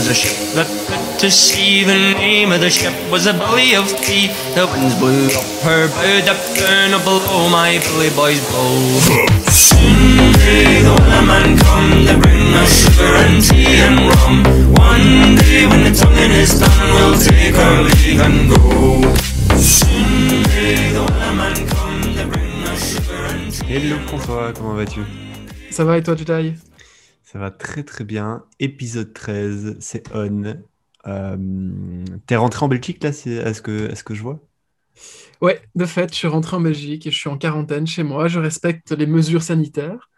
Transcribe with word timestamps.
was 0.00 0.08
a 0.08 0.14
ship 0.14 0.32
that 0.56 0.68
put 0.88 1.20
to 1.20 1.30
sea. 1.30 1.84
The 1.84 2.16
name 2.16 2.52
of 2.52 2.60
the 2.60 2.70
ship 2.70 2.94
was 3.12 3.26
a 3.26 3.34
belly 3.34 3.74
of 3.76 3.84
tea. 4.00 4.28
The 4.56 4.64
winds 4.72 4.96
blew 4.96 5.28
up 5.28 5.44
her 5.60 5.88
bow, 5.92 6.24
down 6.24 6.96
below 7.04 7.50
my 7.52 7.76
bully 7.84 8.08
boys 8.16 8.40
blow. 8.48 8.80
Soon 9.52 10.32
may 10.40 10.80
the 10.80 10.96
man 11.28 11.52
come 11.60 12.08
to 12.08 12.16
bring 12.16 12.48
us 12.56 12.72
sugar 12.80 13.12
and 13.24 13.44
tea 13.44 13.76
and 13.84 14.00
rum. 14.08 14.36
One 14.72 15.36
day 15.36 15.68
when 15.68 15.84
the 15.84 15.92
tonguing 15.92 16.32
is 16.32 16.56
done, 16.56 16.88
we'll 16.96 17.20
take 17.20 17.56
our 17.60 17.82
leave 17.84 18.20
and 18.24 18.48
go. 18.48 19.04
Soon 19.60 20.40
may 20.48 20.96
the 20.96 21.04
man 21.36 21.56
come 21.76 22.00
to 22.16 22.24
bring 22.32 22.56
us 22.72 22.80
sugar 22.96 23.20
and 23.36 23.52
tea. 23.52 23.68
Hello 23.68 23.96
François, 24.08 24.52
comment 24.56 24.76
vas-tu? 24.80 25.04
Ça 25.70 25.84
va 25.84 25.98
et 25.98 26.02
toi, 26.02 26.16
tu 26.16 26.24
tailles? 26.24 26.54
Ça 27.32 27.38
va 27.38 27.52
très 27.52 27.84
très 27.84 28.02
bien. 28.02 28.42
Épisode 28.58 29.12
13, 29.12 29.76
c'est 29.78 30.02
On. 30.16 30.56
Euh, 31.06 31.36
T'es 32.26 32.34
rentré 32.34 32.64
en 32.64 32.68
Belgique 32.68 33.04
là, 33.04 33.10
est-ce 33.10 33.62
que, 33.62 34.02
que 34.02 34.14
je 34.14 34.22
vois? 34.22 34.40
Ouais, 35.40 35.62
de 35.76 35.84
fait, 35.84 36.10
je 36.10 36.16
suis 36.16 36.26
rentré 36.26 36.56
en 36.56 36.60
Belgique 36.60 37.06
et 37.06 37.12
je 37.12 37.16
suis 37.16 37.28
en 37.28 37.38
quarantaine 37.38 37.86
chez 37.86 38.02
moi. 38.02 38.26
Je 38.26 38.40
respecte 38.40 38.90
les 38.90 39.06
mesures 39.06 39.44
sanitaires 39.44 40.10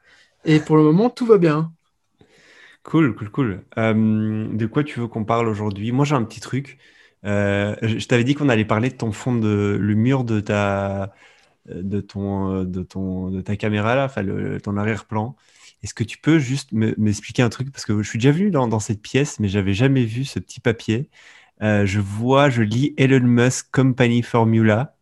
et 0.47 0.59
pour 0.59 0.79
le 0.79 0.85
moment, 0.85 1.11
tout 1.11 1.27
va 1.27 1.37
bien. 1.37 1.75
Cool, 2.83 3.15
cool, 3.15 3.31
cool. 3.31 3.65
Euh, 3.77 4.49
de 4.51 4.65
quoi 4.65 4.83
tu 4.83 4.99
veux 4.99 5.07
qu'on 5.07 5.27
parle 5.27 5.49
aujourd'hui? 5.49 5.93
Moi 5.93 6.07
j'ai 6.07 6.15
un 6.15 6.25
petit 6.25 6.41
truc. 6.41 6.79
Euh, 7.27 7.77
je 7.83 7.99
je 7.99 8.09
t'avais 8.09 8.25
dit 8.25 8.35
qu'on 8.35 8.49
allait 8.49 8.65
parler 8.65 8.89
de 8.89 8.97
ton 8.97 9.13
fond 9.13 9.35
de 9.35 9.77
le 9.79 9.95
mur 9.95 10.25
de 10.25 10.41
ta 10.41 11.13
de 11.67 12.01
ton 12.01 12.65
de 12.65 12.83
ton 12.83 13.31
de 13.31 13.43
ta 13.43 13.57
caméra 13.57 13.97
là, 13.97 14.07
enfin 14.07 14.23
le, 14.23 14.59
ton 14.63 14.79
arrière-plan. 14.79 15.37
Est-ce 15.83 15.95
que 15.95 16.05
tu 16.05 16.19
peux 16.19 16.39
juste 16.39 16.73
me- 16.73 16.95
m'expliquer 16.99 17.43
un 17.43 17.49
truc? 17.49 17.71
Parce 17.73 17.85
que 17.85 18.03
je 18.03 18.09
suis 18.09 18.19
déjà 18.19 18.33
venu 18.33 18.51
dans, 18.51 18.69
dans 18.69 18.81
cette 18.81 19.03
pièce, 19.03 19.41
mais 19.41 19.49
j'avais 19.49 19.75
jamais 19.75 20.05
vu 20.05 20.25
ce 20.25 20.39
petit 20.39 20.61
papier. 20.61 21.11
Euh, 21.63 21.87
je 21.87 22.01
vois, 22.01 22.51
je 22.51 22.63
lis 22.63 22.95
Elon 22.99 23.21
Musk 23.27 23.69
Company 23.73 24.23
Formula. 24.23 24.97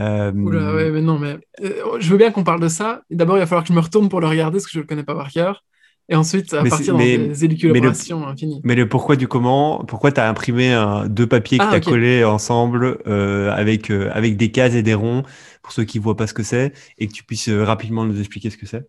Euh, 0.00 0.32
Oula, 0.32 0.74
ouais, 0.74 0.90
mais 0.90 1.00
non, 1.00 1.18
mais 1.18 1.38
euh, 1.62 1.98
je 2.00 2.10
veux 2.10 2.16
bien 2.18 2.30
qu'on 2.30 2.44
parle 2.44 2.60
de 2.60 2.68
ça. 2.68 3.02
D'abord, 3.10 3.36
il 3.36 3.40
va 3.40 3.46
falloir 3.46 3.62
que 3.64 3.68
je 3.68 3.72
me 3.74 3.80
retourne 3.80 4.08
pour 4.08 4.20
le 4.20 4.26
regarder 4.26 4.56
parce 4.58 4.66
que 4.66 4.72
je 4.72 4.80
le 4.80 4.86
connais 4.86 5.04
pas 5.04 5.14
par 5.14 5.30
cœur. 5.30 5.64
Et 6.08 6.16
ensuite, 6.16 6.52
va 6.52 6.62
Mais 6.64 6.70
partir 6.70 6.94
dans 6.94 6.98
mais- 6.98 7.16
des 7.28 7.44
élucubrations 7.44 8.26
infinies. 8.26 8.60
Mais 8.62 8.74
le 8.74 8.88
pourquoi 8.88 9.16
du 9.16 9.26
comment, 9.26 9.84
pourquoi 9.86 10.12
tu 10.12 10.20
as 10.20 10.28
imprimé 10.28 10.72
un- 10.72 11.08
deux 11.08 11.26
papiers 11.26 11.58
que 11.58 11.64
Ah, 11.64 11.70
tu 11.70 11.76
as 11.76 11.80
collés 11.80 12.24
ensemble 12.24 12.98
euh, 13.06 13.50
avec, 13.52 13.90
euh, 13.90 14.10
avec 14.12 14.36
des 14.36 14.50
cases 14.50 14.74
et 14.74 14.82
des 14.82 14.94
ronds, 14.94 15.22
pour 15.62 15.72
ceux 15.72 15.84
qui 15.84 15.98
ne 15.98 16.02
voient 16.02 16.16
pas 16.16 16.26
ce 16.26 16.34
que 16.34 16.42
c'est, 16.42 16.72
et 16.98 17.06
que 17.08 17.12
tu 17.12 17.24
puisses 17.24 17.48
rapidement 17.48 18.04
nous 18.04 18.18
expliquer 18.20 18.50
ce 18.50 18.58
que 18.58 18.66
c'est? 18.66 18.86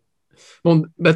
Bon, 0.65 0.83
bah, 0.97 1.13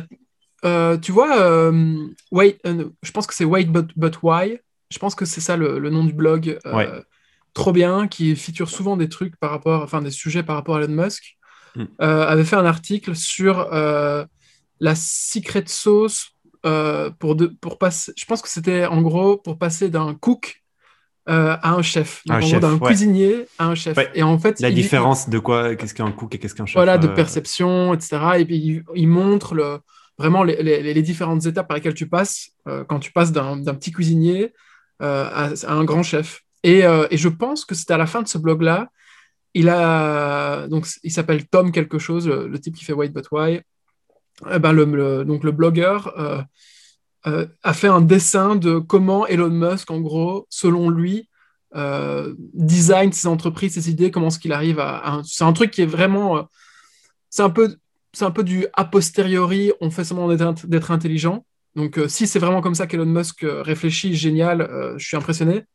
euh, 0.63 0.95
tu 0.99 1.11
vois, 1.11 1.41
euh, 1.41 2.07
wait, 2.31 2.59
euh, 2.67 2.89
je 3.01 3.11
pense 3.11 3.25
que 3.25 3.33
c'est 3.33 3.45
Wait 3.45 3.65
but, 3.65 3.89
but 3.97 4.21
Why. 4.21 4.59
Je 4.91 4.99
pense 4.99 5.15
que 5.15 5.25
c'est 5.25 5.41
ça 5.41 5.57
le, 5.57 5.79
le 5.79 5.89
nom 5.89 6.03
du 6.03 6.13
blog. 6.13 6.59
Ouais. 6.65 6.87
Trop 7.55 7.71
bien, 7.71 8.07
qui 8.07 8.35
feature 8.35 8.69
souvent 8.69 8.95
des 8.95 9.09
trucs 9.09 9.35
par 9.37 9.49
rapport, 9.49 9.81
enfin 9.81 10.03
des 10.03 10.11
sujets 10.11 10.43
par 10.43 10.55
rapport 10.55 10.77
à 10.77 10.83
Elon 10.83 11.03
Musk. 11.03 11.35
Mm. 11.75 11.85
avait 11.99 12.45
fait 12.45 12.55
un 12.55 12.65
article 12.65 13.15
sur 13.15 13.67
la 13.71 14.95
secret 14.95 15.63
sauce 15.65 16.31
pour, 16.61 17.35
de, 17.35 17.47
pour 17.47 17.79
passer. 17.79 18.13
Je 18.15 18.25
pense 18.25 18.43
que 18.43 18.49
c'était 18.49 18.85
en 18.85 19.01
gros 19.01 19.37
pour 19.37 19.57
passer 19.57 19.89
d'un 19.89 20.13
cook 20.13 20.58
euh, 21.29 21.55
à 21.61 21.73
un 21.73 21.81
chef. 21.81 22.21
Un 22.29 22.41
chef, 22.41 22.59
d'un 22.59 22.73
ouais. 22.73 22.87
cuisinier 22.87 23.45
à 23.57 23.67
un 23.67 23.75
chef. 23.75 23.95
Ouais. 23.97 24.09
Et 24.15 24.23
en 24.23 24.37
fait, 24.39 24.59
La 24.59 24.69
il- 24.69 24.75
différence 24.75 25.29
de 25.29 25.37
quoi, 25.39 25.75
qu'est-ce 25.75 25.93
qu'un 25.93 26.11
cook 26.11 26.33
et 26.35 26.39
qu'est-ce 26.39 26.55
qu'un 26.55 26.65
chef 26.65 26.75
voilà, 26.75 26.97
de 26.97 27.07
euh, 27.07 27.13
perception, 27.13 27.93
etc. 27.93 28.17
Et 28.39 28.45
puis 28.45 28.57
il, 28.57 28.83
il 28.95 29.07
montre 29.07 29.53
le, 29.55 29.79
vraiment 30.17 30.43
les, 30.43 30.61
les- 30.63 30.93
les 30.93 31.01
différentes 31.01 31.45
étapes 31.45 31.67
par 31.67 31.77
lesquelles 31.77 31.93
tu 31.93 32.07
passes 32.09 32.49
euh, 32.67 32.83
quand 32.83 32.99
tu 32.99 33.11
passes 33.11 33.31
d'un 33.31 33.63
petit 33.75 33.91
cuisinier 33.91 34.53
euh, 35.01 35.25
à, 35.31 35.49
à 35.67 35.73
un 35.73 35.83
grand 35.83 36.03
chef. 36.03 36.41
Et, 36.63 36.79
et 37.11 37.17
je 37.17 37.29
pense 37.29 37.63
que 37.63 37.73
c'était 37.73 37.93
à 37.93 37.97
la 37.97 38.05
fin 38.05 38.21
de 38.21 38.27
ce 38.27 38.37
blog-là, 38.37 38.89
il 39.53 39.69
a 39.69 40.67
donc 40.67 40.85
il 41.03 41.11
s'appelle 41.11 41.47
Tom 41.47 41.71
quelque 41.71 41.97
chose, 41.99 42.27
le, 42.27 42.47
le 42.49 42.59
type 42.59 42.75
qui 42.75 42.83
fait 42.83 42.91
Wait 42.93 43.09
But 43.13 43.25
Why. 43.31 43.61
Eh 44.51 44.59
ben, 44.59 44.73
le, 44.73 44.83
le- 44.85 45.23
donc 45.25 45.43
le 45.45 45.51
blogueur 45.51 46.13
euh, 47.27 47.45
a 47.63 47.73
fait 47.73 47.87
un 47.87 48.01
dessin 48.01 48.55
de 48.55 48.79
comment 48.79 49.27
Elon 49.27 49.49
Musk, 49.49 49.91
en 49.91 49.99
gros, 49.99 50.47
selon 50.49 50.89
lui, 50.89 51.29
euh, 51.75 52.33
design 52.53 53.11
ses 53.11 53.27
entreprises, 53.27 53.73
ses 53.73 53.89
idées, 53.89 54.11
comment 54.11 54.27
est-ce 54.27 54.39
qu'il 54.39 54.53
arrive 54.53 54.79
à... 54.79 55.21
C'est 55.25 55.43
un 55.43 55.53
truc 55.53 55.71
qui 55.71 55.81
est 55.81 55.85
vraiment... 55.85 56.37
euh, 56.37 56.43
c'est 57.29 57.43
un 57.43 57.49
peu, 57.49 57.75
c'est 58.13 58.25
un 58.25 58.31
peu 58.31 58.43
du 58.43 58.65
a 58.73 58.85
posteriori, 58.85 59.71
on 59.81 59.91
fait 59.91 60.03
semblant 60.03 60.27
d'être 60.27 60.41
int- 60.41 60.67
d'être 60.67 60.91
intelligent. 60.91 61.45
Donc 61.75 61.99
si 62.07 62.25
c'est 62.25 62.39
vraiment 62.39 62.61
comme 62.61 62.75
ça 62.75 62.87
qu'Elon 62.87 63.05
Musk 63.05 63.45
réfléchit, 63.45 64.15
génial, 64.15 64.67
je 64.97 65.05
suis 65.05 65.15
impressionné. 65.15 65.65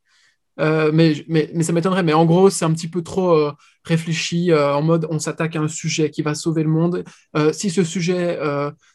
Euh, 0.61 0.91
mais, 0.93 1.25
mais, 1.29 1.51
mais 1.55 1.63
ça 1.63 1.73
m'étonnerait. 1.73 2.03
Mais 2.03 2.13
en 2.13 2.25
gros, 2.25 2.51
c'est 2.51 2.65
un 2.65 2.73
petit 2.73 2.89
peu 2.89 3.03
trop 3.03 3.33
euh, 3.33 3.53
réfléchi 3.85 4.53
euh, 4.53 4.75
en 4.75 4.83
mode 4.83 5.07
on 5.11 5.19
s'attaque 5.19 5.57
à 5.57 5.61
un 5.61 5.69
sujet 5.69 6.11
qui 6.11 6.23
va 6.23 6.35
sauver 6.35 6.63
le 6.63 6.69
monde. 6.69 7.05
Si 7.53 7.71
ce 7.71 7.85
sujet 7.85 8.39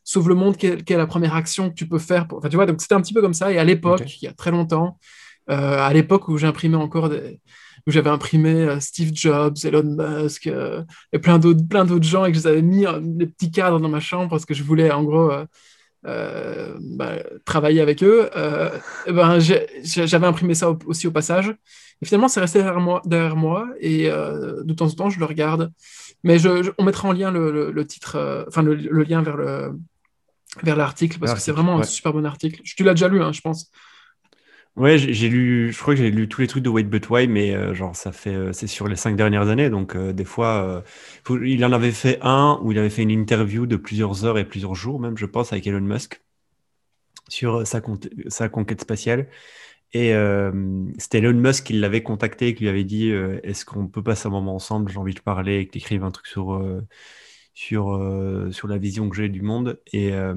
sauve 0.03 0.29
le 0.29 0.35
monde, 0.35 0.57
quelle, 0.57 0.83
quelle 0.83 0.95
est 0.95 0.99
la 0.99 1.07
première 1.07 1.35
action 1.35 1.69
que 1.69 1.75
tu 1.75 1.87
peux 1.87 1.99
faire 1.99 2.27
pour... 2.27 2.39
Enfin, 2.39 2.49
tu 2.49 2.55
vois, 2.55 2.65
donc 2.65 2.81
c'était 2.81 2.95
un 2.95 3.01
petit 3.01 3.13
peu 3.13 3.21
comme 3.21 3.33
ça. 3.33 3.51
Et 3.51 3.57
à 3.57 3.63
l'époque, 3.63 4.21
il 4.21 4.25
y 4.25 4.27
a 4.27 4.33
très 4.33 4.51
longtemps, 4.51 4.97
à 5.47 5.91
l'époque 5.93 6.27
où 6.29 6.37
j'imprimais 6.37 6.77
encore 6.77 7.09
des... 7.09 7.39
où 7.87 7.91
j'avais 7.91 8.09
imprimé 8.09 8.79
Steve 8.79 9.11
Jobs, 9.13 9.57
Elon 9.63 9.83
Musk 9.83 10.49
et 11.13 11.19
plein 11.19 11.39
d'autres 11.39 11.67
plein 11.67 11.85
d'autres 11.85 12.05
gens 12.05 12.25
et 12.25 12.31
que 12.31 12.37
je 12.37 12.43
les 12.43 12.47
avais 12.47 12.61
mis 12.61 12.85
des 13.01 13.27
petits 13.27 13.51
cadres 13.51 13.79
dans 13.79 13.89
ma 13.89 13.99
chambre 13.99 14.29
parce 14.29 14.45
que 14.45 14.53
je 14.53 14.63
voulais 14.63 14.91
en 14.91 15.03
gros 15.03 15.31
euh, 16.05 16.77
bah, 16.81 17.13
travailler 17.45 17.81
avec 17.81 18.03
eux. 18.03 18.29
euh, 18.35 18.69
eh 19.07 19.11
ben, 19.11 19.39
j'avais 19.39 20.27
imprimé 20.27 20.53
ça 20.55 20.71
au- 20.71 20.79
aussi 20.85 21.07
au 21.07 21.11
passage. 21.11 21.53
Et 22.01 22.05
finalement, 22.05 22.27
c'est 22.29 22.39
resté 22.39 22.59
derrière 22.59 22.79
moi, 22.79 23.01
derrière 23.05 23.35
moi 23.35 23.67
et 23.79 24.09
euh, 24.09 24.63
de 24.63 24.73
temps 24.73 24.85
en 24.87 24.91
temps, 24.91 25.09
je 25.09 25.19
le 25.19 25.25
regarde. 25.25 25.71
Mais 26.23 26.39
je, 26.39 26.63
je- 26.63 26.71
on 26.77 26.83
mettra 26.83 27.07
en 27.09 27.11
lien 27.13 27.31
le, 27.31 27.51
le- 27.51 27.71
le 27.71 27.87
titre, 27.87 28.45
enfin 28.47 28.61
le, 28.63 28.75
le 28.75 29.03
lien 29.03 29.21
vers 29.21 29.37
le 29.37 29.73
vers 30.63 30.75
l'article 30.75 31.19
parce 31.19 31.31
que 31.35 31.41
c'est 31.41 31.51
vraiment 31.51 31.73
un 31.75 31.83
super 31.83 32.13
bon 32.13 32.25
article. 32.25 32.61
Tu 32.63 32.83
l'as 32.83 32.93
déjà 32.93 33.07
lu, 33.07 33.21
hein, 33.21 33.31
je 33.31 33.41
pense. 33.41 33.69
Ouais, 34.75 34.97
j'ai 34.97 35.27
lu, 35.29 35.71
je 35.73 35.79
crois 35.79 35.93
que 35.93 35.99
j'ai 36.01 36.09
lu 36.09 36.29
tous 36.29 36.39
les 36.41 36.47
trucs 36.47 36.63
de 36.63 36.69
Wait 36.69 36.83
But 36.83 37.09
Why, 37.09 37.27
mais 37.27 37.53
euh, 37.53 37.73
genre 37.73 37.95
ça 37.95 38.11
fait, 38.13 38.33
euh, 38.33 38.53
c'est 38.53 38.67
sur 38.67 38.87
les 38.87 38.95
cinq 38.95 39.15
dernières 39.17 39.49
années, 39.49 39.69
donc 39.69 39.95
euh, 39.95 40.13
des 40.13 40.23
fois, 40.23 40.83
il 41.43 41.65
en 41.65 41.71
avait 41.73 41.91
fait 41.91 42.17
un 42.21 42.57
où 42.63 42.71
il 42.71 42.79
avait 42.79 42.89
fait 42.89 43.01
une 43.03 43.11
interview 43.11 43.65
de 43.65 43.75
plusieurs 43.75 44.23
heures 44.25 44.37
et 44.37 44.45
plusieurs 44.45 44.75
jours 44.75 44.99
même, 44.99 45.17
je 45.17 45.25
pense, 45.25 45.51
avec 45.51 45.67
Elon 45.67 45.81
Musk 45.81 46.21
sur 47.27 47.65
sa, 47.67 47.81
con- 47.81 47.99
sa 48.27 48.49
conquête 48.49 48.81
spatiale. 48.81 49.27
Et 49.93 50.13
c'était 50.99 51.19
Elon 51.19 51.33
Musk 51.39 51.65
qui 51.65 51.73
l'avait 51.73 52.03
contacté 52.03 52.49
et 52.49 52.55
qui 52.55 52.63
lui 52.63 52.69
avait 52.69 52.83
dit 52.85 53.09
Est-ce 53.11 53.65
qu'on 53.65 53.87
peut 53.87 54.03
passer 54.03 54.27
un 54.27 54.31
moment 54.31 54.55
ensemble? 54.55 54.91
J'ai 54.91 54.99
envie 54.99 55.13
de 55.15 55.21
parler 55.21 55.59
et 55.59 55.67
que 55.67 55.73
tu 55.73 55.79
écrives 55.79 56.03
un 56.03 56.11
truc 56.11 56.27
sur, 56.27 56.61
sur, 57.59 57.91
euh, 57.93 58.51
sur 58.51 58.69
la 58.69 58.77
vision 58.77 59.09
que 59.09 59.17
j'ai 59.17 59.27
du 59.27 59.41
monde. 59.41 59.81
Et 59.91 60.13
euh, 60.13 60.33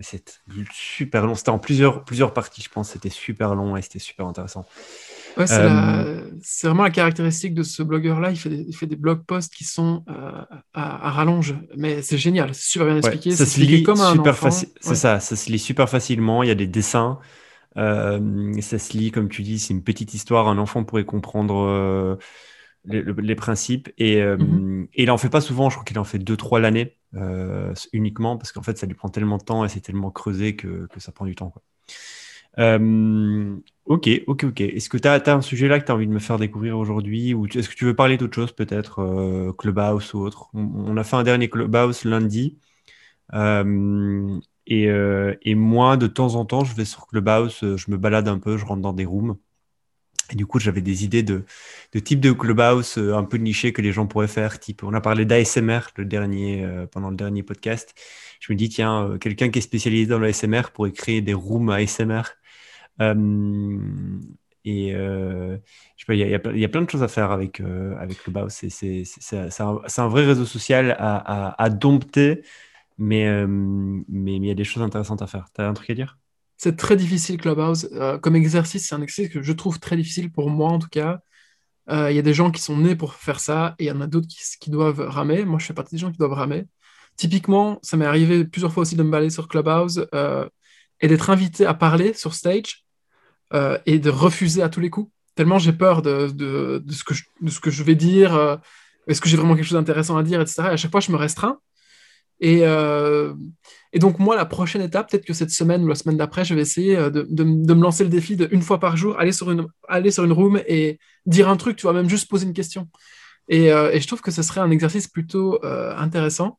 c'est 0.00 0.42
super 0.70 1.24
long. 1.26 1.34
C'était 1.34 1.48
en 1.48 1.58
plusieurs, 1.58 2.04
plusieurs 2.04 2.34
parties, 2.34 2.60
je 2.62 2.68
pense. 2.68 2.90
C'était 2.90 3.08
super 3.08 3.54
long 3.54 3.74
et 3.74 3.80
c'était 3.80 3.98
super 3.98 4.26
intéressant. 4.26 4.66
Ouais, 5.38 5.46
c'est 5.46 5.62
Euh, 5.62 5.62
la- 5.62 6.04
c'est 6.42 6.66
vraiment 6.66 6.82
la 6.82 6.90
caractéristique 6.90 7.54
de 7.54 7.62
ce 7.62 7.82
blogueur-là. 7.82 8.30
Il 8.32 8.36
fait 8.38 8.50
des, 8.50 8.64
il 8.68 8.76
fait 8.76 8.86
des 8.86 8.96
blog 8.96 9.24
posts 9.24 9.54
qui 9.54 9.64
sont 9.64 10.04
euh, 10.08 10.12
à, 10.74 11.06
à 11.08 11.10
rallonge, 11.10 11.54
mais 11.76 12.02
c'est 12.02 12.18
génial, 12.18 12.54
c'est 12.54 12.70
super 12.72 12.86
bien 12.86 12.98
Ouais, 13.02 13.18
expliqué. 13.18 13.30
ça 13.30 13.46
se 13.46 13.58
lit 13.60 13.82
comme 13.82 14.00
un 14.00 14.14
super 14.14 14.36
C'est 14.80 14.94
ça, 14.94 15.18
ça 15.18 15.34
se 15.36 15.50
lit 15.50 15.58
super 15.58 15.88
facilement. 15.88 16.42
Il 16.44 16.48
y 16.48 16.52
a 16.52 16.54
des 16.54 16.68
dessins. 16.68 17.18
Euh, 17.78 18.60
ça 18.62 18.78
se 18.78 18.96
lit, 18.98 19.10
comme 19.12 19.28
tu 19.30 19.42
dis, 19.42 19.58
c'est 19.58 19.74
une 19.74 19.84
petite 19.84 20.14
histoire. 20.14 20.48
Un 20.48 20.58
enfant 20.58 20.84
pourrait 20.84 21.04
comprendre 21.06 21.56
euh, 21.68 22.16
les, 22.84 23.02
le- 23.02 23.12
les 23.12 23.34
principes. 23.34 23.90
Et, 23.98 24.20
euh, 24.22 24.36
Mhm. 24.36 24.88
et 24.94 25.02
il 25.04 25.10
en 25.10 25.18
fait 25.18 25.28
pas 25.30 25.40
souvent. 25.40 25.70
Je 25.70 25.76
crois 25.76 25.84
qu'il 25.84 25.98
en 25.98 26.04
fait 26.04 26.18
deux, 26.18 26.36
trois 26.36 26.60
l'année 26.60 26.96
euh, 27.14 27.72
uniquement 27.92 28.36
parce 28.36 28.52
qu'en 28.52 28.62
fait, 28.62 28.78
ça 28.78 28.86
lui 28.86 28.94
prend 28.94 29.08
tellement 29.08 29.38
de 29.38 29.44
temps 29.44 29.64
et 29.64 29.68
c'est 29.68 29.80
tellement 29.80 30.10
creusé 30.10 30.56
que, 30.56 30.86
que 30.86 31.00
ça 31.00 31.12
prend 31.12 31.26
du 31.26 31.34
temps. 31.34 31.50
quoi. 31.50 31.62
Euh, 32.58 33.56
ok, 33.86 34.08
ok, 34.26 34.44
ok. 34.44 34.60
Est-ce 34.60 34.88
que 34.88 34.98
tu 34.98 35.08
as, 35.08 35.22
un 35.26 35.40
sujet 35.40 35.68
là 35.68 35.80
que 35.80 35.86
tu 35.86 35.92
as 35.92 35.94
envie 35.94 36.06
de 36.06 36.12
me 36.12 36.18
faire 36.18 36.38
découvrir 36.38 36.78
aujourd'hui 36.78 37.34
ou 37.34 37.46
est-ce 37.46 37.68
que 37.68 37.74
tu 37.74 37.84
veux 37.84 37.94
parler 37.96 38.16
d'autre 38.18 38.34
chose 38.34 38.52
peut-être, 38.52 39.52
Clubhouse 39.58 40.12
ou 40.14 40.18
autre? 40.20 40.48
On, 40.54 40.60
on 40.60 40.96
a 40.96 41.04
fait 41.04 41.16
un 41.16 41.22
dernier 41.22 41.48
Clubhouse 41.48 42.04
lundi. 42.04 42.58
Et, 44.66 44.86
et 44.86 45.54
moi, 45.54 45.96
de 45.96 46.06
temps 46.06 46.34
en 46.34 46.44
temps, 46.44 46.64
je 46.64 46.74
vais 46.74 46.84
sur 46.84 47.06
Clubhouse, 47.06 47.58
je 47.62 47.90
me 47.90 47.96
balade 47.96 48.28
un 48.28 48.38
peu, 48.38 48.56
je 48.58 48.64
rentre 48.64 48.82
dans 48.82 48.92
des 48.92 49.04
rooms. 49.06 49.36
Et 50.32 50.36
du 50.36 50.46
coup, 50.46 50.58
j'avais 50.58 50.80
des 50.80 51.04
idées 51.04 51.22
de, 51.22 51.44
de 51.92 51.98
type 51.98 52.20
de 52.20 52.32
Clubhouse 52.32 52.96
euh, 52.98 53.14
un 53.14 53.24
peu 53.24 53.36
niché 53.36 53.72
que 53.72 53.82
les 53.82 53.92
gens 53.92 54.06
pourraient 54.06 54.28
faire. 54.28 54.58
Type, 54.58 54.82
on 54.82 54.94
a 54.94 55.00
parlé 55.00 55.26
d'ASMR 55.26 55.80
le 55.96 56.04
dernier, 56.06 56.64
euh, 56.64 56.86
pendant 56.86 57.10
le 57.10 57.16
dernier 57.16 57.42
podcast. 57.42 57.94
Je 58.40 58.52
me 58.52 58.56
dis, 58.58 58.70
tiens, 58.70 59.10
euh, 59.10 59.18
quelqu'un 59.18 59.50
qui 59.50 59.58
est 59.58 59.62
spécialisé 59.62 60.06
dans 60.06 60.18
l'ASMR 60.18 60.62
pourrait 60.72 60.92
créer 60.92 61.20
des 61.20 61.34
rooms 61.34 61.68
ASMR. 61.70 62.22
Et 64.64 64.92
je 64.92 65.58
sais 65.98 66.06
pas, 66.06 66.14
il 66.14 66.20
y 66.20 66.34
a, 66.34 66.68
plein- 66.68 66.82
de 66.82 66.90
choses 66.90 67.02
à 67.02 67.08
faire 67.08 67.30
avec, 67.32 67.60
avec 67.60 68.22
Clubhouse. 68.22 68.52
C'est 68.52 69.04
un, 69.60 70.08
vrai 70.08 70.24
réseau 70.24 70.46
social 70.46 70.96
à, 70.98 71.70
dompter, 71.70 72.42
mais 72.98 73.44
mais 73.46 74.36
il 74.36 74.46
y 74.46 74.50
a 74.50 74.54
des 74.54 74.64
choses 74.64 74.82
intéressantes 74.82 75.22
à 75.22 75.26
faire. 75.26 75.48
Tu 75.54 75.60
as 75.62 75.68
un 75.68 75.74
truc 75.74 75.90
à 75.90 75.94
dire? 75.94 76.21
C'est 76.62 76.76
très 76.76 76.94
difficile 76.94 77.38
Clubhouse. 77.38 77.88
Euh, 77.94 78.18
comme 78.18 78.36
exercice, 78.36 78.86
c'est 78.86 78.94
un 78.94 79.02
exercice 79.02 79.32
que 79.34 79.42
je 79.42 79.52
trouve 79.52 79.80
très 79.80 79.96
difficile 79.96 80.30
pour 80.30 80.48
moi 80.48 80.70
en 80.70 80.78
tout 80.78 80.88
cas. 80.88 81.18
Euh, 81.90 82.12
Il 82.12 82.14
y 82.14 82.20
a 82.20 82.22
des 82.22 82.34
gens 82.34 82.52
qui 82.52 82.60
sont 82.62 82.76
nés 82.76 82.94
pour 82.94 83.14
faire 83.14 83.40
ça 83.40 83.74
et 83.80 83.84
il 83.84 83.86
y 83.88 83.90
en 83.90 84.00
a 84.00 84.06
d'autres 84.06 84.28
qui, 84.60 84.70
doivent 84.70 85.00
ramer. 85.00 85.44
Moi, 85.44 85.58
je 85.58 85.66
fais 85.66 85.74
partie 85.74 85.96
des 85.96 86.00
gens 86.00 86.12
qui 86.12 86.18
doivent 86.18 86.34
ramer. 86.34 86.66
Typiquement, 87.16 87.80
ça 87.82 87.96
m'est 87.96 88.06
arrivé 88.06 88.44
plusieurs 88.44 88.72
fois 88.72 88.82
aussi 88.82 88.94
de 88.94 89.02
me 89.02 89.10
balader 89.10 89.30
sur 89.30 89.48
Clubhouse 89.48 90.06
euh, 90.14 90.48
et 91.00 91.08
d'être 91.08 91.30
invité 91.30 91.66
à 91.66 91.74
parler 91.74 92.14
sur 92.14 92.32
stage 92.32 92.84
et 93.84 93.98
de 93.98 94.08
refuser 94.08 94.62
à 94.62 94.68
tous 94.68 94.80
les 94.80 94.88
coups. 94.88 95.10
Tellement 95.34 95.58
j'ai 95.58 95.72
peur 95.72 96.00
de, 96.00 96.28
ce 96.88 97.02
que 97.60 97.70
je, 97.70 97.82
vais 97.82 97.96
dire. 97.96 98.60
est-ce 99.08 99.20
que 99.20 99.28
j'ai 99.28 99.36
vraiment 99.36 99.56
quelque 99.56 99.64
chose 99.64 99.78
d'intéressant 99.78 100.16
à 100.16 100.22
dire, 100.22 100.40
etc. 100.40 100.62
Et 100.62 100.66
à 100.66 100.76
chaque 100.76 100.92
fois, 100.92 101.00
je 101.00 101.10
me 101.10 101.16
restreins. 101.16 101.58
Et, 102.40 102.64
et 103.92 103.98
donc, 103.98 104.18
moi, 104.18 104.36
la 104.36 104.46
prochaine 104.46 104.82
étape, 104.82 105.10
peut-être 105.10 105.24
que 105.24 105.34
cette 105.34 105.50
semaine 105.50 105.84
ou 105.84 105.86
la 105.86 105.94
semaine 105.94 106.16
d'après, 106.16 106.44
je 106.44 106.54
vais 106.54 106.62
essayer 106.62 106.96
euh, 106.96 107.10
de, 107.10 107.26
de, 107.28 107.44
de 107.44 107.74
me 107.74 107.82
lancer 107.82 108.04
le 108.04 108.10
défi 108.10 108.36
de 108.36 108.48
une 108.50 108.62
fois 108.62 108.80
par 108.80 108.96
jour, 108.96 109.18
aller 109.18 109.32
sur 109.32 109.50
une, 109.50 109.66
aller 109.88 110.10
sur 110.10 110.24
une 110.24 110.32
room 110.32 110.60
et 110.66 110.98
dire 111.26 111.48
un 111.48 111.56
truc, 111.56 111.76
tu 111.76 111.82
vois, 111.82 111.92
même 111.92 112.08
juste 112.08 112.28
poser 112.28 112.46
une 112.46 112.54
question. 112.54 112.88
Et, 113.48 113.72
euh, 113.72 113.92
et 113.92 114.00
je 114.00 114.06
trouve 114.06 114.22
que 114.22 114.30
ce 114.30 114.42
serait 114.42 114.60
un 114.60 114.70
exercice 114.70 115.08
plutôt 115.08 115.62
euh, 115.64 115.94
intéressant. 115.96 116.58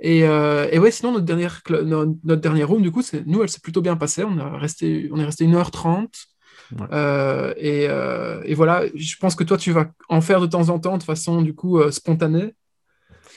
Et, 0.00 0.24
euh, 0.24 0.68
et 0.72 0.78
ouais, 0.78 0.90
sinon, 0.90 1.12
notre 1.12 1.26
dernière, 1.26 1.60
notre 1.68 2.40
dernière 2.40 2.68
room, 2.68 2.82
du 2.82 2.90
coup, 2.90 3.02
nous, 3.26 3.42
elle 3.42 3.50
s'est 3.50 3.60
plutôt 3.60 3.82
bien 3.82 3.96
passée. 3.96 4.24
On, 4.24 4.38
a 4.38 4.56
resté, 4.56 5.10
on 5.12 5.18
est 5.20 5.24
resté 5.24 5.46
1h30. 5.46 6.08
Ouais. 6.72 6.86
Euh, 6.92 7.52
et, 7.56 7.86
euh, 7.88 8.42
et 8.44 8.54
voilà, 8.54 8.84
je 8.94 9.16
pense 9.16 9.34
que 9.34 9.44
toi, 9.44 9.56
tu 9.58 9.72
vas 9.72 9.90
en 10.08 10.20
faire 10.20 10.40
de 10.40 10.46
temps 10.46 10.70
en 10.70 10.78
temps 10.78 10.96
de 10.96 11.02
façon, 11.02 11.42
du 11.42 11.54
coup, 11.54 11.78
euh, 11.78 11.90
spontanée. 11.90 12.54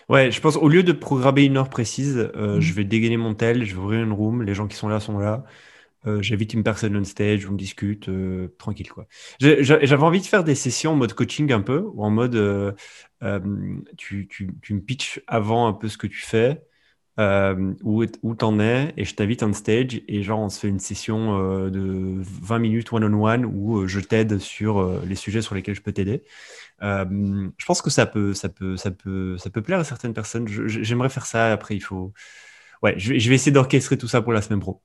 Ouais, 0.09 0.31
je 0.31 0.41
pense 0.41 0.57
au 0.57 0.67
lieu 0.69 0.83
de 0.83 0.91
programmer 0.91 1.43
une 1.45 1.57
heure 1.57 1.69
précise, 1.69 2.17
euh, 2.35 2.55
Mhm. 2.55 2.61
je 2.61 2.73
vais 2.73 2.83
dégainer 2.83 3.17
mon 3.17 3.33
tel, 3.33 3.63
je 3.65 3.73
vais 3.75 3.81
ouvrir 3.81 4.03
une 4.03 4.11
room, 4.13 4.43
les 4.43 4.53
gens 4.53 4.67
qui 4.67 4.75
sont 4.75 4.87
là 4.89 4.99
sont 4.99 5.17
là. 5.19 5.43
Euh, 6.07 6.21
j'invite 6.21 6.53
une 6.53 6.63
personne 6.63 6.97
on 6.97 7.03
stage, 7.05 7.47
on 7.49 7.53
discute, 7.53 8.09
euh, 8.09 8.49
tranquille 8.59 8.89
quoi. 8.91 9.07
J'avais 9.39 9.93
envie 10.03 10.21
de 10.21 10.25
faire 10.25 10.43
des 10.43 10.55
sessions 10.55 10.93
en 10.93 10.95
mode 10.95 11.13
coaching 11.13 11.51
un 11.53 11.61
peu, 11.61 11.79
ou 11.93 12.03
en 12.03 12.11
mode 12.11 12.35
tu, 13.97 14.27
tu, 14.27 14.49
tu 14.61 14.73
me 14.73 14.81
pitches 14.81 15.21
avant 15.27 15.67
un 15.67 15.73
peu 15.73 15.87
ce 15.87 15.97
que 15.97 16.07
tu 16.07 16.19
fais, 16.19 16.61
où, 17.83 18.03
où 18.23 18.35
t'en 18.35 18.59
es, 18.59 18.93
et 18.97 19.05
je 19.05 19.15
t'invite 19.15 19.43
on 19.43 19.53
stage, 19.53 20.01
et 20.07 20.23
genre 20.23 20.39
on 20.39 20.49
se 20.49 20.59
fait 20.59 20.67
une 20.69 20.79
session 20.79 21.37
de 21.69 22.15
20 22.41 22.59
minutes 22.59 22.91
one-on-one 22.91 23.45
où 23.45 23.79
euh, 23.81 23.87
je 23.87 23.99
t'aide 23.99 24.39
sur 24.39 25.01
les 25.05 25.15
sujets 25.15 25.41
sur 25.41 25.55
lesquels 25.55 25.75
je 25.75 25.81
peux 25.81 25.93
t'aider. 25.93 26.23
Euh, 26.83 27.49
je 27.57 27.65
pense 27.65 27.81
que 27.81 27.89
ça 27.89 28.05
peut, 28.05 28.33
ça 28.33 28.47
peut, 28.49 28.77
ça 28.77 28.91
peut, 28.91 29.37
ça 29.37 29.49
peut 29.49 29.61
plaire 29.61 29.79
à 29.79 29.83
certaines 29.83 30.13
personnes. 30.13 30.47
J'aimerais 30.47 31.09
faire 31.09 31.25
ça. 31.25 31.51
Après, 31.51 31.75
il 31.75 31.81
faut. 31.81 32.13
Ouais, 32.81 32.93
je 32.97 33.13
vais, 33.13 33.19
je 33.19 33.29
vais 33.29 33.35
essayer 33.35 33.51
d'orchestrer 33.53 33.97
tout 33.97 34.07
ça 34.09 34.21
pour 34.21 34.33
la 34.33 34.41
semaine 34.41 34.59
pro. 34.59 34.81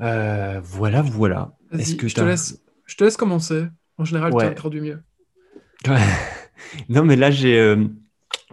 Euh, 0.00 0.60
voilà, 0.62 1.02
voilà. 1.02 1.52
Est-ce 1.72 1.94
que 1.94 2.08
je 2.08 2.14
te 2.14 2.20
laisse, 2.20 2.60
je 2.86 2.96
te 2.96 3.04
laisse 3.04 3.16
commencer. 3.16 3.66
En 3.96 4.04
général, 4.04 4.32
tu 4.32 4.36
Ouais. 4.38 4.44
as 4.44 4.48
introduit 4.50 4.80
mieux. 4.80 5.02
Non, 6.88 7.04
mais 7.04 7.16
là, 7.16 7.30
j'ai 7.30 7.58
euh, 7.58 7.86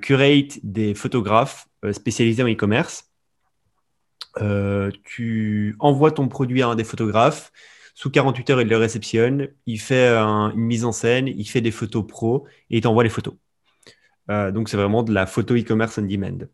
curate 0.03 0.61
des 0.63 0.95
photographes 0.95 1.67
spécialisés 1.93 2.45
en 2.45 2.49
e-commerce. 2.49 3.11
Euh, 4.41 4.91
tu 5.05 5.77
envoies 5.79 6.11
ton 6.13 6.29
produit 6.29 6.63
à 6.63 6.69
un 6.69 6.75
des 6.75 6.85
photographes. 6.85 7.53
Sous 7.95 8.11
48 8.11 8.51
heures, 8.51 8.61
il 8.61 8.69
le 8.69 8.77
réceptionne. 8.77 9.49
Il 9.67 9.81
fait 9.81 10.09
un- 10.09 10.51
une 10.51 10.61
mise 10.61 10.85
en 10.85 10.93
scène, 10.93 11.29
il 11.29 11.49
fait 11.49 11.61
des 11.61 11.71
photos 11.71 12.05
pro 12.07 12.47
et 12.71 12.79
il 12.79 12.81
t'envoie 12.81 13.05
les 13.05 13.11
photos. 13.11 13.35
Euh, 14.31 14.51
donc, 14.51 14.69
c'est 14.69 14.77
vraiment 14.77 15.03
de 15.03 15.13
la 15.13 15.27
photo 15.27 15.55
e-commerce 15.55 15.99
on 15.99 16.03
demand. 16.03 16.49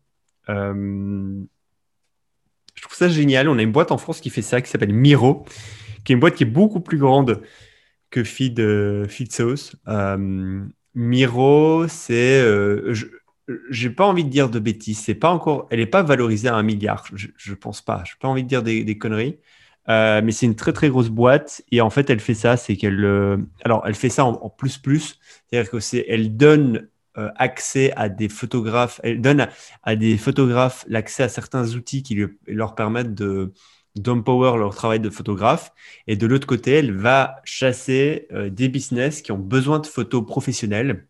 Euh, 0.49 1.41
je 2.75 2.81
trouve 2.81 2.95
ça 2.95 3.09
génial. 3.09 3.49
On 3.49 3.57
a 3.57 3.61
une 3.63 3.71
boîte 3.71 3.91
en 3.91 3.97
France 3.97 4.21
qui 4.21 4.29
fait 4.29 4.41
ça, 4.41 4.61
qui 4.61 4.69
s'appelle 4.69 4.93
Miro, 4.93 5.45
qui 6.03 6.13
est 6.13 6.15
une 6.15 6.19
boîte 6.19 6.35
qui 6.35 6.43
est 6.43 6.45
beaucoup 6.47 6.79
plus 6.81 6.97
grande 6.97 7.41
que 8.09 8.23
Feed, 8.23 8.59
Feed 9.07 9.31
Miro, 10.93 11.87
c'est. 11.87 12.43
J'ai 13.69 13.89
pas 13.89 14.05
envie 14.05 14.23
de 14.23 14.29
dire 14.29 14.49
de 14.49 14.59
bêtises. 14.59 14.99
C'est 14.99 15.15
pas 15.15 15.31
encore. 15.31 15.67
Elle 15.71 15.79
n'est 15.79 15.85
pas 15.85 16.03
valorisée 16.03 16.47
à 16.49 16.55
un 16.55 16.63
milliard. 16.63 17.05
Je, 17.13 17.27
je 17.37 17.53
pense 17.53 17.81
pas. 17.81 18.03
J'ai 18.05 18.15
pas 18.19 18.27
envie 18.27 18.43
de 18.43 18.47
dire 18.47 18.63
des, 18.63 18.97
conneries. 18.97 19.39
Euh, 19.89 20.21
mais 20.23 20.31
c'est 20.31 20.45
une 20.45 20.55
très 20.55 20.73
très 20.73 20.89
grosse 20.89 21.09
boîte 21.09 21.63
et 21.71 21.81
en 21.81 21.89
fait 21.89 22.09
elle 22.11 22.19
fait 22.19 22.35
ça, 22.35 22.55
c'est 22.55 22.75
qu'elle, 22.77 23.03
euh, 23.03 23.37
alors 23.65 23.81
elle 23.87 23.95
fait 23.95 24.09
ça 24.09 24.25
en, 24.25 24.49
plus 24.49 24.77
plus, 24.77 25.19
c'est-à-dire 25.49 25.71
que 25.71 25.79
c'est, 25.79 26.05
elle 26.07 26.37
donne 26.37 26.87
euh, 27.17 27.29
accès 27.35 27.91
à 27.95 28.07
des 28.07 28.29
photographes, 28.29 29.01
elle 29.03 29.21
donne 29.21 29.47
à, 29.83 29.95
des 29.95 30.17
photographes 30.17 30.85
l'accès 30.87 31.23
à 31.23 31.29
certains 31.29 31.73
outils 31.73 32.03
qui 32.03 32.15
leur 32.47 32.75
permettent 32.75 33.15
de 33.15 33.53
d'empower 33.95 34.57
leur 34.57 34.73
travail 34.75 34.99
de 35.01 35.09
photographe. 35.09 35.73
Et 36.07 36.15
de 36.15 36.25
l'autre 36.27 36.47
côté, 36.47 36.73
elle 36.73 36.95
va 36.95 37.41
chasser 37.43 38.27
des 38.31 38.69
business 38.69 39.21
qui 39.21 39.33
ont 39.33 39.37
besoin 39.37 39.79
de 39.79 39.87
photos 39.87 40.25
professionnelles, 40.25 41.07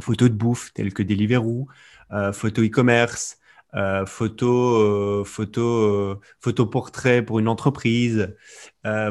photos 0.00 0.30
de 0.30 0.34
bouffe 0.34 0.72
telles 0.74 0.92
que 0.92 1.02
Deliveroo, 1.02 1.68
euh, 2.12 2.32
photos 2.32 2.66
e-commerce, 2.66 3.38
euh, 3.76 4.06
photos 4.06 4.82
euh, 4.82 5.24
photos 5.24 6.14
euh, 6.14 6.20
photos 6.40 6.70
portraits 6.70 7.26
pour 7.26 7.40
une 7.40 7.48
entreprise, 7.48 8.34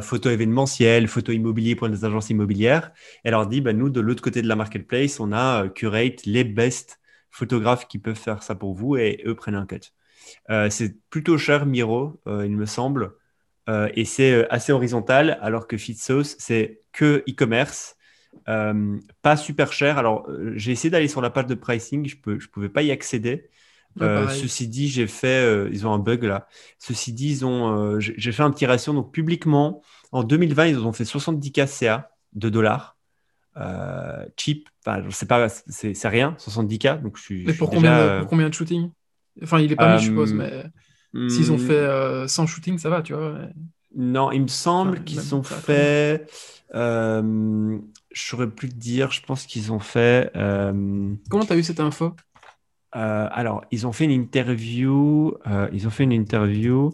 photos 0.02 0.32
événementielles, 0.32 1.08
photos 1.08 1.36
immobiliers 1.36 1.76
pour 1.76 1.90
des 1.90 2.06
agences 2.06 2.30
immobilières. 2.30 2.92
Elle 3.24 3.32
leur 3.32 3.48
dit, 3.48 3.60
bah, 3.60 3.74
nous, 3.74 3.90
de 3.90 4.00
l'autre 4.00 4.22
côté 4.22 4.42
de 4.42 4.48
la 4.48 4.56
marketplace, 4.56 5.20
on 5.20 5.34
a 5.34 5.68
curate 5.70 6.26
les 6.26 6.44
best 6.44 7.00
photographes 7.32 7.88
qui 7.88 8.00
peuvent 8.00 8.16
faire 8.16 8.44
ça 8.44 8.56
pour 8.56 8.74
vous 8.76 8.96
et 8.96 9.22
eux 9.26 9.36
prennent 9.36 9.56
un 9.56 9.66
cut. 9.66 9.82
C'est 10.70 10.96
plutôt 11.10 11.38
cher, 11.38 11.66
Miro, 11.66 12.22
il 12.28 12.56
me 12.56 12.66
semble, 12.66 13.16
et 13.68 14.06
c'est 14.06 14.48
assez 14.50 14.72
horizontal, 14.72 15.40
alors 15.42 15.68
que 15.68 15.78
FitSauce, 15.78 16.36
c'est 16.40 16.82
que 16.92 17.24
e-commerce, 17.28 17.96
euh, 18.50 18.98
pas 19.22 19.38
super 19.38 19.72
cher. 19.74 19.98
Alors, 19.98 20.26
euh, 20.30 20.54
j'ai 20.56 20.72
essayé 20.72 20.90
d'aller 20.90 21.08
sur 21.08 21.22
la 21.22 21.30
page 21.30 21.48
de 21.48 21.56
pricing, 21.56 22.06
je 22.08 22.16
ne 22.32 22.40
je 22.40 22.50
pouvais 22.50 22.70
pas 22.70 22.82
y 22.84 22.92
accéder. 22.92 23.50
Ouais, 23.96 24.02
Euh, 24.02 24.24
pareil. 24.24 24.42
ceci 24.42 24.68
dit, 24.68 24.88
j'ai 24.90 25.08
fait, 25.08 25.28
euh, 25.46 25.70
ils 25.72 25.86
ont 25.88 25.94
un 25.94 26.00
bug 26.00 26.24
là. 26.24 26.48
Ceci 26.80 27.14
dit, 27.14 27.30
ils 27.30 27.46
ont, 27.46 27.78
euh, 27.96 28.00
j'ai 28.00 28.32
fait 28.32 28.44
un 28.44 28.52
petit 28.52 28.66
ratio. 28.66 28.94
Donc, 28.94 29.12
publiquement, 29.14 29.82
en 30.12 30.24
2020, 30.24 30.68
ils 30.68 30.80
ont 30.80 30.94
fait 30.94 31.06
70K 31.06 31.68
CA 31.68 32.10
de 32.34 32.50
dollars. 32.50 32.98
Euh, 33.58 34.26
cheap, 34.38 34.70
enfin, 34.86 35.04
je 35.06 35.12
sais 35.12 35.28
pas, 35.28 35.48
c'est 35.50 36.08
rien, 36.08 36.36
70K. 36.40 36.98
Donc, 37.04 37.18
je 37.18 37.22
suis, 37.24 37.48
Mais 37.48 37.54
pour 37.54 37.70
combien, 37.70 37.96
de, 37.96 38.02
euh, 38.02 38.20
pour 38.20 38.28
combien 38.28 38.50
de 38.50 38.54
shooting 38.54 38.92
Enfin, 39.42 39.60
il 39.60 39.72
est 39.72 39.76
pas 39.76 39.88
mis, 39.88 40.00
je 40.00 40.06
suppose, 40.06 40.34
euh, 40.34 40.38
mais 40.38 40.64
s'ils 41.28 41.52
ont 41.52 41.58
hmm, 41.58 41.60
fait 41.60 41.74
euh, 41.74 42.28
100 42.28 42.48
shootings, 42.48 42.78
ça 42.80 42.90
va, 42.90 43.02
tu 43.02 43.14
vois. 43.14 43.34
mais- 43.34 43.50
Non, 43.96 44.32
il 44.32 44.42
me 44.42 44.48
semble 44.48 44.98
Enfin, 44.98 45.04
qu'ils 45.04 45.36
ont 45.36 45.44
fait. 45.44 46.26
euh, 46.74 47.80
je 48.14 48.22
saurais 48.22 48.50
plus 48.50 48.70
te 48.70 48.76
dire. 48.76 49.12
Je 49.12 49.22
pense 49.22 49.46
qu'ils 49.46 49.72
ont 49.72 49.80
fait. 49.80 50.32
euh, 50.36 51.14
Comment 51.30 51.46
tu 51.46 51.54
as 51.54 51.58
eu 51.58 51.64
cette 51.64 51.80
info? 51.80 52.16
Euh, 52.96 53.28
alors, 53.32 53.66
ils 53.72 53.88
ont 53.88 53.92
fait 53.92 54.06
une 54.06 54.12
interview. 54.12 55.36
euh, 55.48 55.68
ils 55.74 55.88
ont 55.88 55.92
fait 55.92 56.04
une 56.04 56.14
interview. 56.14 56.92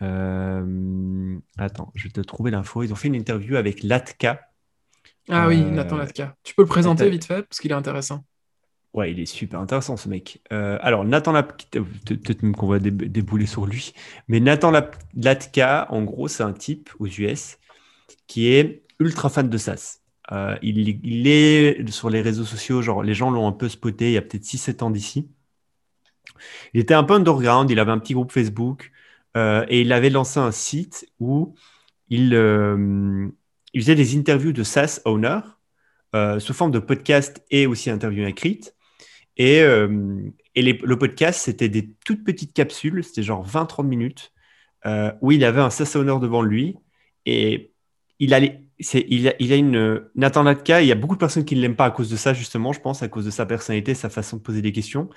attends, 0.00 1.92
je 1.94 2.04
vais 2.04 2.10
te 2.10 2.20
trouver 2.20 2.50
l'info. 2.50 2.82
Ils 2.82 2.92
ont 2.92 2.96
fait 2.96 3.08
une 3.08 3.16
interview 3.16 3.56
avec 3.56 3.82
Latka. 3.82 4.40
Ah 5.28 5.46
oui, 5.48 5.60
Nathan 5.60 5.96
Latka. 5.96 6.36
Tu 6.42 6.54
peux 6.54 6.62
le 6.62 6.68
présenter 6.68 7.10
vite 7.10 7.24
fait, 7.24 7.42
parce 7.42 7.60
qu'il 7.60 7.70
est 7.70 7.74
intéressant. 7.74 8.24
Ouais, 8.94 9.12
il 9.12 9.20
est 9.20 9.26
super 9.26 9.60
intéressant 9.60 9.96
ce 9.98 10.08
mec. 10.08 10.40
Euh, 10.50 10.78
alors, 10.80 11.04
Nathan 11.04 11.32
Latka, 11.32 11.80
peut-être 12.06 12.42
même 12.42 12.56
qu'on 12.56 12.68
va 12.68 12.78
débouler 12.78 13.46
sur 13.46 13.66
lui, 13.66 13.92
mais 14.28 14.40
Nathan 14.40 14.72
Latka, 15.14 15.86
en 15.90 16.02
gros, 16.04 16.26
c'est 16.28 16.42
un 16.42 16.54
type 16.54 16.90
aux 16.98 17.06
US 17.06 17.58
qui 18.26 18.48
est 18.48 18.82
ultra 18.98 19.28
fan 19.28 19.48
de 19.50 19.58
SaaS. 19.58 19.97
Euh, 20.32 20.56
il, 20.62 21.26
est 21.26 21.90
sur 21.90 22.10
les 22.10 22.20
réseaux 22.20 22.44
sociaux, 22.44 22.82
genre 22.82 23.02
les 23.02 23.14
gens 23.14 23.30
l'ont 23.30 23.46
un 23.46 23.52
peu 23.52 23.68
spoté 23.68 24.10
il 24.10 24.12
y 24.12 24.16
a 24.18 24.22
peut-être 24.22 24.44
6-7 24.44 24.82
ans 24.82 24.90
d'ici. 24.90 25.28
Il 26.74 26.80
était 26.80 26.94
un 26.94 27.04
peu 27.04 27.14
underground, 27.14 27.70
il 27.70 27.78
avait 27.78 27.92
un 27.92 27.98
petit 27.98 28.14
groupe 28.14 28.32
Facebook 28.32 28.92
euh, 29.36 29.64
et 29.68 29.80
il 29.80 29.92
avait 29.92 30.10
lancé 30.10 30.38
un 30.38 30.52
site 30.52 31.10
où 31.18 31.54
il, 32.10 32.32
il 33.74 33.80
faisait 33.80 33.94
des 33.94 34.16
interviews 34.16 34.52
de 34.52 34.62
SaaS 34.62 35.00
owners 35.04 35.40
sous 36.38 36.54
forme 36.54 36.70
de 36.70 36.78
podcast 36.78 37.42
et 37.50 37.66
aussi 37.66 37.90
interviews 37.90 38.26
écrites. 38.26 38.74
Et, 39.38 39.60
euh, 39.60 40.30
et 40.54 40.62
le 40.62 40.98
podcast, 40.98 41.40
c'était 41.42 41.68
des 41.68 41.92
toutes 42.04 42.24
petites 42.24 42.52
capsules, 42.52 43.04
c'était 43.04 43.22
genre 43.22 43.46
20-30 43.46 43.86
minutes, 43.86 44.32
euh, 44.84 45.12
où 45.20 45.32
il 45.32 45.44
avait 45.44 45.60
un 45.60 45.70
honneur 45.94 46.20
devant 46.20 46.42
lui. 46.42 46.76
Et 47.24 47.72
il, 48.18 48.34
allait, 48.34 48.67
il, 48.78 49.28
a, 49.28 49.34
il 49.38 49.52
a 49.52 49.56
une. 49.56 50.02
Nathan 50.14 50.42
Latka, 50.42 50.82
il 50.82 50.88
y 50.88 50.92
a 50.92 50.94
beaucoup 50.94 51.14
de 51.14 51.20
personnes 51.20 51.44
qui 51.44 51.56
ne 51.56 51.60
l'aiment 51.60 51.76
pas 51.76 51.86
à 51.86 51.90
cause 51.90 52.10
de 52.10 52.16
ça, 52.16 52.32
justement, 52.34 52.72
je 52.72 52.80
pense, 52.80 53.02
à 53.02 53.08
cause 53.08 53.24
de 53.24 53.30
sa 53.30 53.46
personnalité, 53.46 53.94
sa 53.94 54.08
façon 54.08 54.36
de 54.36 54.42
poser 54.42 54.62
des 54.62 54.72
questions. 54.72 55.08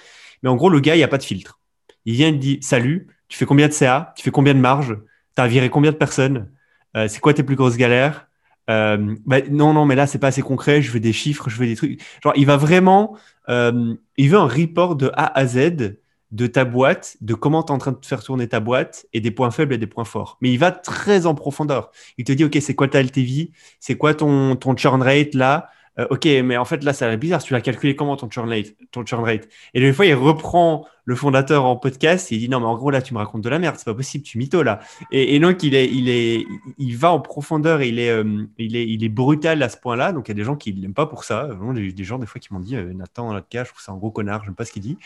Mais 0.43 0.49
en 0.49 0.55
gros, 0.55 0.69
le 0.69 0.79
gars, 0.79 0.95
il 0.95 0.99
n'y 0.99 1.03
a 1.03 1.07
pas 1.07 1.17
de 1.17 1.23
filtre. 1.23 1.59
Il 2.05 2.13
vient 2.13 2.29
et 2.29 2.31
dit 2.33 2.59
Salut, 2.61 3.07
tu 3.27 3.37
fais 3.37 3.45
combien 3.45 3.67
de 3.67 3.73
CA 3.73 4.13
Tu 4.17 4.23
fais 4.23 4.31
combien 4.31 4.53
de 4.53 4.59
marge? 4.59 4.97
Tu 5.35 5.41
as 5.41 5.47
viré 5.47 5.69
combien 5.69 5.91
de 5.91 5.97
personnes? 5.97 6.51
Euh, 6.97 7.07
C'est 7.07 7.19
quoi 7.19 7.33
tes 7.33 7.43
plus 7.43 7.55
grosses 7.55 7.77
galères? 7.77 8.27
Euh, 8.69 9.15
bah, 9.25 9.41
non, 9.49 9.73
non, 9.73 9.85
mais 9.85 9.95
là, 9.95 10.07
c'est 10.07 10.19
pas 10.19 10.27
assez 10.27 10.41
concret. 10.41 10.81
Je 10.81 10.91
veux 10.91 10.99
des 10.99 11.13
chiffres, 11.13 11.49
je 11.49 11.57
veux 11.57 11.67
des 11.67 11.75
trucs. 11.75 12.01
Genre, 12.23 12.33
il 12.35 12.45
va 12.45 12.57
vraiment, 12.57 13.17
euh, 13.49 13.95
il 14.17 14.29
veut 14.29 14.37
un 14.37 14.47
report 14.47 14.95
de 14.95 15.11
A 15.13 15.37
à 15.37 15.45
Z 15.45 15.97
de 16.31 16.47
ta 16.47 16.65
boîte, 16.65 17.17
de 17.21 17.33
comment 17.33 17.63
tu 17.63 17.71
es 17.71 17.75
en 17.75 17.77
train 17.77 17.91
de 17.91 18.05
faire 18.05 18.23
tourner 18.23 18.47
ta 18.47 18.59
boîte 18.59 19.05
et 19.13 19.19
des 19.21 19.31
points 19.31 19.51
faibles 19.51 19.73
et 19.73 19.77
des 19.77 19.87
points 19.87 20.05
forts. 20.05 20.37
Mais 20.41 20.51
il 20.51 20.57
va 20.57 20.71
très 20.71 21.25
en 21.25 21.35
profondeur. 21.35 21.91
Il 22.17 22.23
te 22.25 22.31
dit, 22.31 22.45
OK, 22.45 22.57
c'est 22.61 22.75
quoi 22.75 22.87
ta 22.87 23.01
LTV 23.01 23.51
C'est 23.79 23.97
quoi 23.97 24.13
ton, 24.13 24.55
ton 24.55 24.75
churn 24.75 25.01
rate 25.01 25.33
là? 25.33 25.69
Euh, 25.99 26.07
ok, 26.09 26.25
mais 26.43 26.57
en 26.57 26.65
fait 26.65 26.83
là, 26.83 26.93
ça 26.93 27.09
a 27.09 27.15
bizarre. 27.17 27.43
Tu 27.43 27.53
l'as 27.53 27.61
calculé 27.61 27.95
comment 27.95 28.15
ton 28.15 28.29
churn 28.29 28.47
rate, 28.49 28.75
ton 28.91 29.05
churn 29.05 29.23
rate? 29.23 29.47
Et 29.73 29.81
des 29.81 29.91
fois, 29.91 30.05
il 30.05 30.15
reprend 30.15 30.87
le 31.03 31.15
fondateur 31.15 31.65
en 31.65 31.75
podcast 31.75 32.31
et 32.31 32.35
il 32.35 32.39
dit 32.39 32.49
non, 32.49 32.59
mais 32.59 32.67
en 32.67 32.77
gros 32.77 32.91
là, 32.91 33.01
tu 33.01 33.13
me 33.13 33.19
racontes 33.19 33.41
de 33.41 33.49
la 33.49 33.59
merde, 33.59 33.75
c'est 33.77 33.85
pas 33.85 33.93
possible, 33.93 34.23
tu 34.23 34.37
mytho 34.37 34.63
là. 34.63 34.79
Et, 35.11 35.39
donc 35.39 35.63
il 35.63 35.75
est, 35.75 35.89
il 35.91 36.07
est, 36.09 36.45
il 36.77 36.95
va 36.95 37.11
en 37.11 37.19
profondeur, 37.19 37.81
il 37.81 37.99
est, 37.99 38.09
euh, 38.09 38.45
il 38.57 38.75
est, 38.75 38.87
il 38.87 39.03
est 39.03 39.09
brutal 39.09 39.61
à 39.63 39.69
ce 39.69 39.77
point-là. 39.77 40.13
Donc 40.13 40.29
il 40.29 40.31
y 40.31 40.33
a 40.33 40.35
des 40.35 40.43
gens 40.43 40.55
qui 40.55 40.71
l'aiment 40.71 40.93
pas 40.93 41.07
pour 41.07 41.25
ça. 41.25 41.47
Vraiment, 41.47 41.73
des, 41.73 41.91
des 41.91 42.03
gens 42.03 42.19
des 42.19 42.27
fois 42.27 42.39
qui 42.39 42.53
m'ont 42.53 42.59
dit 42.61 42.75
euh, 42.75 42.93
Nathan, 42.93 43.41
cas, 43.49 43.65
je 43.65 43.69
trouve 43.69 43.81
c'est 43.81 43.91
un 43.91 43.97
gros 43.97 44.11
connard, 44.11 44.43
je 44.43 44.49
sais 44.49 44.55
pas 44.55 44.65
ce 44.65 44.71
qu'il 44.71 44.83
dit. 44.83 44.97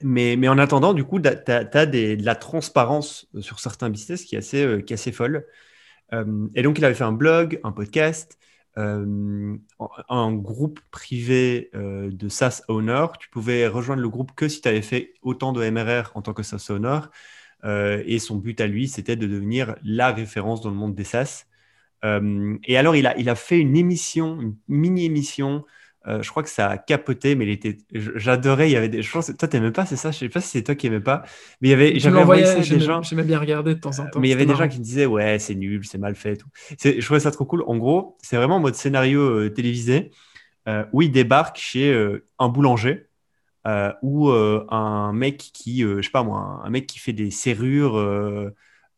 mais, 0.00 0.36
mais, 0.36 0.48
en 0.48 0.58
attendant, 0.58 0.94
du 0.94 1.04
coup, 1.04 1.20
tu 1.20 1.28
as, 1.28 1.86
de 1.86 2.24
la 2.24 2.34
transparence 2.36 3.28
sur 3.40 3.58
certains 3.60 3.90
business 3.90 4.24
qui 4.24 4.36
est 4.36 4.38
assez, 4.38 4.82
qui 4.86 4.92
est 4.92 4.94
assez 4.94 5.12
folle. 5.12 5.44
et 6.54 6.62
donc, 6.62 6.78
il 6.78 6.84
avait 6.84 6.94
fait 6.94 7.04
un 7.04 7.12
blog, 7.12 7.60
un 7.64 7.72
podcast, 7.72 8.37
euh, 8.37 8.37
un 8.78 10.32
groupe 10.32 10.80
privé 10.90 11.70
euh, 11.74 12.10
de 12.12 12.28
SaaS 12.28 12.62
owner. 12.68 13.06
Tu 13.18 13.28
pouvais 13.30 13.66
rejoindre 13.66 14.02
le 14.02 14.08
groupe 14.08 14.32
que 14.34 14.48
si 14.48 14.60
tu 14.60 14.68
avais 14.68 14.82
fait 14.82 15.14
autant 15.22 15.52
de 15.52 15.68
MRR 15.68 16.12
en 16.14 16.22
tant 16.22 16.34
que 16.34 16.42
SaaS 16.42 16.66
owner. 16.70 17.00
Euh, 17.64 18.02
et 18.06 18.18
son 18.18 18.36
but 18.36 18.60
à 18.60 18.66
lui, 18.66 18.88
c'était 18.88 19.16
de 19.16 19.26
devenir 19.26 19.76
la 19.82 20.12
référence 20.12 20.60
dans 20.60 20.70
le 20.70 20.76
monde 20.76 20.94
des 20.94 21.04
SaaS. 21.04 21.46
et 22.04 22.76
alors, 22.76 22.94
il 22.96 23.06
a, 23.06 23.18
il 23.18 23.28
a 23.28 23.34
fait 23.34 23.58
une 23.58 23.76
émission, 23.76 24.40
une 24.40 24.56
mini-émission 24.68 25.64
euh, 26.06 26.22
je 26.22 26.30
crois 26.30 26.42
que 26.42 26.48
ça 26.48 26.68
a 26.68 26.78
capoté, 26.78 27.34
mais 27.34 27.44
il 27.46 27.50
était. 27.50 27.78
J'adorais. 27.92 28.70
Il 28.70 28.72
y 28.72 28.76
avait 28.76 28.88
des. 28.88 29.02
Je 29.02 29.10
pense. 29.10 29.32
Toi, 29.36 29.48
t'aimais 29.48 29.72
pas, 29.72 29.84
c'est 29.84 29.96
ça? 29.96 30.10
Je 30.10 30.18
sais 30.18 30.28
pas 30.28 30.40
si 30.40 30.48
c'est 30.48 30.62
toi 30.62 30.74
qui 30.74 30.86
aimais 30.86 31.00
pas. 31.00 31.24
Mais 31.60 31.68
il 31.68 31.70
y 31.72 31.74
avait. 31.74 31.98
J'avais 31.98 32.18
envoyé 32.18 32.44
des 32.44 32.80
gens. 32.80 33.02
J'aimais 33.02 33.24
bien 33.24 33.38
regarder 33.38 33.74
de 33.74 33.80
temps 33.80 33.98
en 33.98 34.06
temps. 34.06 34.20
Mais 34.20 34.28
il 34.28 34.30
y 34.30 34.34
avait 34.34 34.46
des 34.46 34.54
gens 34.54 34.68
qui 34.68 34.78
me 34.78 34.84
disaient 34.84 35.06
ouais, 35.06 35.38
c'est 35.38 35.54
nul, 35.54 35.84
c'est 35.84 35.98
mal 35.98 36.14
fait. 36.14 36.36
Tout. 36.36 36.48
Je 36.80 37.04
trouvais 37.04 37.20
ça 37.20 37.30
trop 37.30 37.44
cool. 37.44 37.64
En 37.66 37.76
gros, 37.76 38.16
c'est 38.22 38.36
vraiment 38.36 38.56
en 38.56 38.60
mode 38.60 38.74
scénario 38.74 39.20
euh, 39.20 39.50
télévisé 39.50 40.10
euh, 40.68 40.84
où 40.92 41.02
il 41.02 41.10
débarque 41.10 41.58
chez 41.58 41.92
un 42.38 42.48
boulanger. 42.48 43.08
ou 44.02 44.30
un 44.30 45.12
mec 45.12 45.50
qui, 45.52 45.80
je 45.80 46.00
sais 46.00 46.10
pas 46.10 46.22
moi, 46.22 46.62
un 46.64 46.70
mec 46.70 46.86
qui 46.86 47.00
fait 47.00 47.12
des 47.12 47.30
serrures, 47.32 48.52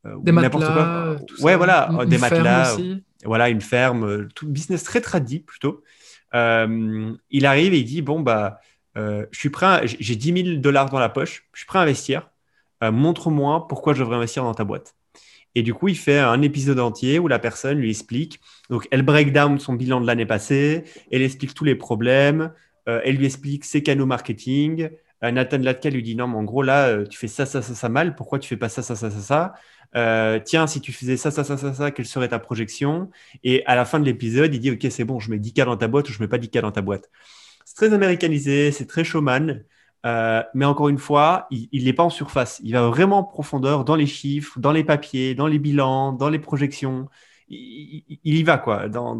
des 0.04 0.32
matelas, 0.32 1.16
ouais, 1.40 1.56
voilà, 1.56 1.90
des 2.06 2.18
matelas, 2.18 2.76
voilà, 3.24 3.48
une 3.48 3.62
ferme, 3.62 4.28
tout 4.34 4.46
business 4.46 4.84
très 4.84 5.00
tradit 5.00 5.40
plutôt. 5.40 5.82
Euh, 6.34 7.12
il 7.30 7.46
arrive 7.46 7.74
et 7.74 7.78
il 7.78 7.84
dit 7.84 8.02
Bon, 8.02 8.20
bah, 8.20 8.60
euh, 8.96 9.26
je 9.30 9.38
suis 9.38 9.50
prêt, 9.50 9.82
j'ai 9.86 10.16
10 10.16 10.44
000 10.44 10.56
dollars 10.58 10.90
dans 10.90 10.98
la 10.98 11.08
poche, 11.08 11.48
je 11.52 11.60
suis 11.60 11.66
prêt 11.66 11.78
à 11.78 11.82
investir. 11.82 12.30
Euh, 12.82 12.92
montre-moi 12.92 13.68
pourquoi 13.68 13.92
je 13.94 14.00
devrais 14.00 14.16
investir 14.16 14.44
dans 14.44 14.54
ta 14.54 14.64
boîte. 14.64 14.94
Et 15.54 15.62
du 15.62 15.74
coup, 15.74 15.88
il 15.88 15.96
fait 15.96 16.18
un 16.18 16.42
épisode 16.42 16.78
entier 16.78 17.18
où 17.18 17.26
la 17.28 17.38
personne 17.38 17.78
lui 17.78 17.90
explique. 17.90 18.40
Donc, 18.70 18.86
elle 18.90 19.02
break 19.02 19.32
down 19.32 19.58
son 19.58 19.74
bilan 19.74 20.00
de 20.00 20.06
l'année 20.06 20.26
passée, 20.26 20.84
elle 21.10 21.22
explique 21.22 21.54
tous 21.54 21.64
les 21.64 21.74
problèmes, 21.74 22.52
elle 22.86 23.16
lui 23.16 23.26
explique 23.26 23.64
ses 23.64 23.82
canaux 23.82 24.06
marketing. 24.06 24.90
Nathan 25.22 25.58
Latka 25.58 25.90
lui 25.90 26.02
dit 26.02 26.14
non, 26.14 26.28
mais 26.28 26.36
en 26.36 26.44
gros, 26.44 26.62
là, 26.62 27.04
tu 27.04 27.18
fais 27.18 27.26
ça, 27.28 27.46
ça, 27.46 27.62
ça, 27.62 27.74
ça 27.74 27.88
mal, 27.88 28.14
pourquoi 28.14 28.38
tu 28.38 28.48
fais 28.48 28.56
pas 28.56 28.68
ça, 28.68 28.82
ça, 28.82 28.94
ça, 28.94 29.10
ça, 29.10 29.20
ça? 29.20 29.54
Euh, 29.96 30.38
tiens, 30.44 30.66
si 30.66 30.80
tu 30.80 30.92
faisais 30.92 31.16
ça, 31.16 31.30
ça, 31.30 31.44
ça, 31.44 31.56
ça, 31.56 31.74
ça, 31.74 31.90
quelle 31.90 32.06
serait 32.06 32.28
ta 32.28 32.38
projection? 32.38 33.10
Et 33.42 33.64
à 33.66 33.74
la 33.74 33.84
fin 33.84 33.98
de 33.98 34.04
l'épisode, 34.04 34.54
il 34.54 34.60
dit, 34.60 34.70
OK, 34.70 34.86
c'est 34.90 35.04
bon, 35.04 35.18
je 35.18 35.30
mets 35.30 35.38
10K 35.38 35.64
dans 35.64 35.76
ta 35.76 35.88
boîte 35.88 36.08
ou 36.08 36.12
je 36.12 36.20
mets 36.20 36.28
pas 36.28 36.38
10K 36.38 36.60
dans 36.60 36.72
ta 36.72 36.82
boîte. 36.82 37.10
C'est 37.64 37.74
très 37.74 37.92
américanisé, 37.92 38.72
c'est 38.72 38.86
très 38.86 39.04
showman. 39.04 39.62
Euh, 40.06 40.42
mais 40.54 40.64
encore 40.64 40.88
une 40.88 40.98
fois, 40.98 41.46
il 41.50 41.84
n'est 41.84 41.92
pas 41.92 42.04
en 42.04 42.10
surface. 42.10 42.60
Il 42.64 42.72
va 42.72 42.88
vraiment 42.88 43.18
en 43.18 43.24
profondeur 43.24 43.84
dans 43.84 43.96
les 43.96 44.06
chiffres, 44.06 44.58
dans 44.58 44.72
les 44.72 44.84
papiers, 44.84 45.34
dans 45.34 45.46
les 45.46 45.58
bilans, 45.58 46.12
dans 46.12 46.30
les 46.30 46.38
projections. 46.38 47.08
Il, 47.48 48.04
y 48.24 48.42
va, 48.42 48.58
quoi. 48.58 48.88
Dans, 48.88 49.14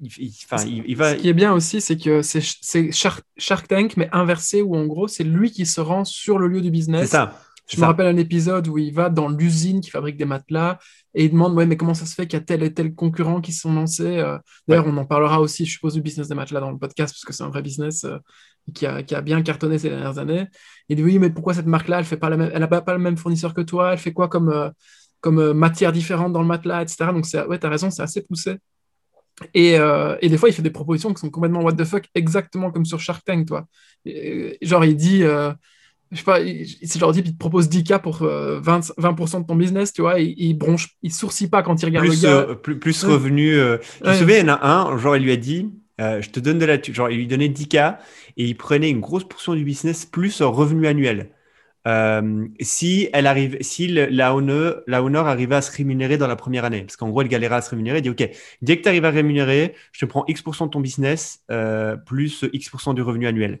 il, 0.00 0.96
va... 0.96 1.12
Ce 1.12 1.16
qui 1.16 1.28
est 1.28 1.34
bien 1.34 1.52
aussi, 1.52 1.80
c'est 1.80 1.98
que 1.98 2.22
c'est 2.22 2.40
Shark, 2.92 3.68
Tank, 3.68 3.96
mais 3.96 4.08
inversé, 4.12 4.62
où 4.62 4.74
en 4.74 4.86
gros, 4.86 5.08
c'est 5.08 5.24
lui 5.24 5.50
qui 5.50 5.66
se 5.66 5.80
rend 5.80 6.04
sur 6.04 6.38
le 6.38 6.48
lieu 6.48 6.60
du 6.60 6.70
business. 6.70 7.10
C'est 7.10 7.16
ça. 7.16 7.38
Je 7.66 7.80
me 7.80 7.86
rappelle 7.86 8.06
un 8.06 8.16
épisode 8.18 8.68
où 8.68 8.76
il 8.76 8.92
va 8.92 9.08
dans 9.08 9.28
l'usine 9.28 9.80
qui 9.80 9.90
fabrique 9.90 10.18
des 10.18 10.26
matelas 10.26 10.78
et 11.14 11.24
il 11.24 11.30
demande 11.30 11.54
ouais 11.54 11.64
mais 11.64 11.76
comment 11.76 11.94
ça 11.94 12.04
se 12.04 12.14
fait 12.14 12.26
qu'il 12.26 12.38
y 12.38 12.42
a 12.42 12.44
tel 12.44 12.62
et 12.62 12.74
tel 12.74 12.94
concurrent 12.94 13.40
qui 13.40 13.52
se 13.52 13.62
sont 13.62 13.72
lancés. 13.72 14.18
Euh. 14.18 14.38
D'ailleurs, 14.68 14.86
on 14.86 14.96
en 14.98 15.06
parlera 15.06 15.40
aussi, 15.40 15.64
je 15.64 15.72
suppose, 15.72 15.94
du 15.94 16.02
business 16.02 16.28
des 16.28 16.34
matelas 16.34 16.60
dans 16.60 16.70
le 16.70 16.78
podcast 16.78 17.14
parce 17.14 17.24
que 17.24 17.32
c'est 17.32 17.42
un 17.42 17.48
vrai 17.48 17.62
business 17.62 18.04
euh, 18.04 18.18
qui, 18.74 18.84
a, 18.84 19.02
qui, 19.02 19.14
a, 19.14 19.22
bien 19.22 19.40
cartonné 19.42 19.78
ces 19.78 19.88
dernières 19.88 20.18
années. 20.18 20.46
Il 20.90 20.96
dit 20.96 21.02
oui, 21.02 21.18
mais 21.18 21.30
pourquoi 21.30 21.54
cette 21.54 21.66
marque-là, 21.66 22.00
elle 22.00 22.04
fait 22.04 22.18
pas 22.18 22.28
la 22.28 22.36
même, 22.36 22.50
elle 22.52 22.60
n'a 22.60 22.68
pas, 22.68 22.92
le 22.92 22.98
même 22.98 23.16
fournisseur 23.16 23.54
que 23.54 23.62
toi, 23.62 23.92
elle 23.92 23.98
fait 23.98 24.12
quoi 24.12 24.28
comme, 24.28 24.50
euh, 24.50 24.68
comme 25.20 25.52
matière 25.54 25.92
différente 25.92 26.34
dans 26.34 26.42
le 26.42 26.48
matelas, 26.48 26.82
etc. 26.82 27.06
Donc 27.12 27.24
ouais, 27.48 27.64
as 27.64 27.68
raison, 27.68 27.90
c'est 27.90 28.02
assez 28.02 28.22
poussé. 28.22 28.56
Et, 29.54 29.72
et, 30.20 30.28
des 30.28 30.36
fois, 30.36 30.48
il 30.48 30.52
fait 30.52 30.62
des 30.62 30.70
propositions 30.70 31.12
qui 31.12 31.20
sont 31.20 31.30
complètement 31.30 31.62
what 31.62 31.72
the 31.72 31.84
fuck, 31.84 32.04
exactement 32.14 32.70
comme 32.70 32.84
sur 32.84 33.00
Shark 33.00 33.24
Tank, 33.24 33.48
toi. 33.48 33.66
genre, 34.62 34.84
il 34.84 34.96
dit 34.96 35.24
je 36.14 36.18
sais 36.18 36.24
pas, 36.24 36.38
si 36.40 36.98
leur 37.00 37.12
dit, 37.12 37.22
il 37.24 37.32
te 37.32 37.38
propose 37.38 37.68
10K 37.68 38.00
pour 38.00 38.18
20, 38.18 38.24
euh, 38.26 38.60
20% 38.60 39.42
de 39.42 39.46
ton 39.46 39.56
business, 39.56 39.92
tu 39.92 40.02
vois, 40.02 40.20
il, 40.20 40.34
il 40.38 40.54
bronche, 40.54 40.90
il 41.02 41.12
sourcille 41.12 41.48
pas 41.48 41.62
quand 41.62 41.82
il 41.82 41.86
regarde 41.86 42.06
plus, 42.06 42.22
le 42.22 42.28
gars. 42.28 42.34
Euh, 42.34 42.54
plus, 42.54 42.78
plus 42.78 43.04
revenu. 43.04 43.54
Euh, 43.54 43.78
tu 43.78 44.02
te 44.02 44.14
souviens, 44.14 44.38
il 44.38 44.46
y 44.46 44.50
en 44.50 44.54
a 44.54 44.66
un, 44.66 44.96
genre, 44.96 45.16
il 45.16 45.24
lui 45.24 45.32
a 45.32 45.36
dit, 45.36 45.72
je 45.98 46.28
te 46.30 46.38
donne 46.38 46.58
de 46.58 46.64
la, 46.64 46.80
genre, 46.80 47.10
il 47.10 47.16
lui 47.16 47.26
donnait 47.26 47.48
10K 47.48 47.96
et 48.36 48.44
il 48.44 48.56
prenait 48.56 48.90
une 48.90 49.00
grosse 49.00 49.24
portion 49.24 49.54
du 49.54 49.64
business 49.64 50.06
plus 50.06 50.40
revenu 50.40 50.86
annuel. 50.86 51.30
si 52.60 53.08
elle 53.12 53.26
arrive, 53.26 53.58
si 53.60 53.88
la 53.88 54.36
owner, 54.36 54.70
la 54.86 54.98
arrivait 54.98 55.56
à 55.56 55.62
se 55.62 55.76
rémunérer 55.76 56.16
dans 56.16 56.28
la 56.28 56.36
première 56.36 56.64
année, 56.64 56.82
parce 56.82 56.96
qu'en 56.96 57.08
gros, 57.08 57.22
elle 57.22 57.28
galérait 57.28 57.56
à 57.56 57.62
se 57.62 57.70
rémunérer, 57.70 57.98
il 57.98 58.02
dit, 58.02 58.10
OK, 58.10 58.30
dès 58.62 58.76
que 58.76 58.82
tu 58.82 58.88
arrives 58.88 59.04
à 59.04 59.10
rémunérer, 59.10 59.74
je 59.90 59.98
te 59.98 60.06
prends 60.06 60.24
X% 60.28 60.66
de 60.66 60.70
ton 60.70 60.80
business 60.80 61.42
plus 62.06 62.44
X% 62.52 62.94
du 62.94 63.02
revenu 63.02 63.26
annuel. 63.26 63.58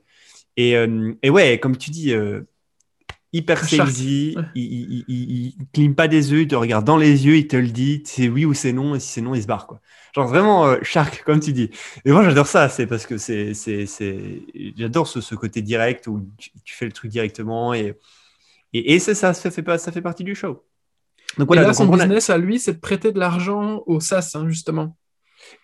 Et, 0.56 0.76
euh, 0.76 1.12
et, 1.22 1.30
ouais, 1.30 1.58
comme 1.58 1.76
tu 1.76 1.90
dis, 1.90 2.12
euh, 2.12 2.42
hyper 3.32 3.64
salesy, 3.64 4.36
il, 4.54 5.04
il, 5.08 5.54
cligne 5.72 5.94
pas 5.94 6.06
des 6.06 6.32
yeux, 6.32 6.42
il 6.42 6.48
te 6.48 6.54
regarde 6.54 6.84
dans 6.84 6.96
les 6.96 7.26
yeux, 7.26 7.36
il 7.36 7.48
te 7.48 7.56
le 7.56 7.68
dit, 7.68 8.02
c'est 8.06 8.28
oui 8.28 8.44
ou 8.44 8.54
c'est 8.54 8.72
non, 8.72 8.94
et 8.94 9.00
si 9.00 9.08
c'est 9.08 9.20
non, 9.20 9.34
il 9.34 9.42
se 9.42 9.46
barre. 9.46 9.66
Quoi. 9.66 9.80
Genre 10.14 10.28
vraiment 10.28 10.66
euh, 10.66 10.78
shark, 10.82 11.24
comme 11.24 11.40
tu 11.40 11.52
dis. 11.52 11.70
Et 12.04 12.12
moi, 12.12 12.22
j'adore 12.22 12.46
ça, 12.46 12.68
c'est 12.68 12.86
parce 12.86 13.06
que 13.06 13.18
c'est, 13.18 13.52
c'est, 13.54 13.86
c'est... 13.86 14.42
j'adore 14.76 15.08
ce, 15.08 15.20
ce, 15.20 15.34
côté 15.34 15.62
direct 15.62 16.06
où 16.06 16.28
tu, 16.38 16.74
fais 16.74 16.86
le 16.86 16.92
truc 16.92 17.10
directement 17.10 17.74
et, 17.74 17.98
et, 18.72 18.94
et 18.94 18.98
ça, 19.00 19.14
ça, 19.14 19.50
fait, 19.50 19.62
pas, 19.62 19.78
ça 19.78 19.90
fait 19.90 20.02
partie 20.02 20.24
du 20.24 20.36
show. 20.36 20.64
Donc 21.36 21.48
voilà, 21.48 21.62
et 21.62 21.66
là, 21.66 21.74
son 21.74 21.86
business 21.86 22.30
à 22.30 22.38
lui, 22.38 22.60
c'est 22.60 22.74
de 22.74 22.78
prêter 22.78 23.10
de 23.10 23.18
l'argent 23.18 23.82
au 23.86 23.98
SaaS, 23.98 24.32
hein, 24.34 24.48
justement. 24.48 24.96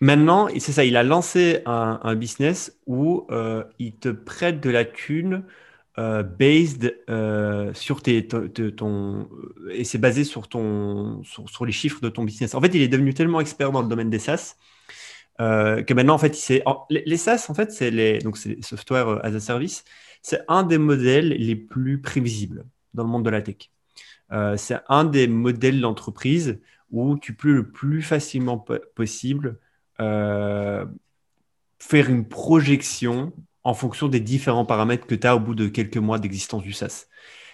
Maintenant, 0.01 0.49
c'est 0.59 0.73
ça, 0.73 0.85
il 0.85 0.97
a 0.97 1.03
lancé 1.03 1.63
un, 1.67 2.15
business 2.15 2.79
où 2.87 3.27
euh, 3.31 3.65
il 3.79 3.97
te 3.97 4.09
prête 4.09 4.61
de 4.61 4.71
la 4.71 4.85
thune 4.85 5.45
euh, 5.99 6.23
based 6.23 6.97
euh, 7.11 7.75
sur 7.75 8.03
tes, 8.03 8.27
et 9.71 9.85
c'est 9.85 9.99
basé 9.99 10.25
sur, 10.25 10.49
ton, 10.49 11.23
sur, 11.25 11.67
les 11.67 11.73
chiffres 11.73 12.01
de 12.01 12.09
ton 12.09 12.25
business. 12.25 12.55
En 12.55 12.61
fait, 12.61 12.75
il 12.75 12.83
est 12.83 12.89
devenu 12.89 13.15
tellement 13.15 13.41
expert 13.41 13.73
dans 13.73 13.83
le 13.83 13.89
domaine 13.89 14.11
des 14.11 14.19
SaaS 14.19 14.57
que 15.39 15.95
maintenant, 15.95 16.15
en 16.15 16.19
fait, 16.19 16.35
c'est 16.35 16.63
les, 16.91 17.03
les 17.07 17.17
SaaS, 17.17 17.47
en 17.49 17.55
fait, 17.55 17.73
c'est 17.73 17.91
les 17.91 18.19
donc 18.19 18.37
c'est 18.37 18.63
software 18.63 19.25
as 19.25 19.35
a 19.35 19.41
service, 19.41 19.85
c'est 20.23 20.41
un 20.49 20.63
des 20.65 20.77
modèles 20.77 21.29
les 21.31 21.57
plus 21.57 22.01
prévisibles 22.01 22.67
dans 22.93 23.05
le 23.05 23.09
monde 23.09 23.25
de 23.25 23.31
la 23.31 23.41
tech. 23.41 23.71
C'est 24.57 24.79
un 24.89 25.05
des 25.05 25.29
modèles 25.29 25.81
d'entreprise 25.81 26.61
où 26.91 27.19
tu 27.19 27.35
peux 27.35 27.53
le 27.53 27.71
plus 27.71 28.03
facilement 28.03 28.59
possible 28.95 29.59
faire 31.79 32.11
une 32.11 32.27
projection 32.27 33.33
en 33.63 33.75
fonction 33.75 34.09
des 34.09 34.21
différents 34.21 34.65
paramètres 34.65 35.07
que 35.07 35.15
tu 35.15 35.27
as 35.27 35.37
au 35.37 35.41
bout 35.41 35.55
de 35.55 35.69
quelques 35.69 35.99
mois 35.99 36.19
d'existence 36.19 36.63
du 36.63 36.73
SaaS. 36.73 37.07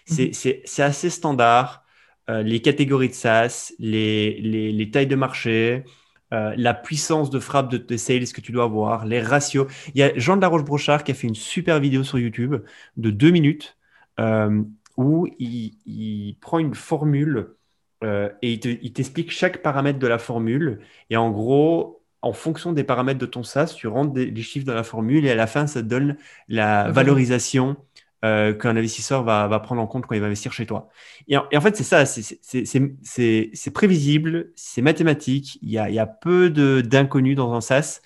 C'est 0.07 0.31
mhm. 0.31 0.85
assez 0.85 1.11
standard. 1.11 1.85
les 2.29 2.61
catégories 2.63 3.09
de 3.09 3.15
SaaS, 3.15 3.73
les, 3.79 4.41
les, 4.41 4.73
les 4.73 4.91
tailles 4.91 5.09
de 5.09 5.17
marché, 5.17 5.85
euh, 6.33 6.55
la 6.57 6.75
puissance 6.75 7.31
de 7.31 7.39
frappe 7.39 7.71
de 7.71 7.77
tes 7.77 7.99
sales 7.99 8.27
que 8.33 8.41
tu 8.41 8.51
dois 8.51 8.65
avoir, 8.65 9.07
les 9.07 9.21
ratios. 9.21 9.69
Il 9.95 10.01
y 10.01 10.03
a 10.03 10.17
Jean 10.19 10.37
de 10.37 10.41
la 10.41 10.49
Roche-Brochard 10.49 11.05
qui 11.05 11.13
a 11.13 11.15
fait 11.15 11.29
une 11.29 11.37
super 11.37 11.79
vidéo 11.79 12.03
sur 12.03 12.19
YouTube 12.19 12.57
de 12.97 13.11
deux 13.11 13.31
minutes 13.31 13.77
euh, 14.19 14.63
où 14.97 15.29
il, 15.39 16.37
prend 16.41 16.59
une 16.59 16.75
formule 16.75 17.55
euh, 18.03 18.29
et 18.43 18.55
il 18.55 18.93
t'explique 18.93 19.31
chaque 19.31 19.63
paramètre 19.63 20.01
de 20.01 20.07
la 20.09 20.19
formule. 20.19 20.81
Et 21.11 21.17
en 21.17 21.31
gros, 21.31 21.96
en 22.27 22.33
fonction 22.33 22.73
des 22.73 22.85
paramètres 22.85 23.19
de 23.19 23.27
ton 23.27 23.43
SaaS, 23.43 23.75
tu 23.77 23.87
rentres 23.87 24.13
des, 24.13 24.27
les 24.27 24.43
chiffres 24.43 24.67
dans 24.67 24.75
la 24.75 24.83
formule 24.83 25.25
et 25.25 25.31
à 25.31 25.35
la 25.35 25.47
fin, 25.47 25.67
ça 25.67 25.83
te 25.83 25.87
donne 25.87 26.17
la 26.49 26.91
valorisation 26.91 27.77
euh, 28.25 28.53
qu'un 28.55 28.77
investisseur 28.77 29.23
va, 29.23 29.47
va, 29.47 29.61
prendre 29.61 29.81
en 29.81 29.87
compte 29.87 30.07
quand 30.07 30.15
il 30.15 30.21
va 30.21 30.27
investir 30.27 30.53
chez 30.53 30.67
toi. 30.67 30.89
Et 31.29 31.37
en, 31.37 31.61
fait, 31.61 31.77
c'est 31.77 31.85
ça, 31.85 32.05
c'est 32.07 33.71
prévisible, 33.73 34.51
c'est 34.57 34.83
mathématique, 34.83 35.59
il 35.63 35.71
y 35.71 35.79
a, 35.79 35.89
il 35.89 35.95
y 35.95 35.99
a 35.99 36.07
peu 36.07 36.51
d'inconnus 36.51 37.37
dans 37.37 37.55
un 37.55 37.61
SaaS. 37.61 38.01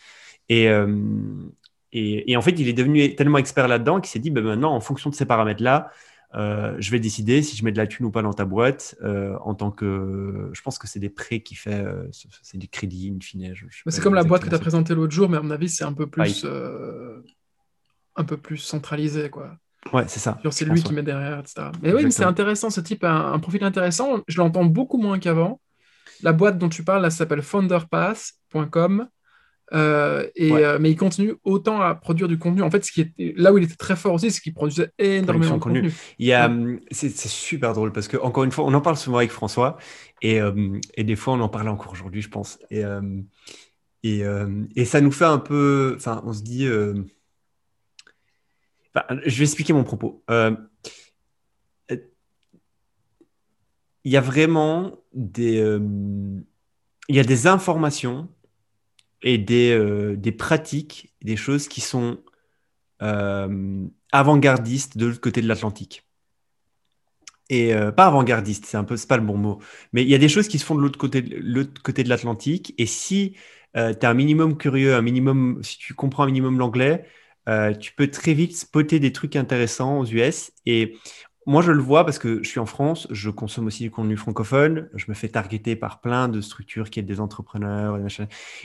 Et, 0.49 0.69
euh, 0.69 0.97
et, 1.93 2.33
et, 2.33 2.37
en 2.37 2.43
fait, 2.43 2.53
il 2.59 2.69
est 2.69 2.73
devenu 2.73 3.15
tellement 3.15 3.39
expert 3.39 3.69
là-dedans 3.69 4.01
qu'il 4.01 4.11
s'est 4.11 4.19
dit, 4.19 4.31
ben 4.31 4.43
maintenant, 4.45 4.75
en 4.75 4.81
fonction 4.81 5.11
de 5.11 5.15
ces 5.15 5.27
paramètres-là, 5.27 5.91
euh, 6.35 6.77
je 6.79 6.91
vais 6.91 7.01
décider 7.01 7.43
si 7.43 7.57
je 7.57 7.65
mets 7.65 7.73
de 7.73 7.77
la 7.77 7.87
thune 7.87 8.07
ou 8.07 8.11
pas 8.11 8.23
dans 8.23 8.33
ta 8.33 8.45
boîte 8.45 8.97
en 9.03 9.55
tant 9.55 9.71
que. 9.71 10.51
Je 10.53 10.63
pense 10.63 10.79
que 10.79 10.87
c'est 10.87 11.01
des 11.01 11.11
prêts 11.11 11.41
qui 11.41 11.55
fait. 11.55 11.85
c'est 12.43 12.59
du 12.59 12.69
crédit, 12.69 13.13
in 13.15 13.21
fine. 13.21 13.55
C'est 13.87 14.03
comme 14.03 14.15
la 14.15 14.25
boîte 14.25 14.45
que 14.45 14.49
tu 14.49 14.55
as 14.55 14.59
présentée 14.59 14.95
l'autre 14.95 15.13
jour, 15.13 15.29
mais 15.29 15.37
à 15.37 15.43
mon 15.43 15.51
avis, 15.51 15.69
c'est 15.69 15.85
un 15.85 15.93
peu 15.93 16.07
plus. 16.07 16.47
un 18.17 18.25
peu 18.25 18.37
plus 18.37 18.59
centralisé, 18.59 19.31
quoi. 19.31 19.57
Ouais, 19.93 20.05
c'est 20.09 20.21
ça. 20.21 20.39
C'est 20.51 20.65
lui 20.65 20.83
qui 20.83 20.93
met 20.93 21.03
derrière, 21.03 21.41
etc. 21.41 21.69
Mais 21.83 21.93
oui, 21.93 22.13
c'est 22.13 22.25
intéressant, 22.25 22.71
ce 22.71 22.81
type 22.81 23.03
a 23.05 23.13
un, 23.13 23.39
profil 23.39 23.65
intéressant. 23.65 24.23
Je 24.29 24.39
l'entends 24.39 24.65
beaucoup 24.65 24.99
moins 24.99 25.19
qu'avant. 25.19 25.61
La 26.23 26.33
boîte 26.33 26.59
dont 26.59 26.69
tu 26.69 26.85
parles, 26.85 27.03
là, 27.03 27.11
s'appelle 27.11 27.43
founderpass.com. 27.43 29.09
Euh, 29.73 30.29
et, 30.35 30.53
euh, 30.53 30.79
mais 30.81 30.91
il 30.91 30.97
continue 30.97 31.35
autant 31.45 31.81
à 31.81 31.95
produire 31.95 32.29
du 32.29 32.39
contenu. 32.39 32.63
En 32.63 32.71
fait, 32.71 32.85
ce 32.85 32.93
qui 32.93 33.03
était, 33.03 33.35
là 33.37 33.53
où 33.53 33.59
il 33.59 33.65
était 33.65 33.77
très 33.77 33.97
fort 33.97 34.15
aussi, 34.15 34.31
c'est 34.31 34.41
qu'il 34.41 34.55
produisait 34.55 34.91
énormément 34.99 35.57
de 35.57 35.61
contenu. 35.61 35.93
Il 36.19 36.27
y 36.27 36.33
a, 36.33 36.47
hum, 36.47 36.81
c'est, 36.91 37.11
super 37.11 37.73
drôle 37.73 37.93
parce 37.93 38.09
que 38.09 38.17
encore 38.17 38.45
une 38.45 38.51
fois, 38.51 38.65
on 38.65 38.75
en 38.75 38.81
parle 38.81 38.97
souvent 38.97 39.19
avec 39.19 39.31
François 39.31 39.79
et, 40.23 40.43
hum, 40.43 40.81
et 40.95 41.05
des 41.05 41.17
fois, 41.17 41.35
on 41.35 41.41
en 41.41 41.49
parlait 41.49 41.71
encore 41.71 41.93
aujourd'hui, 41.93 42.23
je 42.23 42.29
pense. 42.29 42.59
Et, 42.71 42.85
hum, 42.85 43.27
et, 44.03 44.23
et, 44.77 44.85
ça 44.87 45.01
nous 45.01 45.13
fait 45.13 45.27
un 45.27 45.39
peu, 45.39 45.95
enfin, 45.97 46.23
on 46.25 46.33
se 46.33 46.43
dit 46.43 46.65
je 46.65 46.99
vais 48.95 49.45
expliquer 49.45 49.73
mon 49.73 49.85
propos. 49.85 50.25
Euh, 50.31 50.57
il 54.05 54.11
y 54.13 54.17
a 54.17 54.23
vraiment 54.23 54.97
des, 55.13 55.59
il 57.09 57.17
y 57.17 57.21
a 57.21 57.25
des 57.25 57.47
informations 57.47 58.29
et 59.23 59.39
des, 59.39 59.73
euh, 59.73 60.17
des 60.17 60.33
pratiques, 60.33 61.15
des 61.23 61.37
choses 61.37 61.69
qui 61.69 61.81
sont 61.81 62.19
avant-gardistes 64.13 64.99
de 64.99 65.07
l'autre 65.07 65.23
côté 65.23 65.41
de 65.41 65.49
l'Atlantique. 65.49 66.07
Et 67.49 67.73
pas 67.97 68.07
avant-gardiste, 68.07 68.67
c'est 68.67 68.77
un 68.77 68.85
peu, 68.85 68.95
pas 69.09 69.17
le 69.17 69.23
bon 69.23 69.39
mot, 69.39 69.59
mais 69.95 70.03
il 70.03 70.09
y 70.11 70.15
a 70.15 70.19
des 70.19 70.29
choses 70.29 70.49
qui 70.49 70.59
se 70.59 70.67
font 70.67 70.75
de 70.75 70.83
l'autre 70.83 70.99
côté, 70.99 71.23
de 71.23 72.09
l'Atlantique. 72.11 72.75
Et 72.77 72.85
si 72.85 73.37
tu 73.75 73.81
es 73.81 74.05
un 74.05 74.13
minimum 74.13 74.59
curieux, 74.59 74.95
un 74.95 75.01
minimum, 75.01 75.61
si 75.63 75.79
tu 75.79 75.95
comprends 75.95 76.25
un 76.25 76.27
minimum 76.27 76.59
l'anglais, 76.59 77.07
euh, 77.49 77.75
tu 77.75 77.93
peux 77.93 78.09
très 78.09 78.35
vite 78.35 78.57
spotter 78.57 79.01
des 79.01 79.13
trucs 79.13 79.37
intéressants 79.37 79.99
aux 80.01 80.07
US. 80.07 80.53
Et 80.67 80.99
moi, 81.47 81.63
je 81.63 81.73
le 81.73 81.81
vois 81.81 82.05
parce 82.05 82.19
que 82.19 82.43
je 82.43 82.49
suis 82.49 82.61
en 82.61 82.67
France, 82.67 83.07
je 83.11 83.31
consomme 83.31 83.67
aussi 83.67 83.83
du 83.83 83.91
contenu 83.91 84.17
francophone, 84.17 84.89
je 84.95 85.07
me 85.09 85.15
fais 85.15 85.29
targeter 85.29 85.75
par 85.75 86.01
plein 86.01 86.29
de 86.29 86.41
structures 86.41 86.91
qui 86.91 87.01
aident 87.01 87.07
des 87.07 87.21
entrepreneurs. 87.21 87.99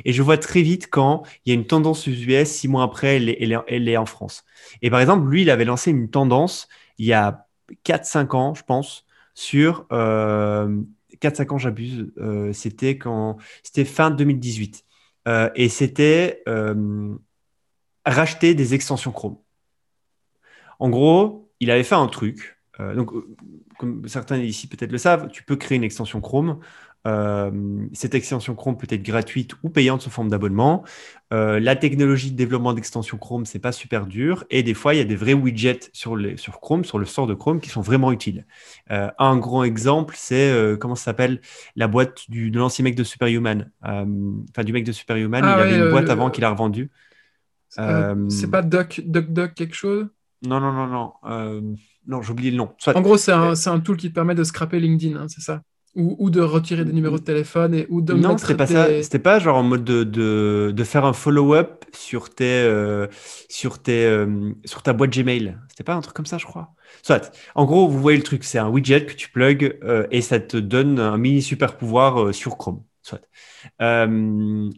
Et, 0.04 0.14
je 0.14 0.22
vois 0.22 0.38
très 0.38 0.62
vite 0.62 0.90
quand 0.90 1.24
il 1.46 1.50
y 1.50 1.56
a 1.56 1.60
une 1.60 1.68
tendance 1.68 2.08
aux 2.08 2.12
US, 2.12 2.48
six 2.50 2.68
mois 2.68 2.84
après, 2.84 3.16
elle 3.16 3.30
est, 3.30 3.40
elle 3.68 3.90
est, 3.90 3.98
en 3.98 4.06
France. 4.06 4.44
Et 4.82 4.90
par 4.90 5.00
exemple, 5.00 5.28
lui, 5.30 5.44
il 5.44 5.50
avait 5.50 5.66
lancé 5.66 5.92
une 5.92 6.10
tendance 6.10 6.68
il 6.98 7.06
y 7.06 7.14
a 7.14 7.48
4-5 7.86 8.36
ans, 8.36 8.54
je 8.54 8.64
pense, 8.64 9.06
sur... 9.34 9.86
Euh, 9.92 10.82
4-5 11.22 11.54
ans, 11.54 11.58
j'abuse, 11.58 12.12
euh, 12.18 12.54
c'était 12.54 12.98
quand 12.98 13.38
c'était 13.64 13.86
fin 13.86 14.12
2018. 14.12 14.86
Euh, 15.28 15.50
et 15.56 15.70
c'était 15.70 16.44
euh, 16.48 17.16
racheter 18.06 18.54
des 18.54 18.74
extensions 18.74 19.12
Chrome. 19.12 19.38
En 20.80 20.90
gros, 20.90 21.50
il 21.60 21.72
avait 21.72 21.84
fait 21.84 21.96
un 21.96 22.08
truc. 22.08 22.55
Euh, 22.80 22.96
donc, 22.96 23.14
euh, 23.14 23.26
comme 23.78 24.08
certains 24.08 24.38
ici 24.38 24.68
peut-être 24.68 24.92
le 24.92 24.98
savent, 24.98 25.30
tu 25.32 25.44
peux 25.44 25.56
créer 25.56 25.78
une 25.78 25.84
extension 25.84 26.22
Chrome. 26.22 26.60
Euh, 27.08 27.52
cette 27.94 28.16
extension 28.16 28.56
Chrome 28.56 28.78
peut 28.78 28.88
être 28.90 29.04
gratuite 29.04 29.52
ou 29.62 29.70
payante 29.70 30.02
sous 30.02 30.10
forme 30.10 30.30
d'abonnement. 30.30 30.84
la 31.32 31.76
technologie 31.76 32.32
de 32.32 32.36
développement 32.36 32.74
d'extension 32.74 33.18
Chrome, 33.18 33.46
c'est 33.46 33.60
pas 33.60 33.72
super 33.72 34.08
dur. 34.08 34.44
Et 34.50 34.64
des 34.64 34.74
fois, 34.74 34.96
il 34.96 34.98
y 34.98 35.02
a 35.02 35.06
des 35.06 35.16
vrais 35.16 35.34
widgets 35.34 35.90
sur, 35.94 36.16
les, 36.16 36.38
sur 36.38 36.60
Chrome, 36.62 36.84
sur 36.84 36.98
le 36.98 37.06
store 37.06 37.28
de 37.28 37.34
Chrome, 37.34 37.60
qui 37.60 37.70
sont 37.70 37.82
vraiment 37.82 38.12
utiles. 38.12 38.46
un 38.90 39.38
grand 39.38 39.64
exemple, 39.64 40.16
c'est 40.18 40.52
comment 40.80 40.96
ça 40.96 41.06
s'appelle? 41.06 41.42
La 41.76 41.88
boîte 41.88 42.30
du, 42.30 42.50
de 42.50 42.58
l'ancien 42.58 42.84
mec 42.84 42.96
de 42.96 43.04
Superhuman. 43.04 43.72
Enfin, 43.84 44.64
du 44.64 44.74
mec 44.74 44.86
de 44.86 44.92
Superhuman, 44.92 45.44
ah 45.44 45.58
il 45.58 45.62
avait 45.62 45.78
une 45.78 45.92
boîte 45.92 46.10
avant 46.10 46.32
qu'il 46.32 46.44
a 46.44 46.50
revendue. 46.50 46.90
C'est 47.70 48.50
pas 48.50 48.64
Duck, 48.64 49.02
Duck 49.06 49.32
Duck 49.32 49.54
quelque 49.54 49.76
chose? 49.76 50.08
Non, 50.42 50.60
non, 50.60 50.72
non, 50.72 50.88
non. 50.88 51.76
Euh, 52.08 52.12
non, 52.12 52.22
j'ai 52.22 52.32
oublié 52.32 52.52
le 52.52 52.58
nom. 52.58 52.70
En 52.94 53.02
gros, 53.02 53.18
c'est 53.18 53.32
un, 53.32 53.54
un, 53.54 53.80
tool 53.80 53.98
qui 53.98 54.10
te 54.10 54.14
permet 54.14 54.36
de 54.36 54.44
scraper 54.44 54.80
LinkedIn, 54.80 55.20
hein, 55.20 55.28
c'est 55.28 55.42
ça 55.42 55.62
ou, 55.96 56.18
ou, 56.20 56.30
de 56.30 56.42
retirer 56.42 56.84
des 56.84 56.92
numéros 56.92 57.18
de 57.18 57.24
téléphone 57.24 57.74
et, 57.74 57.88
ou 57.90 58.02
de 58.02 58.14
Non, 58.14 58.38
c'était 58.38 58.56
pas 58.56 58.68
ça. 58.68 59.02
C'était 59.02 59.18
pas 59.18 59.40
genre 59.40 59.56
en 59.56 59.64
mode 59.64 59.86
de, 59.86 60.04
de, 60.04 60.74
de 60.76 60.84
faire 60.84 61.06
un 61.06 61.14
follow-up 61.14 61.86
sur, 61.94 62.30
tes, 62.30 62.44
euh, 62.44 63.08
sur, 63.48 63.82
tes, 63.82 64.26
sur 64.66 64.84
ta 64.84 64.92
boîte 64.92 65.18
Gmail. 65.18 65.58
C'était 65.70 65.86
pas 65.86 65.94
un 65.94 66.02
truc 66.02 66.14
comme 66.14 66.26
ça, 66.26 66.38
je 66.38 66.46
crois. 66.46 66.74
Soit. 67.02 67.32
En 67.56 67.64
gros, 67.64 67.88
vous 67.88 68.02
voyez 68.02 68.18
le 68.18 68.26
truc, 68.26 68.44
c'est 68.44 68.58
un 68.58 68.68
widget 68.68 69.06
que 69.06 69.14
tu 69.14 69.30
plugs 69.30 69.80
et 70.12 70.22
ça 70.22 70.42
te 70.42 70.58
donne 70.58 71.00
un 71.00 71.18
mini 71.18 71.42
super 71.42 71.78
pouvoir 71.78 72.34
sur 72.34 72.58
Chrome. 72.58 72.82
Soit. 73.06 73.22
Euh, 73.82 74.70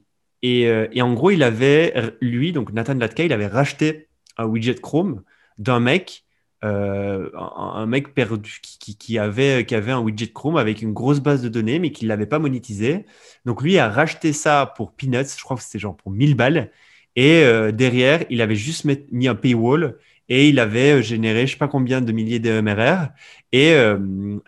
et, 0.92 1.02
en 1.02 1.14
gros, 1.14 1.32
il 1.32 1.44
avait, 1.44 2.14
lui, 2.22 2.52
donc 2.52 2.74
Nathan 2.74 2.96
Latka, 2.96 3.24
il 3.24 3.34
avait 3.34 3.48
racheté 3.48 4.08
un 4.38 4.46
widget 4.46 4.76
Chrome 4.76 5.24
d'un 5.58 5.80
mec, 5.80 6.26
euh, 6.64 7.30
un, 7.36 7.86
mec 7.86 8.14
perdu 8.14 8.60
qui, 8.62 9.20
avait, 9.20 9.66
qui 9.66 9.76
avait 9.76 9.92
un 9.92 10.00
widget 10.00 10.32
Chrome 10.34 10.58
avec 10.58 10.82
une 10.82 10.94
grosse 10.94 11.20
base 11.20 11.42
de 11.42 11.50
données, 11.50 11.80
mais 11.80 11.92
qui 11.92 12.06
ne 12.06 12.10
l'avait 12.10 12.26
pas 12.26 12.40
monétisé. 12.40 13.06
Donc 13.46 13.62
lui 13.62 13.78
a 13.78 13.90
racheté 13.90 14.34
ça 14.34 14.74
pour 14.76 14.94
peanuts, 14.94 15.36
je 15.38 15.44
crois 15.44 15.58
que 15.58 15.64
c'était 15.64 15.80
genre 15.80 15.96
pour 15.96 16.12
1000 16.12 16.36
balles. 16.36 16.72
Et 17.16 17.44
euh, 17.44 17.72
derrière, 17.72 18.24
il 18.30 18.42
avait 18.42 18.56
juste 18.56 18.86
mis 19.12 19.28
un 19.28 19.36
paywall 19.36 19.98
et 20.30 20.50
il 20.50 20.60
avait 20.60 21.02
généré 21.04 21.40
je 21.40 21.44
ne 21.44 21.48
sais 21.48 21.58
pas 21.58 21.68
combien 21.68 22.02
de 22.02 22.12
milliers 22.12 22.40
de 22.40 22.62
MRR. 22.62 23.10
Et, 23.52 23.72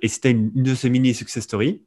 et 0.02 0.08
c'était 0.08 0.32
une, 0.32 0.52
une, 0.56 0.64
de 0.64 0.76
ses 0.76 0.90
mini 0.90 1.14
success 1.14 1.44
stories. 1.44 1.82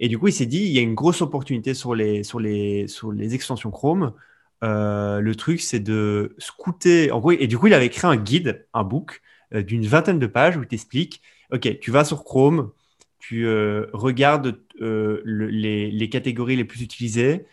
Et 0.00 0.08
du 0.08 0.18
coup, 0.18 0.28
il 0.28 0.32
s'est 0.32 0.46
dit, 0.46 0.60
il 0.60 0.72
y 0.72 0.78
a 0.78 0.82
une 0.82 0.94
grosse 0.94 1.20
opportunité 1.20 1.74
sur 1.74 1.94
les, 1.94 2.24
sur 2.24 2.40
les, 2.40 2.88
sur 2.88 3.12
les 3.12 3.34
extensions 3.34 3.70
Chrome. 3.70 4.14
Euh, 4.62 5.20
le 5.20 5.34
truc, 5.34 5.60
c'est 5.60 5.80
de 5.80 6.34
scouter. 6.38 7.10
Et 7.38 7.46
du 7.46 7.58
coup, 7.58 7.66
il 7.66 7.74
avait 7.74 7.88
créé 7.88 8.10
un 8.10 8.16
guide, 8.16 8.66
un 8.74 8.84
book 8.84 9.22
euh, 9.54 9.62
d'une 9.62 9.86
vingtaine 9.86 10.18
de 10.18 10.26
pages 10.26 10.56
où 10.56 10.62
il 10.62 10.68
t'explique 10.68 11.22
OK, 11.50 11.78
tu 11.80 11.90
vas 11.90 12.04
sur 12.04 12.24
Chrome, 12.24 12.70
tu 13.18 13.46
euh, 13.46 13.86
regardes 13.92 14.60
les, 14.80 15.90
les, 15.90 16.08
catégories 16.08 16.56
les 16.56 16.64
plus 16.64 16.80
utilisées, 16.82 17.44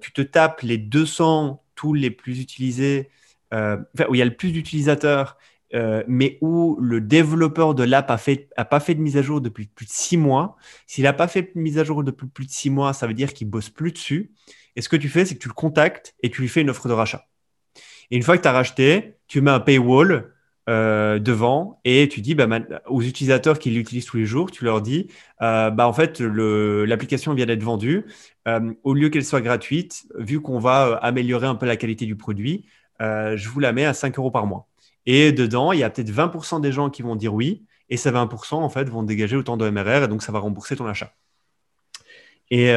tu 0.00 0.12
te 0.12 0.22
tapes 0.22 0.62
les 0.62 0.78
200 0.78 1.62
tools 1.74 1.98
les 1.98 2.10
plus 2.10 2.40
utilisés, 2.40 3.10
où 3.52 4.14
il 4.14 4.18
y 4.18 4.22
a 4.22 4.24
le 4.24 4.36
plus 4.36 4.52
d'utilisateurs 4.52 5.36
euh, 5.74 6.04
mais 6.06 6.38
où 6.40 6.78
le 6.80 7.00
développeur 7.00 7.74
de 7.74 7.82
l'app 7.82 8.10
a, 8.10 8.64
pas 8.64 8.80
fait 8.80 8.94
de 8.94 9.00
mise 9.00 9.16
à 9.16 9.22
jour 9.22 9.40
depuis 9.40 9.66
plus 9.66 9.86
de 9.86 9.90
six 9.90 10.16
mois. 10.16 10.56
S'il 10.86 11.04
n'a 11.04 11.12
pas 11.12 11.28
fait 11.28 11.42
de 11.42 11.60
mise 11.60 11.78
à 11.78 11.84
jour 11.84 12.04
depuis 12.04 12.28
plus 12.28 12.46
de 12.46 12.50
six 12.50 12.70
mois, 12.70 12.92
ça 12.92 13.06
veut 13.06 13.14
dire 13.14 13.32
qu'il 13.32 13.50
bosse 13.50 13.68
plus 13.68 13.92
dessus. 13.92 14.32
Et 14.76 14.82
ce 14.82 14.88
que 14.88 14.96
tu 14.96 15.08
fais, 15.08 15.24
c'est 15.24 15.34
que 15.34 15.40
tu 15.40 15.48
le 15.48 15.54
contactes 15.54 16.14
et 16.22 16.30
tu 16.30 16.40
lui 16.40 16.48
fais 16.48 16.60
une 16.60 16.70
offre 16.70 16.88
de 16.88 16.92
rachat. 16.92 17.26
Et 18.10 18.16
une 18.16 18.22
fois 18.22 18.36
que 18.36 18.42
tu 18.42 18.48
as 18.48 18.52
racheté, 18.52 19.16
tu 19.26 19.40
mets 19.40 19.50
un 19.50 19.60
paywall 19.60 20.32
euh, 20.68 21.18
devant 21.18 21.80
et 21.84 22.08
tu 22.08 22.20
dis 22.20 22.34
bah, 22.34 22.48
aux 22.86 23.02
utilisateurs 23.02 23.58
qui 23.58 23.70
l'utilisent 23.70 24.06
tous 24.06 24.16
les 24.18 24.26
jours, 24.26 24.50
tu 24.50 24.64
leur 24.64 24.82
dis 24.82 25.08
euh, 25.42 25.70
bah, 25.70 25.88
en 25.88 25.92
fait, 25.92 26.20
l'application 26.20 27.34
vient 27.34 27.46
d'être 27.46 27.62
vendue. 27.62 28.06
Au 28.84 28.94
lieu 28.94 29.08
qu'elle 29.08 29.24
soit 29.24 29.40
gratuite, 29.40 30.06
vu 30.16 30.40
qu'on 30.40 30.60
va 30.60 30.94
améliorer 31.02 31.48
un 31.48 31.56
peu 31.56 31.66
la 31.66 31.76
qualité 31.76 32.06
du 32.06 32.14
produit, 32.14 32.66
je 33.00 33.48
vous 33.48 33.58
la 33.58 33.72
mets 33.72 33.84
à 33.84 33.94
5 33.94 34.16
euros 34.18 34.30
par 34.30 34.46
mois. 34.46 34.68
Et 35.06 35.32
dedans, 35.32 35.72
il 35.72 35.78
y 35.80 35.82
a 35.82 35.90
peut-être 35.90 36.10
20% 36.10 36.60
des 36.60 36.72
gens 36.72 36.90
qui 36.90 37.02
vont 37.02 37.16
dire 37.16 37.32
oui, 37.32 37.64
et 37.88 37.96
ces 37.96 38.10
20% 38.10 38.54
en 38.54 38.68
fait 38.68 38.88
vont 38.88 39.02
dégager 39.02 39.36
autant 39.36 39.56
de 39.56 39.68
MRR, 39.68 40.04
et 40.04 40.08
donc 40.08 40.22
ça 40.22 40.32
va 40.32 40.40
rembourser 40.40 40.76
ton 40.76 40.86
achat. 40.86 41.12
Et, 42.50 42.72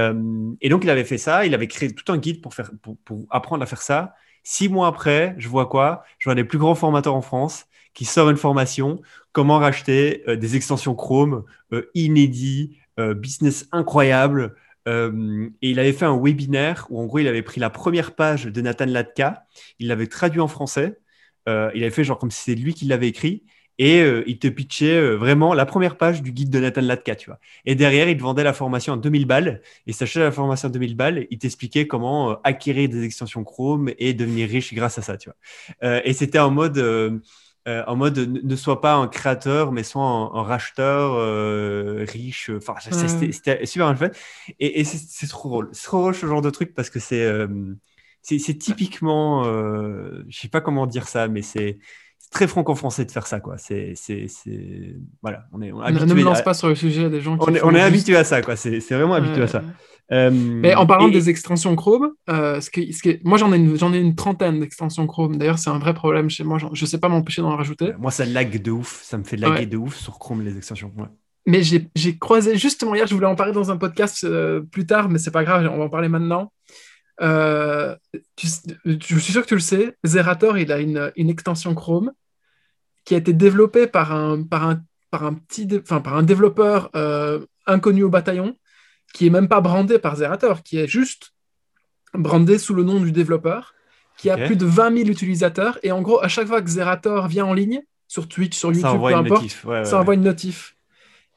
donc, 0.70 0.84
il 0.84 0.90
avait 0.90 1.04
fait 1.04 1.20
ça, 1.20 1.46
il 1.46 1.54
avait 1.54 1.68
créé 1.68 1.94
tout 1.94 2.12
un 2.12 2.18
guide 2.18 2.42
pour, 2.42 2.56
faire, 2.56 2.72
pour 3.06 3.28
apprendre 3.30 3.62
à 3.62 3.68
faire 3.68 3.82
ça. 3.82 4.16
Six 4.44 4.70
mois 4.70 4.88
après, 4.88 5.36
je 5.38 5.48
vois 5.48 5.68
quoi? 5.68 6.04
Je 6.18 6.26
vois 6.26 6.34
les 6.34 6.44
plus 6.44 6.58
grands 6.58 6.76
formateurs 6.76 7.16
en 7.16 7.22
France 7.22 7.68
qui 7.94 8.06
sort 8.06 8.30
une 8.30 8.38
formation 8.38 9.02
comment 9.32 9.58
racheter 9.60 10.24
euh, 10.28 10.36
des 10.36 10.56
extensions 10.56 10.96
Chrome 10.96 11.44
euh, 11.74 11.90
inédits, 11.94 12.78
euh, 13.00 13.14
business 13.14 13.68
incroyable. 13.72 14.56
et 14.88 15.70
il 15.70 15.80
avait 15.80 15.94
fait 15.94 16.06
un 16.06 16.18
webinaire 16.18 16.88
où 16.90 17.00
en 17.00 17.06
gros 17.06 17.20
il 17.20 17.28
avait 17.28 17.44
pris 17.44 17.60
la 17.60 17.70
première 17.70 18.16
page 18.16 18.46
de 18.46 18.62
Nathan 18.62 18.88
Latka, 18.88 19.46
il 19.78 19.88
l'avait 19.88 20.08
traduit 20.08 20.40
en 20.40 20.48
français, 20.48 20.98
il 21.76 21.84
avait 21.84 21.90
fait 21.90 22.04
genre 22.04 22.18
comme 22.20 22.32
si 22.32 22.42
c'était 22.44 22.62
lui 22.62 22.74
qui 22.74 22.86
l'avait 22.86 23.08
écrit 23.08 23.44
et 23.78 24.02
il 24.28 24.40
te 24.40 24.48
pitchait 24.50 25.16
vraiment 25.16 25.54
la 25.54 25.66
première 25.66 25.98
page 25.98 26.22
du 26.22 26.34
guide 26.34 26.50
de 26.50 26.60
Nathan 26.60 26.82
Latka, 26.82 27.16
tu 27.16 27.30
vois. 27.30 27.40
Et 27.66 27.76
derrière, 27.76 28.10
il 28.10 28.18
te 28.18 28.22
vendait 28.22 28.44
la 28.44 28.52
formation 28.52 28.94
en 28.94 28.98
2000 28.98 29.26
balles. 29.26 29.62
Et 29.88 29.94
s'achetait 29.94 30.20
la 30.20 30.34
formation 30.34 30.68
en 30.68 30.72
2000 30.72 30.98
balles, 30.98 31.28
il 31.32 31.38
t'expliquait 31.38 31.88
comment 31.88 32.42
acquérir 32.42 32.90
des 32.90 33.06
extensions 33.06 33.46
Chrome 33.46 33.90
et 33.98 34.14
devenir 34.14 34.50
riche 34.50 34.74
grâce 34.74 34.98
à 34.98 35.02
ça, 35.02 35.16
tu 35.16 35.30
vois. 35.30 36.06
et 36.06 36.12
c'était 36.12 36.40
en 36.40 36.52
mode, 36.52 36.78
euh, 37.70 37.84
en 37.88 37.96
mode 37.96 38.18
ne 38.18 38.56
sois 38.56 38.82
pas 38.82 38.96
un 38.96 39.08
créateur, 39.08 39.72
mais 39.72 39.84
sois 39.84 40.02
un, 40.02 40.44
racheteur 40.44 41.14
euh, 41.16 42.06
riche. 42.08 42.50
Enfin, 42.56 42.74
c'était 42.80 43.66
super 43.66 43.94
bien 43.94 43.96
fait. 43.96 44.18
Et, 44.60 44.84
c'est 44.84 45.28
trop 45.28 45.50
drôle. 45.50 45.70
C'est 45.74 45.86
trop 45.86 46.00
drôle 46.00 46.16
ce 46.16 46.26
genre 46.26 46.42
de 46.42 46.50
truc 46.50 46.74
parce 46.74 46.90
que 46.90 47.00
c'est 47.00 47.24
euh, 47.24 47.48
c'est 48.22 48.58
typiquement, 48.58 49.44
je 49.44 50.40
sais 50.40 50.50
pas 50.50 50.62
comment 50.62 50.88
dire 50.88 51.08
ça, 51.08 51.28
mais 51.28 51.42
c'est 51.42 51.80
très 52.32 52.48
franco-français 52.48 53.06
de 53.06 53.12
faire 53.12 53.28
ça, 53.28 53.40
quoi. 53.40 53.58
C'est, 53.58 53.96
voilà, 55.22 55.46
on 55.52 55.62
est, 55.62 55.72
ne 55.72 56.14
me 56.14 56.24
lance 56.24 56.42
pas 56.42 56.54
sur 56.54 56.68
le 56.68 56.76
sujet 56.76 57.10
des 57.10 57.22
gens 57.22 57.38
qui. 57.38 57.50
On 57.50 57.56
est, 57.56 57.64
on 57.64 57.74
est 57.74 57.82
habitué 57.82 58.16
à 58.16 58.24
ça, 58.24 58.42
quoi. 58.42 58.56
C'est 58.56 58.80
vraiment 58.92 59.16
habitué 59.16 59.44
à 59.44 59.48
ça. 59.48 59.64
Euh, 60.12 60.32
Mais 60.32 60.74
en 60.74 60.88
parlant 60.88 61.08
des 61.08 61.30
extensions 61.30 61.76
Chrome, 61.76 62.12
euh, 62.30 62.60
ce 62.62 62.72
qui, 62.72 62.94
ce 62.94 63.20
moi 63.24 63.38
j'en 63.38 63.54
ai, 63.54 63.58
une, 63.58 63.76
ai 63.94 64.00
une 64.00 64.16
trentaine 64.16 64.60
d'extensions 64.60 65.06
Chrome. 65.06 65.38
D'ailleurs, 65.38 65.60
c'est 65.60 65.70
un 65.70 65.78
vrai 65.78 65.94
problème 65.94 66.30
chez 66.30 66.44
moi. 66.44 66.58
Je 66.58 66.66
ne 66.66 66.88
sais 66.88 66.98
pas 66.98 67.10
m'empêcher 67.10 67.44
d'en 67.44 67.56
rajouter. 67.56 67.92
Moi, 68.00 68.10
ça 68.10 68.26
lag 68.26 68.60
de 68.62 68.72
ouf. 68.72 69.02
Ça 69.04 69.18
me 69.18 69.24
fait 69.24 69.38
laguer 69.38 69.68
de 69.68 69.78
ouf 69.78 69.96
sur 69.96 70.18
Chrome 70.18 70.42
les 70.42 70.58
extensions. 70.58 70.92
Mais 71.46 71.62
j'ai 71.64 72.18
croisé 72.18 72.58
justement 72.58 72.96
hier, 72.96 73.08
je 73.08 73.14
voulais 73.14 73.28
en 73.28 73.36
parler 73.36 73.54
dans 73.54 73.72
un 73.72 73.78
podcast 73.78 74.24
euh, 74.24 74.62
plus 74.62 74.86
tard, 74.86 75.10
mais 75.10 75.18
c'est 75.18 75.32
pas 75.32 75.44
grave, 75.44 75.68
on 75.72 75.78
va 75.78 75.86
en 75.86 75.90
parler 75.90 76.10
maintenant. 76.10 76.52
Je 77.20 77.98
suis 78.98 79.32
sûr 79.32 79.42
que 79.42 79.48
tu 79.48 79.56
le 79.56 79.60
sais, 79.60 79.96
Zerator, 80.06 80.58
il 80.58 80.72
a 80.72 80.80
une, 80.80 81.12
une, 81.16 81.30
extension 81.30 81.76
Chrome 81.76 82.12
qui 83.06 83.16
a 83.16 83.18
été 83.18 83.34
développée 83.34 83.88
par 83.88 84.14
un, 84.14 84.44
par 84.44 84.68
un, 84.68 84.82
par 85.12 85.26
un, 85.26 85.34
petit, 85.34 85.68
enfin, 85.82 86.02
par 86.02 86.16
un 86.16 86.24
développeur 86.24 86.90
inconnu 87.66 88.04
au 88.04 88.10
bataillon 88.10 88.56
qui 89.14 89.28
est 89.28 89.30
même 89.30 89.48
pas 89.48 89.62
brandé 89.62 90.00
par 90.00 90.16
Zerator, 90.18 90.64
qui 90.64 90.78
est 90.78 90.88
juste 90.88 91.34
brandé 92.14 92.58
sous 92.58 92.74
le 92.74 92.84
nom 92.84 93.00
du 93.00 93.12
développeur, 93.12 93.74
qui 94.18 94.30
a 94.30 94.38
plus 94.38 94.56
de 94.56 94.66
20 94.66 94.98
000 94.98 95.10
utilisateurs. 95.10 95.80
Et 95.84 95.92
en 95.92 96.02
gros, 96.02 96.22
à 96.22 96.28
chaque 96.28 96.48
fois 96.48 96.62
que 96.62 96.70
Zerator 96.70 97.28
vient 97.28 97.46
en 97.46 97.54
ligne, 97.54 97.82
sur 98.08 98.28
Twitch, 98.28 98.58
sur 98.58 98.74
YouTube, 98.74 99.00
peu 99.02 99.16
importe, 99.16 99.86
ça 99.86 100.00
envoie 100.00 100.16
une 100.16 100.24
notif. 100.24 100.76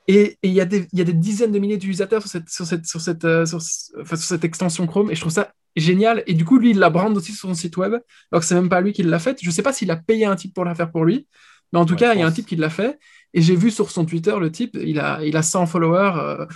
Et 0.09 0.38
il 0.43 0.53
y, 0.53 0.61
a 0.61 0.65
des 0.65 0.88
dizaines 1.12 1.53
de 1.53 1.59
milliers 1.59 1.77
d'utilisateurs 1.77 2.23
sur 2.23 2.31
cette, 2.31 2.49
sur, 2.49 2.67
cette, 2.67 2.87
sur, 2.87 3.01
cette, 3.01 3.25
euh, 3.25 3.47
sur, 3.47 3.61
cette 3.61 4.45
extension 4.45 4.87
Chrome, 4.87 5.11
et 5.11 5.15
je 5.15 5.21
trouve 5.21 5.33
ça 5.33 5.53
génial. 5.77 6.25
Et 6.27 6.35
du 6.35 6.45
coup, 6.45 6.59
lui, 6.59 6.71
il 6.71 6.79
la 6.79 6.91
brande 6.91 7.17
aussi 7.17 7.33
sur 7.33 7.49
son 7.49 7.55
site 7.55 7.77
web, 7.77 7.93
alors 7.93 8.41
que 8.41 8.45
c'est 8.45 8.55
même 8.55 8.69
pas 8.69 8.81
lui 8.81 8.93
qui 8.93 9.05
l'a 9.05 9.19
fait. 9.21 9.38
Je 9.41 9.51
sais 9.51 9.62
pas 9.62 9.73
s'il 9.73 9.91
a 9.91 9.97
payé 9.97 10.25
un 10.25 10.35
type 10.35 10.55
pour 10.55 10.65
la 10.65 10.75
faire 10.75 10.91
pour 10.91 11.05
lui, 11.05 11.29
mais 11.73 11.79
en 11.79 11.87
tout 11.87 11.97
cas, 11.97 12.15
il 12.15 12.21
y 12.21 12.23
a 12.23 12.27
un 12.27 12.33
type 12.33 12.47
qui 12.47 12.57
l'a 12.57 12.71
fait. 12.71 12.99
Et 13.33 13.41
j'ai 13.41 13.57
vu 13.57 13.71
sur 13.71 13.91
son 13.91 14.05
Twitter, 14.05 14.35
le 14.38 14.51
type, 14.51 14.77
il 14.81 14.99
a, 14.99 15.25
il 15.25 15.37
a 15.37 15.43
100 15.43 15.67
followers. 15.67 16.12
Euh, 16.17 16.47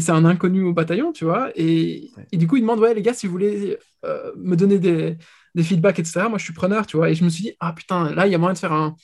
c'est 0.00 0.10
un 0.10 0.24
inconnu 0.24 0.62
au 0.62 0.72
bataillon, 0.72 1.12
tu 1.12 1.24
vois. 1.24 1.50
Et, 1.56 2.10
du 2.32 2.46
coup, 2.46 2.56
il 2.56 2.60
demande, 2.60 2.80
ouais, 2.80 2.94
les 2.94 3.02
gars, 3.02 3.14
si 3.14 3.26
vous 3.26 3.32
voulez 3.32 3.76
euh, 4.04 4.30
me 4.36 4.56
donner 4.56 4.78
des, 4.78 5.16
des, 5.54 5.62
feedbacks, 5.64 5.98
etc., 5.98 6.26
moi, 6.28 6.38
je 6.38 6.44
suis 6.44 6.52
preneur, 6.52 6.86
tu 6.86 6.96
vois. 6.96 7.10
Et 7.10 7.14
je 7.14 7.24
me 7.24 7.28
suis 7.28 7.42
dit, 7.42 7.52
ah 7.58 7.72
putain, 7.72 8.14
là, 8.14 8.26
il 8.26 8.30
y 8.30 8.34
a 8.36 8.38
moyen 8.38 8.52
de 8.52 8.58
faire 8.58 8.72
un, 8.72 8.94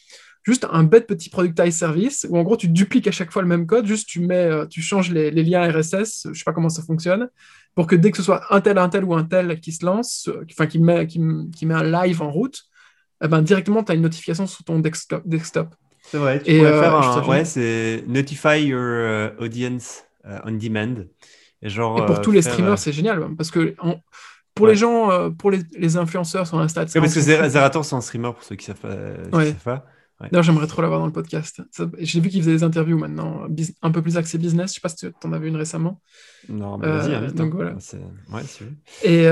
juste 0.44 0.66
un 0.70 0.84
bête 0.84 1.06
petit 1.06 1.28
productize 1.30 1.74
service 1.76 2.26
où, 2.30 2.38
en 2.38 2.42
gros, 2.42 2.56
tu 2.56 2.68
dupliques 2.68 3.08
à 3.08 3.12
chaque 3.12 3.32
fois 3.32 3.42
le 3.42 3.48
même 3.48 3.66
code, 3.66 3.86
juste 3.86 4.08
tu 4.08 4.20
mets, 4.20 4.46
euh, 4.46 4.66
tu 4.66 4.80
changes 4.80 5.10
les, 5.10 5.30
liens 5.30 5.68
RSS, 5.68 6.28
je 6.32 6.38
sais 6.38 6.44
pas 6.44 6.52
comment 6.52 6.68
ça 6.68 6.82
fonctionne, 6.82 7.28
pour 7.74 7.86
que 7.86 7.96
dès 7.96 8.10
que 8.10 8.16
ce 8.16 8.22
soit 8.22 8.42
un 8.54 8.60
tel, 8.60 8.78
un 8.78 8.88
tel 8.88 9.04
ou 9.04 9.14
un 9.14 9.24
tel 9.24 9.60
qui 9.60 9.72
se 9.72 9.84
lance, 9.84 10.28
euh, 10.28 10.44
enfin, 10.50 10.66
qui 10.66 10.78
met, 10.78 11.06
qui, 11.06 11.18
met 11.18 11.74
un 11.74 12.04
live 12.04 12.22
en 12.22 12.30
route, 12.30 12.62
eh 13.22 13.28
ben, 13.28 13.42
directement, 13.42 13.82
tu 13.82 13.92
as 13.92 13.94
une 13.96 14.02
notification 14.02 14.46
sur 14.46 14.64
ton 14.64 14.78
desktop. 14.78 15.22
desktop. 15.26 15.74
C'est 16.02 16.18
vrai, 16.18 16.40
tu 16.40 16.56
pourrais 16.56 16.80
faire 16.80 16.94
un... 16.94 17.26
Ouais, 17.26 17.44
c'est 17.44 18.04
Notify 18.06 18.60
Your 18.66 19.32
Audience. 19.38 20.04
Euh, 20.26 20.38
on 20.44 20.52
demand. 20.52 21.04
Et, 21.60 21.68
genre, 21.68 22.02
et 22.02 22.06
pour 22.06 22.20
tous 22.20 22.30
les 22.30 22.46
euh, 22.46 22.50
streamers, 22.50 22.78
c'est 22.78 22.92
génial, 22.92 23.26
parce 23.36 23.50
que 23.50 23.74
pour 24.54 24.66
les 24.66 24.76
gens, 24.76 25.10
euh, 25.10 25.30
pour 25.30 25.50
les, 25.50 25.96
influenceurs 25.96 26.46
sur 26.46 26.58
Insta, 26.58 26.86
parce 26.86 27.14
que 27.14 27.20
Zerator, 27.20 27.84
c'est 27.84 27.94
un 27.94 28.00
streamer 28.00 28.32
pour 28.32 28.42
ceux 28.42 28.56
qui 28.56 28.70
ne 28.70 28.76
savent, 28.76 29.58
pas. 29.64 29.86
D'ailleurs, 30.20 30.42
j'aimerais 30.42 30.66
trop 30.66 30.80
l'avoir 30.80 31.00
dans 31.00 31.06
le 31.06 31.12
podcast. 31.12 31.60
J'ai 31.98 32.20
vu 32.20 32.30
qu'il 32.30 32.40
faisait 32.40 32.52
des 32.52 32.62
interviews 32.62 32.98
maintenant, 32.98 33.46
un 33.82 33.90
peu 33.90 34.00
plus 34.00 34.16
axé 34.16 34.38
business. 34.38 34.70
Je 34.70 34.74
sais 34.74 34.80
pas 34.80 34.88
si 34.88 34.96
tu 34.96 35.12
en 35.24 35.32
as 35.32 35.38
vu 35.38 35.48
une 35.48 35.56
récemment. 35.56 36.00
Non, 36.48 36.78
mais 36.78 36.86
vas-y, 36.86 37.14
hein. 37.14 37.26
Donc 37.34 37.54
voilà. 37.54 37.74
Ouais, 38.32 38.42
et, 39.02 39.24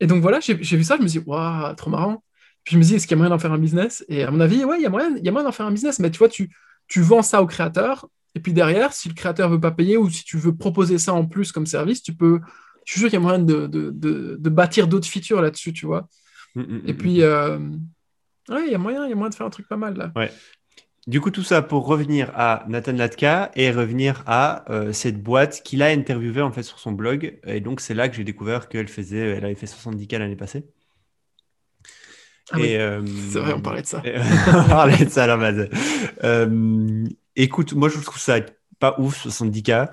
et, 0.00 0.06
donc 0.06 0.20
voilà, 0.20 0.40
j'ai 0.40 0.54
vu 0.54 0.84
ça, 0.84 0.96
je 0.96 1.02
me 1.02 1.08
suis 1.08 1.20
dit, 1.20 1.26
waouh, 1.26 1.74
trop 1.74 1.90
marrant. 1.90 2.24
Puis 2.64 2.74
je 2.74 2.78
me 2.78 2.82
dis, 2.82 2.94
est-ce 2.96 3.06
qu'il 3.06 3.16
y 3.16 3.18
a 3.18 3.18
moyen 3.18 3.30
d'en 3.30 3.38
faire 3.38 3.52
un 3.52 3.58
business? 3.58 4.04
Et 4.08 4.24
à 4.24 4.30
mon 4.30 4.40
avis, 4.40 4.64
ouais, 4.64 4.78
il 4.78 4.82
y 4.82 4.86
a 4.86 4.90
moyen, 4.90 5.14
il 5.16 5.24
y 5.24 5.28
a 5.28 5.32
moyen 5.32 5.46
d'en 5.46 5.52
faire 5.52 5.66
un 5.66 5.70
business. 5.70 5.98
Mais 6.00 6.10
tu 6.10 6.18
vois, 6.18 6.28
tu, 6.28 6.50
tu 6.88 7.00
vends 7.00 7.22
ça 7.22 7.40
au 7.40 7.46
créateur 7.46 8.08
et 8.34 8.40
puis 8.40 8.52
derrière, 8.52 8.92
si 8.92 9.08
le 9.08 9.14
créateur 9.14 9.48
veut 9.48 9.60
pas 9.60 9.70
payer 9.70 9.96
ou 9.96 10.10
si 10.10 10.24
tu 10.24 10.36
veux 10.36 10.54
proposer 10.54 10.98
ça 10.98 11.14
en 11.14 11.26
plus 11.26 11.52
comme 11.52 11.66
service, 11.66 12.02
tu 12.02 12.14
peux. 12.14 12.40
Je 12.84 12.92
suis 12.92 13.00
sûr 13.00 13.08
qu'il 13.08 13.18
y 13.18 13.22
a 13.22 13.24
moyen 13.24 13.38
de, 13.38 13.66
de, 13.66 13.90
de, 13.90 14.50
bâtir 14.50 14.88
d'autres 14.88 15.06
features 15.06 15.40
là-dessus, 15.40 15.72
tu 15.72 15.86
vois. 15.86 16.08
Mm, 16.54 16.60
mm, 16.60 16.82
et 16.86 16.92
mm, 16.92 16.96
puis, 16.96 17.22
euh, 17.22 17.58
ouais, 18.48 18.66
il 18.66 18.72
y 18.72 18.74
a 18.74 18.78
moyen, 18.78 19.04
il 19.04 19.10
y 19.10 19.12
a 19.12 19.16
moyen 19.16 19.30
de 19.30 19.34
faire 19.34 19.46
un 19.46 19.50
truc 19.50 19.68
pas 19.68 19.76
mal 19.76 19.96
là. 19.96 20.12
Ouais. 20.16 20.30
Du 21.06 21.20
coup, 21.20 21.30
tout 21.30 21.42
ça 21.42 21.60
pour 21.60 21.86
revenir 21.86 22.32
à 22.34 22.64
Nathan 22.66 22.92
Latka 22.92 23.50
et 23.56 23.70
revenir 23.70 24.22
à 24.26 24.70
euh, 24.72 24.92
cette 24.92 25.22
boîte 25.22 25.62
qu'il 25.62 25.82
a 25.82 25.86
interviewée 25.88 26.40
en 26.40 26.50
fait 26.50 26.62
sur 26.62 26.78
son 26.78 26.92
blog. 26.92 27.38
Et 27.46 27.60
donc, 27.60 27.80
c'est 27.80 27.92
là 27.92 28.08
que 28.08 28.16
j'ai 28.16 28.24
découvert 28.24 28.70
qu'elle 28.70 28.88
faisait, 28.88 29.18
elle 29.18 29.44
avait 29.44 29.54
fait 29.54 29.66
70K 29.66 30.18
l'année 30.18 30.36
passée. 30.36 30.64
Ah 32.50 32.56
oui. 32.58 32.74
Euh, 32.74 33.04
c'est 33.30 33.38
vrai, 33.38 33.52
on 33.52 33.60
parlait 33.60 33.82
de 33.82 33.86
ça. 33.86 34.02
on 34.48 34.68
parlait 34.68 35.04
de 35.04 35.10
ça 35.10 35.24
à 35.24 35.26
la 35.26 35.36
base. 35.36 35.68
Écoute, 37.36 37.74
moi 37.74 37.88
je 37.88 37.98
trouve 38.00 38.18
ça 38.18 38.40
pas 38.78 38.96
ouf, 38.98 39.26
70K. 39.26 39.90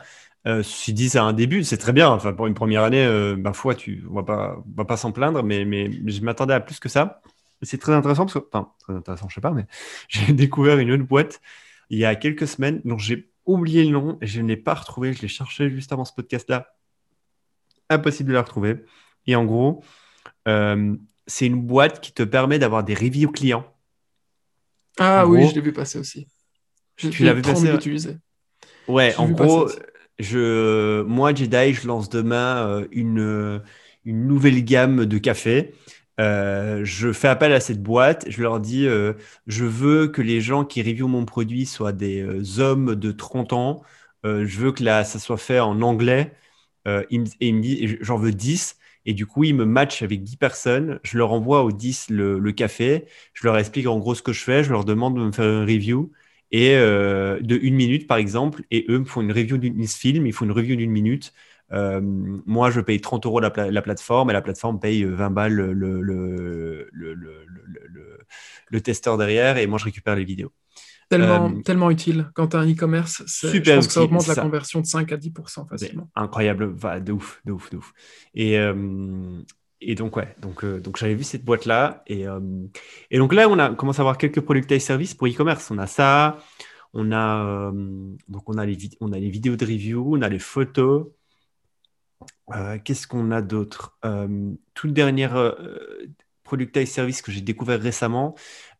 Euh, 0.48 0.64
ceci 0.64 0.94
dit, 0.94 1.10
c'est 1.10 1.20
un 1.20 1.34
début, 1.34 1.64
c'est 1.64 1.78
très 1.78 1.94
bien. 1.94 2.10
Enfin, 2.10 2.34
pour 2.34 2.48
une 2.48 2.54
première 2.54 2.84
année, 2.84 3.04
euh, 3.06 3.54
foi, 3.54 3.76
tu, 3.76 4.04
on 4.10 4.16
va 4.16 4.24
pas, 4.24 4.64
va 4.76 4.86
pas 4.86 4.98
s'en 4.98 5.12
plaindre, 5.12 5.44
mais, 5.44 5.66
mais, 5.66 5.92
je 6.08 6.22
m'attendais 6.22 6.54
à 6.54 6.60
plus 6.60 6.80
que 6.80 6.90
ça. 6.90 7.22
C'est 7.63 7.78
très 7.78 7.93
intéressant 7.93 8.26
parce 8.26 8.34
que, 8.34 8.47
enfin, 8.52 8.71
très 8.80 8.93
intéressant, 8.93 9.30
je 9.30 9.36
sais 9.36 9.41
pas, 9.41 9.52
mais 9.52 9.65
j'ai 10.08 10.34
découvert 10.34 10.80
une 10.80 10.91
autre 10.91 11.04
boîte 11.04 11.41
il 11.91 12.00
y 12.00 12.06
a 12.06 12.15
quelques 12.15 12.47
semaines 12.47 12.82
dont 12.86 12.97
j'ai 12.97 13.30
oublié 13.45 13.84
le 13.84 13.91
nom 13.91 14.17
et 14.21 14.28
je 14.28 14.41
ne 14.41 14.47
l'ai 14.47 14.58
pas 14.58 14.74
retrouvé. 14.74 15.13
Je 15.13 15.21
l'ai 15.21 15.28
cherché 15.28 15.69
juste 15.69 15.91
avant 15.91 16.06
ce 16.06 16.13
podcast-là. 16.13 16.74
Impossible 17.89 18.30
de 18.30 18.34
la 18.34 18.41
retrouver. 18.41 18.78
Et 19.28 19.36
en 19.36 19.43
gros, 19.43 19.84
euh, 20.47 20.95
c'est 21.28 21.45
une 21.45 21.62
boîte 21.62 22.00
qui 22.00 22.13
te 22.13 22.24
permet 22.24 22.60
d'avoir 22.60 22.86
des 22.86 22.93
reviews 22.93 23.32
clients. 23.32 23.65
Ah 25.00 25.28
oui, 25.28 25.47
je 25.50 25.56
l'ai 25.56 25.62
vu 25.62 25.74
passer 25.74 26.00
aussi. 26.00 26.28
Je, 26.95 27.10
tu 27.10 27.24
l'avais 27.24 27.41
passé 27.41 27.69
Ouais, 28.88 29.15
en 29.17 29.30
gros, 29.30 29.69
je, 30.19 31.02
moi, 31.04 31.34
Jedi, 31.34 31.74
je 31.74 31.88
lance 31.88 32.10
demain 32.10 32.67
euh, 32.67 32.88
une, 32.91 33.62
une 34.06 34.28
nouvelle 34.28 34.63
gamme 34.63 35.06
de 35.06 35.17
café. 35.17 35.74
Euh, 36.22 36.86
je 36.86 37.12
fais 37.14 37.28
appel 37.28 37.54
à 37.54 37.60
cette 37.60 37.82
boîte, 37.84 38.26
je 38.30 38.42
leur 38.42 38.60
dis 38.60 38.88
euh, 38.88 39.14
je 39.48 39.66
veux 39.66 40.08
que 40.08 40.22
les 40.22 40.42
gens 40.42 40.66
qui 40.66 40.82
reviewent 40.82 41.10
mon 41.10 41.26
produit 41.26 41.66
soient 41.66 41.94
des 41.94 42.60
hommes 42.60 42.96
de 42.96 43.12
30 43.12 43.54
ans, 43.54 43.82
je 44.24 44.60
veux 44.60 44.72
que 44.72 44.84
ça 44.84 45.04
soit 45.20 45.38
fait 45.38 45.60
en 45.60 45.82
anglais, 45.82 46.34
et 46.88 47.08
il 47.12 47.56
me 47.56 47.62
dit 47.62 47.98
j'en 48.02 48.18
veux 48.18 48.32
10. 48.32 48.78
Et 49.06 49.14
du 49.14 49.26
coup, 49.26 49.44
ils 49.44 49.56
me 49.56 49.66
matchent 49.66 50.04
avec 50.04 50.24
10 50.24 50.38
personnes. 50.38 51.00
Je 51.04 51.18
leur 51.18 51.32
envoie 51.34 51.64
aux 51.64 51.72
10 51.72 52.10
le, 52.12 52.52
café. 52.52 53.06
Je 53.34 53.46
leur 53.48 53.58
explique 53.58 53.88
en 53.88 53.98
gros 54.00 54.14
ce 54.16 54.22
que 54.22 54.34
je 54.34 54.44
fais. 54.44 54.64
Je 54.64 54.72
leur 54.72 54.86
demande 54.86 55.16
de 55.16 55.22
me 55.22 55.32
faire 55.32 55.46
une 55.46 55.64
review 55.64 56.12
et 56.52 56.76
euh, 56.76 57.40
de 57.42 57.58
une 57.62 57.76
minute 57.76 58.08
par 58.08 58.18
exemple, 58.18 58.64
et 58.72 58.86
eux 58.90 59.00
me 59.00 59.06
font 59.06 59.22
une 59.22 59.32
review 59.32 59.58
d'une 59.58 59.88
film, 59.88 60.28
ils 60.28 60.34
font 60.34 60.46
une 60.46 60.52
review 60.52 60.76
d'une 60.76 60.92
minute. 60.92 61.34
Euh, 61.74 62.02
moi, 62.04 62.70
je 62.72 62.82
paye 62.82 63.00
30 63.00 63.26
euros 63.26 63.40
la, 63.40 63.50
plateforme 63.50 64.30
et 64.30 64.34
la 64.34 64.42
plateforme 64.42 64.80
paye 64.80 65.04
20 65.04 65.30
balles 65.30 65.54
le, 65.54 65.74
le, 65.74 66.90
le, 66.92 68.20
le 68.70 68.82
testeur 68.82 69.18
derrière 69.18 69.58
et 69.58 69.68
moi 69.68 69.78
je 69.80 69.86
récupère 69.86 70.16
les 70.16 70.24
vidéos. 70.26 70.52
Tellement, 71.10 71.50
Euh, 71.50 71.62
tellement 71.64 71.92
utile 71.92 72.30
quand 72.36 72.48
tu 72.50 72.56
as 72.58 72.60
un 72.60 72.72
e-commerce. 72.72 73.24
Je 73.28 73.60
pense 73.76 73.88
que 73.88 73.94
ça 73.94 74.02
augmente 74.04 74.28
la 74.28 74.36
conversion 74.36 74.80
de 74.80 74.86
5 74.86 75.12
à 75.12 75.18
10% 75.18 75.64
C'est 75.64 75.70
facilement. 75.70 76.10
incroyable, 76.16 76.66
va, 76.74 77.00
de 77.02 77.12
ouf, 77.12 77.42
de 77.46 77.52
ouf, 77.52 77.70
de 77.70 77.78
ouf. 77.78 77.92
Et, 78.34 78.58
euh, 78.58 79.42
et 79.82 79.96
donc, 79.96 80.16
ouais, 80.16 80.34
donc, 80.42 80.64
euh, 80.64 80.80
donc 80.80 80.98
j'avais 80.98 81.16
vu 81.16 81.24
cette 81.26 81.44
boîte-là. 81.44 82.04
Et, 82.08 82.28
euh, 82.28 82.40
et 83.10 83.18
donc 83.18 83.34
là, 83.34 83.50
on 83.50 83.60
a 83.60 83.74
commencé 83.76 84.00
à 84.00 84.04
avoir 84.04 84.18
quelques 84.18 84.40
products 84.42 84.72
et 84.72 84.80
services 84.80 85.14
pour 85.14 85.28
e-commerce. 85.28 85.70
On 85.72 85.78
a 85.80 85.88
ça, 85.88 86.38
on 86.94 87.12
a, 87.12 87.46
euh, 87.46 87.72
donc 88.30 88.48
on 88.50 88.58
a, 88.58 88.66
les 88.66 88.78
on 89.02 89.12
a 89.12 89.20
les 89.20 89.30
vidéos 89.30 89.58
de 89.58 89.66
review, 89.66 90.16
on 90.18 90.22
a 90.22 90.30
les 90.30 90.40
photos. 90.40 91.08
Euh, 92.54 92.78
Qu'est-ce 92.84 93.08
qu'on 93.08 93.32
a 93.32 93.42
d'autre? 93.42 93.98
Euh, 94.06 94.52
Tout 94.74 94.88
le 94.88 94.94
dernier 94.94 95.28
euh, 95.34 95.54
product 96.44 96.76
et 96.78 96.86
service 96.86 97.22
que 97.22 97.32
j'ai 97.32 97.42
découvert 97.42 97.80
récemment, 97.80 98.36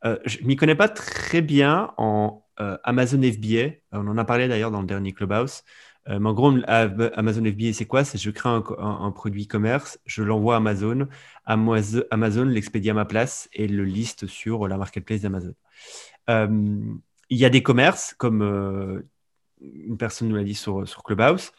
euh, 0.06 0.18
je 0.26 0.40
m'y 0.44 0.56
connais 0.56 0.76
pas 0.76 0.90
très 0.90 1.42
bien 1.42 1.94
en 1.98 2.44
Amazon 2.84 3.20
FBA. 3.24 3.72
On 3.92 4.08
en 4.08 4.18
a 4.20 4.26
parlé 4.26 4.48
d'ailleurs 4.48 4.70
dans 4.70 4.82
le 4.82 4.86
dernier 4.88 5.14
Clubhouse. 5.14 5.64
Mais 6.08 6.28
en 6.30 6.34
gros, 6.34 6.52
Am- 6.68 7.12
Amazon 7.16 7.44
FBA, 7.46 7.74
c'est 7.74 7.86
quoi? 7.86 8.04
C'est 8.04 8.20
je 8.20 8.30
crée 8.30 8.50
un, 8.50 8.64
un- 8.78 9.00
un 9.06 9.12
produit 9.12 9.46
e-commerce, 9.46 10.00
je 10.06 10.22
l'envoie 10.22 10.56
à 10.56 10.58
Amazon, 10.58 11.08
Amaz- 11.48 12.06
Amazon 12.12 12.46
l'expédie 12.46 12.90
à 12.92 12.94
ma 12.94 13.06
place 13.06 13.50
et 13.54 13.68
le 13.68 13.84
liste 13.84 14.28
sur 14.28 14.68
la 14.68 14.78
marketplace 14.78 15.22
d'Amazon. 15.22 15.54
Il 16.30 17.38
y 17.38 17.46
a 17.46 17.50
des 17.50 17.64
commerces, 17.64 18.14
comme 18.18 18.42
une 19.62 19.98
personne 19.98 20.28
nous 20.30 20.36
l'a 20.36 20.44
dit 20.44 20.56
sur, 20.56 20.88
sur 20.88 21.04
Clubhouse, 21.04 21.52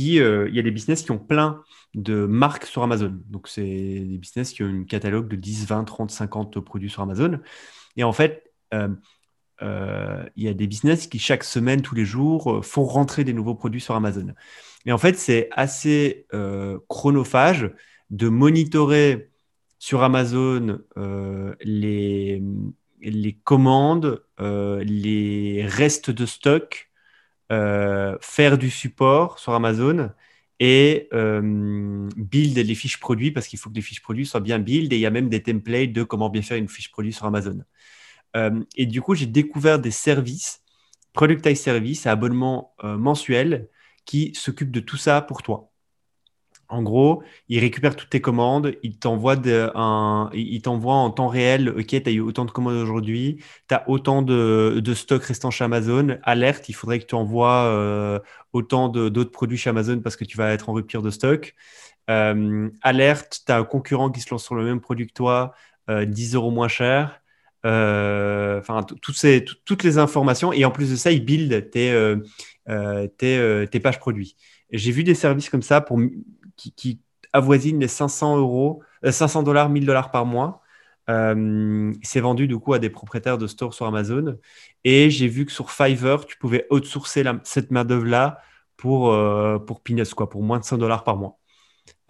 euh, 0.00 0.48
il 0.48 0.54
y 0.54 0.58
a 0.58 0.62
des 0.62 0.70
business 0.70 1.02
qui 1.02 1.10
ont 1.10 1.18
plein 1.18 1.62
de 1.94 2.26
marques 2.26 2.66
sur 2.66 2.82
Amazon. 2.82 3.18
Donc, 3.28 3.48
c'est 3.48 3.62
des 3.62 4.18
business 4.18 4.52
qui 4.52 4.62
ont 4.62 4.66
un 4.66 4.84
catalogue 4.84 5.28
de 5.28 5.36
10, 5.36 5.66
20, 5.66 5.84
30, 5.84 6.10
50 6.10 6.60
produits 6.60 6.90
sur 6.90 7.02
Amazon. 7.02 7.40
Et 7.96 8.04
en 8.04 8.12
fait, 8.12 8.52
euh, 8.74 8.88
euh, 9.62 10.24
il 10.36 10.44
y 10.44 10.48
a 10.48 10.54
des 10.54 10.66
business 10.66 11.06
qui, 11.06 11.18
chaque 11.18 11.44
semaine, 11.44 11.82
tous 11.82 11.94
les 11.94 12.04
jours, 12.04 12.64
font 12.64 12.84
rentrer 12.84 13.24
des 13.24 13.32
nouveaux 13.32 13.54
produits 13.54 13.80
sur 13.80 13.94
Amazon. 13.94 14.34
Et 14.86 14.92
en 14.92 14.98
fait, 14.98 15.16
c'est 15.16 15.48
assez 15.52 16.26
chronophage 16.88 17.70
de 18.10 18.28
monitorer 18.28 19.30
sur 19.78 20.02
Amazon 20.02 20.80
les, 21.60 22.42
commandes, 23.44 24.24
les 24.40 25.64
restes 25.66 26.10
de 26.10 26.26
stock, 26.26 26.91
faire 27.50 28.58
du 28.58 28.70
support 28.70 29.38
sur 29.38 29.52
Amazon 29.52 30.10
et 30.64 31.08
euh, 31.12 32.08
build 32.16 32.56
les 32.56 32.74
fiches 32.76 33.00
produits 33.00 33.32
parce 33.32 33.48
qu'il 33.48 33.58
faut 33.58 33.68
que 33.68 33.74
les 33.74 33.82
fiches 33.82 34.00
produits 34.00 34.26
soient 34.26 34.38
bien 34.38 34.60
build 34.60 34.92
et 34.92 34.96
il 34.96 35.00
y 35.00 35.06
a 35.06 35.10
même 35.10 35.28
des 35.28 35.42
templates 35.42 35.92
de 35.92 36.04
comment 36.04 36.30
bien 36.30 36.42
faire 36.42 36.56
une 36.56 36.68
fiche 36.68 36.92
produit 36.92 37.12
sur 37.12 37.26
Amazon. 37.26 37.64
Euh, 38.36 38.62
et 38.76 38.86
du 38.86 39.02
coup, 39.02 39.16
j'ai 39.16 39.26
découvert 39.26 39.80
des 39.80 39.90
services, 39.90 40.62
productize 41.12 41.60
service 41.60 42.06
à 42.06 42.12
abonnement 42.12 42.76
euh, 42.84 42.96
mensuel 42.96 43.70
qui 44.04 44.32
s'occupent 44.36 44.70
de 44.70 44.78
tout 44.78 44.96
ça 44.96 45.20
pour 45.20 45.42
toi. 45.42 45.71
En 46.72 46.82
gros, 46.82 47.22
il 47.48 47.58
récupère 47.60 47.94
toutes 47.96 48.08
tes 48.10 48.20
commandes, 48.22 48.74
il 48.82 48.98
t'envoie 48.98 49.36
en 49.36 51.10
temps 51.10 51.28
réel, 51.28 51.68
ok, 51.68 51.86
tu 51.86 52.02
as 52.06 52.10
eu 52.10 52.20
autant 52.20 52.46
de 52.46 52.50
commandes 52.50 52.76
aujourd'hui, 52.76 53.44
tu 53.68 53.74
as 53.74 53.88
autant 53.90 54.22
de, 54.22 54.80
de 54.82 54.94
stock 54.94 55.22
restant 55.22 55.50
chez 55.50 55.64
Amazon, 55.64 56.16
alerte, 56.22 56.70
il 56.70 56.72
faudrait 56.74 56.98
que 56.98 57.04
tu 57.04 57.14
envoies 57.14 57.64
euh, 57.66 58.18
autant 58.54 58.88
d'autres 58.88 59.30
produits 59.30 59.58
chez 59.58 59.70
Amazon 59.70 60.00
parce 60.00 60.16
que 60.16 60.24
tu 60.24 60.36
vas 60.38 60.50
être 60.52 60.70
en 60.70 60.72
rupture 60.72 61.02
de 61.02 61.10
stock. 61.10 61.54
Euh, 62.10 62.70
alerte, 62.82 63.42
tu 63.46 63.52
as 63.52 63.58
un 63.58 63.64
concurrent 63.64 64.10
qui 64.10 64.20
se 64.20 64.30
lance 64.30 64.44
sur 64.44 64.54
le 64.54 64.64
même 64.64 64.80
produit 64.80 65.06
que 65.06 65.12
toi, 65.12 65.54
euh, 65.90 66.06
10 66.06 66.34
euros 66.34 66.50
moins 66.50 66.68
cher. 66.68 67.20
Euh, 67.66 68.58
Enfin, 68.60 68.82
toutes 68.82 69.82
les 69.82 69.98
informations. 69.98 70.52
Et 70.52 70.64
en 70.64 70.70
plus 70.70 70.90
de 70.90 70.96
ça, 70.96 71.10
il 71.10 71.24
build 71.24 71.70
tes, 71.70 71.90
euh, 71.92 72.16
euh, 72.68 73.08
euh, 73.22 73.66
pages 73.82 73.98
produits. 73.98 74.36
J'ai 74.70 74.92
vu 74.92 75.04
des 75.04 75.14
services 75.14 75.50
comme 75.50 75.62
ça 75.62 75.80
pour, 75.80 75.98
qui, 76.56 77.00
avoisinent 77.34 77.80
les 77.80 77.88
500 77.88 78.36
euros, 78.36 78.82
euh, 79.06 79.12
500 79.12 79.42
dollars, 79.42 79.70
1000 79.70 79.86
dollars 79.86 80.10
par 80.10 80.26
mois. 80.26 80.62
Euh, 81.10 81.92
c'est 82.02 82.20
vendu 82.20 82.46
du 82.46 82.58
coup 82.58 82.74
à 82.74 82.78
des 82.78 82.90
propriétaires 82.90 83.38
de 83.38 83.46
stores 83.46 83.74
sur 83.74 83.86
Amazon. 83.86 84.38
Et 84.84 85.10
j'ai 85.10 85.28
vu 85.28 85.46
que 85.46 85.52
sur 85.52 85.70
Fiverr, 85.70 86.26
tu 86.26 86.36
pouvais 86.38 86.66
outsourcer 86.70 87.24
cette 87.44 87.70
main-d'œuvre-là 87.70 88.40
pour, 88.76 89.12
euh, 89.12 89.58
pour 89.58 89.82
quoi, 90.16 90.28
pour 90.28 90.42
moins 90.42 90.58
de 90.58 90.64
100 90.64 90.78
dollars 90.78 91.04
par 91.04 91.16
mois. 91.16 91.38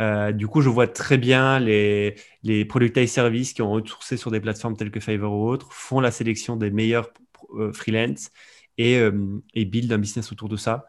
Euh, 0.01 0.33
du 0.33 0.49
coup, 0.49 0.61
je 0.63 0.69
vois 0.69 0.87
très 0.89 1.19
bien 1.19 1.59
les, 1.61 2.17
les 2.43 2.65
productize 2.65 3.11
services 3.11 3.53
qui 3.53 3.63
ont 3.63 3.75
outsourcé 3.75 4.17
sur 4.17 4.31
des 4.31 4.41
plateformes 4.41 4.77
telles 4.77 4.91
que 4.91 5.01
Fiverr 5.01 5.33
ou 5.33 5.49
autres, 5.49 5.73
font 5.73 6.01
la 6.01 6.11
sélection 6.11 6.57
des 6.57 6.71
meilleurs 6.71 7.11
euh, 7.55 7.73
freelance 7.73 8.31
et, 8.79 8.97
euh, 8.99 9.43
et 9.55 9.65
build 9.65 9.93
un 9.93 9.99
business 9.99 10.33
autour 10.33 10.49
de 10.49 10.57
ça. 10.57 10.87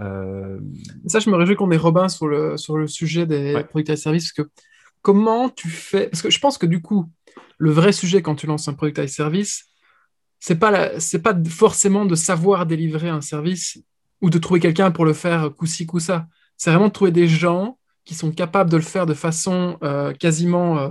Euh, 0.00 0.58
ça, 1.06 1.20
je 1.20 1.30
me 1.30 1.36
réjouis 1.36 1.56
qu'on 1.56 1.70
ait 1.70 1.76
Robin 1.76 2.08
sur 2.08 2.26
le, 2.26 2.56
sur 2.56 2.76
le 2.76 2.86
sujet 2.86 3.26
des 3.26 3.54
Ouais. 3.54 3.64
products 3.64 3.90
et 3.90 3.96
services. 3.96 4.32
Parce 4.32 4.46
que 4.48 4.52
comment 5.02 5.48
tu 5.48 5.68
fais. 5.68 6.08
Parce 6.08 6.22
que 6.22 6.30
je 6.30 6.38
pense 6.40 6.58
que 6.58 6.66
du 6.66 6.80
coup, 6.82 7.10
le 7.58 7.70
vrai 7.70 7.92
sujet 7.92 8.22
quand 8.22 8.34
tu 8.34 8.46
lances 8.46 8.66
un 8.68 8.74
product 8.74 8.98
et 8.98 9.08
service, 9.08 9.66
c'est 10.40 10.56
pas, 10.56 10.70
la- 10.70 11.00
c'est 11.00 11.20
pas 11.22 11.34
forcément 11.48 12.04
de 12.04 12.14
savoir 12.14 12.66
délivrer 12.66 13.08
un 13.08 13.20
service 13.20 13.78
ou 14.20 14.30
de 14.30 14.38
trouver 14.38 14.60
quelqu'un 14.60 14.90
pour 14.90 15.04
le 15.04 15.12
faire 15.12 15.50
coup-ci, 15.54 15.86
coup-ça. 15.86 16.26
C'est 16.56 16.70
vraiment 16.70 16.88
de 16.88 16.92
trouver 16.92 17.12
des 17.12 17.28
gens 17.28 17.78
qui 18.04 18.14
sont 18.14 18.30
capables 18.32 18.70
de 18.70 18.76
le 18.76 18.82
faire 18.82 19.06
de 19.06 19.14
façon 19.14 19.78
euh, 19.82 20.12
quasiment 20.12 20.78
euh, 20.78 20.88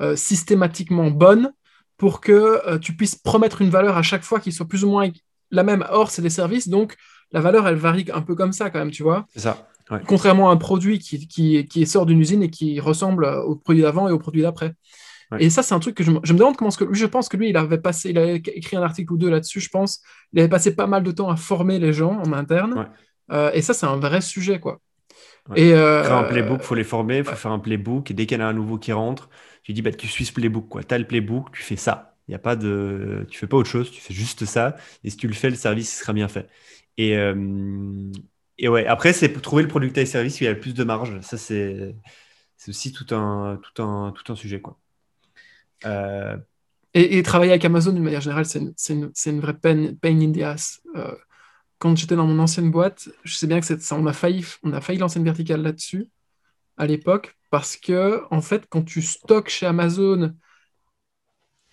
euh, 0.00 0.16
systématiquement 0.16 1.10
bonne 1.10 1.52
pour 1.96 2.20
que 2.20 2.76
tu 2.78 2.94
puisses 2.96 3.14
promettre 3.14 3.62
une 3.62 3.70
valeur 3.70 3.96
à 3.96 4.02
chaque 4.02 4.24
fois 4.24 4.40
qui 4.40 4.50
soit 4.52 4.66
plus 4.66 4.84
ou 4.84 4.90
moins 4.90 5.08
la 5.50 5.62
même. 5.62 5.84
Or, 5.90 6.10
c'est 6.10 6.22
des 6.22 6.30
services, 6.30 6.68
donc 6.68 6.96
la 7.32 7.40
valeur, 7.40 7.66
elle 7.66 7.76
varie 7.76 8.06
un 8.12 8.22
peu 8.22 8.34
comme 8.34 8.52
ça 8.52 8.70
quand 8.70 8.78
même, 8.78 8.90
tu 8.90 9.02
vois. 9.02 9.26
c'est 9.32 9.40
ça. 9.40 9.68
Ouais. 9.90 10.00
Contrairement 10.06 10.48
à 10.48 10.52
un 10.52 10.56
produit 10.56 10.98
qui, 10.98 11.28
qui, 11.28 11.66
qui 11.66 11.86
sort 11.86 12.06
d'une 12.06 12.18
usine 12.20 12.42
et 12.42 12.50
qui 12.50 12.80
ressemble 12.80 13.26
au 13.26 13.54
produit 13.56 13.82
d'avant 13.82 14.08
et 14.08 14.12
au 14.12 14.18
produit 14.18 14.42
d'après. 14.42 14.72
Ouais. 15.30 15.44
Et 15.44 15.50
ça, 15.50 15.62
c'est 15.62 15.74
un 15.74 15.78
truc 15.78 15.94
que 15.94 16.04
je 16.04 16.10
me, 16.10 16.20
je 16.22 16.32
me 16.32 16.38
demande 16.38 16.56
comment. 16.56 16.70
ce 16.70 16.78
que, 16.78 16.84
lui, 16.84 16.94
je 16.94 17.06
pense 17.06 17.28
que 17.28 17.36
lui, 17.36 17.50
il 17.50 17.56
avait 17.56 17.78
passé, 17.78 18.10
il 18.10 18.18
avait 18.18 18.36
écrit 18.36 18.76
un 18.76 18.82
article 18.82 19.12
ou 19.12 19.18
deux 19.18 19.30
là-dessus, 19.30 19.60
je 19.60 19.68
pense. 19.68 20.00
Il 20.32 20.40
avait 20.40 20.48
passé 20.48 20.74
pas 20.74 20.86
mal 20.86 21.02
de 21.02 21.10
temps 21.10 21.30
à 21.30 21.36
former 21.36 21.78
les 21.78 21.92
gens 21.92 22.18
en 22.18 22.32
interne. 22.32 22.78
Ouais. 22.78 22.86
Euh, 23.32 23.50
et 23.52 23.62
ça, 23.62 23.74
c'est 23.74 23.86
un 23.86 23.96
vrai 23.96 24.20
sujet, 24.20 24.58
quoi. 24.58 24.80
Ouais. 25.50 25.60
Et 25.60 25.74
euh, 25.74 26.02
Créer 26.02 26.14
un 26.14 26.24
playbook, 26.24 26.60
il 26.62 26.66
faut 26.66 26.74
les 26.74 26.84
former, 26.84 27.18
il 27.18 27.24
faut 27.24 27.36
faire 27.36 27.52
un 27.52 27.58
playbook. 27.58 28.10
Et 28.10 28.14
dès 28.14 28.26
qu'il 28.26 28.38
y 28.38 28.42
en 28.42 28.44
a 28.44 28.48
un 28.48 28.54
nouveau 28.54 28.78
qui 28.78 28.92
rentre, 28.92 29.28
tu 29.62 29.72
dis, 29.72 29.82
bah, 29.82 29.92
tu 29.92 30.06
suis 30.06 30.24
ce 30.24 30.32
playbook. 30.32 30.86
Tu 30.86 30.94
as 30.94 30.98
le 30.98 31.06
playbook, 31.06 31.52
tu 31.52 31.62
fais 31.62 31.76
ça. 31.76 32.16
Il 32.28 32.32
y 32.32 32.34
a 32.34 32.38
pas 32.38 32.56
de... 32.56 33.26
Tu 33.28 33.38
fais 33.38 33.46
pas 33.46 33.58
autre 33.58 33.68
chose, 33.68 33.90
tu 33.90 34.00
fais 34.00 34.14
juste 34.14 34.46
ça. 34.46 34.76
Et 35.04 35.10
si 35.10 35.16
tu 35.18 35.26
le 35.26 35.34
fais, 35.34 35.50
le 35.50 35.56
service 35.56 36.00
sera 36.00 36.14
bien 36.14 36.28
fait. 36.28 36.48
Et, 36.96 37.16
euh, 37.16 38.12
et 38.58 38.68
ouais, 38.68 38.86
après, 38.86 39.12
c'est 39.12 39.32
trouver 39.40 39.62
le 39.62 39.68
producteur 39.68 40.02
et 40.02 40.06
service 40.06 40.40
où 40.40 40.44
il 40.44 40.46
y 40.46 40.48
a 40.48 40.52
le 40.52 40.60
plus 40.60 40.74
de 40.74 40.84
marge. 40.84 41.20
Ça, 41.22 41.36
c'est 41.38 41.96
aussi 42.68 42.92
tout 42.92 43.14
un, 43.14 43.60
tout, 43.62 43.82
un, 43.82 44.12
tout 44.12 44.32
un 44.32 44.36
sujet. 44.36 44.60
Quoi. 44.60 44.78
Euh, 45.84 46.36
Et, 46.94 47.18
et 47.18 47.22
travailler 47.22 47.52
avec 47.52 47.64
Amazon 47.64 47.92
d'une 47.92 48.04
manière 48.04 48.20
générale, 48.20 48.46
c'est 48.46 48.60
une, 48.60 48.72
une, 48.88 49.12
une 49.26 49.40
vraie 49.40 49.58
peine, 49.58 49.98
pain 49.98 50.18
in 50.20 50.32
the 50.32 50.42
ass. 50.42 50.80
Euh, 50.96 51.14
quand 51.78 51.96
j'étais 51.96 52.16
dans 52.16 52.26
mon 52.26 52.38
ancienne 52.38 52.70
boîte, 52.70 53.08
je 53.24 53.34
sais 53.34 53.48
bien 53.48 53.60
que 53.60 53.66
ça, 53.66 53.96
on 53.96 54.06
a 54.06 54.12
failli, 54.12 54.46
on 54.62 54.72
a 54.72 54.80
failli 54.80 54.98
lancer 55.00 55.18
une 55.18 55.24
verticale 55.24 55.62
là-dessus 55.62 56.08
à 56.76 56.86
l'époque 56.86 57.36
parce 57.50 57.76
que 57.76 58.22
en 58.30 58.40
fait, 58.40 58.66
quand 58.70 58.82
tu 58.84 59.02
stockes 59.02 59.50
chez 59.50 59.66
Amazon, 59.66 60.34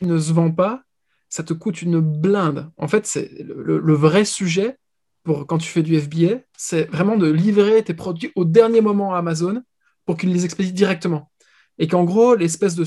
il 0.01 0.07
ne 0.07 0.17
se 0.17 0.33
vend 0.33 0.51
pas, 0.51 0.83
ça 1.29 1.43
te 1.43 1.53
coûte 1.53 1.81
une 1.81 1.99
blinde. 1.99 2.71
En 2.77 2.87
fait, 2.87 3.05
c'est 3.05 3.29
le 3.43 3.93
vrai 3.93 4.25
sujet 4.25 4.77
pour 5.23 5.45
quand 5.47 5.57
tu 5.57 5.67
fais 5.67 5.83
du 5.83 5.99
FBA, 5.99 6.39
c'est 6.57 6.89
vraiment 6.91 7.17
de 7.17 7.29
livrer 7.29 7.83
tes 7.83 7.93
produits 7.93 8.31
au 8.35 8.45
dernier 8.45 8.81
moment 8.81 9.13
à 9.13 9.19
Amazon 9.19 9.61
pour 10.05 10.17
qu'ils 10.17 10.31
les 10.33 10.45
expédient 10.45 10.73
directement. 10.73 11.31
Et 11.79 11.87
qu'en 11.87 12.03
gros, 12.03 12.35
l'espèce 12.35 12.75
de, 12.75 12.85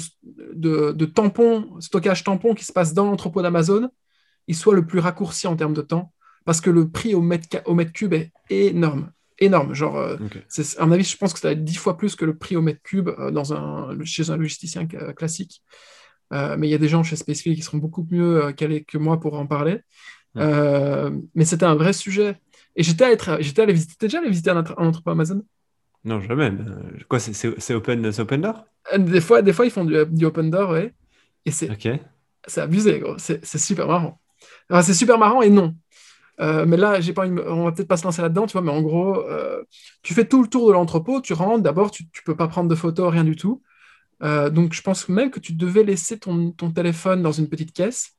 de, 0.54 0.92
de 0.92 1.04
tampon, 1.04 1.80
stockage 1.80 2.22
tampon 2.24 2.54
qui 2.54 2.64
se 2.64 2.72
passe 2.72 2.94
dans 2.94 3.06
l'entrepôt 3.06 3.42
d'Amazon, 3.42 3.88
il 4.46 4.54
soit 4.54 4.74
le 4.74 4.86
plus 4.86 4.98
raccourci 4.98 5.46
en 5.46 5.56
termes 5.56 5.74
de 5.74 5.82
temps, 5.82 6.12
parce 6.44 6.60
que 6.60 6.70
le 6.70 6.88
prix 6.90 7.14
au 7.14 7.20
mètre, 7.22 7.48
ca- 7.50 7.62
au 7.66 7.74
mètre 7.74 7.92
cube 7.92 8.12
est 8.14 8.30
énorme. 8.50 9.10
Énorme. 9.38 9.74
Genre, 9.74 9.96
euh, 9.96 10.16
c'est, 10.48 10.78
à 10.78 10.86
mon 10.86 10.92
avis, 10.92 11.02
je 11.04 11.16
pense 11.16 11.32
que 11.32 11.40
ça 11.40 11.48
va 11.48 11.52
être 11.52 11.64
dix 11.64 11.76
fois 11.76 11.96
plus 11.96 12.14
que 12.14 12.24
le 12.24 12.36
prix 12.36 12.56
au 12.56 12.62
mètre 12.62 12.82
cube 12.82 13.08
euh, 13.08 13.30
dans 13.32 13.52
un, 13.52 13.96
chez 14.04 14.30
un 14.30 14.36
logisticien 14.36 14.86
classique. 14.86 15.62
Euh, 16.32 16.56
mais 16.58 16.68
il 16.68 16.70
y 16.70 16.74
a 16.74 16.78
des 16.78 16.88
gens 16.88 17.02
chez 17.02 17.16
Spacefil 17.16 17.54
qui 17.56 17.62
seront 17.62 17.78
beaucoup 17.78 18.06
mieux 18.10 18.52
calés 18.52 18.84
que 18.84 18.98
moi 18.98 19.18
pour 19.18 19.34
en 19.34 19.46
parler. 19.46 19.80
Euh, 20.36 21.10
mais 21.34 21.44
c'était 21.44 21.64
un 21.66 21.74
vrai 21.76 21.92
sujet. 21.92 22.36
Et 22.76 22.82
j'étais 22.82 23.14
tra- 23.14 23.40
j'étais 23.40 23.62
allé 23.62 23.72
visiter, 23.72 23.94
t'es 23.98 24.06
déjà 24.06 24.18
allé 24.18 24.28
visiter 24.28 24.50
un, 24.50 24.58
entre- 24.58 24.74
un 24.78 24.86
entrepôt 24.86 25.10
Amazon? 25.10 25.42
Non, 26.04 26.20
jamais. 26.20 26.50
mais, 26.50 26.70
euh, 26.70 26.74
Quoi, 27.08 27.18
c'est- 27.18 27.74
open, 27.74 28.12
c'est 28.12 28.22
open 28.22 28.40
door? 28.42 28.64
Euh, 28.92 28.98
Des 28.98 29.20
fois, 29.20 29.42
des 29.42 29.52
fois, 29.52 29.64
ils 29.64 29.70
font 29.70 29.84
du, 29.84 29.96
du 30.10 30.24
open 30.26 30.50
door, 30.50 30.70
ouais. 30.70 30.92
Et 31.46 31.50
c'est, 31.50 31.70
Ok. 31.70 31.88
c'est 32.46 32.60
abusé, 32.60 32.98
gros. 33.00 33.16
C'est, 33.18 33.44
super 33.58 33.86
marrant. 33.86 34.20
Enfin, 34.70 34.82
c'est 34.82 34.94
super 34.94 35.18
marrant 35.18 35.40
et 35.42 35.50
non. 35.50 35.74
Euh, 36.40 36.66
mais 36.66 36.76
là, 36.76 37.00
j'ai 37.00 37.12
pas 37.12 37.26
on 37.28 37.64
va 37.64 37.72
peut-être 37.72 37.86
pas 37.88 37.96
se 37.96 38.04
lancer 38.04 38.20
là-dedans, 38.20 38.46
tu 38.46 38.52
vois, 38.52 38.62
mais 38.62 38.72
en 38.72 38.82
gros, 38.82 39.20
euh, 39.28 39.62
tu 40.02 40.14
fais 40.14 40.24
tout 40.26 40.42
le 40.42 40.48
tour 40.48 40.66
de 40.66 40.72
l'entrepôt, 40.72 41.20
tu 41.20 41.32
rentres, 41.32 41.62
d'abord, 41.62 41.90
tu, 41.92 42.08
tu 42.10 42.22
peux 42.24 42.36
pas 42.36 42.48
prendre 42.48 42.68
de 42.68 42.74
photos, 42.74 43.12
rien 43.12 43.24
du 43.24 43.36
tout. 43.36 43.62
Euh, 44.22 44.50
donc, 44.50 44.72
je 44.74 44.82
pense 44.82 45.08
même 45.08 45.30
que 45.30 45.40
tu 45.40 45.52
devais 45.54 45.84
laisser 45.84 46.18
ton, 46.18 46.50
ton 46.52 46.70
téléphone 46.72 47.22
dans 47.22 47.32
une 47.32 47.48
petite 47.48 47.72
caisse 47.72 48.12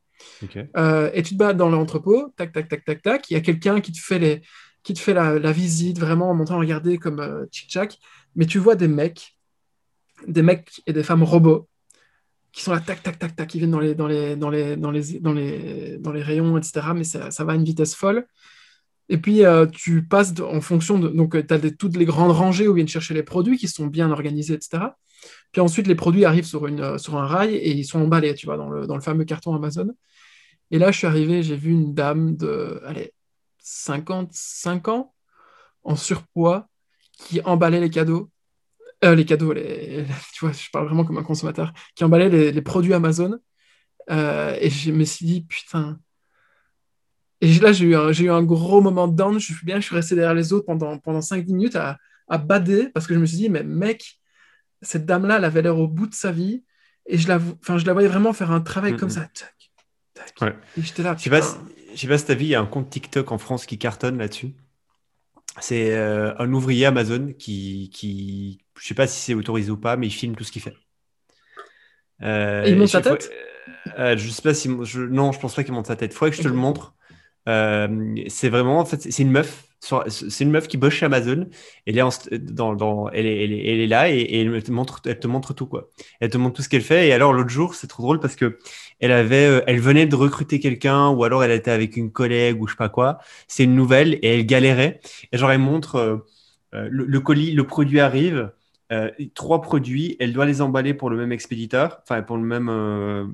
Euh, 0.77 1.09
et 1.13 1.23
tu 1.23 1.33
te 1.33 1.37
balades 1.37 1.57
dans 1.57 1.69
l'entrepôt, 1.69 2.33
tac, 2.35 2.51
tac, 2.51 2.67
tac, 2.67 2.83
tac, 2.85 3.01
tac. 3.01 3.29
Il 3.29 3.33
y 3.33 3.37
a 3.37 3.41
quelqu'un 3.41 3.81
qui 3.81 3.91
te 3.91 3.99
fait, 3.99 4.19
les, 4.19 4.41
qui 4.83 4.93
te 4.93 4.99
fait 4.99 5.13
la, 5.13 5.51
visite, 5.51 5.99
vraiment 5.99 6.29
en 6.29 6.33
montrant, 6.33 6.59
regarder 6.59 6.97
comme 6.97 7.19
euh, 7.19 7.45
tchic-tchac. 7.47 7.97
Mais 8.35 8.45
tu 8.45 8.59
vois 8.59 8.75
des 8.75 8.87
mecs, 8.87 9.37
des 10.27 10.41
mecs 10.41 10.81
et 10.85 10.93
des 10.93 11.03
femmes 11.03 11.23
robots 11.23 11.67
qui 12.51 12.61
sont 12.61 12.71
là, 12.71 12.79
tac, 12.79 13.03
tac, 13.03 13.19
tac, 13.19 13.35
tac, 13.35 13.49
qui 13.49 13.57
viennent 13.57 13.71
dans 13.71 13.79
les, 13.79 13.95
dans 13.95 14.07
les, 14.07 14.37
dans 14.37 14.49
les, 14.49 14.77
dans 14.77 14.91
les, 14.91 15.19
dans 15.19 15.33
les, 15.33 15.97
dans 15.97 16.11
les 16.13 16.21
rayons, 16.21 16.57
etc. 16.57 16.87
Mais 16.95 17.03
ça, 17.03 17.43
va 17.43 17.51
à 17.51 17.55
une 17.55 17.65
vitesse 17.65 17.95
folle. 17.95 18.25
Et 19.09 19.17
puis, 19.17 19.45
euh, 19.45 19.65
tu 19.65 20.03
passes 20.03 20.33
en 20.39 20.61
fonction 20.61 20.97
de. 20.97 21.09
Donc, 21.09 21.33
tu 21.45 21.53
as 21.53 21.59
toutes 21.71 21.97
les 21.97 22.05
grandes 22.05 22.31
rangées 22.31 22.67
où 22.67 22.73
viennent 22.73 22.87
chercher 22.87 23.13
les 23.13 23.23
produits 23.23 23.57
qui 23.57 23.67
sont 23.67 23.87
bien 23.87 24.09
organisés, 24.09 24.53
etc. 24.53 24.85
Puis 25.55 25.61
ensuite, 25.61 25.87
les 25.87 25.95
produits 25.95 26.25
arrivent 26.25 26.43
sur, 26.43 26.67
une, 26.67 26.81
euh, 26.81 26.97
sur 26.97 27.15
un 27.15 27.25
rail 27.25 27.55
et 27.55 27.71
ils 27.71 27.85
sont 27.85 28.01
emballés, 28.01 28.35
tu 28.35 28.45
vois, 28.45 28.57
dans 28.57 28.69
le, 28.69 28.87
dans 28.87 28.95
le 28.95 29.01
fameux 29.01 29.23
carton 29.23 29.55
Amazon. 29.55 29.89
Et 30.69 30.77
là, 30.77 30.91
je 30.91 30.97
suis 30.97 31.07
arrivé, 31.07 31.43
j'ai 31.43 31.55
vu 31.55 31.71
une 31.71 31.93
dame 31.93 32.35
de, 32.35 32.81
allez, 32.85 33.13
55 33.59 34.89
ans, 34.89 35.13
en 35.83 35.95
surpoids, 35.95 36.67
qui 37.17 37.39
emballait 37.45 37.79
les 37.79 37.89
cadeaux. 37.89 38.29
Euh, 39.05 39.15
les 39.15 39.23
cadeaux, 39.23 39.53
tu 40.33 40.39
vois, 40.41 40.51
je 40.51 40.69
parle 40.73 40.87
vraiment 40.87 41.05
comme 41.05 41.19
un 41.19 41.23
consommateur, 41.23 41.71
qui 41.95 42.03
emballait 42.03 42.51
les, 42.51 42.61
produits 42.61 42.93
Amazon. 42.93 43.39
Euh, 44.11 44.57
et 44.59 44.69
je 44.69 44.91
me 44.91 45.05
suis 45.05 45.25
dit, 45.25 45.45
putain. 45.45 45.97
Et 47.39 47.53
là, 47.59 47.71
j'ai 47.71 47.85
eu, 47.85 47.95
un, 47.95 48.11
eu 48.11 48.29
un 48.29 48.43
gros 48.43 48.81
moment 48.81 49.07
de 49.07 49.15
down. 49.15 49.39
Je 49.39 49.53
suis 49.53 49.65
bien, 49.65 49.79
je 49.79 49.85
suis 49.85 49.95
resté 49.95 50.15
derrière 50.15 50.33
les 50.33 50.51
autres 50.51 50.65
pendant, 50.65 50.99
pendant 50.99 51.21
5 51.21 51.47
minutes 51.47 51.77
à, 51.77 51.97
à 52.27 52.37
bader 52.37 52.89
parce 52.93 53.07
que 53.07 53.13
je 53.13 53.19
me 53.19 53.25
suis 53.25 53.37
dit, 53.37 53.49
mais 53.49 53.63
mec, 53.63 54.19
cette 54.81 55.05
dame-là, 55.05 55.37
elle 55.37 55.45
avait 55.45 55.61
l'air 55.61 55.77
au 55.77 55.87
bout 55.87 56.07
de 56.07 56.13
sa 56.13 56.31
vie. 56.31 56.63
Et 57.07 57.17
je 57.17 57.27
la, 57.27 57.39
enfin, 57.61 57.77
je 57.77 57.85
la 57.85 57.93
voyais 57.93 58.07
vraiment 58.07 58.33
faire 58.33 58.51
un 58.51 58.61
travail 58.61 58.95
comme 58.97 59.09
ça. 59.09 59.21
Tac, 59.33 60.35
tac. 60.35 60.41
Ouais. 60.41 60.55
Et 60.77 60.81
j'étais 60.81 61.03
là. 61.03 61.15
Je 61.17 61.23
sais 61.23 61.29
pas, 61.29 61.41
si- 61.41 61.55
je 61.93 61.99
sais 61.99 62.07
pas 62.07 62.17
si 62.17 62.25
t'as 62.25 62.35
vu, 62.35 62.45
il 62.45 62.49
y 62.49 62.55
a 62.55 62.61
un 62.61 62.65
compte 62.65 62.89
TikTok 62.89 63.31
en 63.31 63.37
France 63.37 63.65
qui 63.65 63.77
cartonne 63.77 64.17
là-dessus. 64.17 64.53
C'est 65.61 65.93
euh, 65.95 66.33
un 66.37 66.51
ouvrier 66.51 66.85
Amazon 66.85 67.33
qui, 67.37 67.89
qui, 67.93 68.59
je 68.77 68.87
sais 68.87 68.93
pas 68.93 69.07
si 69.07 69.19
c'est 69.21 69.33
autorisé 69.33 69.71
ou 69.71 69.77
pas, 69.77 69.95
mais 69.95 70.07
il 70.07 70.11
filme 70.11 70.35
tout 70.35 70.43
ce 70.43 70.51
qu'il 70.51 70.61
fait. 70.61 70.75
Euh, 72.21 72.63
Et 72.65 72.71
il 72.71 72.77
monte 72.77 72.89
sa 72.89 73.01
tête? 73.01 73.31
fois- 73.85 73.99
euh, 73.99 74.17
Je 74.17 74.29
sais 74.29 74.41
pas 74.41 74.53
si, 74.53 74.69
je, 74.83 75.01
non, 75.01 75.31
je 75.31 75.39
pense 75.39 75.55
pas 75.55 75.63
qu'il 75.63 75.73
monte 75.73 75.87
sa 75.87 75.95
tête. 75.95 76.13
Faudrait 76.13 76.31
que 76.31 76.37
je 76.37 76.43
te 76.43 76.47
le 76.47 76.55
montre. 76.55 76.93
C'est 77.47 78.49
vraiment, 78.49 78.79
en 78.79 78.85
fait, 78.85 79.01
c'est 79.01 79.23
une 79.23 79.31
meuf. 79.31 79.64
C'est 79.79 80.43
une 80.43 80.51
meuf 80.51 80.67
qui 80.67 80.77
bosse 80.77 80.93
chez 80.93 81.05
Amazon. 81.05 81.47
Elle 81.85 81.97
est, 81.97 83.87
là 83.87 84.09
et, 84.09 84.41
elle 84.41 84.63
te 84.63 84.71
montre, 84.71 85.53
tout 85.53 85.67
quoi. 85.67 85.89
Elle 86.19 86.29
te 86.29 86.37
montre 86.37 86.55
tout 86.55 86.61
ce 86.61 86.69
qu'elle 86.69 86.81
fait. 86.81 87.07
Et 87.07 87.13
alors 87.13 87.33
l'autre 87.33 87.49
jour, 87.49 87.75
c'est 87.75 87.87
trop 87.87 88.03
drôle 88.03 88.19
parce 88.19 88.35
que 88.35 88.57
euh, 89.03 89.61
elle 89.67 89.79
venait 89.79 90.05
de 90.05 90.15
recruter 90.15 90.59
quelqu'un 90.59 91.09
ou 91.09 91.23
alors 91.23 91.43
elle 91.43 91.51
était 91.51 91.71
avec 91.71 91.97
une 91.97 92.11
collègue 92.11 92.61
ou 92.61 92.67
je 92.67 92.73
sais 92.73 92.77
pas 92.77 92.89
quoi. 92.89 93.19
C'est 93.47 93.63
une 93.63 93.75
nouvelle 93.75 94.15
et 94.21 94.39
elle 94.39 94.45
galérait. 94.45 94.99
Et 95.31 95.37
genre 95.37 95.51
elle 95.51 95.59
montre 95.59 95.95
euh, 95.95 96.17
euh, 96.73 96.87
le, 96.91 97.19
colis, 97.19 97.51
le 97.51 97.65
produit 97.65 97.99
arrive. 97.99 98.51
trois 99.35 99.61
produits, 99.61 100.15
elle 100.19 100.33
doit 100.33 100.45
les 100.45 100.61
emballer 100.61 100.93
pour 100.93 101.09
le 101.09 101.17
même 101.17 101.31
expéditeur, 101.31 101.99
enfin 102.03 102.21
pour 102.23 102.37
le 102.37 102.43
même, 102.43 102.67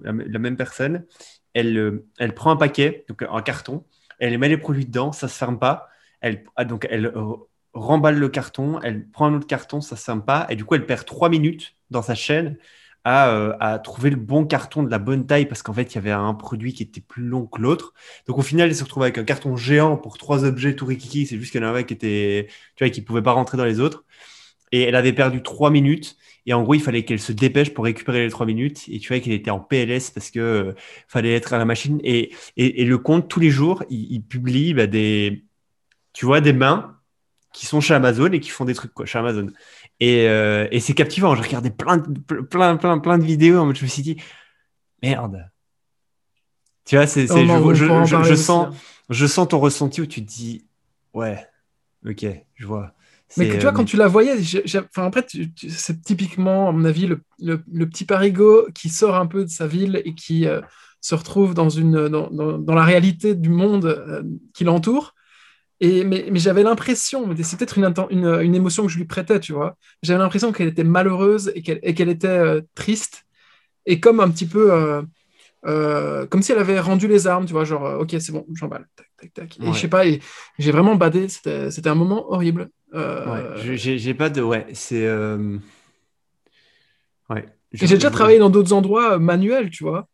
la, 0.03 0.39
même 0.39 0.57
personne. 0.57 1.05
Elle, 1.53 2.01
elle 2.19 2.33
prend 2.33 2.51
un 2.51 2.55
paquet, 2.55 3.05
donc 3.09 3.23
un 3.29 3.41
carton, 3.41 3.83
elle 4.19 4.37
met 4.37 4.49
les 4.49 4.57
produits 4.57 4.85
dedans, 4.85 5.11
ça 5.11 5.27
se 5.27 5.37
ferme 5.37 5.59
pas. 5.59 5.90
Elle, 6.21 6.43
ah, 6.55 6.65
donc 6.65 6.87
elle 6.89 7.07
euh, 7.07 7.33
remballe 7.73 8.17
le 8.17 8.29
carton, 8.29 8.79
elle 8.81 9.07
prend 9.09 9.27
un 9.27 9.35
autre 9.35 9.47
carton, 9.47 9.81
ça 9.81 10.15
pas, 10.17 10.47
et 10.49 10.55
du 10.55 10.65
coup 10.65 10.75
elle 10.75 10.85
perd 10.85 11.05
trois 11.05 11.29
minutes 11.29 11.75
dans 11.89 12.01
sa 12.01 12.15
chaîne 12.15 12.57
à, 13.03 13.29
euh, 13.29 13.55
à 13.59 13.79
trouver 13.79 14.11
le 14.11 14.15
bon 14.17 14.45
carton 14.45 14.83
de 14.83 14.91
la 14.91 14.99
bonne 14.99 15.25
taille 15.25 15.47
parce 15.47 15.63
qu'en 15.63 15.73
fait 15.73 15.93
il 15.93 15.95
y 15.95 15.97
avait 15.97 16.11
un 16.11 16.33
produit 16.35 16.73
qui 16.73 16.83
était 16.83 17.01
plus 17.01 17.23
long 17.23 17.47
que 17.47 17.61
l'autre. 17.61 17.93
Donc 18.27 18.37
au 18.37 18.41
final 18.43 18.69
elle 18.69 18.75
se 18.75 18.83
retrouve 18.83 19.03
avec 19.03 19.17
un 19.17 19.23
carton 19.23 19.55
géant 19.55 19.97
pour 19.97 20.17
trois 20.17 20.45
objets 20.45 20.75
tout 20.75 20.85
rikiki, 20.85 21.25
c'est 21.25 21.37
juste 21.39 21.51
qu'il 21.51 21.61
y 21.61 21.65
en 21.65 21.69
avait 21.69 21.85
qui 21.85 21.93
était, 21.93 22.47
tu 22.75 22.83
vois, 22.83 22.91
qui 22.91 23.01
pouvait 23.01 23.23
pas 23.23 23.31
rentrer 23.33 23.57
dans 23.57 23.65
les 23.65 23.79
autres. 23.79 24.05
Et 24.71 24.83
elle 24.83 24.95
avait 24.95 25.13
perdu 25.13 25.41
trois 25.43 25.69
minutes. 25.71 26.17
Et 26.45 26.53
en 26.53 26.63
gros, 26.63 26.73
il 26.73 26.81
fallait 26.81 27.05
qu'elle 27.05 27.19
se 27.19 27.33
dépêche 27.33 27.73
pour 27.73 27.85
récupérer 27.85 28.23
les 28.23 28.29
trois 28.31 28.45
minutes. 28.45 28.85
Et 28.89 28.99
tu 28.99 29.09
vois 29.09 29.19
qu'elle 29.19 29.33
était 29.33 29.51
en 29.51 29.59
PLS 29.59 30.11
parce 30.11 30.31
que 30.31 30.39
euh, 30.39 30.73
fallait 31.07 31.35
être 31.35 31.53
à 31.53 31.57
la 31.57 31.65
machine. 31.65 31.99
Et, 32.03 32.33
et, 32.57 32.85
le 32.85 32.97
compte, 32.97 33.29
tous 33.29 33.39
les 33.39 33.51
jours, 33.51 33.83
il, 33.89 34.11
il 34.11 34.23
publie 34.23 34.73
bah, 34.73 34.87
des, 34.87 35.45
tu 36.13 36.25
vois, 36.25 36.41
des 36.41 36.53
mains 36.53 36.97
qui 37.53 37.65
sont 37.65 37.81
chez 37.81 37.93
Amazon 37.93 38.31
et 38.31 38.39
qui 38.39 38.49
font 38.49 38.65
des 38.65 38.73
trucs 38.73 38.93
quoi, 38.93 39.05
chez 39.05 39.19
Amazon. 39.19 39.47
Et, 39.99 40.27
euh, 40.27 40.67
et 40.71 40.79
c'est 40.79 40.93
captivant. 40.93 41.35
J'ai 41.35 41.41
regardé 41.43 41.69
plein, 41.69 41.97
de- 41.97 42.19
plein, 42.41 42.77
plein, 42.77 42.99
plein 42.99 43.17
de 43.17 43.23
vidéos. 43.25 43.59
En 43.59 43.65
mode, 43.65 43.75
je 43.75 43.83
me 43.83 43.89
suis 43.89 44.01
dit, 44.03 44.17
merde. 45.01 45.49
Tu 46.85 46.95
vois, 46.95 47.07
c'est, 47.07 47.27
non, 47.45 47.45
je, 47.73 47.75
je- 47.75 47.85
je- 48.05 48.15
je 48.23 48.35
sens, 48.35 48.67
hein. 48.67 48.73
je 49.09 49.25
sens 49.25 49.47
ton 49.47 49.59
ressenti 49.59 50.01
où 50.01 50.05
tu 50.05 50.25
te 50.25 50.31
dis, 50.31 50.65
ouais, 51.13 51.45
ok, 52.07 52.25
je 52.55 52.65
vois. 52.65 52.93
Mais 53.37 53.47
que, 53.47 53.53
tu 53.53 53.59
vois, 53.61 53.69
euh, 53.69 53.73
quand 53.73 53.85
tu 53.85 53.95
la 53.97 54.07
voyais, 54.07 54.41
j'ai- 54.41 54.63
j'ai- 54.65 54.79
enfin, 54.79 55.05
après, 55.05 55.25
tu- 55.25 55.53
tu- 55.53 55.69
c'est 55.69 56.01
typiquement, 56.01 56.67
à 56.69 56.71
mon 56.71 56.83
avis, 56.83 57.07
le, 57.07 57.21
le- 57.39 57.63
le 57.71 57.87
petit 57.87 58.03
parigot 58.03 58.67
qui 58.73 58.89
sort 58.89 59.15
un 59.15 59.25
peu 59.27 59.43
de 59.45 59.49
sa 59.49 59.67
ville 59.67 60.01
et 60.03 60.13
qui 60.15 60.47
euh, 60.47 60.59
se 60.99 61.15
retrouve 61.15 61.53
dans, 61.53 61.69
une, 61.69 62.09
dans, 62.09 62.29
dans- 62.29 62.57
dans 62.57 62.75
la 62.75 62.83
réalité 62.83 63.35
du 63.35 63.49
monde 63.49 63.85
euh, 63.85 64.23
qui 64.53 64.63
l'entoure. 64.65 65.13
Et, 65.83 66.03
mais 66.03 66.27
mais 66.31 66.37
j'avais 66.37 66.61
l'impression, 66.61 67.27
c'est 67.41 67.57
peut-être 67.57 67.79
une, 67.79 67.91
une, 68.11 68.41
une 68.41 68.53
émotion 68.55 68.85
que 68.85 68.91
je 68.91 68.99
lui 68.99 69.05
prêtais, 69.05 69.39
tu 69.39 69.51
vois. 69.51 69.77
J'avais 70.03 70.19
l'impression 70.19 70.51
qu'elle 70.51 70.67
était 70.67 70.83
malheureuse 70.83 71.51
et 71.55 71.63
qu'elle 71.63 72.09
était 72.09 72.27
euh, 72.27 72.61
triste. 72.75 73.23
Et 73.87 73.99
comme 73.99 74.19
un 74.19 74.29
petit 74.29 74.45
peu, 74.45 74.71
euh, 74.71 75.01
euh, 75.65 76.27
comme 76.27 76.43
si 76.43 76.51
elle 76.51 76.59
avait 76.59 76.79
rendu 76.79 77.07
les 77.07 77.25
armes, 77.25 77.47
tu 77.47 77.53
vois, 77.53 77.63
genre, 77.63 77.99
ok, 77.99 78.15
c'est 78.19 78.31
bon, 78.31 78.45
j'emballe, 78.53 78.87
tac, 78.95 79.07
tac, 79.17 79.33
tac. 79.33 79.59
Et 79.59 79.73
je 79.73 79.79
sais 79.79 79.87
pas, 79.87 80.03
j'ai 80.59 80.71
vraiment 80.71 80.93
badé, 80.95 81.27
c'était 81.29 81.87
un 81.87 81.95
moment 81.95 82.31
horrible. 82.31 82.69
Ouais, 82.93 83.77
j'ai 83.77 84.13
pas 84.13 84.29
de. 84.29 84.43
Ouais, 84.43 84.67
c'est. 84.73 85.11
Ouais. 87.29 87.45
J'ai 87.73 87.95
déjà 87.95 88.11
travaillé 88.11 88.37
dans 88.37 88.51
d'autres 88.51 88.73
endroits 88.73 89.17
manuels, 89.17 89.71
tu 89.71 89.83
vois. 89.83 90.07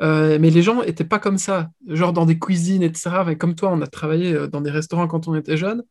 Euh, 0.00 0.38
mais 0.40 0.50
les 0.50 0.62
gens 0.62 0.82
étaient 0.82 1.04
pas 1.04 1.18
comme 1.18 1.38
ça, 1.38 1.70
genre 1.88 2.12
dans 2.12 2.26
des 2.26 2.38
cuisines, 2.38 2.82
etc. 2.82 3.10
Mais 3.26 3.36
comme 3.36 3.54
toi, 3.54 3.70
on 3.72 3.80
a 3.80 3.86
travaillé 3.86 4.32
euh, 4.32 4.46
dans 4.48 4.60
des 4.60 4.70
restaurants 4.70 5.06
quand 5.06 5.28
on 5.28 5.34
était 5.34 5.56
jeune. 5.56 5.82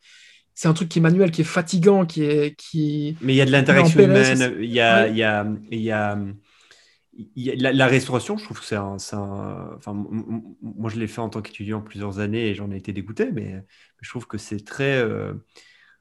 C'est 0.56 0.68
un 0.68 0.74
truc 0.74 0.90
qui 0.90 1.00
est 1.00 1.02
manuel, 1.02 1.32
qui 1.32 1.42
est 1.42 1.46
fatigant, 1.46 2.06
qui 2.06 2.24
est 2.24 2.56
qui. 2.56 3.18
Mais 3.22 3.34
il 3.34 3.38
y 3.38 3.42
a 3.42 3.46
de 3.46 3.52
l'interaction 3.52 4.00
humaine, 4.02 4.56
il 4.60 4.72
y 4.72 4.80
a, 4.80 5.08
il 5.08 5.18
y 5.18 5.24
a, 5.24 5.48
il 5.72 5.80
y 5.80 5.92
a, 5.92 6.18
la, 7.36 7.74
la 7.74 7.88
restauration, 7.88 8.38
je 8.38 8.46
trouve 8.46 8.60
que 8.60 8.66
c'est 8.66 8.76
un, 8.76 8.98
enfin, 9.76 9.94
moi 10.62 10.90
je 10.90 11.00
l'ai 11.00 11.08
fait 11.08 11.22
en 11.22 11.30
tant 11.30 11.42
qu'étudiant 11.42 11.82
plusieurs 11.82 12.20
années 12.20 12.50
et 12.50 12.56
j'en 12.56 12.72
ai 12.72 12.78
été 12.78 12.94
dégoûté, 12.94 13.32
mais, 13.32 13.54
mais 13.54 13.64
je 14.02 14.10
trouve 14.10 14.28
que 14.28 14.38
c'est 14.38 14.64
très, 14.64 14.98
euh, 14.98 15.34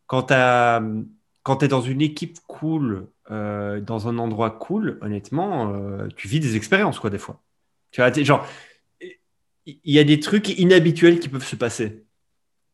quand 0.06 0.26
tu 0.26 1.64
es 1.64 1.68
dans 1.68 1.80
une 1.80 2.00
équipe 2.00 2.38
cool, 2.46 3.08
euh, 3.30 3.80
dans 3.80 4.08
un 4.08 4.18
endroit 4.18 4.50
cool, 4.50 4.98
honnêtement, 5.02 5.74
euh, 5.74 6.08
tu 6.16 6.28
vis 6.28 6.40
des 6.40 6.56
expériences, 6.56 6.98
quoi, 6.98 7.10
des 7.10 7.18
fois. 7.18 7.42
Tu 7.92 8.00
vois, 8.00 8.12
genre, 8.12 8.46
il 9.66 9.78
y 9.84 9.98
a 9.98 10.04
des 10.04 10.20
trucs 10.20 10.48
inhabituels 10.58 11.20
qui 11.20 11.28
peuvent 11.28 11.46
se 11.46 11.56
passer. 11.56 12.04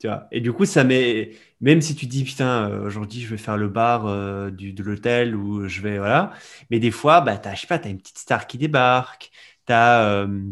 Tu 0.01 0.09
vois. 0.09 0.29
Et 0.33 0.41
du 0.41 0.53
coup, 0.53 0.67
ça 0.67 0.85
met, 0.85 1.33
même 1.61 1.83
si 1.83 1.97
tu 1.97 2.07
dis, 2.07 2.25
putain, 2.25 2.71
euh, 2.71 2.87
aujourd'hui, 2.87 3.21
je 3.21 3.29
vais 3.29 3.39
faire 3.39 3.57
le 3.57 3.69
bar 3.69 4.07
euh, 4.07 4.51
de 4.51 4.83
l'hôtel 4.83 5.37
ou 5.37 5.69
je 5.69 5.83
vais, 5.83 5.99
voilà. 5.99 6.33
Mais 6.71 6.81
des 6.81 6.93
fois, 6.93 7.21
bah, 7.21 7.39
t'as, 7.39 7.55
je 7.55 7.63
sais 7.63 7.67
pas, 7.67 7.79
t'as 7.81 7.91
une 7.91 7.99
petite 7.99 8.19
star 8.19 8.47
qui 8.47 8.59
débarque, 8.59 9.31
euh, 9.71 10.43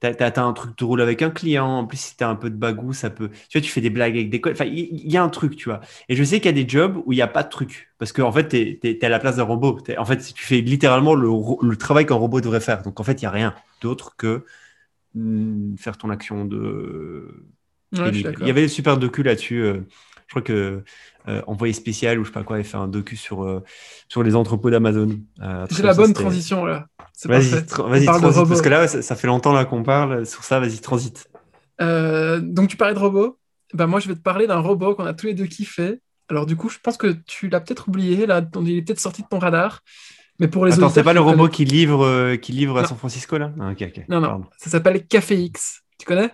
t'as, 0.00 0.42
un 0.42 0.52
truc 0.52 0.76
de 0.78 0.84
roule 0.84 1.00
avec 1.00 1.22
un 1.22 1.30
client. 1.30 1.66
En 1.66 1.86
plus, 1.86 1.98
si 1.98 2.16
t'as 2.16 2.28
un 2.28 2.34
peu 2.34 2.50
de 2.50 2.56
bagou, 2.56 2.92
ça 2.92 3.10
peut, 3.10 3.28
tu 3.48 3.58
vois, 3.58 3.60
tu 3.60 3.70
fais 3.70 3.80
des 3.80 3.90
blagues 3.90 4.16
avec 4.16 4.30
des 4.30 4.40
collègues. 4.40 4.56
Enfin, 4.60 4.70
il 4.70 5.10
y, 5.10 5.16
a 5.16 5.22
un 5.22 5.28
truc, 5.28 5.56
tu 5.56 5.68
vois. 5.68 5.80
Et 6.08 6.16
je 6.16 6.24
sais 6.24 6.40
qu'il 6.40 6.46
y 6.46 6.60
a 6.60 6.64
des 6.64 6.68
jobs 6.68 7.00
où 7.04 7.12
il 7.12 7.16
n'y 7.16 7.22
a 7.22 7.28
pas 7.28 7.42
de 7.42 7.48
truc. 7.48 7.92
Parce 7.98 8.12
qu'en 8.12 8.32
fait, 8.32 8.48
t'es, 8.48 8.78
t'es 8.80 9.04
à 9.04 9.08
la 9.08 9.18
place 9.18 9.36
d'un 9.36 9.44
robot. 9.44 9.78
En 9.98 10.04
fait, 10.04 10.18
tu 10.18 10.44
fais 10.44 10.60
littéralement 10.60 11.14
le, 11.14 11.76
travail 11.76 12.06
qu'un 12.06 12.14
robot 12.14 12.40
devrait 12.40 12.60
faire. 12.60 12.82
Donc, 12.82 12.98
en 13.00 13.04
fait, 13.04 13.20
il 13.20 13.24
n'y 13.24 13.28
a 13.28 13.30
rien 13.30 13.54
d'autre 13.80 14.16
que 14.16 14.44
mm, 15.14 15.76
faire 15.76 15.98
ton 15.98 16.10
action 16.10 16.44
de, 16.44 17.46
Ouais, 17.92 18.10
il 18.10 18.46
y 18.46 18.50
avait 18.50 18.62
des 18.62 18.68
super 18.68 18.98
docu 18.98 19.22
là-dessus. 19.22 19.62
euh, 19.62 19.80
je 20.26 20.32
crois 20.32 20.42
que 20.42 20.84
euh, 21.28 21.42
Envoyé 21.46 21.72
spécial 21.74 22.18
ou 22.18 22.24
je 22.24 22.28
sais 22.28 22.32
pas 22.34 22.42
quoi, 22.42 22.56
avait 22.56 22.64
fait 22.64 22.76
un 22.76 22.88
docu 22.88 23.16
sur, 23.16 23.44
euh, 23.44 23.62
sur 24.08 24.22
les 24.22 24.34
entrepôts 24.36 24.70
d'Amazon. 24.70 25.20
Euh, 25.42 25.66
très 25.66 25.82
la 25.82 25.92
ça, 25.94 26.00
bonne 26.02 26.12
transition 26.14 26.64
là. 26.64 26.86
C'est 27.12 27.28
Vas-y, 27.28 27.50
tra- 27.52 27.64
transite, 27.66 28.08
robots. 28.10 28.46
parce 28.46 28.62
que 28.62 28.68
là, 28.68 28.88
ça, 28.88 29.02
ça 29.02 29.14
fait 29.16 29.26
longtemps 29.26 29.52
là 29.52 29.64
qu'on 29.66 29.82
parle 29.82 30.24
sur 30.26 30.42
ça. 30.44 30.58
Vas-y, 30.60 30.78
transite. 30.80 31.28
Donc 31.80 32.68
tu 32.68 32.76
parlais 32.76 32.94
de 32.94 32.98
robots. 32.98 33.38
Ben 33.72 33.86
moi 33.86 34.00
je 34.00 34.08
vais 34.08 34.14
te 34.14 34.20
parler 34.20 34.46
d'un 34.46 34.58
robot 34.58 34.94
qu'on 34.94 35.06
a 35.06 35.14
tous 35.14 35.26
les 35.26 35.34
deux 35.34 35.46
kiffé. 35.46 36.00
Alors 36.28 36.46
du 36.46 36.56
coup 36.56 36.68
je 36.68 36.78
pense 36.82 36.96
que 36.96 37.08
tu 37.26 37.48
l'as 37.48 37.60
peut-être 37.60 37.88
oublié 37.88 38.26
là, 38.26 38.42
il 38.62 38.78
est 38.78 38.82
peut-être 38.82 39.00
sorti 39.00 39.22
de 39.22 39.28
ton 39.28 39.38
radar. 39.38 39.80
Mais 40.38 40.48
pour 40.48 40.64
les 40.66 40.72
Attends, 40.72 40.88
c'est 40.88 41.02
pas 41.02 41.12
le 41.12 41.20
robot 41.20 41.48
qui 41.48 41.64
livre, 41.66 42.34
qui 42.36 42.52
livre 42.52 42.78
à. 42.78 42.84
San 42.86 42.96
Francisco 42.96 43.36
là? 43.38 43.52
Ah. 43.60 43.72
Non 44.08 44.20
non, 44.20 44.26
pardon. 44.28 44.44
ça 44.58 44.70
s'appelle 44.70 45.06
Café 45.06 45.36
X. 45.42 45.82
Tu 45.98 46.06
connais? 46.06 46.30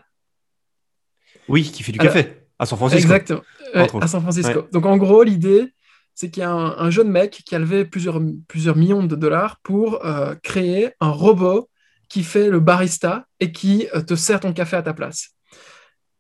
Oui, 1.48 1.64
qui 1.64 1.82
fait 1.82 1.92
du 1.92 1.98
Alors- 2.00 2.12
café 2.12 2.42
à 2.58 2.66
San 2.66 2.78
Francisco. 2.78 3.02
Exactement. 3.02 3.40
Ouais, 3.76 3.88
à 4.00 4.08
San 4.08 4.20
Francisco. 4.22 4.66
Donc 4.72 4.86
en 4.86 4.96
gros 4.96 5.22
l'idée 5.22 5.72
c'est 6.14 6.30
qu'il 6.30 6.40
y 6.40 6.44
a 6.44 6.50
un, 6.50 6.90
jeune 6.90 7.10
mec 7.10 7.42
qui 7.44 7.54
a 7.54 7.58
levé 7.58 7.84
plusieurs, 7.84 8.22
plusieurs 8.48 8.74
millions 8.74 9.02
de 9.02 9.16
dollars 9.16 9.60
pour 9.62 10.02
euh, 10.06 10.34
créer 10.42 10.92
un 10.98 11.10
robot 11.10 11.68
qui 12.08 12.22
fait 12.22 12.48
le 12.48 12.58
barista 12.58 13.26
et 13.38 13.52
qui 13.52 13.86
te 14.06 14.14
sert 14.14 14.40
ton 14.40 14.54
café 14.54 14.76
à 14.76 14.82
ta 14.82 14.94
place. 14.94 15.34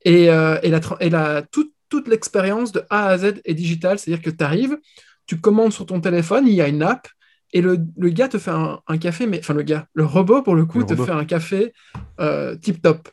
Et, 0.04 0.24
et, 0.24 0.70
la, 0.70 0.80
et 1.00 1.08
la, 1.08 1.40
toute, 1.50 1.72
toute 1.88 2.08
l'expérience 2.08 2.72
de 2.72 2.82
A 2.90 3.06
à 3.06 3.16
Z 3.16 3.40
est 3.44 3.54
digitale, 3.54 3.98
c'est-à-dire 3.98 4.22
que 4.22 4.28
tu 4.28 4.44
arrives, 4.44 4.76
tu 5.26 5.40
commandes 5.40 5.72
sur 5.72 5.86
ton 5.86 6.00
téléphone, 6.00 6.46
il 6.46 6.54
y 6.54 6.60
a 6.60 6.68
une 6.68 6.82
app, 6.82 7.08
et 7.52 7.60
le, 7.60 7.78
le 7.96 8.08
gars 8.10 8.28
te 8.28 8.38
fait 8.38 8.50
un, 8.50 8.98
café, 8.98 9.26
mais 9.26 9.38
enfin 9.38 9.54
le 9.54 9.62
gars, 9.62 9.86
le 9.94 10.04
robot 10.04 10.42
pour 10.42 10.54
le 10.54 10.66
coup, 10.66 10.84
te 10.84 10.96
fait 10.96 11.12
un 11.12 11.24
café 11.24 11.72
euh, 12.20 12.56
tip 12.56 12.82
top. 12.82 13.08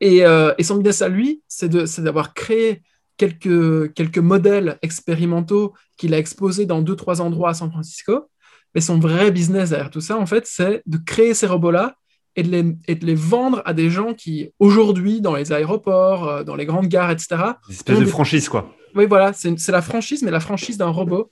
Et, 0.00 0.24
euh, 0.24 0.52
et, 0.58 0.64
son 0.64 0.76
business 0.76 1.02
à 1.02 1.08
lui, 1.08 1.42
c'est 1.46 1.68
d'avoir 2.00 2.34
créé 2.34 2.82
quelques, 3.16 3.92
quelques 3.94 4.18
modèles 4.18 4.78
expérimentaux 4.82 5.74
qu'il 5.96 6.14
a 6.14 6.18
exposés 6.18 6.66
dans 6.66 6.82
deux, 6.82 6.96
trois 6.96 7.20
endroits 7.20 7.50
à 7.50 7.54
San 7.54 7.70
Francisco. 7.70 8.28
Mais 8.74 8.80
son 8.80 8.98
vrai 8.98 9.30
business 9.30 9.70
derrière 9.70 9.90
tout 9.90 10.00
ça, 10.00 10.18
en 10.18 10.26
fait, 10.26 10.46
c'est 10.46 10.82
de 10.86 10.98
créer 10.98 11.34
ces 11.34 11.46
robots-là 11.46 11.96
et 12.36 12.42
de, 12.42 12.50
les, 12.50 12.76
et 12.86 12.94
de 12.94 13.06
les 13.06 13.14
vendre 13.14 13.62
à 13.64 13.72
des 13.72 13.88
gens 13.88 14.12
qui, 14.12 14.50
aujourd'hui, 14.58 15.22
dans 15.22 15.34
les 15.34 15.52
aéroports, 15.52 16.28
euh, 16.28 16.44
dans 16.44 16.54
les 16.54 16.66
grandes 16.66 16.88
gares, 16.88 17.10
etc. 17.10 17.28
Une 17.68 17.74
espèce 17.74 17.98
de 17.98 18.04
franchise, 18.04 18.48
quoi. 18.48 18.74
Oui, 18.94 19.06
voilà, 19.06 19.32
c'est 19.32 19.68
la 19.68 19.82
franchise, 19.82 20.22
mais 20.22 20.30
la 20.30 20.40
franchise 20.40 20.78
d'un 20.78 20.88
robot. 20.88 21.30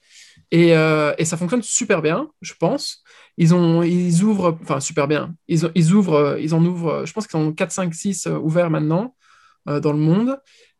Et, 0.50 0.76
euh, 0.76 1.14
et, 1.16 1.24
ça 1.24 1.36
fonctionne 1.36 1.62
super 1.62 2.02
bien, 2.02 2.28
je 2.42 2.52
pense. 2.58 3.02
Ils, 3.38 3.54
ont, 3.54 3.82
ils 3.82 4.22
ouvrent, 4.22 4.56
enfin 4.62 4.80
super 4.80 5.08
bien, 5.08 5.34
ils, 5.48 5.60
ils 5.74 5.92
ouvrent, 5.92 6.36
ils 6.38 6.54
en 6.54 6.64
ouvrent, 6.64 7.04
je 7.04 7.12
pense 7.12 7.26
qu'ils 7.26 7.40
en 7.40 7.44
ont 7.44 7.52
4, 7.52 7.72
5, 7.72 7.94
6 7.94 8.28
ouverts 8.42 8.70
maintenant 8.70 9.14
euh, 9.68 9.80
dans 9.80 9.92
le 9.92 9.98
monde. 9.98 10.38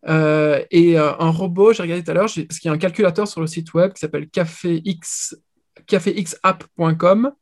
Euh, 0.09 0.63
et 0.71 0.99
un 0.99 1.31
robot, 1.31 1.73
j'ai 1.73 1.83
regardé 1.83 2.05
tout 2.05 2.11
à 2.11 2.15
l'heure, 2.15 2.27
parce 2.27 2.59
qu'il 2.59 2.69
y 2.69 2.69
a 2.69 2.73
un 2.73 2.79
calculateur 2.79 3.27
sur 3.27 3.41
le 3.41 3.47
site 3.47 3.73
web 3.75 3.93
qui 3.93 4.01
s'appelle 4.01 4.29
caféx, 4.29 5.37
caféxapp.com 5.87 7.33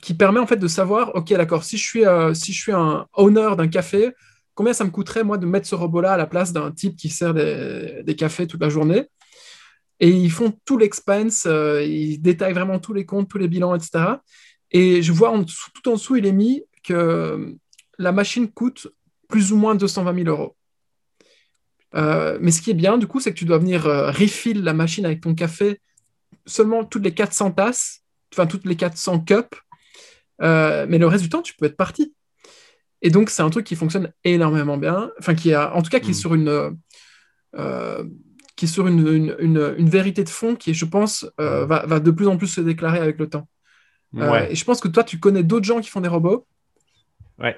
qui 0.00 0.14
permet 0.14 0.38
en 0.38 0.46
fait 0.46 0.56
de 0.56 0.68
savoir, 0.68 1.14
ok, 1.16 1.32
d'accord, 1.34 1.64
si 1.64 1.76
je 1.76 1.84
suis, 1.84 2.04
si 2.34 2.52
je 2.52 2.60
suis 2.60 2.72
un 2.72 3.06
owner 3.14 3.50
d'un 3.56 3.68
café, 3.68 4.12
combien 4.58 4.72
ça 4.72 4.84
me 4.84 4.90
coûterait 4.90 5.22
moi 5.22 5.38
de 5.38 5.46
mettre 5.46 5.68
ce 5.68 5.76
robot-là 5.76 6.14
à 6.14 6.16
la 6.16 6.26
place 6.26 6.52
d'un 6.52 6.72
type 6.72 6.96
qui 6.96 7.10
sert 7.10 7.32
des, 7.32 8.16
cafés 8.16 8.48
toute 8.48 8.60
la 8.60 8.68
journée? 8.68 9.06
Et 10.00 10.08
ils 10.08 10.32
font 10.32 10.52
tout 10.64 10.78
l'expense, 10.78 11.46
euh, 11.46 11.80
ils 11.84 12.18
détaillent 12.18 12.54
vraiment 12.54 12.80
tous 12.80 12.92
les 12.92 13.06
comptes, 13.06 13.28
tous 13.28 13.38
les 13.38 13.46
bilans, 13.46 13.74
etc. 13.74 14.16
Et 14.72 15.00
je 15.00 15.12
vois 15.12 15.32
tout 15.74 15.88
en 15.88 15.92
dessous, 15.92 16.16
il 16.16 16.26
est 16.26 16.32
mis 16.32 16.64
que 16.82 17.54
la 17.98 18.10
machine 18.10 18.50
coûte 18.50 18.88
plus 19.28 19.52
ou 19.52 19.56
moins 19.56 19.74
220 19.74 20.14
000 20.24 20.28
euros. 20.28 20.56
Euh, 21.94 22.38
mais 22.40 22.50
ce 22.50 22.60
qui 22.60 22.70
est 22.70 22.74
bien, 22.74 22.98
du 22.98 23.06
coup, 23.06 23.20
c'est 23.20 23.32
que 23.32 23.38
tu 23.38 23.44
dois 23.44 23.58
venir 23.58 23.86
euh, 23.86 24.10
refill 24.10 24.62
la 24.62 24.74
machine 24.74 25.06
avec 25.06 25.20
ton 25.20 25.34
café 25.34 25.80
seulement 26.46 26.84
toutes 26.84 27.04
les 27.04 27.14
400 27.14 27.52
tasses, 27.52 28.02
enfin 28.32 28.46
toutes 28.46 28.64
les 28.64 28.76
400 28.76 29.20
cups. 29.20 29.58
mais 30.40 30.98
le 30.98 31.06
reste 31.06 31.24
du 31.24 31.30
temps, 31.30 31.42
tu 31.42 31.54
peux 31.54 31.66
être 31.66 31.76
parti. 31.76 32.14
Et 33.00 33.10
donc, 33.10 33.30
c'est 33.30 33.42
un 33.42 33.50
truc 33.50 33.64
qui 33.64 33.76
fonctionne 33.76 34.12
énormément 34.24 34.76
bien. 34.76 35.10
Enfin, 35.18 35.34
qui 35.34 35.50
est, 35.50 35.56
en 35.56 35.82
tout 35.82 35.90
cas, 35.90 36.00
qui 36.00 36.10
est 36.10 36.14
sur 36.14 36.34
une 36.34 36.76
qui 38.58 38.64
est 38.64 38.68
sur 38.68 38.88
une, 38.88 39.36
une, 39.38 39.74
une, 39.78 39.88
vérité 39.88 40.24
de 40.24 40.28
fond 40.28 40.56
qui, 40.56 40.74
je 40.74 40.84
pense, 40.84 41.24
euh, 41.40 41.64
va, 41.64 41.86
va, 41.86 42.00
de 42.00 42.10
plus 42.10 42.26
en 42.26 42.36
plus 42.36 42.48
se 42.48 42.60
déclarer 42.60 42.98
avec 42.98 43.16
le 43.20 43.30
temps. 43.30 43.48
Euh, 44.16 44.48
et 44.50 44.56
je 44.56 44.64
pense 44.64 44.80
que 44.80 44.88
toi, 44.88 45.04
tu 45.04 45.20
connais 45.20 45.44
d'autres 45.44 45.64
gens 45.64 45.80
qui 45.80 45.88
font 45.88 46.00
des 46.00 46.08
robots. 46.08 46.44
Ouais. 47.38 47.56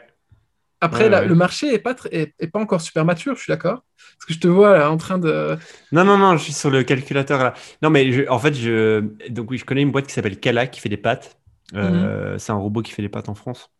Après, 0.80 1.08
le 1.26 1.34
marché 1.34 1.70
n'est 1.70 1.78
pas, 1.78 1.94
est, 2.10 2.46
pas 2.50 2.58
encore 2.58 2.80
super 2.80 3.04
mature, 3.04 3.34
je 3.36 3.42
suis 3.42 3.50
d'accord. 3.50 3.84
Parce 3.96 4.26
que 4.26 4.34
je 4.34 4.38
te 4.38 4.48
vois 4.48 4.78
là 4.78 4.90
en 4.90 4.96
train 4.96 5.18
de. 5.18 5.56
Non, 5.92 6.04
non, 6.04 6.18
non, 6.18 6.36
je 6.36 6.44
suis 6.44 6.52
sur 6.52 6.70
le 6.70 6.82
calculateur 6.82 7.38
là. 7.42 7.54
Non, 7.82 7.90
mais 7.90 8.28
en 8.28 8.38
fait, 8.38 8.54
je... 8.54 9.00
Donc, 9.28 9.50
oui, 9.50 9.58
je 9.58 9.64
connais 9.64 9.82
une 9.82 9.92
boîte 9.92 10.06
qui 10.06 10.12
s'appelle 10.12 10.38
Kala 10.38 10.66
qui 10.66 10.80
fait 10.80 10.88
des 10.88 10.96
pâtes. 10.96 11.38
Euh, 11.74 12.32
mhm. 12.32 12.38
C'est 12.38 12.52
un 12.52 12.56
robot 12.56 12.82
qui 12.82 12.92
fait 12.92 13.02
des 13.02 13.08
pâtes 13.08 13.28
en 13.28 13.34
France. 13.34 13.70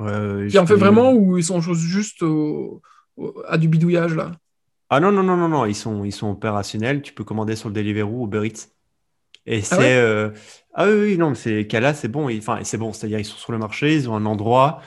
Euh, 0.00 0.48
qui 0.48 0.58
en 0.58 0.66
fait 0.66 0.74
vraiment 0.74 1.12
ou 1.12 1.38
ils 1.38 1.44
sont 1.44 1.60
juste 1.60 2.24
à 3.48 3.58
du 3.58 3.68
bidouillage 3.68 4.14
là? 4.14 4.32
Ah 4.90 5.00
non, 5.00 5.12
non, 5.12 5.22
non, 5.22 5.36
non, 5.36 5.48
non, 5.48 5.64
ils 5.64 5.74
sont, 5.74 6.04
ils 6.04 6.12
sont 6.12 6.30
opérationnels. 6.30 7.02
Tu 7.02 7.12
peux 7.12 7.24
commander 7.24 7.56
sur 7.56 7.68
le 7.68 7.74
Deliveroo 7.74 8.22
ou 8.22 8.26
Uber 8.26 8.46
Eats. 8.46 8.68
Et 9.46 9.58
ah 9.58 9.62
c'est. 9.62 9.96
Euh, 9.96 10.30
ah, 10.74 10.86
oui, 10.86 10.94
oui, 11.00 11.18
non, 11.18 11.34
c'est 11.34 11.66
Kala, 11.66 11.94
c'est 11.94 12.08
bon. 12.08 12.28
Enfin, 12.36 12.60
c'est 12.62 12.78
bon, 12.78 12.92
c'est-à-dire 12.92 13.18
ils 13.18 13.24
sont 13.24 13.36
sur 13.36 13.52
le 13.52 13.58
marché, 13.58 13.94
ils 13.94 14.08
ont 14.08 14.16
un 14.16 14.26
endroit, 14.26 14.80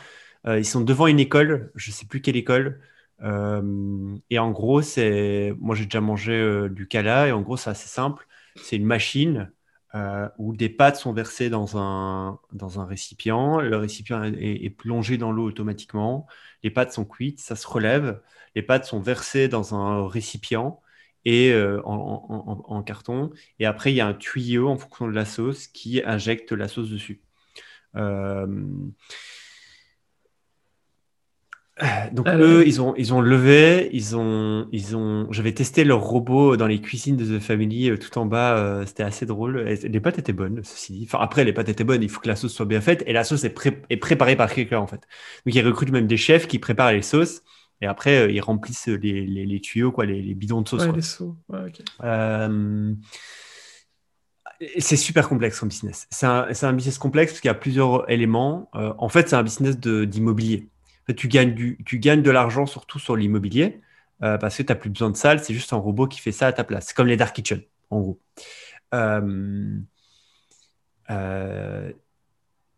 ils 0.48 0.66
sont 0.66 0.82
devant 0.82 1.08
une 1.08 1.20
école, 1.20 1.72
je 1.76 1.92
sais 1.92 2.06
plus 2.06 2.22
quelle 2.22 2.38
école. 2.38 2.82
Euh, 3.24 4.16
et 4.30 4.40
en 4.40 4.52
gros, 4.52 4.82
c'est. 4.82 5.54
Moi, 5.60 5.76
j'ai 5.76 5.86
déjà 5.86 6.02
mangé 6.02 6.68
du 6.70 6.88
Kala, 6.88 7.28
et 7.28 7.32
en 7.32 7.42
gros, 7.42 7.58
c'est 7.58 7.70
assez 7.70 7.90
simple. 7.90 8.28
C'est 8.56 8.78
une 8.78 8.86
machine 8.86 9.52
où 10.38 10.56
des 10.56 10.70
pâtes 10.70 10.98
sont 10.98 11.12
versées 11.12 11.50
dans 11.50 11.78
un, 11.80 12.40
dans 12.54 12.80
un 12.80 12.86
récipient. 12.86 13.60
Le 13.60 13.78
récipient 13.78 14.24
est, 14.24 14.70
plongé 14.70 15.18
dans 15.18 15.32
l'eau 15.32 15.46
automatiquement. 15.46 16.28
Les 16.62 16.70
pâtes 16.70 16.94
sont 16.94 17.06
cuites, 17.06 17.40
ça 17.40 17.56
se 17.56 17.68
relève 17.68 18.20
les 18.58 18.64
pâtes 18.64 18.86
sont 18.86 19.00
versées 19.00 19.48
dans 19.48 19.76
un 19.76 20.08
récipient 20.08 20.82
et 21.26 21.52
euh, 21.52 21.80
en, 21.86 22.82
carton. 22.82 23.30
Et 23.60 23.68
après, 23.68 23.94
il 23.94 23.96
y 23.96 24.02
a 24.02 24.08
un 24.08 24.16
tuyau 24.16 24.68
en 24.68 24.78
fonction 24.78 25.08
de 25.08 25.14
la 25.14 25.26
sauce 25.26 25.68
qui 25.68 26.02
injecte 26.04 26.54
la 26.54 26.68
sauce 26.68 26.90
dessus. 26.90 27.22
Euh, 27.96 28.48
donc 32.12 32.26
ah 32.28 32.38
eux, 32.38 32.66
ils 32.66 32.82
ont, 32.82 32.96
ils 32.98 33.14
ont 33.14 33.22
levé, 33.22 33.90
ils 33.94 34.16
ont, 34.16 34.68
ils 34.72 34.96
ont. 34.96 35.28
J'avais 35.32 35.54
testé 35.54 35.84
leur 35.84 36.02
robot 36.02 36.58
dans 36.58 36.68
les 36.68 36.82
cuisines 36.82 37.16
de 37.16 37.38
The 37.38 37.42
Family 37.42 37.90
euh, 37.90 37.98
tout 37.98 38.18
en 38.18 38.26
bas. 38.26 38.84
C'était 38.86 39.04
assez 39.04 39.26
drôle. 39.26 39.60
les 39.60 40.00
pâtes 40.00 40.20
étaient 40.20 40.34
bonnes, 40.34 40.62
ceci 40.64 40.94
dit. 40.94 41.08
Enfin 41.08 41.20
après, 41.22 41.44
les 41.44 41.54
pâtes 41.54 41.70
étaient 41.70 41.84
bonnes. 41.84 42.04
Il 42.04 42.10
faut 42.10 42.22
que 42.22 42.28
la 42.28 42.36
sauce 42.36 42.54
soit 42.54 42.66
bien 42.66 42.82
faite 42.82 43.04
et 43.06 43.14
la 43.14 43.24
sauce 43.24 43.44
est, 43.44 43.56
est 43.90 43.98
préparée 43.98 44.36
par 44.36 44.52
quelqu'un 44.52 44.80
en 44.80 44.88
fait. 44.88 45.02
Donc 45.46 45.56
ils 45.56 45.66
recrutent 45.66 45.92
même 45.92 46.08
des 46.08 46.18
chefs 46.18 46.48
qui 46.48 46.60
préparent 46.60 46.92
les 46.92 47.02
sauces 47.02 47.44
et 47.82 47.86
après, 47.86 48.18
euh, 48.18 48.32
ils 48.32 48.42
remplissent 48.42 48.88
les, 48.88 49.26
les, 49.26 49.62
tuyaux, 49.62 49.92
quoi, 49.92 50.06
les, 50.06 50.34
bidons 50.34 50.62
de 50.62 50.68
sauce. 50.68 50.86
Ouais, 50.86 50.96
les 50.96 51.02
seaux. 51.02 51.36
Euh, 52.04 52.94
c'est 54.80 54.96
super 54.96 55.30
complexe 55.30 55.60
comme 55.60 55.70
business. 55.70 56.08
C'est 56.10 56.26
un, 56.26 56.48
un, 56.62 56.74
business 56.74 56.98
complexe 56.98 57.34
parce 57.34 57.42
qu'il 57.42 57.50
y 57.50 57.52
a 57.52 57.56
plusieurs 57.56 58.10
éléments. 58.10 58.70
Euh, 58.76 58.94
en 58.98 59.10
fait, 59.10 59.30
c'est 59.30 59.36
un 59.36 59.44
business 59.44 59.78
d'immobilier. 59.78 60.70
Tu, 61.16 61.28
gagnes 61.28 61.54
du, 61.54 61.78
tu 61.86 62.00
gagnes 62.00 62.22
de 62.22 62.32
l'argent 62.32 62.66
surtout 62.66 63.00
sur 63.00 63.16
l'immobilier 63.16 63.82
parce 64.20 64.58
que 64.58 64.64
tu 64.64 64.72
n'as 64.72 64.76
plus 64.76 64.90
besoin 64.90 65.10
de 65.10 65.16
salle. 65.16 65.40
C'est 65.44 65.54
juste 65.54 65.74
un 65.74 65.78
robot 65.78 66.08
qui 66.08 66.20
fait 66.20 66.32
ça 66.32 66.48
à 66.48 66.54
ta 66.54 66.64
place. 66.64 66.88
C'est 66.88 66.96
comme 66.96 67.08
les 67.08 67.18
Dark 67.18 67.36
Kitchen, 67.36 67.62
en 67.90 68.00
gros. 68.02 68.20
Euh, 68.94 69.80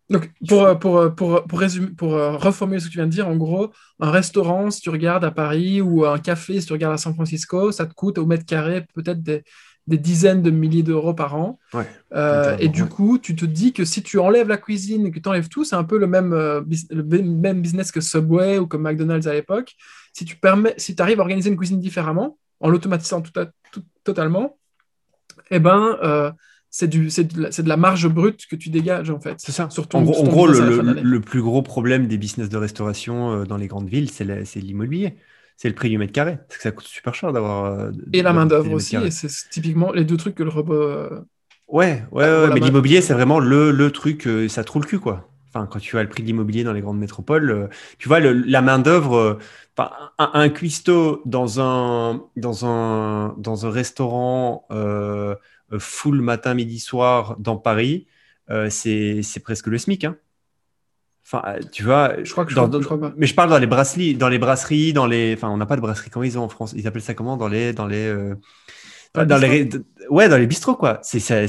donc, 0.10 0.32
pour, 0.48 0.64
euh, 0.64 0.76
pour, 0.76 0.98
euh, 0.98 1.10
pour, 1.10 1.44
pour, 1.44 1.60
résumer, 1.60 1.90
pour 1.90 2.16
euh, 2.16 2.36
reformuler 2.36 2.80
ce 2.80 2.88
que 2.88 2.92
tu 2.92 2.98
viens 2.98 3.06
de 3.06 3.12
dire, 3.12 3.28
en 3.28 3.36
gros, 3.36 3.72
un 4.00 4.10
restaurant, 4.10 4.72
si 4.72 4.82
tu 4.82 4.90
regardes 4.90 5.24
à 5.24 5.30
Paris, 5.30 5.82
ou 5.82 6.04
un 6.06 6.18
café, 6.18 6.60
si 6.60 6.66
tu 6.66 6.74
regardes 6.74 6.96
à 6.96 6.98
San 6.98 7.14
Francisco, 7.14 7.72
ça 7.72 7.86
te 7.86 7.94
coûte 7.94 8.18
au 8.18 8.26
mètre 8.26 8.46
carré 8.46 8.86
peut-être 8.96 9.22
des, 9.22 9.44
des, 9.90 9.98
dizaines 9.98 10.42
de 10.42 10.52
milliers 10.52 10.84
d'euros 10.84 11.14
par 11.14 11.36
an. 11.36 11.60
et 12.60 12.68
du 12.70 12.86
coup, 12.86 13.18
tu 13.18 13.36
te 13.36 13.46
dis 13.46 13.74
que 13.74 13.86
si 13.86 14.04
tu 14.04 14.20
enlèves 14.20 14.48
la 14.48 14.58
cuisine 14.58 15.08
et 15.08 15.12
que 15.12 15.20
tu 15.20 15.28
enlèves 15.30 15.50
tout, 15.50 15.64
c'est 15.64 15.76
un 15.76 15.84
peu 15.84 15.98
le 15.98 16.08
même, 16.08 16.32
le 16.32 17.22
même 17.22 17.62
business 17.62 17.92
que 17.92 18.02
Subway 18.02 18.58
ou 18.58 18.68
comme 18.68 18.84
McDonald's 18.84 19.28
à 19.28 19.34
l'époque. 19.34 19.76
Si 20.14 20.26
tu 20.26 20.36
permets, 20.36 20.74
si 20.78 20.96
arrives 21.00 21.20
à 21.20 21.22
organiser 21.22 21.50
une 21.50 21.58
cuisine 21.58 21.80
différemment, 21.80 22.38
en 22.60 22.70
l'automatisant 22.70 23.22
tout, 23.22 23.84
totalement, 24.04 24.58
eh 25.52 25.60
ben, 25.60 26.34
c'est 26.70 26.88
de, 26.88 27.68
la 27.68 27.78
marge 27.78 28.08
brute 28.08 28.46
que 28.46 28.56
tu 28.56 28.70
dégages 28.70 29.10
en 29.10 29.20
fait. 29.20 29.36
C'est 29.38 29.52
ça. 29.52 29.70
Surtout 29.70 29.98
en 29.98 30.04
gros, 30.04 30.48
le, 30.48 31.20
plus 31.20 31.42
gros 31.42 31.62
problème 31.62 32.08
des 32.08 32.18
business 32.18 32.50
de 32.50 32.58
restauration 32.58 33.32
euh, 33.32 33.46
dans 33.46 33.58
les 33.58 33.68
grandes 33.68 33.90
villes, 33.90 34.10
c'est 34.12 34.56
l'immobilier. 34.56 35.16
C'est 35.62 35.68
le 35.68 35.76
prix 35.76 35.90
du 35.90 35.98
mètre 35.98 36.14
carré. 36.14 36.38
Parce 36.48 36.58
que 36.58 36.64
ça 36.64 36.72
coûte 36.72 36.88
super 36.88 37.14
cher 37.14 37.34
d'avoir. 37.34 37.66
Euh, 37.66 37.92
et 38.14 38.22
la 38.22 38.32
main-d'œuvre 38.32 38.72
aussi. 38.72 38.96
Et 38.96 39.12
c'est 39.12 39.28
typiquement 39.50 39.92
les 39.92 40.06
deux 40.06 40.16
trucs 40.16 40.36
que 40.36 40.44
le 40.44 40.50
robot. 40.50 40.74
Euh, 40.74 41.22
ouais, 41.68 42.04
ouais, 42.12 42.48
mais 42.54 42.62
l'immobilier, 42.62 43.02
c'est 43.02 43.14
vraiment 43.14 43.40
le, 43.40 43.90
truc, 43.92 44.28
ça 44.48 44.64
trouve 44.64 44.84
le 44.84 44.88
cul, 44.88 45.00
quoi. 45.00 45.30
Enfin, 45.50 45.66
quand 45.66 45.80
tu 45.80 45.92
vois 45.92 46.04
le 46.04 46.10
prix 46.10 46.22
de 46.22 46.28
l'immobilier 46.28 46.64
dans 46.64 46.74
les 46.74 46.82
grandes 46.82 47.00
métropoles, 47.00 47.70
tu 47.98 48.08
vois, 48.08 48.22
la 48.22 48.62
main-d'œuvre, 48.62 49.40
un, 49.78 50.32
un, 50.34 50.50
cuistot 50.50 51.22
dans 51.26 51.60
un, 51.60 52.24
dans 52.38 52.66
un, 52.66 53.36
dans 53.38 53.66
un 53.66 53.72
restaurant 53.72 54.66
euh, 55.74 55.80
full 55.80 56.22
matin, 56.22 56.54
midi, 56.54 56.80
soir 56.80 57.36
dans 57.40 57.58
Paris, 57.58 58.08
euh, 58.50 58.70
c'est 58.70 59.22
presque 59.44 59.68
le 59.68 59.78
SMIC. 59.78 60.06
Hein. 60.06 60.18
Enfin, 61.32 61.44
euh, 61.48 61.60
tu 61.72 61.84
vois, 61.84 62.16
je 62.24 62.32
crois 62.32 62.44
que 62.46 62.52
je, 62.52 62.56
mais 63.18 63.28
je 63.28 63.36
parle 63.36 63.50
dans 63.52 63.60
les 63.60 63.68
brasseries, 63.68 64.16
dans 64.16 64.30
les 64.30 64.40
brasseries, 64.40 64.94
dans 64.94 65.06
les, 65.06 65.36
enfin, 65.36 65.50
on 65.50 65.58
n'a 65.58 65.68
pas 65.68 65.76
de 65.76 65.82
brasserie. 65.82 66.10
Comment 66.10 66.24
ils 66.24 66.40
ont 66.40 66.44
en 66.44 66.50
France 66.50 66.74
Ils 66.76 66.88
appellent 66.88 67.04
ça 67.04 67.14
comment? 67.14 67.38
Dans 67.38 67.48
les, 67.48 67.72
dans 67.74 67.86
les, 67.86 68.12
dans, 69.14 69.38
les, 69.38 69.70
ouais, 70.10 70.30
dans 70.30 70.38
les 70.38 70.48
bistrots 70.48 70.76
quoi. 70.76 71.00
C'est, 71.04 71.20
c'est, 71.20 71.48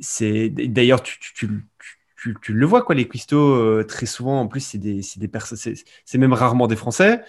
c'est, 0.00 0.48
d'ailleurs 0.50 1.02
tu, 1.02 1.18
tu, 1.18 1.48
tu, 2.16 2.36
tu, 2.42 2.52
le 2.52 2.66
vois 2.66 2.82
quoi, 2.82 2.94
les 2.94 3.08
cuistots 3.08 3.82
très 3.84 4.06
souvent 4.06 4.40
en 4.40 4.48
plus 4.48 4.60
c'est 4.60 4.78
des, 4.78 5.02
c'est 5.02 5.18
des 5.18 5.28
personnes, 5.28 5.58
c'est 6.04 6.18
même 6.18 6.32
rarement 6.34 6.66
des 6.66 6.76
Français. 6.76 7.22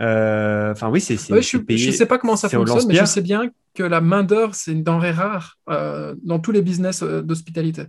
Euh, 0.00 0.72
Enfin, 0.72 0.88
oui, 0.90 1.00
c'est. 1.00 1.16
c'est- 1.16 1.32
Ouais, 1.32 1.42
c'est 1.42 1.58
je 1.58 1.62
payé- 1.62 1.86
ne 1.88 1.92
sais 1.92 2.06
pas 2.06 2.18
comment 2.18 2.36
ça 2.36 2.48
c'est 2.48 2.56
fonctionne, 2.56 2.88
mais 2.88 2.94
je 2.94 3.04
sais 3.04 3.20
bien 3.20 3.50
que 3.74 3.82
la 3.82 4.00
main-d'œuvre, 4.00 4.54
c'est 4.54 4.72
une 4.72 4.82
denrée 4.82 5.12
rare 5.12 5.58
euh, 5.68 6.14
dans 6.24 6.38
tous 6.38 6.50
les 6.52 6.62
business 6.62 7.02
euh, 7.02 7.22
d'hospitalité. 7.22 7.84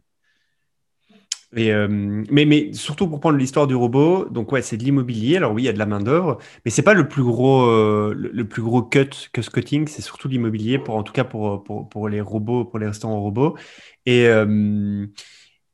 Et, 1.55 1.71
euh, 1.71 1.87
mais, 2.31 2.45
mais 2.45 2.73
surtout 2.73 3.07
pour 3.07 3.19
prendre 3.19 3.37
l'histoire 3.37 3.67
du 3.67 3.75
robot, 3.75 4.27
donc 4.29 4.51
ouais, 4.51 4.63
c'est 4.63 4.77
de 4.77 4.83
l'immobilier. 4.83 5.37
Alors 5.37 5.53
oui, 5.53 5.63
il 5.63 5.65
y 5.65 5.69
a 5.69 5.73
de 5.73 5.77
la 5.77 5.85
main-d'œuvre, 5.85 6.39
mais 6.65 6.71
c'est 6.71 6.81
pas 6.81 6.95
le 6.95 7.07
plus 7.07 7.21
gros, 7.23 7.65
euh, 7.69 8.13
le, 8.17 8.47
plus 8.47 8.63
gros 8.63 8.81
cut 8.81 9.29
que 9.31 9.41
ce 9.43 9.51
cutting, 9.51 9.87
c'est 9.87 10.01
surtout 10.01 10.27
l'immobilier 10.27 10.79
pour, 10.79 10.95
en 10.95 11.03
tout 11.03 11.13
cas 11.13 11.23
pour, 11.23 11.63
pour, 11.63 11.87
pour 11.89 12.09
les 12.09 12.21
robots, 12.21 12.65
pour 12.65 12.79
les 12.79 12.87
restaurants 12.87 13.21
robots. 13.21 13.55
Et, 14.07 14.25
euh, 14.27 15.05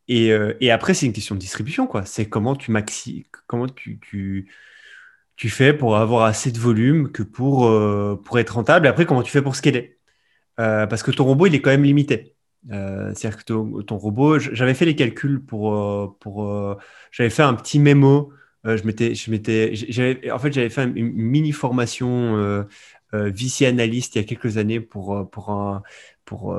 et, 0.10 0.34
euh, 0.34 0.54
et 0.60 0.70
après, 0.72 0.94
c'est 0.94 1.06
une 1.06 1.14
question 1.14 1.36
de 1.36 1.40
distribution, 1.40 1.88
quoi. 1.88 2.04
C'est 2.06 2.28
comment 2.28 2.56
tu 2.56 2.72
maxi, 2.72 3.28
comment 3.48 3.68
tu, 3.68 4.00
tu, 4.02 4.52
tu 5.38 5.50
fais 5.50 5.74
pour 5.74 5.98
avoir 5.98 6.26
assez 6.26 6.52
de 6.52 6.60
volume 6.60 7.12
que 7.12 7.24
pour, 7.24 7.72
pour 8.24 8.40
être 8.40 8.56
rentable. 8.56 8.86
Et 8.88 8.90
après, 8.90 9.06
comment 9.06 9.24
tu 9.24 9.32
fais 9.32 9.42
pour 9.42 9.56
scaler? 9.56 9.98
Parce 10.58 11.04
que 11.04 11.12
ton 11.12 11.24
robot, 11.26 11.46
il 11.48 11.56
est 11.56 11.62
quand 11.62 11.70
même 11.70 11.84
limité. 11.84 12.36
Euh, 12.72 13.14
c'est-à-dire 13.16 13.38
que 13.40 13.44
ton, 13.84 13.98
robot, 13.98 14.38
j'avais 14.40 14.74
fait 14.74 14.86
les 14.86 14.96
calculs 14.96 15.42
pour, 15.44 15.74
euh, 15.76 16.08
pour 16.20 16.46
euh, 16.50 16.76
j'avais 17.12 17.30
fait 17.30 17.44
un 17.44 17.54
petit 17.54 17.80
mémo. 17.80 18.34
euh, 18.66 18.78
je 18.78 18.84
m'étais, 18.84 19.16
je 19.16 19.32
m'étais, 19.32 20.32
en 20.32 20.40
fait, 20.40 20.52
j'avais 20.52 20.70
fait 20.70 20.84
une 20.84 21.12
mini 21.14 21.52
formation 21.54 22.36
euh, 22.38 22.64
euh, 23.14 23.32
VC 23.34 23.66
analyst 23.66 24.16
il 24.16 24.20
y 24.20 24.22
a 24.22 24.26
quelques 24.26 24.58
années 24.58 24.82
pour, 24.82 25.30
pour, 25.32 25.82
pour, 26.26 26.56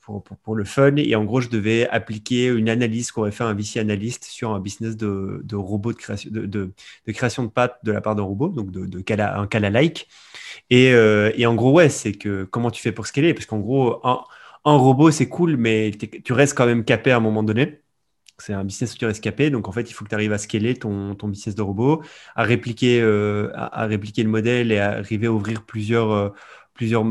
pour, 0.00 0.22
pour, 0.24 0.54
le 0.56 0.64
fun. 0.64 0.96
Et 0.96 1.14
en 1.14 1.24
gros, 1.24 1.40
je 1.40 1.48
devais 1.48 1.88
appliquer 1.88 2.48
une 2.48 2.68
analyse 2.68 3.10
qu'aurait 3.12 3.30
fait 3.32 3.44
un 3.44 3.54
VC 3.54 3.80
analyst 3.80 4.24
sur 4.24 4.50
un 4.52 4.60
business 4.60 4.96
de, 4.96 5.40
de 5.44 5.56
robot 5.56 5.92
de 5.92 5.98
création 5.98 6.30
de, 6.30 6.46
de, 6.46 6.72
création 7.12 7.44
de 7.44 7.48
pâtes 7.48 7.78
de 7.84 7.92
la 7.92 8.00
part 8.00 8.16
d'un 8.16 8.22
robot, 8.24 8.48
donc 8.48 8.70
de, 8.70 9.00
Kala- 9.00 9.38
un 9.38 9.46
Kala-like. 9.46 10.08
Et, 10.70 10.92
euh, 10.92 11.32
et 11.36 11.46
en 11.46 11.54
gros, 11.54 11.72
ouais, 11.72 11.88
c'est 11.88 12.12
que 12.12 12.44
comment 12.44 12.70
tu 12.70 12.82
fais 12.82 12.92
pour 12.92 13.06
scaler? 13.06 13.34
Parce 13.34 13.46
qu'en 13.46 13.58
gros, 13.60 14.00
un, 14.06 14.24
un 14.64 14.76
robot, 14.76 15.10
c'est 15.10 15.28
cool, 15.28 15.56
mais 15.56 15.90
t'es- 15.92 16.20
tu 16.22 16.32
restes 16.32 16.56
quand 16.56 16.66
même 16.66 16.84
capé 16.84 17.10
à 17.12 17.16
un 17.16 17.20
moment 17.20 17.42
donné. 17.42 17.80
C'est 18.38 18.54
un 18.54 18.64
business 18.64 18.94
où 18.94 18.98
tu 18.98 19.06
restes 19.06 19.22
capé, 19.22 19.50
donc 19.50 19.68
en 19.68 19.72
fait, 19.72 19.90
il 19.90 19.94
faut 19.94 20.04
que 20.04 20.10
tu 20.10 20.14
arrives 20.16 20.32
à 20.32 20.38
scaler 20.38 20.74
ton, 20.76 21.14
ton 21.14 21.28
business 21.28 21.54
de 21.54 21.62
robot, 21.62 22.02
à 22.36 22.44
répliquer, 22.44 23.00
euh, 23.00 23.50
à, 23.54 23.82
à 23.84 23.86
répliquer 23.86 24.22
le 24.24 24.30
modèle 24.30 24.72
et 24.72 24.78
à 24.78 24.92
arriver 24.92 25.28
à 25.28 25.32
ouvrir 25.32 25.64
plusieurs, 25.64 26.10
euh, 26.12 26.30
plusieurs, 26.74 27.04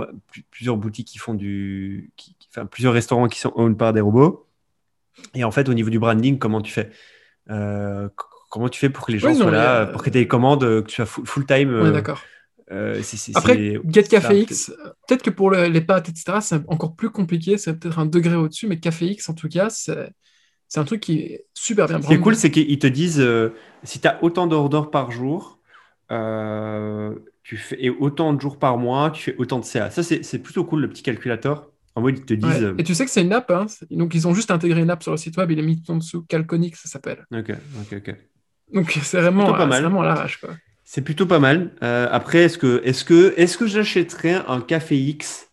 plusieurs 0.52 0.78
boutiques 0.78 1.08
qui 1.08 1.18
font 1.20 1.34
du, 1.36 2.12
qui- 2.18 2.36
qui- 2.40 2.48
enfin, 2.52 2.66
plusieurs 2.66 2.94
restaurants 2.94 3.28
qui 3.30 3.40
sont 3.40 3.54
owned 3.56 3.78
par 3.78 3.94
des 3.94 4.02
robots. 4.02 4.48
Et 5.36 5.44
en 5.44 5.52
fait, 5.52 5.70
au 5.70 5.74
niveau 5.74 5.90
du 5.90 6.00
branding, 6.00 6.40
comment 6.40 6.62
tu 6.62 6.72
fais? 6.72 6.90
Euh, 7.50 8.10
comment 8.50 8.70
tu 8.70 8.80
fais 8.80 8.90
pour 8.90 9.06
que 9.06 9.12
les 9.12 9.20
gens 9.20 9.30
Oui, 9.30 9.38
non, 9.38 9.46
soient 9.46 9.52
là, 9.52 9.86
pour 9.88 10.04
que 10.04 10.10
tu 10.10 10.18
aies 10.18 10.22
des 10.22 10.28
commandes, 10.28 10.62
que 10.62 10.88
tu 10.88 10.96
sois 10.96 11.06
full, 11.06 11.26
full 11.26 11.46
time? 11.46 11.70
Est 11.70 11.92
euh, 12.72 13.02
Après, 13.36 13.80
Get 13.86 14.04
Café 14.04 14.42
X, 14.42 14.72
peut-être 15.08 15.24
que 15.24 15.30
pour 15.30 15.50
le- 15.50 15.68
les 15.68 15.82
pâtes, 15.82 16.10
etc., 16.10 16.40
c'est 16.42 16.62
encore 16.68 16.96
plus 16.96 17.10
compliqué, 17.10 17.58
c'est 17.58 17.78
peut-être 17.78 18.00
un 18.00 18.06
degré 18.06 18.36
au-dessus, 18.36 18.68
mais 18.68 18.80
Café 18.80 19.08
X, 19.08 19.30
en 19.30 19.34
tout 19.34 19.50
cas, 19.50 19.70
c'est 19.70 20.80
un 20.80 20.84
truc 20.86 21.02
qui 21.02 21.20
est 21.20 21.46
super 21.54 21.88
bien 21.88 22.02
Ce 22.02 22.08
qui 22.08 22.14
est 22.14 22.20
cool, 22.20 22.36
c'est 22.36 22.52
qu'ils 22.52 22.80
te 22.80 22.88
disent 22.88 23.20
euh, 23.20 23.54
si 23.84 24.00
tu 24.00 24.08
as 24.08 24.24
autant 24.24 24.48
d'ordres 24.48 24.90
par 24.90 25.12
jour, 25.12 25.60
euh, 26.12 27.14
tu 27.44 27.58
fais, 27.58 27.78
et 27.84 27.90
autant 27.90 28.34
de 28.34 28.40
jours 28.42 28.58
par 28.58 28.78
mois, 28.78 29.12
tu 29.12 29.22
fais 29.24 29.36
autant 29.38 29.60
de 29.60 29.66
CA. 29.66 29.90
Ça, 29.90 30.04
c'est 30.04 30.40
plutôt 30.40 30.64
cool, 30.64 30.82
le 30.82 30.90
petit 30.90 31.04
calculateur. 31.04 31.68
En 31.96 32.02
mode, 32.02 32.20
ils 32.20 32.26
te 32.26 32.34
disent. 32.34 32.74
Et 32.78 32.84
tu 32.84 32.96
sais 32.96 33.04
que 33.04 33.12
c'est 33.12 33.22
une 33.22 33.34
app, 33.34 33.52
hein. 33.52 33.66
donc 33.90 34.16
ils 34.16 34.26
ont 34.28 34.34
juste 34.34 34.50
intégré 34.50 34.82
une 34.82 34.90
app 34.90 35.04
sur 35.04 35.12
le 35.12 35.18
site 35.18 35.36
web, 35.36 35.52
il 35.52 35.60
est 35.60 35.64
mis 35.64 35.84
en 35.90 35.98
dessous, 35.98 36.24
Calconic, 36.24 36.76
ça 36.78 36.88
s'appelle. 36.88 37.26
Ok, 37.34 37.52
ok, 37.82 37.98
ok. 37.98 38.16
Donc 38.74 38.92
c'est 39.04 39.20
vraiment, 39.20 39.52
pas 39.52 39.66
mal. 39.66 39.82
vraiment 39.82 40.02
à 40.02 40.06
l'arrache, 40.06 40.40
quoi. 40.40 40.52
C'est 40.94 41.04
plutôt 41.04 41.26
pas 41.26 41.40
mal. 41.40 41.72
Euh, 41.84 42.10
après, 42.12 42.40
est-ce 42.40 42.58
que, 42.58 42.82
est-ce 42.84 43.06
que, 43.06 43.34
est-ce 43.38 43.58
que 43.58 43.66
j'achèterais 43.66 44.44
un 44.46 44.60
Café 44.60 44.98
X? 44.98 45.50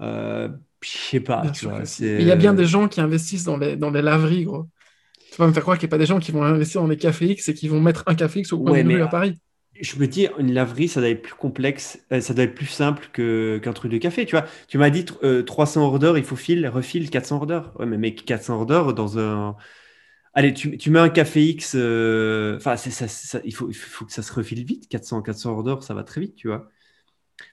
Euh, 0.00 0.48
Je 0.80 0.88
sais 0.88 1.20
pas. 1.20 1.42
Il 2.00 2.22
y 2.22 2.30
a 2.30 2.36
bien 2.36 2.54
des 2.54 2.64
gens 2.64 2.88
qui 2.88 3.02
investissent 3.02 3.44
dans 3.44 3.58
les, 3.58 3.76
dans 3.76 3.90
les 3.90 4.00
laveries, 4.00 4.44
gros. 4.44 4.66
Tu 5.30 5.36
vas 5.36 5.48
me 5.48 5.52
faire 5.52 5.64
croire 5.64 5.76
qu'il 5.76 5.86
n'y 5.86 5.90
a 5.90 5.94
pas 5.96 5.98
des 5.98 6.06
gens 6.06 6.18
qui 6.18 6.32
vont 6.32 6.42
investir 6.42 6.80
dans 6.80 6.88
des 6.88 6.96
cafés 6.96 7.26
X 7.26 7.50
et 7.50 7.52
qui 7.52 7.68
vont 7.68 7.78
mettre 7.78 8.04
un 8.06 8.14
café 8.14 8.40
X 8.40 8.54
au 8.54 8.60
coin 8.60 8.72
Ouais, 8.72 8.82
rue 8.82 9.02
à 9.02 9.06
Paris. 9.06 9.38
Je 9.78 9.98
me 9.98 10.06
dis, 10.06 10.28
une 10.38 10.54
laverie, 10.54 10.88
ça 10.88 11.00
doit 11.00 11.10
être 11.10 11.20
plus 11.20 11.34
complexe, 11.34 11.98
euh, 12.10 12.22
ça 12.22 12.32
doit 12.32 12.44
être 12.44 12.54
plus 12.54 12.64
simple 12.64 13.10
que, 13.12 13.60
qu'un 13.62 13.74
truc 13.74 13.92
de 13.92 13.98
café. 13.98 14.24
Tu 14.24 14.34
vois, 14.34 14.46
tu 14.66 14.78
m'as 14.78 14.88
dit 14.88 15.04
euh, 15.24 15.42
300 15.42 15.84
orders, 15.84 16.16
il 16.16 16.24
faut 16.24 16.36
fil, 16.36 16.66
refil 16.68 17.10
400 17.10 17.36
orders. 17.36 17.70
Ouais, 17.78 17.84
mais 17.84 17.98
mec, 17.98 18.24
400 18.24 18.54
orders 18.60 18.94
dans 18.94 19.18
un. 19.18 19.56
Allez, 20.34 20.52
tu, 20.52 20.76
tu 20.78 20.90
mets 20.90 20.98
un 20.98 21.08
café 21.08 21.44
X, 21.44 21.74
euh, 21.76 22.56
enfin, 22.56 22.74
il 23.44 23.54
faut, 23.54 23.68
il 23.70 23.74
faut 23.74 24.04
que 24.04 24.12
ça 24.12 24.22
se 24.22 24.32
refile 24.32 24.64
vite. 24.64 24.88
400, 24.88 25.22
400 25.22 25.52
orders, 25.52 25.82
ça 25.82 25.94
va 25.94 26.02
très 26.02 26.20
vite, 26.20 26.34
tu 26.34 26.48
vois. 26.48 26.68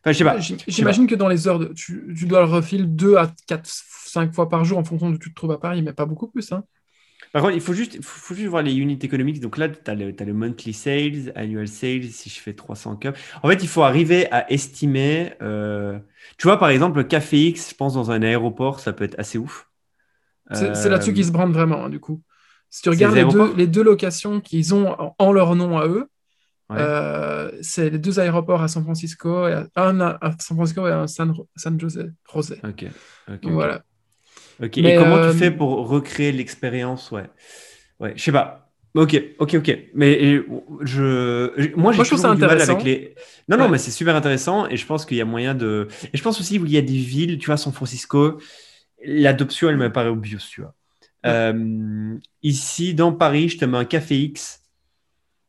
Enfin, 0.04 0.12
je 0.12 0.18
sais 0.18 0.24
pas. 0.24 0.38
J'imagine 0.68 1.08
que 1.08 1.16
dans 1.16 1.28
les 1.28 1.48
heures, 1.48 1.60
de- 1.60 1.74
tu, 1.74 2.14
tu 2.18 2.26
dois 2.28 2.42
le 2.42 2.46
refiler 2.52 2.86
2 2.86 3.16
à 3.18 3.32
4, 3.48 3.68
5 3.70 4.34
fois 4.34 4.50
par 4.50 4.66
jour 4.66 4.78
en 4.80 4.84
fonction 4.84 5.10
de 5.10 5.16
où 5.16 5.20
tu 5.20 5.30
te 5.32 5.36
trouves 5.36 5.52
à 5.52 5.60
Paris, 5.60 5.82
mais 5.82 5.94
pas 5.94 6.06
beaucoup 6.06 6.28
plus. 6.28 6.52
Hein. 6.52 6.64
Par 7.32 7.42
contre, 7.44 7.56
il 7.56 7.62
faut 7.62 7.74
juste, 7.74 8.02
faut, 8.04 8.20
faut 8.20 8.36
juste 8.36 8.50
voir 8.50 8.62
les 8.64 8.74
unit 8.76 9.00
economics. 9.02 9.40
Donc 9.40 9.58
là, 9.58 9.70
tu 9.70 9.90
as 9.90 9.96
le, 9.96 10.34
monthly 10.34 10.74
sales, 10.74 11.32
annual 11.36 11.68
sales, 11.68 12.04
si 12.12 12.30
je 12.30 12.40
fais 12.42 12.54
300 12.54 12.98
cups. 12.98 13.18
En 13.44 13.48
fait, 13.50 13.64
il 13.64 13.70
faut 13.70 13.84
arriver 13.84 14.30
à 14.32 14.52
estimer. 14.52 15.34
euh, 15.42 15.98
Tu 16.38 16.48
vois, 16.48 16.58
par 16.60 16.70
exemple, 16.70 16.98
le 16.98 17.04
Café 17.06 17.48
X, 17.48 17.70
je 17.72 17.76
pense, 17.76 17.94
dans 17.94 18.12
un 18.12 18.22
aéroport, 18.22 18.80
ça 18.82 18.92
peut 18.94 19.06
être 19.06 19.18
assez 19.20 19.38
ouf. 19.38 19.70
C'est 20.54 20.76
c'est 20.76 20.90
là-dessus 20.90 21.14
Euh, 21.14 21.16
qu'ils 21.16 21.26
se 21.26 21.32
brandent 21.32 21.54
vraiment, 21.54 21.86
hein, 21.86 21.90
du 21.90 22.00
coup. 22.00 22.22
Si 22.72 22.82
tu 22.82 22.90
regardes 22.90 23.14
les 23.16 23.22
deux, 23.26 23.28
aéroports 23.38 23.58
les 23.58 23.68
deux 23.68 23.84
locations 23.84 24.42
qu'ils 24.42 24.74
ont 24.74 24.90
en, 25.00 25.16
en 25.20 25.32
leur 25.32 25.56
nom 25.56 25.78
à 25.78 25.86
eux, 25.88 26.08
ouais. 26.70 26.78
euh, 26.80 27.52
c'est 27.62 27.90
les 27.92 28.00
deux 28.00 28.20
aéroports 28.20 28.64
à 28.64 28.68
San 28.70 28.82
Francisco, 28.84 29.48
et 29.48 29.54
à- 29.54 29.68
un 29.76 30.00
à, 30.02 30.18
San 30.40 30.58
Francisco 30.58 30.88
et 30.88 30.92
un 30.92 31.04
à 31.04 31.08
San, 31.08 31.34
San 31.56 31.80
Jose. 31.80 32.12
José. 32.34 32.56
Ok. 32.64 32.86
ok, 32.86 32.86
Donc 33.28 33.40
ok. 33.44 33.52
voilà. 33.52 33.84
Ok. 34.64 34.78
Mais, 34.78 34.94
Et 34.94 34.98
comment 34.98 35.18
euh, 35.18 35.32
tu 35.34 35.38
fais 35.38 35.52
pour 35.52 35.88
recréer 35.88 36.32
l'expérience 36.32 37.12
Ouais. 37.12 37.30
Ouais. 38.00 38.14
Je 38.16 38.24
sais 38.24 38.32
pas. 38.32 38.72
Ok, 38.94 39.22
ok, 39.40 39.54
ok. 39.56 39.78
Mais 39.96 40.44
je, 40.82 41.48
moi, 41.48 41.54
j'ai 41.58 41.74
Moi, 41.76 41.92
je 41.94 41.98
trouve 41.98 42.10
toujours 42.10 42.20
ça 42.20 42.36
du 42.36 42.42
mal 42.42 42.62
avec 42.62 42.84
les. 42.84 43.16
Non, 43.48 43.58
non, 43.58 43.64
Ouais. 43.66 43.72
mais 43.72 43.78
c'est 43.78 43.92
super 43.92 44.16
intéressant 44.16 44.68
et 44.68 44.76
je 44.76 44.86
pense 44.86 45.06
qu'il 45.06 45.16
y 45.18 45.22
a 45.22 45.26
moyen 45.26 45.56
de. 45.56 45.88
Et 46.14 46.18
je 46.18 46.22
pense 46.24 46.40
aussi 46.42 46.60
où 46.60 46.66
il 46.66 46.72
y 46.74 46.78
a 46.78 46.82
des 46.82 46.98
villes, 46.98 47.38
tu 47.38 47.46
vois, 47.48 47.58
San 47.58 47.72
Francisco, 47.74 48.40
l'adoption, 49.04 49.70
elle 49.70 49.78
me 49.78 49.92
paraît 49.92 50.10
obvious, 50.10 50.40
tu 50.50 50.62
vois. 50.62 50.74
Euh, 51.26 52.18
ici, 52.44 52.94
dans 52.94 53.14
Paris, 53.14 53.50
je 53.50 53.58
te 53.60 53.66
mets 53.66 53.78
un 53.78 53.86
café 53.86 54.18
X. 54.20 54.62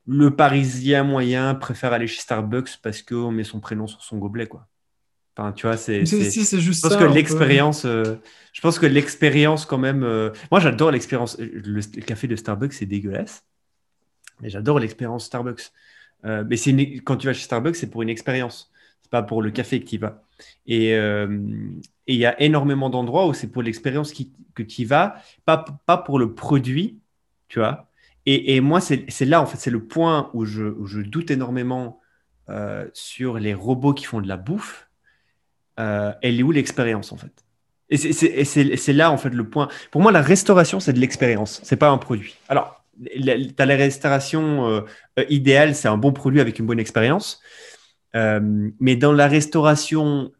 Le 0.06 0.34
Parisien 0.34 1.04
moyen 1.04 1.54
préfère 1.54 1.92
aller 1.92 2.06
chez 2.06 2.20
Starbucks 2.20 2.78
parce 2.82 3.02
qu'on 3.02 3.30
met 3.30 3.44
son 3.44 3.60
prénom 3.60 3.86
sur 3.86 4.02
son 4.02 4.18
gobelet, 4.18 4.46
quoi. 4.48 4.66
Enfin, 5.36 5.52
tu 5.52 5.66
vois, 5.66 5.76
c'est. 5.76 6.04
Si, 6.04 6.24
c'est- 6.24 6.44
si, 6.44 6.60
juste 6.60 6.84
je 6.84 6.88
pense 6.88 6.98
ça. 6.98 6.98
que 6.98 7.12
l'expérience, 7.14 7.84
euh, 7.86 8.16
je 8.52 8.60
pense 8.60 8.78
que 8.78 8.86
l'expérience 8.86 9.64
quand 9.64 9.78
même. 9.78 10.02
euh, 10.02 10.30
Moi, 10.50 10.60
j'adore 10.60 10.90
l'expérience. 10.90 11.38
Le, 11.38 11.80
le 11.80 12.02
café 12.02 12.26
de 12.28 12.36
Starbucks, 12.36 12.74
c'est 12.74 12.86
dégueulasse, 12.86 13.44
mais 14.40 14.50
j'adore 14.50 14.78
l'expérience 14.78 15.26
Starbucks. 15.26 15.70
Mais 16.24 16.56
c'est 16.56 16.70
une- 16.70 17.00
quand 17.02 17.16
tu 17.16 17.26
vas 17.26 17.32
chez 17.32 17.44
Starbucks, 17.44 17.76
c'est 17.76 17.90
pour 17.90 18.02
une 18.02 18.08
expérience. 18.08 18.70
C'est 19.02 19.10
pas 19.10 19.22
pour 19.22 19.42
le 19.42 19.50
café 19.50 19.80
que 19.80 19.88
tu 19.88 19.96
y 19.96 19.98
vas. 19.98 20.22
Et 20.66 20.94
euh, 20.94 21.26
et 22.06 22.14
il 22.14 22.18
y 22.18 22.26
a 22.26 22.40
énormément 22.40 22.90
d'endroits 22.90 23.26
où 23.26 23.34
c'est 23.34 23.48
pour 23.48 23.62
l'expérience 23.62 24.12
que 24.54 24.62
tu 24.62 24.82
y 24.82 24.84
vas, 24.84 25.16
pas 25.44 25.64
pas 25.86 25.96
pour 25.96 26.18
le 26.18 26.34
produit, 26.34 27.00
tu 27.48 27.58
vois. 27.58 27.88
Et, 28.26 28.56
et 28.56 28.60
moi, 28.60 28.80
c'est 28.80 29.06
là 29.24 29.42
en 29.42 29.46
fait, 29.46 29.56
c'est 29.58 29.70
le 29.70 29.84
point 29.84 30.30
où 30.34 30.44
je, 30.44 30.74
je 30.84 31.00
doute 31.00 31.30
énormément 31.30 32.00
euh, 32.48 32.88
sur 32.92 33.38
les 33.38 33.54
robots 33.54 33.94
qui 33.94 34.04
font 34.04 34.20
de 34.20 34.28
la 34.28 34.36
bouffe 34.36 34.88
euh, 35.80 36.12
elle 36.22 36.38
est 36.38 36.42
où 36.42 36.52
l'expérience 36.52 37.12
en 37.12 37.16
fait? 37.16 37.32
Et 37.88 37.96
c'est- 37.96 38.92
là 38.92 39.10
en 39.10 39.18
fait 39.18 39.30
le 39.30 39.48
point. 39.48 39.68
Pour 39.90 40.00
moi, 40.00 40.12
la 40.12 40.22
restauration, 40.22 40.80
c'est 40.80 40.92
de 40.92 40.98
l'expérience, 40.98 41.60
c'est 41.62 41.76
pas 41.76 41.90
un 41.90 41.98
produit. 41.98 42.36
Alors, 42.48 42.82
tu 43.04 43.54
as 43.58 43.66
la 43.66 43.76
restauration 43.76 44.68
euh, 44.68 44.80
euh, 45.18 45.24
idéale, 45.28 45.74
c'est 45.74 45.88
un 45.88 45.98
bon 45.98 46.12
produit 46.12 46.40
avec 46.40 46.58
une 46.58 46.66
bonne 46.66 46.80
expérience. 46.80 47.40
Mais 48.14 48.96
dans 48.96 49.12
la 49.12 49.26
restauration 49.26 50.32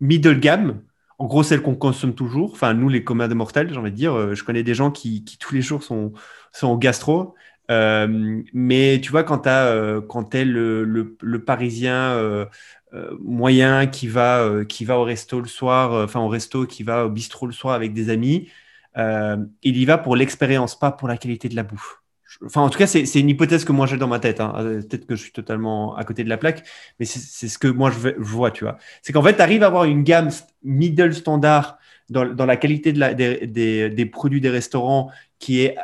middle 0.00 0.40
gamme, 0.40 0.82
en 1.18 1.26
gros 1.26 1.42
celle 1.42 1.62
qu'on 1.62 1.74
consomme 1.76 2.14
toujours, 2.14 2.52
enfin 2.52 2.74
nous 2.74 2.88
les 2.88 3.04
communs 3.04 3.28
des 3.28 3.34
mortels, 3.34 3.70
j'ai 3.72 3.78
envie 3.78 3.90
de 3.90 3.96
dire, 3.96 4.14
euh, 4.14 4.34
je 4.34 4.44
connais 4.44 4.62
des 4.62 4.74
gens 4.74 4.90
qui, 4.90 5.24
qui 5.24 5.38
tous 5.38 5.54
les 5.54 5.62
jours 5.62 5.82
sont, 5.82 6.12
sont 6.52 6.68
au 6.68 6.78
gastro. 6.78 7.34
Euh, 7.70 8.42
mais 8.52 9.00
tu 9.02 9.10
vois, 9.10 9.24
quand 9.24 9.40
tu 9.40 10.06
quand 10.08 10.24
t'es 10.24 10.44
le, 10.44 10.84
le, 10.84 11.44
parisien 11.44 12.12
euh, 12.12 12.46
euh, 12.94 13.16
moyen 13.20 13.86
qui 13.86 14.06
va, 14.08 14.40
euh, 14.42 14.64
qui 14.64 14.84
va 14.84 14.98
au 14.98 15.04
resto 15.04 15.40
le 15.40 15.48
soir, 15.48 15.92
euh, 15.92 16.04
enfin 16.04 16.20
au 16.20 16.28
resto, 16.28 16.66
qui 16.66 16.82
va 16.84 17.06
au 17.06 17.10
bistrot 17.10 17.46
le 17.46 17.52
soir 17.52 17.74
avec 17.74 17.92
des 17.92 18.10
amis, 18.10 18.48
euh, 18.96 19.36
il 19.62 19.76
y 19.76 19.84
va 19.84 19.98
pour 19.98 20.16
l'expérience, 20.16 20.78
pas 20.78 20.92
pour 20.92 21.08
la 21.08 21.16
qualité 21.18 21.48
de 21.48 21.56
la 21.56 21.62
bouffe. 21.64 22.02
Enfin, 22.44 22.60
en 22.60 22.68
tout 22.68 22.78
cas, 22.78 22.86
c'est 22.86 23.20
une 23.20 23.28
hypothèse 23.28 23.64
que 23.64 23.72
moi 23.72 23.86
j'ai 23.86 23.96
dans 23.96 24.08
ma 24.08 24.18
tête. 24.18 24.40
hein. 24.40 24.52
Euh, 24.58 24.82
Peut-être 24.82 25.06
que 25.06 25.16
je 25.16 25.22
suis 25.22 25.32
totalement 25.32 25.96
à 25.96 26.04
côté 26.04 26.22
de 26.24 26.28
la 26.28 26.36
plaque, 26.36 26.64
mais 26.98 27.06
c'est 27.06 27.48
ce 27.48 27.58
que 27.58 27.68
moi 27.68 27.90
je, 27.90 28.10
vois, 28.18 28.50
tu 28.50 28.64
vois. 28.64 28.78
C'est 29.02 29.12
qu'en 29.12 29.22
fait, 29.22 29.36
tu 29.36 29.42
arrives 29.42 29.62
à 29.62 29.66
avoir 29.66 29.84
une 29.84 30.02
gamme 30.02 30.28
middle 30.62 31.14
standard 31.14 31.78
dans, 32.10 32.46
la 32.46 32.56
qualité 32.56 32.92
des, 32.92 34.06
produits 34.06 34.40
des 34.40 34.50
restaurants 34.50 35.10
qui 35.38 35.62
est, 35.62 35.76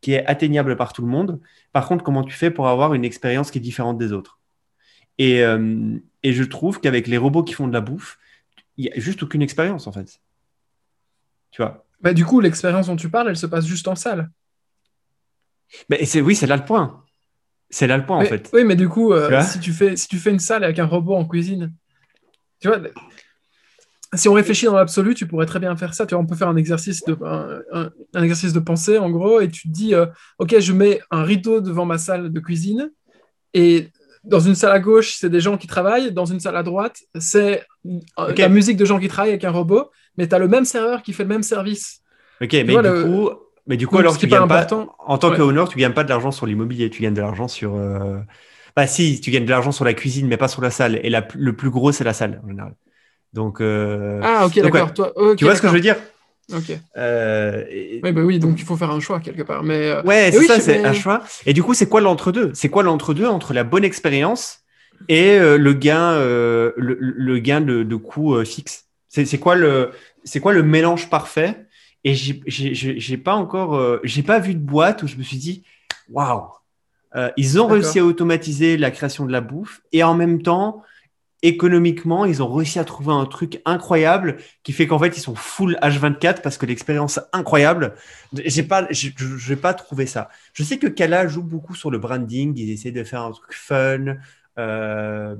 qui 0.00 0.12
est 0.12 0.24
atteignable 0.26 0.76
par 0.76 0.92
tout 0.92 1.02
le 1.02 1.08
monde. 1.08 1.40
Par 1.72 1.88
contre, 1.88 2.04
comment 2.04 2.22
tu 2.22 2.34
fais 2.34 2.50
pour 2.50 2.68
avoir 2.68 2.94
une 2.94 3.04
expérience 3.04 3.50
qui 3.50 3.58
est 3.58 3.62
différente 3.62 3.98
des 3.98 4.12
autres? 4.12 4.38
Et, 5.18 5.42
euh, 5.42 5.96
et 6.22 6.32
je 6.32 6.44
trouve 6.44 6.80
qu'avec 6.80 7.06
les 7.06 7.18
robots 7.18 7.42
qui 7.42 7.54
font 7.54 7.66
de 7.66 7.72
la 7.72 7.80
bouffe, 7.80 8.18
il 8.76 8.84
n'y 8.84 8.92
a 8.92 8.98
juste 8.98 9.22
aucune 9.22 9.42
expérience 9.42 9.86
en 9.86 9.92
fait. 9.92 10.20
Tu 11.50 11.62
vois? 11.62 11.86
Bah, 12.00 12.12
du 12.12 12.24
coup, 12.24 12.40
l'expérience 12.40 12.88
dont 12.88 12.96
tu 12.96 13.08
parles, 13.08 13.28
elle 13.28 13.36
se 13.36 13.46
passe 13.46 13.66
juste 13.66 13.88
en 13.88 13.94
salle. 13.94 14.30
Mais 15.88 16.04
c'est, 16.04 16.20
Oui, 16.20 16.34
c'est 16.34 16.46
là 16.46 16.56
le 16.56 16.64
point. 16.64 17.02
C'est 17.70 17.86
là 17.86 17.96
le 17.96 18.06
point 18.06 18.18
en 18.18 18.24
fait. 18.24 18.50
Oui, 18.52 18.64
mais 18.64 18.76
du 18.76 18.88
coup, 18.88 19.12
euh, 19.12 19.40
Tu 19.42 19.52
si, 19.52 19.60
tu 19.60 19.72
fais, 19.72 19.96
si 19.96 20.06
tu 20.08 20.18
fais 20.18 20.30
une 20.30 20.38
salle 20.38 20.62
avec 20.64 20.78
un 20.78 20.86
robot 20.86 21.14
en 21.14 21.24
cuisine, 21.26 21.72
tu 22.60 22.68
vois, 22.68 22.78
si 24.14 24.28
on 24.28 24.32
réfléchit 24.32 24.66
dans 24.66 24.74
l'absolu, 24.76 25.14
tu 25.14 25.26
pourrais 25.26 25.46
très 25.46 25.58
bien 25.58 25.74
faire 25.76 25.92
ça. 25.94 26.06
Tu 26.06 26.14
vois, 26.14 26.22
on 26.22 26.26
peut 26.26 26.36
faire 26.36 26.48
un 26.48 26.56
exercice 26.56 27.02
de, 27.04 27.16
un, 27.24 27.60
un- 27.72 27.90
un 28.14 28.22
exercice 28.22 28.52
de 28.52 28.60
pensée, 28.60 28.98
en 28.98 29.10
gros, 29.10 29.40
et 29.40 29.48
tu 29.48 29.68
te 29.68 29.72
dis, 29.72 29.94
euh, 29.94 30.06
OK, 30.38 30.56
je 30.58 30.72
mets 30.72 31.00
un 31.10 31.24
rideau 31.24 31.60
devant 31.60 31.84
ma 31.84 31.98
salle 31.98 32.32
de 32.32 32.40
cuisine, 32.40 32.92
et 33.54 33.88
dans 34.22 34.40
une 34.40 34.54
salle 34.54 34.72
à 34.72 34.80
gauche, 34.80 35.16
c'est 35.18 35.30
des 35.30 35.40
gens 35.40 35.58
qui 35.58 35.66
travaillent, 35.66 36.12
dans 36.12 36.26
une 36.26 36.40
salle 36.40 36.56
à 36.56 36.62
droite, 36.62 36.98
c'est 37.18 37.64
euh, 38.18 38.32
la 38.36 38.48
musique 38.48 38.76
de 38.76 38.84
gens 38.84 38.98
qui 39.00 39.08
travaillent 39.08 39.32
avec 39.32 39.44
un 39.44 39.50
robot, 39.50 39.90
mais 40.16 40.28
tu 40.28 40.34
as 40.34 40.38
le 40.38 40.48
même 40.48 40.64
serveur 40.64 41.02
qui 41.02 41.12
fait 41.12 41.24
le 41.24 41.28
même 41.28 41.42
service. 41.42 42.00
Ok, 42.40 42.52
mais, 42.52 42.64
vois, 42.64 42.82
du 42.82 42.88
le- 42.88 43.02
coup, 43.02 43.30
mais 43.66 43.76
du 43.76 43.86
coup, 43.86 43.94
Donc, 43.96 44.00
alors 44.02 44.18
tu 44.18 44.26
pas 44.28 44.38
gagnes 44.38 44.48
pas, 44.48 44.60
important- 44.60 44.94
en 44.98 45.18
tant 45.18 45.30
Ouais. 45.30 45.36
qu'owner, 45.36 45.64
tu 45.70 45.78
gagnes 45.78 45.92
pas 45.94 46.04
de 46.04 46.08
l'argent 46.08 46.30
sur 46.30 46.46
l'immobilier, 46.46 46.90
tu 46.90 47.02
gagnes 47.02 47.14
de 47.14 47.20
l'argent 47.20 47.48
sur. 47.48 47.74
euh, 47.74 48.18
Bah 48.76 48.86
si, 48.88 49.20
tu 49.20 49.30
gagnes 49.30 49.44
de 49.44 49.50
l'argent 49.50 49.70
sur 49.70 49.84
la 49.84 49.94
cuisine, 49.94 50.26
mais 50.26 50.36
pas 50.36 50.48
sur 50.48 50.60
la 50.60 50.70
salle. 50.70 50.98
Et 51.04 51.08
la, 51.10 51.26
le 51.36 51.52
plus 51.54 51.70
gros, 51.70 51.92
c'est 51.92 52.02
la 52.04 52.12
salle 52.12 52.40
en 52.44 52.48
général. 52.48 52.74
Donc, 53.32 53.60
euh, 53.60 54.20
Ah, 54.22 54.46
OK, 54.46 54.58
d'accord. 54.60 54.90
ouais. 55.16 55.36
Tu 55.36 55.44
vois 55.44 55.54
ce 55.54 55.62
que 55.62 55.68
je 55.68 55.72
veux 55.72 55.80
dire? 55.80 55.96
OK. 56.52 56.76
Euh, 56.96 57.64
et- 57.70 58.00
Oui, 58.02 58.12
bah 58.12 58.20
oui, 58.22 58.38
donc 58.40 58.58
il 58.58 58.64
faut 58.64 58.76
faire 58.76 58.90
un 58.90 59.00
choix 59.00 59.20
quelque 59.20 59.42
part. 59.42 59.62
Mais, 59.62 59.90
euh, 59.90 60.02
Ouais, 60.02 60.30
c'est 60.32 60.38
oui, 60.38 60.46
ça, 60.46 60.60
c'est 60.60 60.78
mais- 60.82 60.88
un 60.88 60.92
choix. 60.92 61.22
Et 61.46 61.52
du 61.52 61.62
coup, 61.62 61.72
c'est 61.72 61.88
quoi 61.88 62.00
l'entre-deux? 62.00 62.50
C'est 62.54 62.68
quoi 62.68 62.82
l'entre-deux 62.82 63.26
entre 63.26 63.54
la 63.54 63.64
bonne 63.64 63.84
expérience 63.84 64.58
et 65.08 65.38
euh, 65.38 65.56
le 65.56 65.72
gain, 65.72 66.12
euh, 66.14 66.72
le, 66.76 66.96
le 67.00 67.38
gain 67.38 67.60
de, 67.60 67.82
de 67.84 67.96
coût 67.96 68.44
fixe? 68.44 68.86
C'est 69.08 69.24
c'est 69.24 69.38
quoi 69.38 69.54
le, 69.54 69.90
c'est 70.24 70.40
quoi 70.40 70.52
le 70.52 70.62
mélange 70.64 71.08
parfait 71.08 71.63
Et 72.04 72.14
j'ai- 72.14 72.42
j'ai 72.46 72.74
j'ai- 72.74 73.00
j'ai 73.00 73.16
pas 73.18 73.34
encore, 73.34 73.74
euh, 73.76 74.00
j'ai 74.04 74.22
pas 74.22 74.38
vu 74.38 74.54
de 74.54 74.60
boîte 74.60 75.02
où 75.02 75.06
je 75.06 75.16
me 75.16 75.22
suis 75.22 75.38
dit, 75.38 75.64
waouh, 76.08 76.48
Euh, 77.16 77.30
ils 77.36 77.60
ont 77.60 77.68
réussi 77.68 78.00
à 78.00 78.04
automatiser 78.04 78.76
la 78.76 78.90
création 78.90 79.24
de 79.26 79.32
la 79.32 79.40
bouffe 79.40 79.82
et 79.92 80.02
en 80.02 80.14
même 80.14 80.42
temps, 80.42 80.82
économiquement, 81.42 82.24
ils 82.24 82.42
ont 82.42 82.52
réussi 82.52 82.78
à 82.78 82.84
trouver 82.84 83.12
un 83.12 83.26
truc 83.26 83.60
incroyable 83.66 84.38
qui 84.62 84.72
fait 84.72 84.86
qu'en 84.86 84.98
fait, 84.98 85.16
ils 85.16 85.20
sont 85.20 85.34
full 85.34 85.76
H24 85.82 86.42
parce 86.42 86.58
que 86.58 86.66
l'expérience 86.66 87.20
incroyable. 87.32 87.94
J'ai 88.32 88.62
pas, 88.64 88.88
vais 88.90 89.56
pas 89.56 89.74
trouvé 89.74 90.06
ça. 90.06 90.30
Je 90.54 90.62
sais 90.64 90.78
que 90.78 90.86
Kala 90.86 91.28
joue 91.28 91.42
beaucoup 91.44 91.74
sur 91.74 91.90
le 91.90 91.98
branding. 91.98 92.54
Ils 92.56 92.70
essaient 92.70 92.92
de 92.92 93.04
faire 93.04 93.22
un 93.22 93.32
truc 93.32 93.52
fun. 93.52 94.16
euh, 94.58 95.36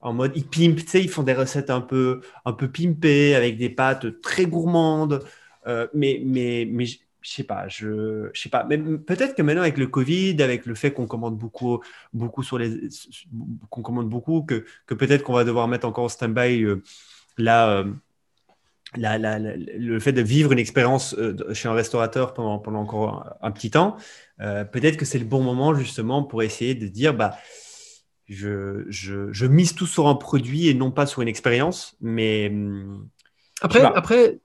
en 0.00 0.12
mode, 0.12 0.32
ils 0.36 0.46
pimpent, 0.46 0.76
tu 0.84 0.86
sais, 0.86 1.02
ils 1.02 1.08
font 1.10 1.22
des 1.22 1.32
recettes 1.34 1.70
un 1.70 1.80
peu, 1.80 2.20
un 2.44 2.52
peu 2.52 2.70
pimpées 2.70 3.34
avec 3.34 3.56
des 3.58 3.70
pâtes 3.70 4.20
très 4.20 4.46
gourmandes. 4.46 5.24
Euh, 5.66 5.88
mais, 5.94 6.20
mais, 6.24 6.66
mais 6.70 6.86
je 6.86 6.98
sais 7.22 7.44
pas, 7.44 7.66
je, 7.68 8.30
je 8.32 8.40
sais 8.40 8.48
pas. 8.48 8.64
Mais 8.64 8.78
peut-être 8.78 9.34
que 9.34 9.42
maintenant 9.42 9.62
avec 9.62 9.78
le 9.78 9.86
Covid, 9.88 10.40
avec 10.42 10.66
le 10.66 10.74
fait 10.74 10.92
qu'on 10.92 11.06
commande 11.06 11.36
beaucoup, 11.36 11.80
beaucoup 12.12 12.42
sur 12.42 12.58
les, 12.58 12.88
qu'on 13.70 13.82
commande 13.82 14.08
beaucoup, 14.08 14.42
que, 14.42 14.64
que 14.86 14.94
peut-être 14.94 15.22
qu'on 15.24 15.32
va 15.34 15.44
devoir 15.44 15.68
mettre 15.68 15.86
encore 15.86 16.04
en 16.04 16.08
stand-by 16.08 16.62
euh, 16.64 16.82
la, 17.38 17.70
euh, 17.78 17.84
la- 18.96 19.18
la- 19.18 19.38
la- 19.38 19.56
le 19.56 20.00
fait 20.00 20.12
de 20.12 20.22
vivre 20.22 20.52
une 20.52 20.58
expérience 20.58 21.14
euh, 21.18 21.34
chez 21.54 21.68
un 21.68 21.74
restaurateur 21.74 22.34
pendant, 22.34 22.58
pendant 22.58 22.80
encore 22.80 23.36
un, 23.42 23.48
un 23.48 23.50
petit 23.50 23.70
temps, 23.70 23.96
peut-être 24.38 24.96
que 24.96 25.04
c'est 25.04 25.18
le 25.18 25.24
bon 25.24 25.42
moment 25.42 25.74
justement 25.74 26.22
pour 26.22 26.42
essayer 26.42 26.74
de 26.74 26.86
dire 26.86 27.14
bah, 27.14 27.36
je, 28.28 28.84
je, 28.88 29.32
je 29.32 29.46
mise 29.46 29.74
tout 29.74 29.86
sur 29.86 30.08
un 30.08 30.14
produit 30.14 30.68
et 30.68 30.74
non 30.74 30.90
pas 30.90 31.06
sur 31.06 31.22
une 31.22 31.28
expérience. 31.28 31.96
Mais 32.00 32.48
hum, 32.50 33.08
Après, 33.62 33.82
après, 33.94 34.38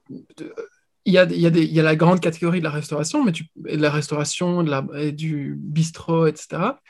il 1.06 1.14
y 1.14 1.18
a, 1.18 1.24
il 1.26 1.40
y, 1.40 1.48
a 1.48 1.50
des- 1.50 1.64
il 1.64 1.74
y 1.74 1.80
a 1.80 1.84
la 1.84 1.96
grande 1.96 2.20
catégorie 2.20 2.60
de 2.60 2.64
la 2.64 2.70
restauration, 2.72 3.24
mais 3.24 3.32
tu, 3.32 3.46
de 3.56 3.76
la 3.78 3.90
restauration, 3.92 4.64
de 4.64 4.70
la, 4.70 4.86
et 4.96 5.12
du 5.12 5.56
bistrot, 5.58 6.28
etc. 6.28 6.82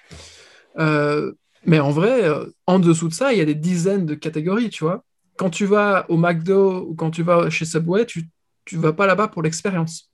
Euh, 0.80 1.34
mais 1.66 1.80
en 1.80 1.92
vrai, 1.92 2.24
euh, 2.28 2.46
en 2.68 2.80
dessous 2.80 3.08
de 3.08 3.14
ça, 3.14 3.34
il 3.34 3.40
y 3.40 3.42
a 3.42 3.46
des 3.46 3.56
dizaines 3.56 4.06
de 4.06 4.16
catégories, 4.16 4.70
tu 4.70 4.84
vois. 4.84 5.04
Quand 5.38 5.50
tu 5.50 5.66
vas 5.66 6.06
au 6.10 6.18
McDo 6.18 6.86
ou 6.90 6.96
quand 6.96 7.12
tu 7.12 7.24
vas 7.24 7.50
chez 7.50 7.66
Subway, 7.66 8.06
tu 8.06 8.30
tu 8.66 8.78
vas 8.78 8.94
pas 8.94 9.08
là-bas 9.08 9.28
pour 9.28 9.42
l'expérience. 9.42 10.12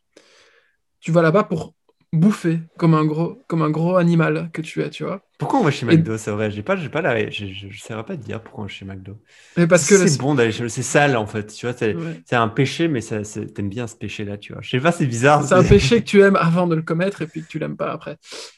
Tu 0.99 1.11
vas 1.11 1.21
là-bas 1.21 1.43
pour 1.43 1.73
bouffer 2.13 2.59
comme 2.77 2.93
un 2.93 3.05
gros, 3.05 3.37
comme 3.47 3.61
un 3.61 3.69
gros 3.69 3.97
animal 3.97 4.49
que 4.53 4.61
tu 4.61 4.81
es, 4.81 4.89
tu 4.89 5.03
vois. 5.03 5.21
pourquoi 5.37 5.59
on 5.59 5.63
va 5.63 5.71
chez 5.71 5.85
Et- 5.85 5.97
McDo 5.97 6.17
C'est 6.17 6.31
vrai, 6.31 6.49
j'ai 6.51 6.63
pas, 6.63 6.75
j'ai 6.75 6.89
pas 6.89 7.01
la, 7.01 7.29
je, 7.29 7.45
je, 7.47 7.67
je 7.69 7.79
saurais 7.81 8.03
pas 8.05 8.15
te 8.17 8.23
dire 8.23 8.41
pourquoi 8.41 8.63
on 8.63 8.67
va 8.67 8.73
chez 8.73 8.85
McDo. 8.85 9.17
Mais 9.57 9.67
parce 9.67 9.87
que 9.87 9.97
c'est 9.97 10.17
bon 10.17 10.33
d'aller 10.35 10.51
chez, 10.51 10.67
c'est 10.69 10.83
sale 10.83 11.15
en 11.17 11.27
fait. 11.27 11.47
Tu 11.53 11.65
vois, 11.65 11.75
c'est, 11.77 11.95
Ouais. 11.95 12.21
c'est 12.25 12.35
un 12.35 12.47
péché, 12.47 12.87
mais 12.87 13.01
ça, 13.01 13.23
c'est- 13.23 13.45
t'aimes 13.53 13.69
bien 13.69 13.87
ce 13.87 13.95
péché-là, 13.95 14.37
tu 14.37 14.53
vois. 14.53 14.61
Je 14.61 14.69
sais 14.69 14.79
pas, 14.79 14.91
c'est 14.91 15.05
bizarre. 15.05 15.43
C'est 15.43 15.55
un 15.55 15.63
péché 15.63 15.99
que 16.03 16.05
tu 16.05 16.21
aimes 16.21 16.37
avant 16.37 16.65
de 16.67 16.75
le 16.75 16.81
commettre 16.81 17.21
et 17.21 17.27
puis 17.27 17.41
que 17.43 17.47
tu 17.47 17.59
l'aimes 17.59 17.77
pas 17.77 17.91
après. 17.91 18.17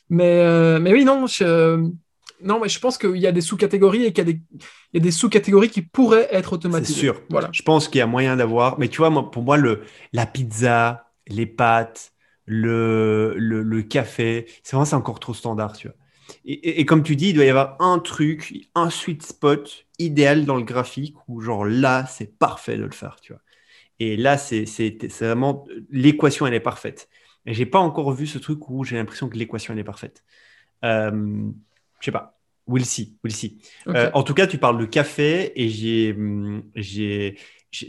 Mais, 0.09 0.41
euh, 0.43 0.79
mais 0.79 0.93
oui, 0.93 1.03
non, 1.05 1.27
je, 1.27 1.75
non, 2.41 2.59
mais 2.61 2.69
je 2.69 2.79
pense 2.79 2.97
qu'il 2.97 3.17
y 3.17 3.27
a 3.27 3.31
des 3.31 3.41
sous-catégories 3.41 4.05
et 4.05 4.13
qu'il 4.13 4.25
y 4.25 4.29
a 4.29 4.33
des, 4.33 4.41
il 4.93 4.97
y 4.97 4.97
a 4.97 5.01
des 5.03 5.11
sous-catégories 5.11 5.69
qui 5.69 5.81
pourraient 5.81 6.27
être 6.31 6.49
C'est 6.49 6.55
automatisées. 6.55 6.99
sûr. 7.01 7.21
Voilà. 7.29 7.49
Je 7.51 7.61
pense 7.63 7.87
qu'il 7.87 7.99
y 7.99 8.01
a 8.01 8.07
moyen 8.07 8.35
d'avoir. 8.37 8.79
Mais 8.79 8.87
tu 8.87 8.97
vois, 8.97 9.09
moi, 9.09 9.29
pour 9.31 9.43
moi, 9.43 9.57
le, 9.57 9.81
la 10.13 10.25
pizza, 10.25 11.11
les 11.27 11.45
pâtes, 11.45 12.11
le, 12.49 13.35
le, 13.37 13.63
le 13.63 13.83
café, 13.83 14.47
c'est 14.63 14.71
vraiment 14.75 14.85
c'est 14.85 14.95
encore 14.95 15.19
trop 15.19 15.33
standard, 15.35 15.77
tu 15.77 15.87
vois. 15.87 15.97
Et, 16.45 16.53
et- 16.53 16.79
et 16.81 16.85
comme 16.85 17.03
tu 17.03 17.15
dis, 17.15 17.29
il 17.29 17.33
doit 17.35 17.45
y 17.45 17.49
avoir 17.49 17.77
un 17.81 17.99
truc, 17.99 18.53
un 18.75 18.89
sweet 18.89 19.23
spot 19.25 19.85
idéal 19.99 20.45
dans 20.45 20.55
le 20.57 20.63
graphique 20.63 21.15
où, 21.27 21.41
genre, 21.41 21.65
là, 21.65 22.05
c'est 22.07 22.37
parfait 22.39 22.77
de 22.77 22.83
le 22.83 22.91
faire, 22.91 23.17
tu 23.21 23.33
vois. 23.33 23.41
Et 23.99 24.17
là, 24.17 24.37
c'est 24.37 24.65
vraiment 25.19 25.65
l'équation, 25.91 26.47
elle 26.47 26.53
est 26.53 26.59
parfaite. 26.59 27.09
Et 27.45 27.53
j'ai 27.53 27.65
pas 27.65 27.79
encore 27.79 28.11
vu 28.13 28.27
ce 28.27 28.37
truc 28.39 28.69
où 28.69 28.83
j'ai 28.83 28.97
l'impression 28.97 29.29
que 29.29 29.37
l'équation, 29.37 29.73
elle 29.73 29.79
est 29.79 29.83
parfaite. 29.83 30.23
Euh, 30.85 31.51
je 31.99 32.05
sais 32.05 32.11
pas. 32.11 32.39
We'll 32.67 32.85
see, 32.85 33.17
we'll 33.23 33.33
see. 33.33 33.59
Euh, 33.95 34.11
en 34.13 34.23
tout 34.23 34.33
cas, 34.33 34.47
tu 34.47 34.57
parles 34.59 34.77
de 34.79 34.85
café 34.85 35.51
et 35.61 35.69
j'ai, 35.69 36.13
hum, 36.13 36.63
j'ai, 36.75 37.37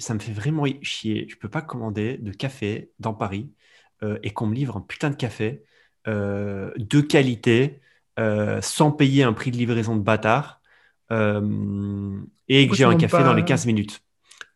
ça 0.00 0.14
me 0.14 0.18
fait 0.20 0.32
vraiment 0.32 0.64
chier. 0.82 1.26
Je 1.28 1.36
peux 1.36 1.50
pas 1.50 1.62
commander 1.62 2.16
de 2.18 2.32
café 2.32 2.90
dans 2.98 3.14
Paris 3.14 3.50
et 4.22 4.30
qu'on 4.32 4.46
me 4.46 4.54
livre 4.54 4.76
un 4.78 4.80
putain 4.80 5.10
de 5.10 5.16
café 5.16 5.64
euh, 6.08 6.72
de 6.76 7.00
qualité 7.00 7.80
euh, 8.18 8.60
sans 8.62 8.92
payer 8.92 9.22
un 9.22 9.32
prix 9.32 9.50
de 9.50 9.56
livraison 9.56 9.96
de 9.96 10.00
bâtard 10.02 10.60
euh, 11.12 12.20
et 12.48 12.68
que 12.68 12.74
j'ai 12.74 12.84
un 12.84 12.94
café 12.94 13.22
pas- 13.22 13.24
dans 13.24 13.34
les 13.34 13.44
15 13.44 13.66
minutes. 13.66 14.02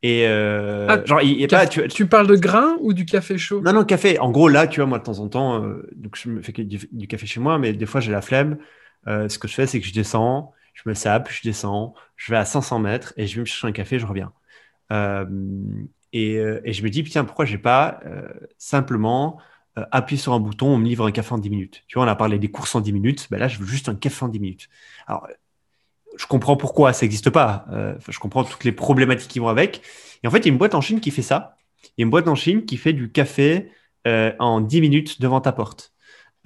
Et 0.03 0.26
euh, 0.28 0.95
Ah, 0.95 1.05
genre, 1.07 1.22
il 1.22 1.49
pas, 1.49 1.66
tu, 1.66 1.86
tu 1.88 2.07
parles 2.07 2.26
de 2.26 2.36
grain 2.36 2.76
ou 2.80 2.92
du 2.92 3.07
café 3.07 3.38
chaud? 3.38 3.61
Non, 3.61 3.72
non, 3.72 3.84
café. 3.84 4.18
En 4.18 4.30
gros, 4.30 4.49
là, 4.49 4.66
tu 4.66 4.80
vois, 4.80 4.86
moi, 4.86 4.99
de 4.99 5.05
temps 5.05 5.18
en 5.20 5.28
temps, 5.28 5.62
euh, 5.64 5.88
donc 5.97 6.16
je 6.16 6.28
me 6.28 6.42
fais 6.42 6.53
du, 6.53 6.78
du 6.92 7.07
café 7.09 7.26
chez 7.26 7.40
moi, 7.40 7.59
mais 7.59 7.72
des 7.72 7.86
fois, 7.86 8.01
j'ai 8.01 8.12
la 8.12 8.20
flemme. 8.20 8.59
Euh, 9.07 9.28
ce 9.28 9.38
que 9.38 9.49
je 9.49 9.55
fais, 9.55 9.66
c'est 9.66 9.80
que 9.80 9.86
je 9.86 9.92
descends, 9.92 10.53
je 10.74 10.82
me 10.88 10.95
sape, 10.95 11.30
je 11.30 11.42
descends, 11.42 11.95
je 12.16 12.32
vais 12.32 12.38
à 12.38 12.45
500 12.45 12.78
mètres 12.78 13.12
et 13.16 13.26
je 13.26 13.36
vais 13.36 13.40
me 13.40 13.45
chercher 13.47 13.66
un 13.68 13.72
café, 13.72 13.99
je 13.99 14.07
reviens. 14.07 14.32
Euh, 16.14 16.60
et, 16.64 16.70
et 16.70 16.72
je 16.72 16.82
me 16.82 16.90
dis, 16.90 17.02
putain, 17.02 17.24
pourquoi 17.24 17.44
j'ai 17.44 17.58
pas 17.58 18.00
euh, 18.06 18.28
simplement 18.58 19.38
euh, 19.78 19.84
appuyé 19.90 20.20
sur 20.20 20.32
un 20.32 20.40
bouton, 20.40 20.68
on 20.68 20.78
me 20.78 20.86
livre 20.86 21.06
un 21.06 21.12
café 21.12 21.32
en 21.34 21.38
10 21.38 21.50
minutes. 21.50 21.82
Tu 21.88 21.96
vois, 21.98 22.04
on 22.06 22.08
a 22.08 22.14
parlé 22.16 22.38
des 22.38 22.50
courses 22.50 22.74
en 22.74 22.80
10 22.80 22.92
minutes, 22.92 23.26
ben 23.30 23.38
là, 23.38 23.48
je 23.48 23.58
veux 23.58 23.66
juste 23.66 23.88
un 23.88 23.94
café 23.94 24.24
en 24.24 24.28
10 24.28 24.38
minutes. 24.40 24.68
Alors, 25.06 25.26
je 26.16 26.26
comprends 26.26 26.56
pourquoi 26.56 26.92
ça 26.92 27.04
n'existe 27.04 27.30
pas. 27.30 27.66
Euh, 27.72 27.94
je 28.08 28.18
comprends 28.20 28.44
toutes 28.44 28.64
les 28.64 28.72
problématiques 28.72 29.30
qui 29.30 29.40
vont 29.40 29.48
avec. 29.48 29.82
Et 30.22 30.28
en 30.28 30.30
fait, 30.30 30.38
il 30.38 30.46
y 30.46 30.48
a 30.48 30.52
une 30.52 30.58
boîte 30.58 30.74
en 30.74 30.80
Chine 30.80 31.00
qui 31.00 31.10
fait 31.10 31.22
ça. 31.22 31.56
Il 31.82 31.88
y 31.98 32.02
a 32.02 32.04
une 32.04 32.10
boîte 32.10 32.28
en 32.28 32.36
Chine 32.36 32.64
qui 32.64 32.76
fait 32.76 32.92
du 32.92 33.10
café 33.10 33.70
en 34.06 34.60
10 34.60 34.80
minutes 34.82 35.20
devant 35.20 35.40
ta 35.40 35.52
porte. 35.52 35.94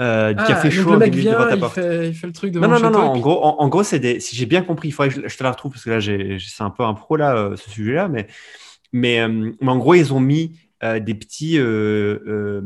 Euh, 0.01 0.33
du 0.33 0.45
Ah, 0.45 0.47
café 0.47 0.71
donc 0.71 0.79
chaud 0.85 0.91
le 0.91 0.97
en 0.97 0.99
10 1.01 1.11
mec 1.11 1.11
minutes 1.11 1.29
devant 1.31 1.47
vient, 1.47 1.49
ta 1.49 1.57
il 1.57 1.61
porte. 1.61 1.75
fait, 1.75 2.09
il 2.09 2.15
fait 2.15 2.27
le 2.29 2.33
truc 2.33 2.53
devant 2.53 2.69
Non, 2.69 2.79
non, 2.79 2.91
non, 2.91 2.91
non. 2.91 3.09
En 3.11 3.19
gros, 3.19 3.45
en, 3.45 3.57
en 3.59 3.69
gros 3.69 3.83
c'est 3.83 3.99
des. 3.99 4.21
Si 4.21 4.37
j'ai 4.37 4.47
bien 4.47 4.63
compris, 4.63 4.89
il 4.89 4.93
faudrait 4.93 5.09
que 5.13 5.23
je, 5.23 5.29
je 5.29 5.37
te 5.37 5.43
la 5.43 5.51
retrouve 5.51 5.73
parce 5.73 5.85
que 5.85 5.91
là, 5.91 6.01
c'est 6.01 6.63
un 6.63 6.71
peu 6.71 6.85
un 6.85 6.95
pro 6.95 7.17
là, 7.17 7.35
euh, 7.37 7.57
ce 7.57 7.69
sujet-là. 7.71 8.07
Mais, 8.09 8.29
mais, 8.93 9.21
euh, 9.21 9.53
mais 9.61 9.69
en 9.69 9.79
gros, 9.79 9.95
ils 9.95 10.13
ont 10.13 10.21
mis 10.21 10.59
euh, 10.83 11.01
des 11.01 11.15
petits. 11.15 11.59
euh, 11.59 12.61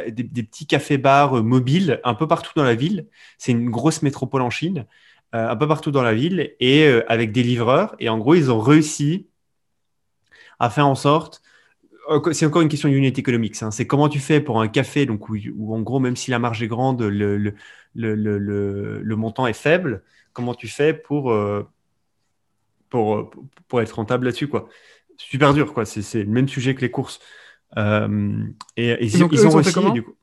des, 0.00 0.42
petits 0.42 0.66
cafés-bars 0.66 1.42
mobiles 1.44 2.00
un 2.04 2.14
peu 2.14 2.26
partout 2.26 2.52
dans 2.56 2.64
la 2.64 2.74
ville. 2.74 3.06
C'est 3.38 3.52
une 3.52 3.70
grosse 3.70 4.02
métropole 4.02 4.42
en 4.42 4.50
Chine, 4.50 4.86
un 5.32 5.56
peu 5.56 5.68
partout 5.68 5.92
dans 5.92 6.02
la 6.02 6.12
ville, 6.14 6.54
et 6.58 6.84
avec 7.08 7.30
des 7.32 7.44
livreurs. 7.44 7.94
Et 8.00 8.08
en 8.08 8.18
gros, 8.18 8.34
ils 8.34 8.50
ont 8.50 8.58
réussi 8.58 9.28
à 10.58 10.70
faire 10.70 10.86
en 10.88 10.96
sorte. 10.96 11.42
C'est 12.32 12.46
encore 12.46 12.62
une 12.62 12.68
question 12.68 12.88
de 12.88 12.94
unit 12.94 13.08
economics. 13.16 13.62
hein. 13.62 13.70
C'est 13.70 13.86
comment 13.86 14.08
tu 14.08 14.18
fais 14.18 14.40
pour 14.40 14.60
un 14.60 14.66
café, 14.68 15.06
donc 15.06 15.28
où, 15.28 15.36
en 15.74 15.80
gros, 15.82 16.00
même 16.00 16.16
si 16.16 16.32
la 16.32 16.40
marge 16.40 16.60
est 16.62 16.66
grande, 16.68 17.02
le, 17.02 17.38
le, 17.38 17.54
le, 17.94 18.16
le, 19.00 19.16
montant 19.16 19.46
est 19.46 19.52
faible. 19.52 20.02
Comment 20.32 20.54
tu 20.54 20.66
fais 20.66 20.94
pour, 20.94 21.32
pour, 22.92 23.30
pour 23.68 23.80
être 23.80 23.92
rentable 23.92 24.26
là-dessus, 24.26 24.46
quoi. 24.48 24.68
Super 25.16 25.54
dur, 25.54 25.72
quoi. 25.72 25.84
C'est 25.86 26.02
c'est 26.02 26.22
le 26.24 26.30
même 26.30 26.46
sujet 26.48 26.74
que 26.74 26.82
les 26.82 26.90
courses. 26.90 27.18
Euh, 27.78 28.44
et, 28.76 28.90
et 28.90 29.04
ils, 29.06 29.18
donc, 29.18 29.32
ils 29.32 29.46
ont 29.46 29.50
ont 29.50 29.56
réussi, 29.56 29.92
du 29.92 30.02
coup. 30.02 30.14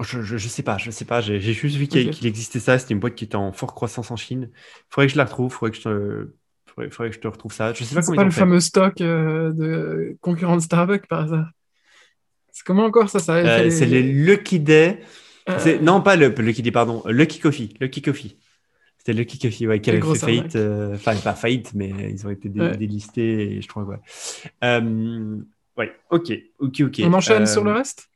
Je, 0.00 0.22
je, 0.22 0.36
je 0.36 0.48
sais 0.48 0.62
pas, 0.62 0.76
je 0.78 0.90
sais 0.90 1.04
pas. 1.04 1.20
J'ai 1.20 1.38
juste 1.40 1.76
vu 1.76 1.86
qu'il 1.86 2.26
existait 2.26 2.58
ça. 2.58 2.78
C'était 2.78 2.94
une 2.94 3.00
boîte 3.00 3.14
qui 3.14 3.24
était 3.24 3.36
en 3.36 3.52
forte 3.52 3.74
croissance 3.74 4.10
en 4.10 4.16
Chine. 4.16 4.50
Faudrait 4.88 5.06
que 5.06 5.12
je 5.12 5.18
la 5.18 5.24
retrouve. 5.24 5.52
Faudrait 5.52 5.70
que 5.70 5.76
je 5.76 5.82
te, 5.82 6.34
faudrait, 6.66 6.90
faudrait 6.90 7.10
que 7.10 7.16
je 7.16 7.20
te 7.20 7.28
retrouve 7.28 7.52
ça. 7.52 7.72
Je 7.74 7.84
sais 7.84 7.94
pas 7.94 8.02
C'est 8.02 8.16
pas 8.16 8.24
le 8.24 8.30
fait. 8.30 8.40
fameux 8.40 8.60
stock 8.60 9.00
euh, 9.00 9.52
de 9.52 10.16
concurrent 10.20 10.56
de 10.56 10.62
Starbucks 10.62 11.06
par 11.06 11.20
hasard? 11.24 11.50
C'est 12.50 12.64
comment 12.64 12.84
encore 12.86 13.08
ça, 13.08 13.18
ça 13.20 13.34
Euh, 13.36 13.64
les- 13.64 13.70
c'est 13.70 13.86
les 13.86 14.02
Lucky 14.02 14.58
Day. 14.58 15.00
Non, 15.82 16.00
pas 16.00 16.16
le 16.16 16.28
Lucky 16.28 16.62
Day, 16.62 16.70
pardon. 16.72 17.02
Lucky 17.06 17.38
Coffee. 17.38 17.74
Lucky 17.80 18.02
Coffee. 18.02 18.38
C'était 19.00 19.14
Lucky 19.14 19.38
Coffee, 19.38 19.66
ouais, 19.66 19.80
qui 19.80 19.88
avait 19.88 20.02
fait 20.02 20.18
faillite. 20.18 20.56
euh, 20.56 20.94
Enfin, 20.94 21.16
pas 21.16 21.32
faillite, 21.34 21.72
mais 21.74 21.88
ils 22.10 22.26
ont 22.26 22.30
été 22.30 22.50
dé- 22.50 22.60
Ouais. 22.60 22.76
délistés, 22.76 23.56
et 23.56 23.62
je 23.62 23.66
crois, 23.66 23.84
ouais. 23.84 23.96
Euh, 24.62 25.38
ouais, 25.78 25.90
ok, 26.10 26.30
ok, 26.58 26.80
ok. 26.82 27.00
On 27.04 27.14
enchaîne 27.14 27.42
Euh, 27.42 27.46
sur 27.46 27.64
le 27.64 27.72
reste? 27.72 28.10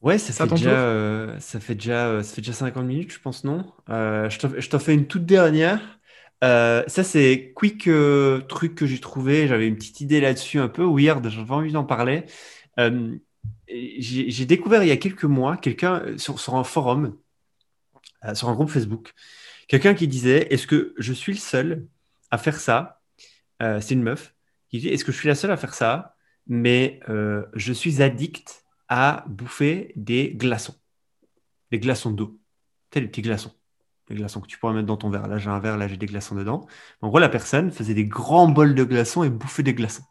Ouais, 0.00 0.16
ça 0.16 0.32
fait, 0.32 0.48
déjà, 0.48 0.70
euh, 0.70 1.38
ça, 1.38 1.60
fait 1.60 1.74
déjà, 1.74 2.06
euh, 2.06 2.22
ça 2.22 2.34
fait 2.34 2.40
déjà 2.40 2.54
50 2.54 2.86
minutes, 2.86 3.12
je 3.12 3.20
pense, 3.20 3.44
non? 3.44 3.70
Euh, 3.90 4.30
je 4.30 4.68
t'en 4.70 4.78
fais 4.78 4.94
une 4.94 5.06
toute 5.06 5.26
dernière. 5.26 6.00
Euh, 6.42 6.82
ça, 6.86 7.04
c'est 7.04 7.52
quick 7.54 7.86
euh, 7.88 8.40
truc 8.40 8.74
que 8.74 8.86
j'ai 8.86 9.00
trouvé. 9.00 9.46
J'avais 9.48 9.68
une 9.68 9.76
petite 9.76 10.00
idée 10.00 10.20
là-dessus, 10.22 10.58
un 10.58 10.68
peu 10.68 10.82
weird. 10.82 11.28
J'avais 11.28 11.52
envie 11.52 11.72
d'en 11.72 11.84
parler. 11.84 12.24
Euh, 12.80 13.14
j'ai 13.68 14.46
découvert 14.46 14.82
il 14.82 14.88
y 14.88 14.92
a 14.92 14.96
quelques 14.96 15.24
mois 15.24 15.56
quelqu'un 15.56 16.00
euh, 16.04 16.18
sur, 16.18 16.40
sur 16.40 16.56
un 16.56 16.64
forum, 16.64 17.16
euh, 18.24 18.34
sur 18.34 18.48
un 18.48 18.54
groupe 18.54 18.70
Facebook, 18.70 19.12
quelqu'un 19.72 19.94
qui 19.94 20.06
disait, 20.06 20.52
Est-ce 20.52 20.66
que 20.66 20.94
je 20.98 21.12
suis 21.14 21.32
le 21.32 21.38
seul 21.38 21.88
à 22.30 22.36
faire 22.36 22.60
ça? 22.60 23.00
Euh, 23.62 23.80
c'est 23.80 23.94
une 23.94 24.02
meuf 24.02 24.34
qui 24.68 24.78
dit, 24.78 24.88
Est-ce 24.88 25.04
que 25.04 25.12
je 25.12 25.16
suis 25.16 25.28
la 25.28 25.34
seule 25.34 25.50
à 25.50 25.56
faire 25.56 25.74
ça? 25.74 26.14
Mais 26.46 27.00
euh, 27.08 27.44
je 27.54 27.72
suis 27.72 28.02
addict 28.02 28.64
à 28.88 29.24
bouffer 29.28 29.92
des 29.96 30.34
glaçons, 30.34 30.74
des 31.70 31.78
glaçons 31.78 32.10
d'eau. 32.10 32.38
Tu 32.90 32.98
sais, 32.98 33.00
les 33.00 33.08
petits 33.08 33.22
glaçons. 33.22 33.52
Des 34.08 34.16
glaçons 34.16 34.40
que 34.40 34.46
tu 34.46 34.58
pourrais 34.58 34.74
mettre 34.74 34.86
dans 34.86 34.98
ton 34.98 35.08
verre. 35.08 35.26
Là, 35.26 35.38
j'ai 35.38 35.48
un 35.48 35.60
verre, 35.60 35.78
là, 35.78 35.88
j'ai 35.88 35.96
des 35.96 36.06
glaçons 36.06 36.34
dedans. 36.34 36.66
En 37.00 37.08
gros, 37.08 37.18
la 37.18 37.30
personne 37.30 37.70
faisait 37.70 37.94
des 37.94 38.04
grands 38.04 38.48
bols 38.48 38.74
de 38.74 38.84
glaçons 38.84 39.24
et 39.24 39.30
bouffait 39.30 39.62
des 39.62 39.72
glaçons. 39.72 40.02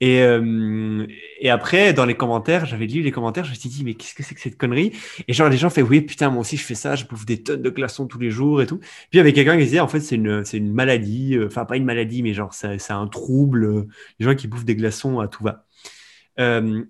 Et, 0.00 0.22
euh, 0.22 1.06
et 1.40 1.50
après, 1.50 1.92
dans 1.92 2.04
les 2.04 2.14
commentaires, 2.14 2.66
j'avais 2.66 2.86
lu 2.86 3.02
les 3.02 3.10
commentaires, 3.10 3.44
je 3.44 3.50
me 3.50 3.54
suis 3.54 3.68
dit, 3.68 3.84
mais 3.84 3.94
qu'est-ce 3.94 4.14
que 4.14 4.22
c'est 4.22 4.34
que 4.34 4.40
cette 4.40 4.56
connerie? 4.56 4.92
Et 5.26 5.32
genre, 5.32 5.48
les 5.48 5.56
gens 5.56 5.70
font, 5.70 5.82
oui, 5.82 6.00
putain, 6.00 6.30
moi 6.30 6.40
aussi, 6.40 6.56
je 6.56 6.64
fais 6.64 6.74
ça, 6.74 6.94
je 6.96 7.04
bouffe 7.04 7.26
des 7.26 7.42
tonnes 7.42 7.62
de 7.62 7.70
glaçons 7.70 8.06
tous 8.06 8.18
les 8.18 8.30
jours 8.30 8.62
et 8.62 8.66
tout. 8.66 8.78
Puis 8.78 8.88
il 9.14 9.16
y 9.18 9.20
avait 9.20 9.32
quelqu'un 9.32 9.56
qui 9.56 9.64
disait, 9.64 9.80
en 9.80 9.88
fait, 9.88 10.00
c'est 10.00 10.16
une, 10.16 10.44
une 10.52 10.72
maladie, 10.72 11.36
euh, 11.36 11.46
enfin, 11.46 11.64
pas 11.64 11.76
une 11.76 11.84
maladie, 11.84 12.22
mais 12.22 12.34
genre, 12.34 12.54
c'est 12.54 12.90
un 12.90 13.06
trouble, 13.08 13.64
euh, 13.64 13.88
les 14.18 14.26
gens 14.26 14.34
qui 14.34 14.48
bouffent 14.48 14.64
des 14.64 14.76
glaçons 14.76 15.20
à 15.20 15.28
tout 15.28 15.44
va. 15.44 15.64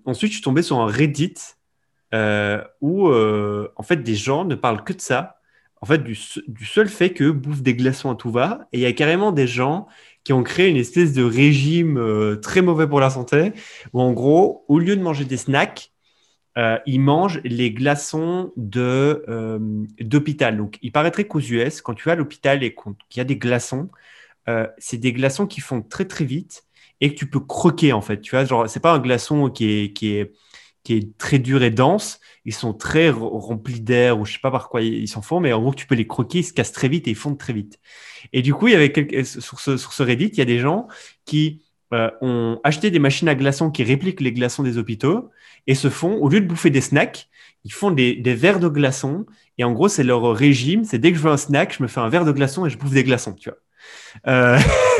Ensuite, 0.05 0.31
je 0.31 0.35
suis 0.35 0.43
tombé 0.43 0.61
sur 0.61 0.79
un 0.79 0.85
Reddit 0.85 1.33
où, 2.81 3.09
en 3.11 3.83
fait, 3.83 4.03
des 4.03 4.15
gens 4.15 4.45
ne 4.45 4.55
parlent 4.55 4.83
que 4.83 4.93
de 4.93 5.01
ça, 5.01 5.37
en 5.81 5.85
fait, 5.85 6.03
du, 6.03 6.17
du 6.47 6.65
seul 6.65 6.89
fait 6.89 7.11
que 7.11 7.31
bouffent 7.31 7.61
des 7.61 7.73
glaçons 7.73 8.11
à 8.11 8.15
tout 8.15 8.31
va. 8.31 8.67
Et 8.73 8.79
il 8.79 8.81
y 8.81 8.85
a 8.85 8.91
carrément 8.91 9.31
des 9.31 9.47
gens 9.47 9.87
qui 10.23 10.33
ont 10.33 10.43
créé 10.43 10.69
une 10.69 10.77
espèce 10.77 11.13
de 11.13 11.23
régime 11.23 11.97
euh, 11.97 12.35
très 12.35 12.61
mauvais 12.61 12.87
pour 12.87 12.99
la 12.99 13.09
santé, 13.09 13.53
où 13.93 14.01
en 14.01 14.11
gros, 14.11 14.65
au 14.67 14.79
lieu 14.79 14.95
de 14.95 15.01
manger 15.01 15.25
des 15.25 15.37
snacks, 15.37 15.91
euh, 16.57 16.77
ils 16.85 16.99
mangent 16.99 17.41
les 17.43 17.71
glaçons 17.71 18.51
euh, 18.75 19.59
d'hôpital. 19.99 20.57
Donc, 20.57 20.77
il 20.81 20.91
paraîtrait 20.91 21.25
qu'aux 21.25 21.39
US, 21.39 21.81
quand 21.81 21.93
tu 21.93 22.05
vas 22.05 22.13
à 22.13 22.15
l'hôpital 22.15 22.63
et 22.63 22.75
qu'il 23.09 23.19
y 23.19 23.21
a 23.21 23.25
des 23.25 23.37
glaçons, 23.37 23.89
c'est 24.79 24.97
des 24.97 25.13
glaçons 25.13 25.45
qui 25.45 25.61
font 25.61 25.83
très 25.83 26.05
très 26.05 26.25
vite 26.25 26.63
et 27.01 27.13
que 27.13 27.15
tu 27.15 27.29
peux 27.29 27.39
croquer 27.39 27.93
en 27.93 28.01
fait. 28.01 28.19
Tu 28.19 28.31
vois, 28.31 28.45
genre, 28.45 28.67
c'est 28.67 28.79
pas 28.79 28.93
un 28.93 28.97
glaçon 28.97 29.51
qui 29.51 29.93
est, 29.93 30.33
très 31.17 31.39
dur 31.39 31.63
et 31.63 31.71
dense. 31.71 32.19
Ils 32.45 32.53
sont 32.53 32.73
très 32.73 33.09
remplis 33.11 33.81
d'air 33.81 34.19
ou 34.19 34.25
je 34.25 34.33
sais 34.33 34.39
pas 34.39 34.51
par 34.51 34.69
quoi 34.69 34.81
ils 34.81 35.07
s'en 35.07 35.21
font, 35.21 35.39
mais 35.39 35.53
en 35.53 35.61
gros, 35.61 35.73
tu 35.73 35.85
peux 35.87 35.95
les 35.95 36.07
croquer, 36.07 36.39
ils 36.39 36.43
se 36.43 36.53
cassent 36.53 36.71
très 36.71 36.87
vite 36.87 37.07
et 37.07 37.11
ils 37.11 37.15
fondent 37.15 37.37
très 37.37 37.53
vite. 37.53 37.79
Et 38.33 38.41
du 38.41 38.53
coup, 38.53 38.67
il 38.67 38.73
y 38.73 38.75
avait 38.75 38.91
quelques- 38.91 39.25
sur, 39.25 39.59
ce, 39.59 39.77
sur 39.77 39.93
ce 39.93 40.03
Reddit, 40.03 40.27
il 40.27 40.37
y 40.37 40.41
a 40.41 40.45
des 40.45 40.59
gens 40.59 40.87
qui 41.25 41.63
euh, 41.93 42.09
ont 42.21 42.59
acheté 42.63 42.91
des 42.91 42.99
machines 42.99 43.27
à 43.29 43.35
glaçons 43.35 43.71
qui 43.71 43.83
répliquent 43.83 44.21
les 44.21 44.31
glaçons 44.33 44.63
des 44.63 44.77
hôpitaux 44.77 45.31
et 45.67 45.75
se 45.75 45.89
font, 45.89 46.15
au 46.17 46.29
lieu 46.29 46.41
de 46.41 46.45
bouffer 46.47 46.69
des 46.69 46.81
snacks, 46.81 47.29
ils 47.65 47.73
font 47.73 47.91
des, 47.91 48.15
des 48.15 48.35
verres 48.35 48.59
de 48.59 48.67
glaçons. 48.69 49.25
Et 49.57 49.63
en 49.63 49.71
gros, 49.73 49.87
c'est 49.89 50.03
leur 50.03 50.23
régime. 50.35 50.83
C'est 50.85 50.99
dès 50.99 51.11
que 51.11 51.17
je 51.17 51.23
veux 51.23 51.31
un 51.31 51.37
snack, 51.37 51.75
je 51.77 51.83
me 51.83 51.87
fais 51.87 51.99
un 51.99 52.09
verre 52.09 52.25
de 52.25 52.31
glaçons 52.31 52.65
et 52.65 52.69
je 52.69 52.77
bouffe 52.77 52.91
des 52.93 53.03
glaçons, 53.03 53.33
tu 53.33 53.49
vois. 53.49 53.57
Euh, 54.27 54.57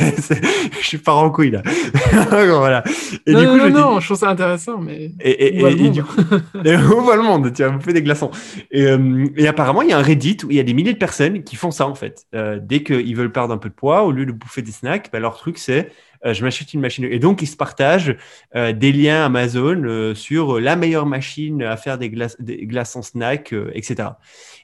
je 0.80 0.86
suis 0.86 0.98
pas 0.98 1.12
en 1.14 1.30
couille 1.30 1.50
là. 1.50 1.62
voilà. 2.30 2.82
Et 3.26 3.32
non, 3.32 3.40
du 3.40 3.46
coup, 3.46 3.56
non, 3.56 3.62
je 3.62 3.66
dis- 3.68 3.72
non, 3.74 4.00
je 4.00 4.06
trouve 4.06 4.16
ça 4.18 4.28
intéressant, 4.30 4.78
mais. 4.78 5.12
et, 5.20 5.56
et- 5.58 5.60
Où 5.60 5.62
va 5.64 5.70
et- 5.70 5.74
le 5.74 5.82
monde 5.82 5.92
du 5.92 6.02
coup, 6.02 6.20
où 6.96 7.00
va 7.04 7.16
le 7.16 7.22
monde? 7.22 7.52
Tu 7.52 7.62
vas 7.62 7.70
bouffer 7.70 7.92
des 7.92 8.02
glaçons. 8.02 8.30
Et, 8.70 8.86
euh, 8.86 9.26
et 9.36 9.48
apparemment, 9.48 9.82
il 9.82 9.90
y 9.90 9.92
a 9.92 9.98
un 9.98 10.02
Reddit 10.02 10.38
où 10.44 10.50
il 10.50 10.56
y 10.56 10.60
a 10.60 10.62
des 10.62 10.74
milliers 10.74 10.92
de 10.92 10.98
personnes 10.98 11.42
qui 11.42 11.56
font 11.56 11.70
ça 11.70 11.86
en 11.86 11.94
fait. 11.94 12.24
Euh, 12.34 12.58
dès 12.62 12.82
qu'ils 12.82 13.16
veulent 13.16 13.32
perdre 13.32 13.52
un 13.54 13.58
peu 13.58 13.68
de 13.68 13.74
poids, 13.74 14.04
au 14.04 14.12
lieu 14.12 14.26
de 14.26 14.32
bouffer 14.32 14.62
des 14.62 14.72
snacks, 14.72 15.10
bah, 15.12 15.20
leur 15.20 15.36
truc 15.36 15.58
c'est 15.58 15.90
je 16.24 16.44
m'achète 16.44 16.74
une 16.74 16.80
machine. 16.80 17.04
Et 17.04 17.18
donc, 17.18 17.42
ils 17.42 17.46
se 17.46 17.56
partagent 17.56 18.16
euh, 18.54 18.72
des 18.72 18.92
liens 18.92 19.24
Amazon 19.24 19.82
euh, 19.84 20.14
sur 20.14 20.60
la 20.60 20.76
meilleure 20.76 21.06
machine 21.06 21.62
à 21.62 21.76
faire 21.76 21.98
des, 21.98 22.10
glaçons 22.10 23.02
snacks, 23.02 23.52
euh, 23.52 23.70
etc. 23.74 24.10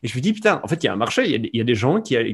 Et 0.02 0.08
je 0.08 0.16
me 0.16 0.20
dis, 0.20 0.32
putain, 0.32 0.60
en 0.62 0.68
fait, 0.68 0.82
il 0.82 0.86
y 0.86 0.88
a 0.88 0.92
un 0.92 0.96
marché, 0.96 1.28
il 1.28 1.50
y 1.52 1.60
a 1.60 1.64
des, 1.64 1.74
gens 1.74 2.00
qui, 2.00 2.14
Et 2.14 2.24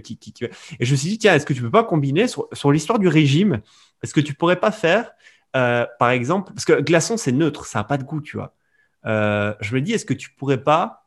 je 0.80 0.90
me 0.90 0.96
suis 0.96 1.08
dit, 1.08 1.18
tiens, 1.18 1.34
est-ce 1.34 1.46
que 1.46 1.52
tu 1.52 1.62
peux 1.62 1.70
pas 1.70 1.84
combiner 1.84 2.26
sur, 2.26 2.72
l'histoire 2.72 2.98
du 2.98 3.08
régime? 3.08 3.60
Est-ce 4.02 4.14
que 4.14 4.20
tu 4.20 4.34
pourrais 4.34 4.58
pas 4.58 4.72
faire, 4.72 5.12
euh, 5.56 5.86
par 5.98 6.10
exemple, 6.10 6.52
parce 6.52 6.64
que 6.64 6.80
glaçon, 6.80 7.16
c'est 7.16 7.32
neutre, 7.32 7.66
ça 7.66 7.80
n'a 7.80 7.84
pas 7.84 7.98
de 7.98 8.04
goût, 8.04 8.20
tu 8.20 8.36
vois. 8.36 8.54
Euh, 9.04 9.54
je 9.60 9.74
me 9.74 9.80
dis, 9.80 9.92
est-ce 9.92 10.04
que 10.04 10.14
tu 10.14 10.30
pourrais 10.30 10.62
pas 10.62 11.06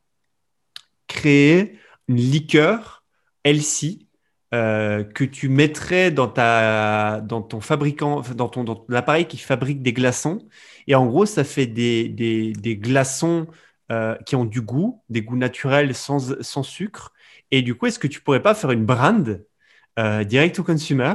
créer 1.08 1.78
une 2.08 2.18
liqueur 2.18 3.04
LC 3.44 4.05
euh, 4.54 5.04
que 5.04 5.24
tu 5.24 5.50
mettrais 5.50 6.12
dans, 6.12 6.28
ta, 6.28 7.22
dans 7.22 7.42
ton 7.42 7.60
fabricant, 7.62 8.22
dans 8.36 8.48
ton 8.48 8.64
dans 8.64 8.86
l'appareil 8.90 9.26
qui 9.26 9.38
fabrique 9.38 9.82
des 9.82 9.94
glaçons. 9.94 10.40
Et 10.88 10.96
en 10.96 11.06
gros, 11.08 11.26
ça 11.26 11.44
fait 11.44 11.68
des, 11.68 12.08
des, 12.10 12.54
des 12.54 12.78
glaçons 12.78 13.48
euh, 13.92 14.16
qui 14.26 14.36
ont 14.36 14.46
du 14.46 14.62
goût, 14.62 15.02
des 15.10 15.22
goûts 15.22 15.38
naturels 15.38 15.94
sans, 15.96 16.42
sans 16.42 16.64
sucre. 16.64 17.12
Et 17.52 17.62
du 17.62 17.76
coup, 17.76 17.88
est-ce 17.88 18.00
que 18.00 18.08
tu 18.08 18.22
pourrais 18.22 18.42
pas 18.42 18.56
faire 18.56 18.72
une 18.72 18.86
brand 18.86 19.44
euh, 20.00 20.24
direct 20.24 20.60
au 20.60 20.64
consumer 20.64 21.14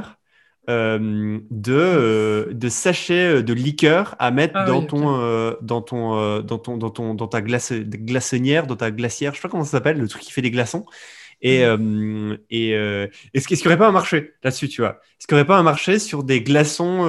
euh, 0.69 1.39
de, 1.49 1.73
euh, 1.73 2.53
de 2.53 2.69
sachets 2.69 3.43
de 3.43 3.53
liqueur 3.53 4.15
à 4.19 4.31
mettre 4.31 4.53
Ah 4.55 4.65
dans, 4.65 4.81
oui, 4.81 4.87
ton, 4.87 5.55
dans, 5.61 5.81
ton, 5.81 6.41
dans, 6.41 6.57
ton, 6.59 6.77
dans, 6.77 6.89
ton, 6.89 7.13
dans 7.13 7.27
ta 7.27 7.41
glace, 7.41 7.73
glaçonnière, 7.73 8.67
dans 8.67 8.75
ta 8.75 8.91
glacière, 8.91 9.33
je 9.33 9.37
sais 9.37 9.41
pas 9.41 9.49
comment 9.49 9.63
ça 9.63 9.71
s'appelle, 9.71 9.97
le 9.97 10.07
truc 10.07 10.21
qui 10.21 10.31
fait 10.31 10.41
des 10.41 10.51
glaçons. 10.51 10.85
Et, 11.41 11.65
euh, 11.65 12.37
et 12.49 12.75
euh, 12.75 13.07
est-ce 13.33 13.47
qu'il 13.47 13.57
n'y 13.57 13.65
aurait 13.65 13.77
pas 13.77 13.87
un 13.87 13.91
marché 13.91 14.33
là-dessus, 14.43 14.69
tu 14.69 14.81
vois? 14.81 14.99
Est-ce 15.19 15.27
qu'il 15.27 15.35
n'y 15.35 15.41
aurait 15.41 15.47
pas 15.47 15.57
un 15.57 15.63
marché 15.63 15.99
sur 15.99 16.23
des 16.23 16.41
glaçons 16.41 17.05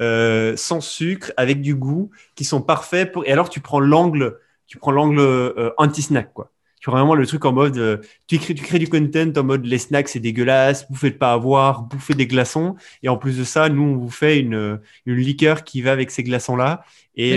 euh, 0.00 0.56
sans 0.56 0.80
sucre, 0.80 1.32
avec 1.36 1.60
du 1.60 1.74
goût, 1.74 2.10
qui 2.34 2.44
sont 2.44 2.62
parfaits 2.62 3.12
pour... 3.12 3.26
Et 3.26 3.32
alors, 3.32 3.50
tu 3.50 3.60
prends 3.60 3.80
l'angle, 3.80 4.38
tu 4.66 4.78
prends 4.78 4.92
l'angle 4.92 5.52
anti-snack, 5.76 6.32
quoi. 6.32 6.52
Tu 6.80 6.88
vois 6.88 7.00
vraiment 7.00 7.14
le 7.14 7.26
truc 7.26 7.44
en 7.44 7.52
mode, 7.52 8.00
tu, 8.26 8.38
crées, 8.38 8.54
tu 8.54 8.64
crées 8.64 8.78
du 8.78 8.88
content 8.88 9.30
en 9.36 9.44
mode 9.44 9.66
les 9.66 9.76
snacks 9.76 10.08
c'est 10.08 10.18
dégueulasse, 10.18 10.90
bouffer 10.90 11.10
de 11.10 11.16
pas 11.16 11.34
avoir, 11.34 11.82
bouffer 11.82 12.14
des 12.14 12.26
glaçons. 12.26 12.74
Et 13.02 13.10
en 13.10 13.18
plus 13.18 13.36
de 13.36 13.44
ça, 13.44 13.68
nous 13.68 13.82
on 13.82 13.96
vous 13.98 14.08
fait 14.08 14.38
une, 14.38 14.80
une 15.04 15.16
liqueur 15.16 15.64
qui 15.64 15.82
va 15.82 15.92
avec 15.92 16.10
ces 16.10 16.22
glaçons 16.22 16.56
là. 16.56 16.82
Et, 17.16 17.34
Il 17.34 17.36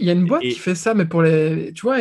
y 0.00 0.10
a 0.10 0.12
une 0.12 0.26
boîte 0.26 0.42
et- 0.42 0.48
qui 0.48 0.58
fait 0.58 0.74
ça, 0.74 0.94
mais 0.94 1.04
pour 1.04 1.22
les. 1.22 1.72
Tu 1.74 1.82
vois, 1.82 2.00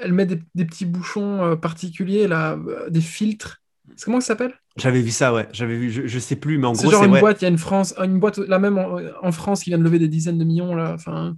elle 0.00 0.12
met 0.12 0.26
des, 0.26 0.40
des 0.54 0.64
petits 0.64 0.86
bouchons 0.86 1.42
euh, 1.44 1.56
particuliers, 1.56 2.28
là, 2.28 2.54
euh, 2.54 2.90
des 2.90 3.00
filtres. 3.00 3.62
C'est 3.96 4.04
comment 4.06 4.20
ça 4.20 4.28
s'appelle? 4.28 4.54
j'avais 4.76 5.00
vu 5.02 5.10
ça, 5.10 5.32
ouais. 5.34 5.48
J'avais 5.52 5.76
vu, 5.76 5.90
je, 5.90 6.06
je 6.06 6.18
sais 6.18 6.36
plus, 6.36 6.58
mais 6.58 6.66
en 6.66 6.74
C'est 6.74 6.88
gros 6.88 6.90
genre 6.90 7.04
une 7.04 7.16
boîte, 7.18 7.40
il 7.42 7.44
y 7.44 7.46
a 7.46 7.50
une 7.50 7.58
France, 7.58 7.94
une 7.98 8.20
boîte 8.20 8.38
là 8.38 8.58
même 8.58 8.78
en, 8.78 8.98
en 9.22 9.32
France 9.32 9.62
qui 9.64 9.70
vient 9.70 9.78
de 9.78 9.82
lever 9.84 9.98
des 9.98 10.08
dizaines 10.08 10.38
de 10.38 10.44
millions 10.44 10.74
là. 10.74 10.92
Enfin, 10.94 11.36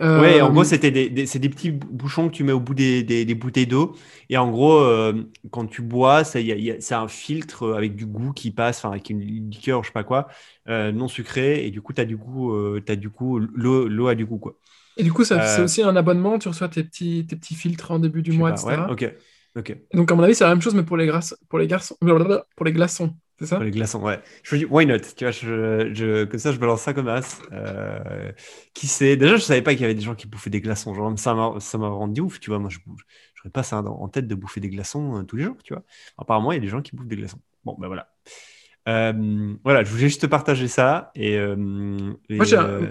euh, 0.00 0.10
Ouais, 0.16 0.40
en 0.40 0.52
gros, 0.52 0.62
c'était 0.62 0.92
des, 0.92 1.10
des- 1.10 1.26
c'est 1.26 1.40
des 1.40 1.48
petits 1.48 1.72
bouchons 1.72 2.28
que 2.28 2.34
tu 2.36 2.44
mets 2.44 2.52
au 2.52 2.60
bout 2.60 2.74
des, 2.74 3.02
des- 3.02 3.24
des 3.24 3.34
bouteilles 3.34 3.66
d'eau. 3.66 3.96
Et 4.28 4.36
en 4.36 4.48
gros, 4.48 4.74
euh, 4.78 5.24
quand 5.50 5.66
tu 5.66 5.82
bois, 5.82 6.22
ça, 6.22 6.40
y 6.40 6.52
a- 6.52 6.56
y 6.56 6.70
a- 6.70 6.80
c'est 6.80 6.94
un 6.94 7.08
filtre 7.08 7.72
avec 7.74 7.96
du 7.96 8.06
goût 8.06 8.32
qui 8.32 8.52
passe, 8.52 8.78
enfin, 8.78 8.90
avec 8.92 9.10
une 9.10 9.20
liqueur, 9.20 9.82
je 9.82 9.88
sais 9.88 9.92
pas 9.92 10.04
quoi, 10.04 10.28
euh, 10.68 10.92
non 10.92 11.08
sucré. 11.08 11.66
Et 11.66 11.72
du 11.72 11.82
coup, 11.82 11.92
tu 11.92 12.00
as 12.00 12.04
du 12.04 12.16
goût, 12.16 12.52
euh, 12.54 12.80
du 12.96 13.10
coup, 13.10 13.40
l'eau, 13.40 13.88
l'eau 13.88 14.06
a 14.06 14.14
du 14.14 14.24
goût, 14.24 14.38
quoi. 14.38 14.56
Et 14.96 15.02
du 15.04 15.12
coup, 15.12 15.24
ça, 15.24 15.40
c'est 15.42 15.60
Euh, 15.60 15.64
aussi 15.64 15.82
un 15.82 15.96
abonnement, 15.96 16.38
tu 16.38 16.48
reçois 16.48 16.68
tes 16.68 16.84
petits, 16.84 17.26
tes 17.26 17.36
petits 17.36 17.54
filtres 17.54 17.90
en 17.90 17.98
début 17.98 18.22
du 18.22 18.32
mois, 18.32 18.50
pas, 18.50 18.54
etc. 18.54 18.86
Ouais, 18.86 18.92
ok. 18.92 19.14
Ok. 19.56 19.76
Donc, 19.94 20.10
à 20.12 20.14
mon 20.16 20.22
avis, 20.24 20.34
c'est 20.34 20.44
la 20.44 20.50
même 20.50 20.62
chose, 20.62 20.74
mais 20.74 20.84
pour 20.84 20.96
les, 20.96 21.06
grasses, 21.06 21.36
pour 21.48 21.58
les 21.58 21.66
garçons, 21.68 21.96
pour 22.56 22.64
les 22.66 22.72
glaçons, 22.72 23.16
c'est 23.38 23.46
ça? 23.46 23.56
Pour 23.56 23.64
les 23.64 23.70
glaçons, 23.70 24.02
ouais. 24.02 24.20
Je 24.42 24.56
me 24.56 24.60
dis, 24.60 24.64
why 24.66 24.84
not? 24.84 24.98
Tu 25.16 25.24
vois, 25.24 25.30
je, 25.30 25.92
je, 25.94 26.24
comme 26.24 26.40
ça, 26.40 26.50
je 26.50 26.58
balance 26.58 26.80
ça 26.82 26.92
comme 26.92 27.06
as. 27.06 27.40
Euh, 27.52 28.32
qui 28.74 28.88
sait? 28.88 29.16
Déjà, 29.16 29.36
je 29.36 29.42
savais 29.42 29.62
pas 29.62 29.72
qu'il 29.74 29.82
y 29.82 29.84
avait 29.84 29.94
des 29.94 30.00
gens 30.00 30.16
qui 30.16 30.26
bouffaient 30.26 30.50
des 30.50 30.60
glaçons. 30.60 30.92
Genre, 30.92 31.16
ça 31.16 31.34
m'a, 31.34 31.60
ça 31.60 31.78
m'a 31.78 31.88
rendu 31.88 32.20
ouf, 32.20 32.40
tu 32.40 32.50
vois. 32.50 32.58
Moi, 32.58 32.68
je 32.70 32.78
n'aurais 32.88 33.50
pas 33.52 33.62
ça 33.62 33.78
en 33.80 34.08
tête 34.08 34.26
de 34.26 34.34
bouffer 34.34 34.58
des 34.60 34.70
glaçons 34.70 35.20
euh, 35.20 35.22
tous 35.22 35.36
les 35.36 35.44
jours, 35.44 35.56
tu 35.62 35.72
vois. 35.72 35.84
Apparemment, 36.18 36.50
il 36.50 36.56
y 36.56 36.58
a 36.58 36.60
des 36.62 36.66
gens 36.68 36.82
qui 36.82 36.96
bouffent 36.96 37.06
des 37.06 37.16
glaçons. 37.16 37.38
Bon, 37.64 37.76
ben 37.78 37.86
voilà. 37.86 38.08
Voilà, 39.64 39.84
je 39.84 39.90
voulais 39.90 40.02
juste 40.08 40.22
te 40.22 40.26
partager 40.26 40.68
ça. 40.68 41.10
Et, 41.14 41.34
et, 41.34 41.40
Moi, 42.36 42.46
j'ai 42.46 42.56
un- 42.56 42.88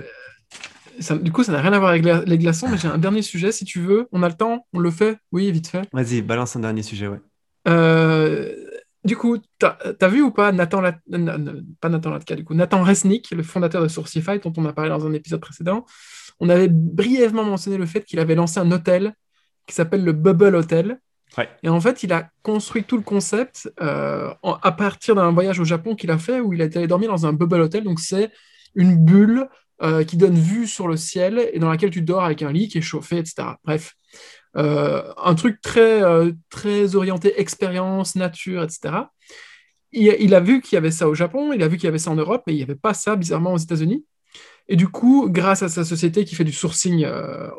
ça- 0.99 1.17
du 1.17 1.31
coup, 1.31 1.43
ça 1.43 1.51
n'a 1.51 1.61
rien 1.61 1.73
à 1.73 1.79
voir 1.79 1.91
avec 1.91 2.03
les, 2.25 2.37
glaçons, 2.37 2.67
mais 2.69 2.77
j'ai 2.77 2.87
un 2.87 2.97
dernier 2.97 3.21
sujet, 3.21 3.51
si 3.51 3.65
tu 3.65 3.79
veux. 3.79 4.07
On 4.11 4.23
a 4.23 4.29
le 4.29 4.35
temps 4.35 4.65
On 4.73 4.79
le 4.79 4.91
fait 4.91 5.17
Oui, 5.31 5.51
vite 5.51 5.67
fait. 5.67 5.87
Vas-y, 5.93 6.21
balance 6.21 6.55
un 6.55 6.59
dernier 6.61 6.83
sujet, 6.83 7.07
ouais. 7.07 7.19
Euh, 7.67 8.53
du 9.05 9.17
coup, 9.17 9.37
t'as 9.59 9.77
as 9.99 10.07
vu 10.07 10.21
ou 10.21 10.31
pas 10.31 10.51
Nathan, 10.51 10.81
Lat- 10.81 10.99
na- 11.07 11.37
pas 11.81 11.89
Nathan 11.89 12.09
Latka, 12.11 12.35
du 12.35 12.43
coup, 12.43 12.53
Nathan 12.53 12.83
Resnick, 12.83 13.31
le 13.31 13.43
fondateur 13.43 13.81
de 13.81 13.87
Sourcify, 13.87 14.39
dont 14.39 14.53
on 14.57 14.65
a 14.65 14.73
parlé 14.73 14.89
dans 14.89 15.05
un 15.05 15.13
épisode 15.13 15.41
précédent. 15.41 15.85
On 16.39 16.49
avait 16.49 16.69
brièvement 16.69 17.43
mentionné 17.43 17.77
le 17.77 17.85
fait 17.85 18.03
qu'il 18.03 18.19
avait 18.19 18.35
lancé 18.35 18.59
un 18.59 18.71
hôtel 18.71 19.13
qui 19.67 19.75
s'appelle 19.75 20.03
le 20.03 20.11
Bubble 20.13 20.55
Hotel. 20.55 20.99
Ouais. 21.37 21.49
Et 21.63 21.69
en 21.69 21.81
fait, 21.81 22.03
il 22.03 22.13
a 22.13 22.29
construit 22.43 22.83
tout 22.83 22.97
le 22.97 23.03
concept 23.03 23.71
euh, 23.81 24.31
en- 24.43 24.53
à 24.61 24.71
partir 24.71 25.15
d'un 25.15 25.31
voyage 25.31 25.59
au 25.59 25.65
Japon 25.65 25.95
qu'il 25.95 26.11
a 26.11 26.17
fait 26.17 26.39
où 26.39 26.53
il 26.53 26.61
a 26.61 26.65
été 26.65 26.79
allé 26.79 26.87
dormir 26.87 27.09
dans 27.09 27.25
un 27.25 27.33
Bubble 27.33 27.61
Hotel. 27.61 27.83
Donc, 27.83 27.99
c'est 27.99 28.31
une 28.75 28.95
bulle 29.03 29.47
euh, 29.83 30.03
qui 30.05 30.15
donne 30.15 30.37
vue 30.37 30.65
sur 30.65 30.87
le 30.87 30.95
ciel 30.95 31.49
et 31.51 31.59
dans 31.59 31.69
laquelle 31.69 31.89
tu 31.89 32.01
dors 32.01 32.23
avec 32.23 32.41
un 32.41 32.53
lit 32.53 32.69
qui 32.69 32.77
est 32.77 32.81
chauffé, 32.81 33.17
etc. 33.17 33.57
Bref, 33.65 33.95
Euh, 34.55 35.11
un 35.17 35.33
truc 35.35 35.61
très, 35.61 36.03
euh, 36.03 36.31
très 36.51 36.95
orienté 36.95 37.39
expérience, 37.41 38.15
nature, 38.15 38.63
etc. 38.63 39.09
Il, 39.91 40.35
a 40.35 40.39
vu 40.39 40.61
qu'il 40.61 40.75
y 40.75 40.77
avait 40.77 40.91
ça 40.91 41.07
au 41.09 41.15
Japon, 41.15 41.53
il 41.53 41.63
a 41.63 41.67
vu 41.67 41.77
qu'il 41.77 41.85
y 41.85 41.87
avait 41.87 41.97
ça 41.99 42.11
en 42.11 42.15
Europe, 42.15 42.43
mais 42.45 42.53
il 42.53 42.57
n'y 42.57 42.63
avait 42.63 42.75
pas 42.75 42.93
ça 42.93 43.15
bizarrement 43.15 43.53
aux 43.53 43.57
États-Unis. 43.57 44.05
Et 44.67 44.75
du 44.75 44.87
coup, 44.87 45.27
grâce 45.29 45.63
à 45.63 45.69
sa 45.69 45.83
société 45.83 46.23
qui 46.23 46.35
fait 46.35 46.43
du 46.43 46.53
sourcing 46.53 47.05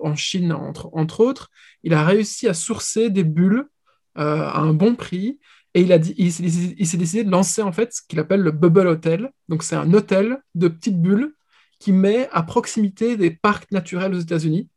en 0.03 0.15
Chine, 0.17 0.53
entre, 0.53 0.89
entre 0.93 1.21
autres, 1.21 1.51
il 1.83 1.95
a 1.95 2.05
réussi 2.05 2.49
à 2.49 2.55
sourcer 2.55 3.11
des 3.11 3.25
bulles 3.25 3.67
à 4.15 4.61
un 4.61 4.73
bon 4.73 4.95
prix. 4.97 5.39
Et 5.75 5.83
il, 5.83 5.91
il 6.19 6.87
s'est 6.87 6.97
décidé 6.97 7.25
de 7.25 7.31
lancer 7.31 7.63
en 7.63 7.73
fait 7.73 7.93
ce 7.93 8.03
qu'il 8.09 8.19
appelle 8.21 8.41
le 8.41 8.53
Bubble 8.53 8.87
Hotel. 8.87 9.33
Donc 9.49 9.63
c'est 9.63 9.77
un 9.77 9.93
hôtel 9.93 10.39
de 10.55 10.69
petites 10.69 11.01
bulles 11.01 11.35
qui 11.79 11.93
met 11.93 12.29
à 12.33 12.43
proximité 12.43 13.17
des 13.17 13.31
parcs 13.31 13.71
naturels 13.73 14.15
aux 14.15 14.21
États-Unis. 14.21 14.69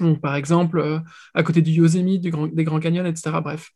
Donc, 0.00 0.20
par 0.20 0.36
exemple, 0.36 0.78
euh, 0.78 0.98
à 1.34 1.42
côté 1.42 1.62
du 1.62 1.70
Yosemite, 1.72 2.22
du 2.22 2.30
Grand- 2.30 2.46
des 2.46 2.64
Grands 2.64 2.80
Canyons, 2.80 3.04
etc. 3.04 3.30
Bref. 3.42 3.70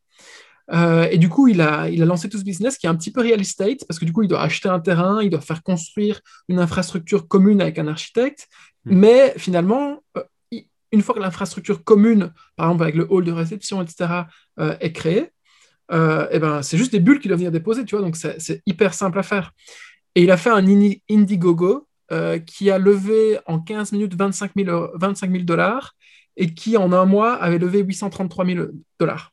Euh, 0.72 1.06
et 1.10 1.18
du 1.18 1.28
coup, 1.28 1.46
il 1.48 1.60
a, 1.60 1.88
il 1.88 2.02
a 2.02 2.06
lancé 2.06 2.28
tout 2.28 2.38
ce 2.38 2.44
business 2.44 2.76
qui 2.78 2.86
est 2.86 2.88
un 2.88 2.96
petit 2.96 3.12
peu 3.12 3.20
real 3.20 3.40
estate, 3.40 3.84
parce 3.86 4.00
que 4.00 4.04
du 4.04 4.12
coup, 4.12 4.22
il 4.22 4.28
doit 4.28 4.40
acheter 4.40 4.68
un 4.68 4.80
terrain, 4.80 5.22
il 5.22 5.30
doit 5.30 5.40
faire 5.40 5.62
construire 5.62 6.20
une 6.48 6.58
infrastructure 6.58 7.28
commune 7.28 7.60
avec 7.60 7.78
un 7.78 7.86
architecte. 7.86 8.48
Mm. 8.84 8.96
Mais 8.96 9.34
finalement, 9.36 10.02
euh, 10.16 10.22
une 10.92 11.02
fois 11.02 11.14
que 11.14 11.20
l'infrastructure 11.20 11.84
commune, 11.84 12.32
par 12.56 12.66
exemple 12.66 12.82
avec 12.84 12.94
le 12.94 13.06
hall 13.10 13.24
de 13.24 13.32
réception, 13.32 13.82
etc., 13.82 14.22
euh, 14.58 14.76
est 14.80 14.92
créée, 14.92 15.30
euh, 15.92 16.26
eh 16.30 16.38
ben, 16.38 16.62
c'est 16.62 16.78
juste 16.78 16.92
des 16.92 17.00
bulles 17.00 17.20
qu'il 17.20 17.28
doit 17.28 17.36
venir 17.36 17.52
déposer, 17.52 17.84
tu 17.84 17.94
vois, 17.94 18.04
donc 18.04 18.16
c'est 18.16 18.62
hyper 18.66 18.94
simple 18.94 19.18
à 19.18 19.22
faire. 19.22 19.52
Et 20.14 20.22
il 20.22 20.30
a 20.30 20.36
fait 20.36 20.50
un 20.50 20.64
Indiegogo 21.10 21.86
euh, 22.12 22.38
qui 22.38 22.70
a 22.70 22.78
levé 22.78 23.38
en 23.46 23.58
15 23.60 23.92
minutes 23.92 24.14
25 24.14 24.52
000, 24.56 24.70
euros- 24.70 24.90
25 24.94 25.30
000 25.30 25.44
dollars 25.44 25.94
et 26.36 26.54
qui 26.54 26.76
en 26.76 26.92
un 26.92 27.04
mois 27.04 27.34
avait 27.34 27.58
levé 27.58 27.80
833 27.82 28.46
000 28.46 28.66
dollars. 28.98 29.32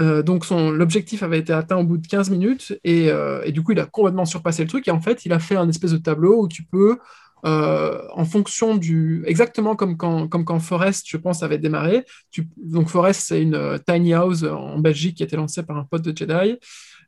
Euh, 0.00 0.22
donc 0.22 0.48
l'objectif 0.50 1.22
avait 1.22 1.38
été 1.38 1.52
atteint 1.52 1.76
au 1.76 1.84
bout 1.84 1.98
de 1.98 2.06
15 2.06 2.30
minutes 2.30 2.78
et, 2.82 3.10
euh, 3.10 3.42
et 3.44 3.52
du 3.52 3.62
coup 3.62 3.72
il 3.72 3.78
a 3.78 3.86
complètement 3.86 4.24
surpassé 4.24 4.62
le 4.64 4.68
truc 4.68 4.88
et 4.88 4.90
en 4.90 5.00
fait 5.00 5.24
il 5.24 5.32
a 5.32 5.38
fait 5.38 5.54
un 5.54 5.68
espèce 5.68 5.92
de 5.92 5.98
tableau 5.98 6.42
où 6.42 6.48
tu 6.48 6.64
peux 6.64 6.98
euh, 7.46 8.00
en 8.12 8.24
fonction 8.24 8.74
du 8.74 9.22
exactement 9.26 9.76
comme 9.76 9.96
quand 9.96 10.26
comme 10.26 10.44
quand 10.44 10.58
Forest 10.58 11.04
je 11.08 11.16
pense 11.16 11.42
avait 11.44 11.58
démarré. 11.58 12.04
Tu, 12.32 12.48
donc 12.56 12.88
Forest 12.88 13.20
c'est 13.28 13.40
une 13.42 13.78
tiny 13.86 14.14
house 14.14 14.42
en 14.42 14.78
Belgique 14.78 15.18
qui 15.18 15.22
a 15.22 15.26
été 15.26 15.36
lancée 15.36 15.62
par 15.62 15.76
un 15.76 15.84
pote 15.84 16.02
de 16.02 16.16
Jedi. 16.16 16.58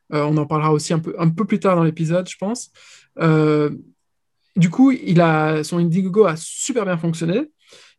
On 0.09 0.37
en 0.37 0.45
parlera 0.45 0.71
aussi 0.71 0.93
un 0.93 0.99
peu 0.99 1.13
un 1.19 1.27
peu 1.27 1.43
plus 1.43 1.59
tard 1.59 1.75
dans 1.75 1.83
l'épisode 1.83 2.29
je 2.29 2.37
pense 2.37 2.71
du 4.57 4.69
coup 4.69 4.91
il 4.91 5.21
a 5.21 5.63
son 5.63 5.77
Indiegogo 5.77 6.25
a 6.25 6.35
super 6.35 6.85
bien 6.85 6.97
fonctionné 6.97 7.49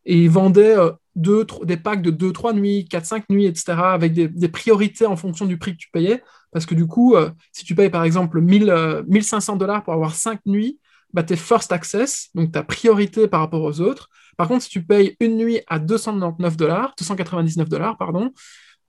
et 0.04 0.16
il 0.16 0.30
vendait 0.30 0.76
euh, 0.76 0.90
deux, 1.16 1.44
des 1.64 1.76
packs 1.76 2.02
de 2.02 2.10
2-3 2.10 2.54
nuits, 2.54 2.86
4-5 2.90 3.24
nuits, 3.30 3.46
etc., 3.46 3.72
avec 3.92 4.12
des, 4.12 4.28
des 4.28 4.48
priorités 4.48 5.04
en 5.06 5.16
fonction 5.16 5.46
du 5.46 5.58
prix 5.58 5.72
que 5.72 5.78
tu 5.78 5.90
payais. 5.90 6.22
Parce 6.52 6.64
que 6.64 6.74
du 6.74 6.86
coup, 6.86 7.14
euh, 7.14 7.30
si 7.52 7.64
tu 7.64 7.74
payes 7.74 7.90
par 7.90 8.04
exemple 8.04 8.40
1000, 8.40 8.70
euh, 8.70 9.02
1500 9.06 9.56
dollars 9.56 9.82
pour 9.82 9.92
avoir 9.92 10.14
5 10.14 10.40
nuits, 10.46 10.78
bah, 11.12 11.22
tu 11.22 11.32
es 11.34 11.36
first 11.36 11.72
access, 11.72 12.28
donc 12.34 12.52
tu 12.52 12.58
as 12.58 12.62
priorité 12.62 13.28
par 13.28 13.40
rapport 13.40 13.62
aux 13.62 13.80
autres. 13.80 14.08
Par 14.36 14.48
contre, 14.48 14.62
si 14.62 14.70
tu 14.70 14.82
payes 14.82 15.16
une 15.20 15.36
nuit 15.36 15.60
à 15.66 15.78
299 15.78 16.56
dollars, 16.56 16.94
299 16.96 17.68
dollars, 17.68 17.98
pardon, 17.98 18.32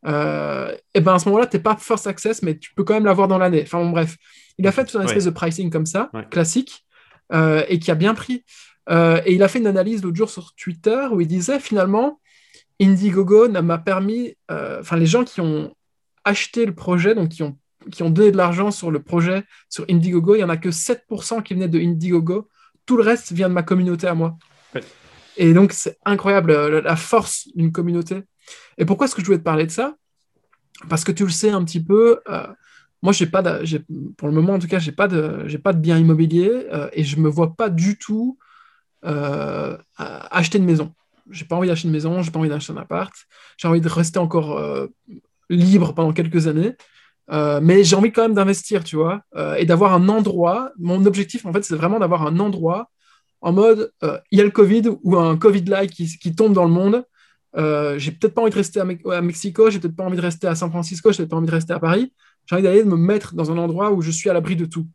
euh, 0.06 0.74
et 0.94 1.02
ben 1.02 1.16
à 1.16 1.20
ce 1.20 1.28
moment-là, 1.30 1.48
tu 1.48 1.58
n'es 1.58 1.64
pas 1.64 1.76
first 1.76 2.08
access, 2.08 2.42
mais 2.44 2.58
tu 2.58 2.74
peux 2.74 2.84
quand 2.84 2.94
même 2.94 3.06
l'avoir 3.06 3.28
dans 3.28 3.38
l'année. 3.38 3.64
Enfin 3.64 3.80
bon, 3.80 3.90
bref, 3.90 4.16
il 4.58 4.68
a 4.68 4.72
fait 4.72 4.86
toute 4.86 4.96
une 4.96 5.08
espèce 5.08 5.26
de 5.26 5.32
pricing 5.32 5.70
comme 5.70 5.86
ça, 5.86 6.10
Ouais. 6.14 6.26
classique, 6.30 6.86
euh, 7.34 7.64
et 7.68 7.80
qui 7.80 7.92
a 7.92 7.96
bien 7.96 8.14
pris. 8.14 8.44
Euh, 8.90 9.22
et 9.26 9.34
il 9.36 9.44
a 9.44 9.48
fait 9.48 9.60
une 9.60 9.68
analyse 9.68 10.02
l'autre 10.04 10.18
jour 10.18 10.30
sur 10.30 10.56
Twitter 10.56 11.08
où 11.12 11.22
il 11.22 11.28
disait 11.28 11.60
finalement, 11.60 12.20
Indiegogo 12.82 13.48
n'a- 13.48 13.62
m'a 13.62 13.78
permis, 13.78 14.36
euh, 14.52 14.80
enfin 14.80 14.96
les 14.98 15.06
gens 15.06 15.24
qui 15.24 15.42
ont 15.42 15.74
acheté 16.24 16.66
le 16.66 16.74
projet, 16.74 17.14
donc 17.16 17.30
qui 17.30 17.44
ont, 17.44 17.58
qui 17.92 18.04
ont 18.04 18.10
donné 18.10 18.32
de 18.32 18.38
l'argent 18.38 18.72
sur 18.72 18.90
le 18.92 19.02
projet 19.02 19.44
sur 19.70 19.86
Indiegogo, 19.90 20.36
il 20.36 20.40
n'y 20.40 20.44
en 20.44 20.50
a 20.50 20.58
que 20.58 20.70
7% 20.72 21.42
qui 21.44 21.54
venaient 21.54 21.68
de 21.68 21.80
Indiegogo. 21.80 22.50
Tout 22.86 22.98
le 22.98 23.04
reste 23.04 23.32
vient 23.32 23.50
de 23.50 23.54
ma 23.54 23.64
communauté 23.64 24.08
à 24.08 24.16
moi. 24.16 24.38
Ouais. 24.74 24.82
Et 25.38 25.54
donc 25.54 25.72
c'est 25.74 25.98
incroyable 26.06 26.80
la 26.80 26.96
force 26.96 27.48
d'une 27.56 27.72
communauté. 27.72 28.24
Et 28.78 28.86
pourquoi 28.86 29.06
est-ce 29.06 29.16
que 29.16 29.22
je 29.22 29.26
voulais 29.28 29.38
te 29.38 29.44
parler 29.44 29.66
de 29.66 29.72
ça? 29.72 29.96
Parce 30.90 31.04
que 31.04 31.12
tu 31.12 31.24
le 31.24 31.30
sais 31.30 31.50
un 31.52 31.64
petit 31.64 31.84
peu. 31.84 32.20
euh, 32.30 32.48
moi, 33.02 33.14
j'ai 33.14 33.28
pas, 33.28 33.42
pour 34.18 34.28
le 34.28 34.34
moment 34.34 34.54
en 34.54 34.60
tout 34.60 34.68
cas, 34.68 34.80
j'ai 34.80 34.92
pas 34.92 35.08
de, 35.08 35.48
j'ai 35.48 35.58
pas 35.58 35.74
de 35.74 35.80
bien 35.80 35.98
immobilier 35.98 36.50
euh, 36.52 36.90
et 36.94 37.04
je 37.04 37.18
me 37.18 37.30
vois 37.30 37.56
pas 37.56 37.70
du 37.70 37.98
tout 37.98 38.38
euh, 39.06 39.78
acheter 39.98 40.58
une 40.58 40.66
maison. 40.66 40.94
J'ai 41.30 41.46
pas 41.46 41.56
envie 41.56 41.68
d'acheter 41.68 41.88
une 41.88 41.94
maison, 41.94 42.22
j'ai 42.22 42.32
pas 42.32 42.40
envie 42.40 42.50
d'acheter 42.50 42.74
un 42.74 42.78
appart. 42.78 43.14
J'ai 43.58 43.68
envie 43.68 43.82
de 43.82 43.88
rester 43.90 44.20
encore 44.20 44.58
euh, 44.58 44.88
libre 45.50 45.94
pendant 45.94 46.14
quelques 46.14 46.48
années. 46.48 46.76
Mais 47.62 47.84
j'ai 47.84 47.96
envie 47.96 48.12
quand 48.12 48.24
même 48.24 48.34
d'investir, 48.34 48.84
tu 48.84 48.96
vois, 48.96 49.22
et 49.58 49.66
d'avoir 49.66 49.94
un 49.94 50.10
endroit. 50.10 50.72
Mon 50.80 51.06
objectif, 51.06 51.46
en 51.46 51.54
fait, 51.54 51.64
c'est 51.64 51.76
vraiment 51.76 52.00
d'avoir 52.00 52.26
un 52.26 52.40
endroit 52.40 52.90
en 53.42 53.54
mode, 53.54 53.92
il 54.32 54.40
y 54.40 54.42
a 54.42 54.44
le 54.44 54.50
Covid 54.52 54.84
ou 55.04 55.16
un 55.18 55.38
Covid-like 55.38 55.92
qui, 55.92 56.36
tombe 56.36 56.54
dans 56.54 56.66
le 56.66 56.72
monde. 56.72 57.04
J'ai 58.00 58.12
peut-être 58.12 58.34
pas 58.34 58.42
envie 58.42 58.52
de 58.52 58.56
rester 58.56 58.80
à, 58.80 58.86
Me- 58.86 59.12
à 59.12 59.22
Mexico, 59.22 59.70
j'ai 59.70 59.80
peut-être 59.80 59.96
pas 59.96 60.06
envie 60.06 60.18
de 60.18 60.22
rester 60.22 60.48
à 60.48 60.56
San 60.56 60.72
Francisco, 60.72 61.12
j'ai 61.12 61.18
peut-être 61.18 61.30
pas 61.30 61.38
envie 61.38 61.48
de 61.48 61.52
rester 61.52 61.74
à 61.74 61.80
Paris. 61.80 62.12
J'ai 62.50 62.56
envie 62.56 62.64
d'aller 62.64 62.84
me 62.84 62.98
mettre 62.98 63.36
dans 63.36 63.52
un 63.52 63.58
endroit 63.60 63.92
où 63.92 64.02
je 64.02 64.10
suis 64.10 64.28
à 64.28 64.34
l'abri 64.34 64.56
de 64.56 64.66
tout. 64.66 64.88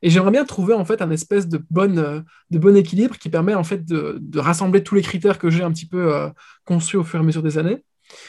Et 0.00 0.08
j'aimerais 0.08 0.30
bien 0.30 0.44
trouver 0.46 0.72
en 0.74 0.84
fait 0.86 1.02
un 1.02 1.10
espèce 1.10 1.48
de 1.48 1.62
bonne, 1.70 1.98
euh, 1.98 2.20
de 2.50 2.58
bon 2.58 2.74
équilibre 2.76 3.18
qui 3.18 3.28
permet 3.28 3.54
en 3.54 3.64
fait 3.64 3.84
de, 3.84 4.18
de 4.20 4.38
rassembler 4.38 4.82
tous 4.82 4.94
les 4.94 5.02
critères 5.02 5.38
que 5.38 5.50
j'ai 5.50 5.62
un 5.62 5.70
petit 5.70 5.86
peu 5.86 6.14
euh, 6.14 6.30
conçus 6.64 6.96
au 6.96 7.04
fur 7.04 7.18
et 7.20 7.22
à 7.22 7.26
mesure 7.26 7.42
des 7.42 7.58
années. 7.58 7.84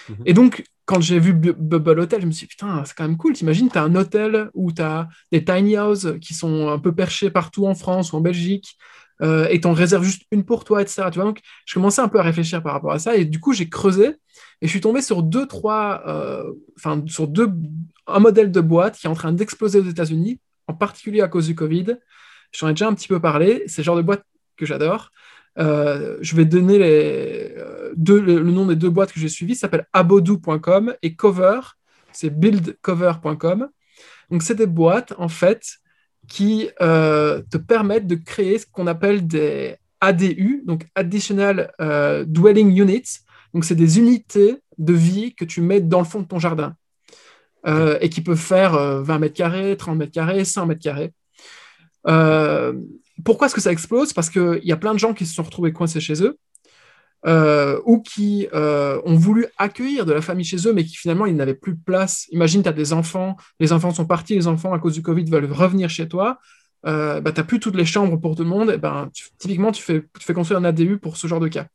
Mhm. 0.10 0.18
Et 0.26 0.34
donc, 0.34 0.64
quand 0.86 1.02
j'ai 1.02 1.20
vu 1.20 1.34
Bu- 1.34 1.56
Bubble 1.58 2.00
Hotel, 2.00 2.22
je 2.22 2.28
me 2.28 2.32
suis 2.32 2.48
dit, 2.48 2.50
putain, 2.50 2.84
c'est 2.86 2.96
quand 2.96 3.08
même 3.08 3.18
cool. 3.18 3.34
T'imagines, 3.34 3.70
tu 3.70 3.78
as 3.78 3.84
un 3.84 3.96
hôtel 3.96 4.50
où 4.54 4.72
tu 4.72 4.82
as 4.82 5.08
des 5.32 5.44
tiny 5.44 5.78
houses 5.78 6.18
qui 6.22 6.34
sont 6.34 6.70
un 6.70 6.80
peu 6.80 6.94
perchés 6.94 7.30
partout 7.30 7.66
en 7.66 7.76
France 7.76 8.14
ou 8.14 8.18
en 8.18 8.22
Belgique, 8.22 8.78
euh, 9.22 9.48
et 9.50 9.62
t'en 9.62 9.74
réserves 9.74 10.04
juste 10.04 10.24
une 10.32 10.44
pour 10.44 10.64
toi, 10.64 10.82
etc. 10.82 11.10
Tu 11.12 11.16
vois, 11.16 11.26
donc, 11.26 11.40
je 11.66 11.74
commençais 11.74 12.02
un 12.02 12.08
peu 12.08 12.20
à 12.20 12.24
réfléchir 12.24 12.62
par 12.62 12.74
rapport 12.74 12.92
à 12.92 13.00
ça, 13.00 13.16
et 13.16 13.26
du 13.26 13.40
coup, 13.40 13.54
j'ai 13.54 13.70
creusé, 13.70 14.16
et 14.66 14.68
je 14.68 14.72
suis 14.72 14.82
tombé 14.82 15.04
sur 15.04 15.22
deux, 15.22 15.46
trois, 15.46 16.02
euh, 16.08 16.52
enfin, 16.76 17.04
sur 17.06 17.28
deux, 17.28 17.52
un 18.08 18.18
modèle 18.18 18.52
de 18.52 18.62
boîte 18.62 18.98
qui 18.98 19.06
est 19.06 19.10
en 19.12 19.14
train 19.14 19.32
d'exploser 19.32 19.78
aux 19.78 19.86
États-Unis, 19.86 20.40
en 20.66 20.74
particulier 20.74 21.22
à 21.22 21.28
cause 21.28 21.46
du 21.46 21.54
Covid. 21.54 21.98
J'en 22.52 22.70
ai 22.70 22.72
déjà 22.72 22.88
un 22.88 22.96
petit 22.96 23.08
peu 23.08 23.20
parlé, 23.20 23.62
c'est 23.68 23.84
le 23.84 23.86
genre 23.86 23.96
de 23.96 24.02
boîte 24.02 24.24
que 24.58 24.66
j'adore. 24.66 25.12
Euh, 25.60 26.18
je 26.20 26.36
vais 26.36 26.46
donner 26.46 26.80
euh, 26.82 27.94
le, 27.96 28.42
nom 28.42 28.66
des 28.66 28.76
deux 28.76 28.90
boîtes 28.90 29.14
que 29.14 29.20
j'ai 29.20 29.30
suivies. 29.30 29.54
Ça 29.54 29.68
s'appelle 29.68 29.86
abodoo.com 29.94 30.96
et 31.04 31.14
Cover, 31.14 31.60
c'est 32.12 32.32
buildcover.com. 32.32 33.70
Donc, 34.32 34.42
c'est 34.42 34.56
des 34.56 34.66
boîtes, 34.66 35.14
en 35.20 35.30
fait, 35.30 35.76
qui 36.28 36.70
te 36.80 37.58
permettent 37.58 38.08
de 38.08 38.16
créer 38.16 38.58
ce 38.58 38.66
qu'on 38.66 38.88
appelle 38.88 39.28
des 39.28 39.76
ADU, 40.02 40.64
donc 40.66 40.88
Additional 40.96 41.72
Dwelling 42.26 42.76
Units. 42.82 43.25
Donc, 43.56 43.64
c'est 43.64 43.74
des 43.74 44.00
unités 44.00 44.58
de 44.78 44.94
vie 44.94 45.34
que 45.34 45.46
tu 45.46 45.62
mets 45.62 45.80
dans 45.80 46.00
le 46.00 46.06
fond 46.06 46.20
de 46.20 46.28
ton 46.28 46.40
jardin 46.40 46.76
euh, 47.66 47.98
et 48.02 48.10
qui 48.10 48.20
peuvent 48.20 48.38
faire 48.38 48.76
euh, 48.76 49.02
20 49.02 49.20
mètres 49.20 49.34
carrés, 49.34 49.78
30 49.78 49.98
mètres 49.98 50.12
carrés, 50.12 50.44
100 50.44 50.66
mètres 50.66 50.82
carrés. 50.82 51.14
Euh, 52.06 52.74
pourquoi 53.24 53.48
est-ce 53.48 53.56
que 53.56 53.62
ça 53.62 53.72
explose? 53.72 54.12
Parce 54.12 54.30
qu'il 54.30 54.60
y 54.64 54.74
a 54.74 54.76
plein 54.76 54.94
de 54.94 55.00
gens 55.00 55.14
qui 55.14 55.26
se 55.26 55.34
sont 55.34 55.44
retrouvés 55.44 55.72
coincés 55.72 56.02
chez 56.02 56.22
eux 56.22 56.38
euh, 57.26 57.80
ou 57.86 58.02
qui 58.02 58.50
euh, 58.54 59.02
ont 59.06 59.16
voulu 59.16 59.46
accueillir 59.58 60.06
de 60.06 60.12
la 60.12 60.22
famille 60.22 60.44
chez 60.44 60.68
eux, 60.68 60.74
mais 60.74 60.84
qui 60.84 60.98
finalement, 60.98 61.26
ils 61.26 61.36
n'avaient 61.38 61.56
plus 61.56 61.76
de 61.76 61.82
place. 61.84 62.28
Imagine, 62.32 62.62
tu 62.62 62.68
as 62.68 62.74
des 62.74 62.92
enfants, 62.92 63.38
les 63.62 63.72
enfants 63.72 63.92
sont 63.92 64.06
partis, 64.06 64.36
les 64.36 64.48
enfants, 64.48 64.74
à 64.74 64.80
cause 64.80 64.94
du 64.96 65.02
Covid, 65.02 65.24
veulent 65.24 65.50
revenir 65.50 65.90
chez 65.90 66.10
toi. 66.10 66.40
Euh, 66.86 67.22
bah, 67.22 67.32
tu 67.32 67.40
n'as 67.40 67.46
plus 67.46 67.62
toutes 67.62 67.78
les 67.78 67.86
chambres 67.86 68.18
pour 68.18 68.36
tout 68.36 68.44
le 68.44 68.50
monde. 68.50 68.70
Et 68.72 68.78
ben, 68.78 69.10
tu- 69.14 69.30
typiquement, 69.38 69.72
tu 69.72 69.82
fais, 69.82 70.02
tu 70.20 70.26
fais 70.26 70.34
construire 70.34 70.60
un 70.60 70.66
ADU 70.66 70.98
pour 71.00 71.16
ce 71.16 71.26
genre 71.26 71.40
de 71.40 71.48
cas. 71.48 71.68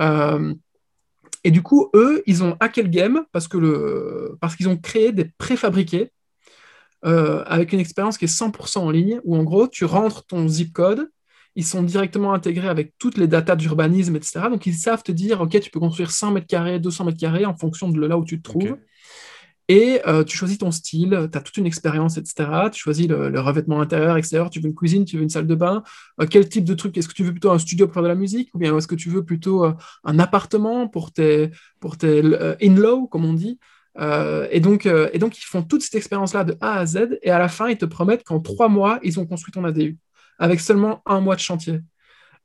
Euh, 0.00 0.54
et 1.44 1.50
du 1.50 1.62
coup, 1.62 1.90
eux, 1.94 2.22
ils 2.26 2.42
ont 2.42 2.56
hacké 2.60 2.82
le 2.82 2.88
game 2.88 3.24
parce 3.32 3.48
que 3.48 3.58
le, 3.58 4.36
parce 4.40 4.56
qu'ils 4.56 4.68
ont 4.68 4.76
créé 4.76 5.12
des 5.12 5.24
préfabriqués 5.24 6.12
euh, 7.04 7.44
avec 7.46 7.72
une 7.72 7.80
expérience 7.80 8.18
qui 8.18 8.24
est 8.24 8.28
100% 8.28 8.78
en 8.78 8.90
ligne, 8.90 9.20
où 9.24 9.36
en 9.36 9.44
gros, 9.44 9.68
tu 9.68 9.84
rentres 9.84 10.24
ton 10.26 10.48
zip 10.48 10.72
code, 10.72 11.08
ils 11.54 11.64
sont 11.64 11.82
directement 11.82 12.32
intégrés 12.32 12.68
avec 12.68 12.92
toutes 12.98 13.16
les 13.18 13.26
datas 13.26 13.56
d'urbanisme, 13.56 14.16
etc. 14.16 14.40
Donc, 14.50 14.66
ils 14.66 14.74
savent 14.74 15.02
te 15.02 15.12
dire, 15.12 15.40
OK, 15.40 15.58
tu 15.60 15.70
peux 15.70 15.80
construire 15.80 16.10
100 16.10 16.32
mètres 16.32 16.46
carrés, 16.46 16.80
200 16.80 17.04
mètres 17.04 17.18
carrés 17.18 17.46
en 17.46 17.56
fonction 17.56 17.88
de 17.88 18.00
là 18.00 18.18
où 18.18 18.24
tu 18.24 18.40
te 18.40 18.48
trouves. 18.48 18.76
Et 19.70 20.00
euh, 20.06 20.24
tu 20.24 20.34
choisis 20.34 20.56
ton 20.56 20.70
style, 20.70 21.28
tu 21.30 21.38
as 21.38 21.42
toute 21.42 21.58
une 21.58 21.66
expérience, 21.66 22.16
etc. 22.16 22.70
Tu 22.72 22.80
choisis 22.80 23.06
le, 23.06 23.38
revêtement 23.38 23.82
intérieur, 23.82 24.16
extérieur, 24.16 24.48
tu 24.48 24.60
veux 24.60 24.66
une 24.66 24.74
cuisine, 24.74 25.04
tu 25.04 25.16
veux 25.18 25.22
une 25.22 25.28
salle 25.28 25.46
de 25.46 25.54
bain, 25.54 25.82
euh, 26.20 26.26
quel 26.28 26.48
type 26.48 26.64
de 26.64 26.72
truc, 26.72 26.96
est-ce 26.96 27.06
que 27.06 27.12
tu 27.12 27.22
veux 27.22 27.32
plutôt 27.32 27.50
un 27.50 27.58
studio 27.58 27.86
pour 27.86 27.92
faire 27.92 28.02
de 28.02 28.08
la 28.08 28.14
musique, 28.14 28.48
ou 28.54 28.58
bien 28.58 28.74
est-ce 28.76 28.88
que 28.88 28.94
tu 28.94 29.10
veux 29.10 29.24
plutôt 29.24 29.66
euh, 29.66 29.74
un 30.04 30.18
appartement 30.18 30.88
pour 30.88 31.12
tes, 31.12 31.50
pour 31.80 31.96
in-law, 32.02 33.08
comme 33.08 33.26
on 33.26 33.34
dit? 33.34 33.58
Et, 34.50 34.60
donc, 34.60 34.86
et 34.86 35.18
donc, 35.18 35.38
ils 35.38 35.44
font 35.44 35.62
toute 35.62 35.82
cette 35.82 35.96
expérience-là 35.96 36.44
de 36.44 36.56
A 36.60 36.78
à 36.78 36.86
Z, 36.86 37.18
et 37.20 37.30
à 37.30 37.38
la 37.38 37.48
fin, 37.48 37.68
ils 37.68 37.76
te 37.76 37.84
promettent 37.84 38.22
qu'en 38.22 38.38
trois 38.40 38.68
mois, 38.68 39.00
ils 39.02 39.18
ont 39.18 39.26
construit 39.26 39.52
ton 39.52 39.64
ADU, 39.64 39.98
avec 40.38 40.60
seulement 40.60 41.02
un 41.04 41.20
mois 41.20 41.34
de 41.34 41.40
chantier. 41.40 41.80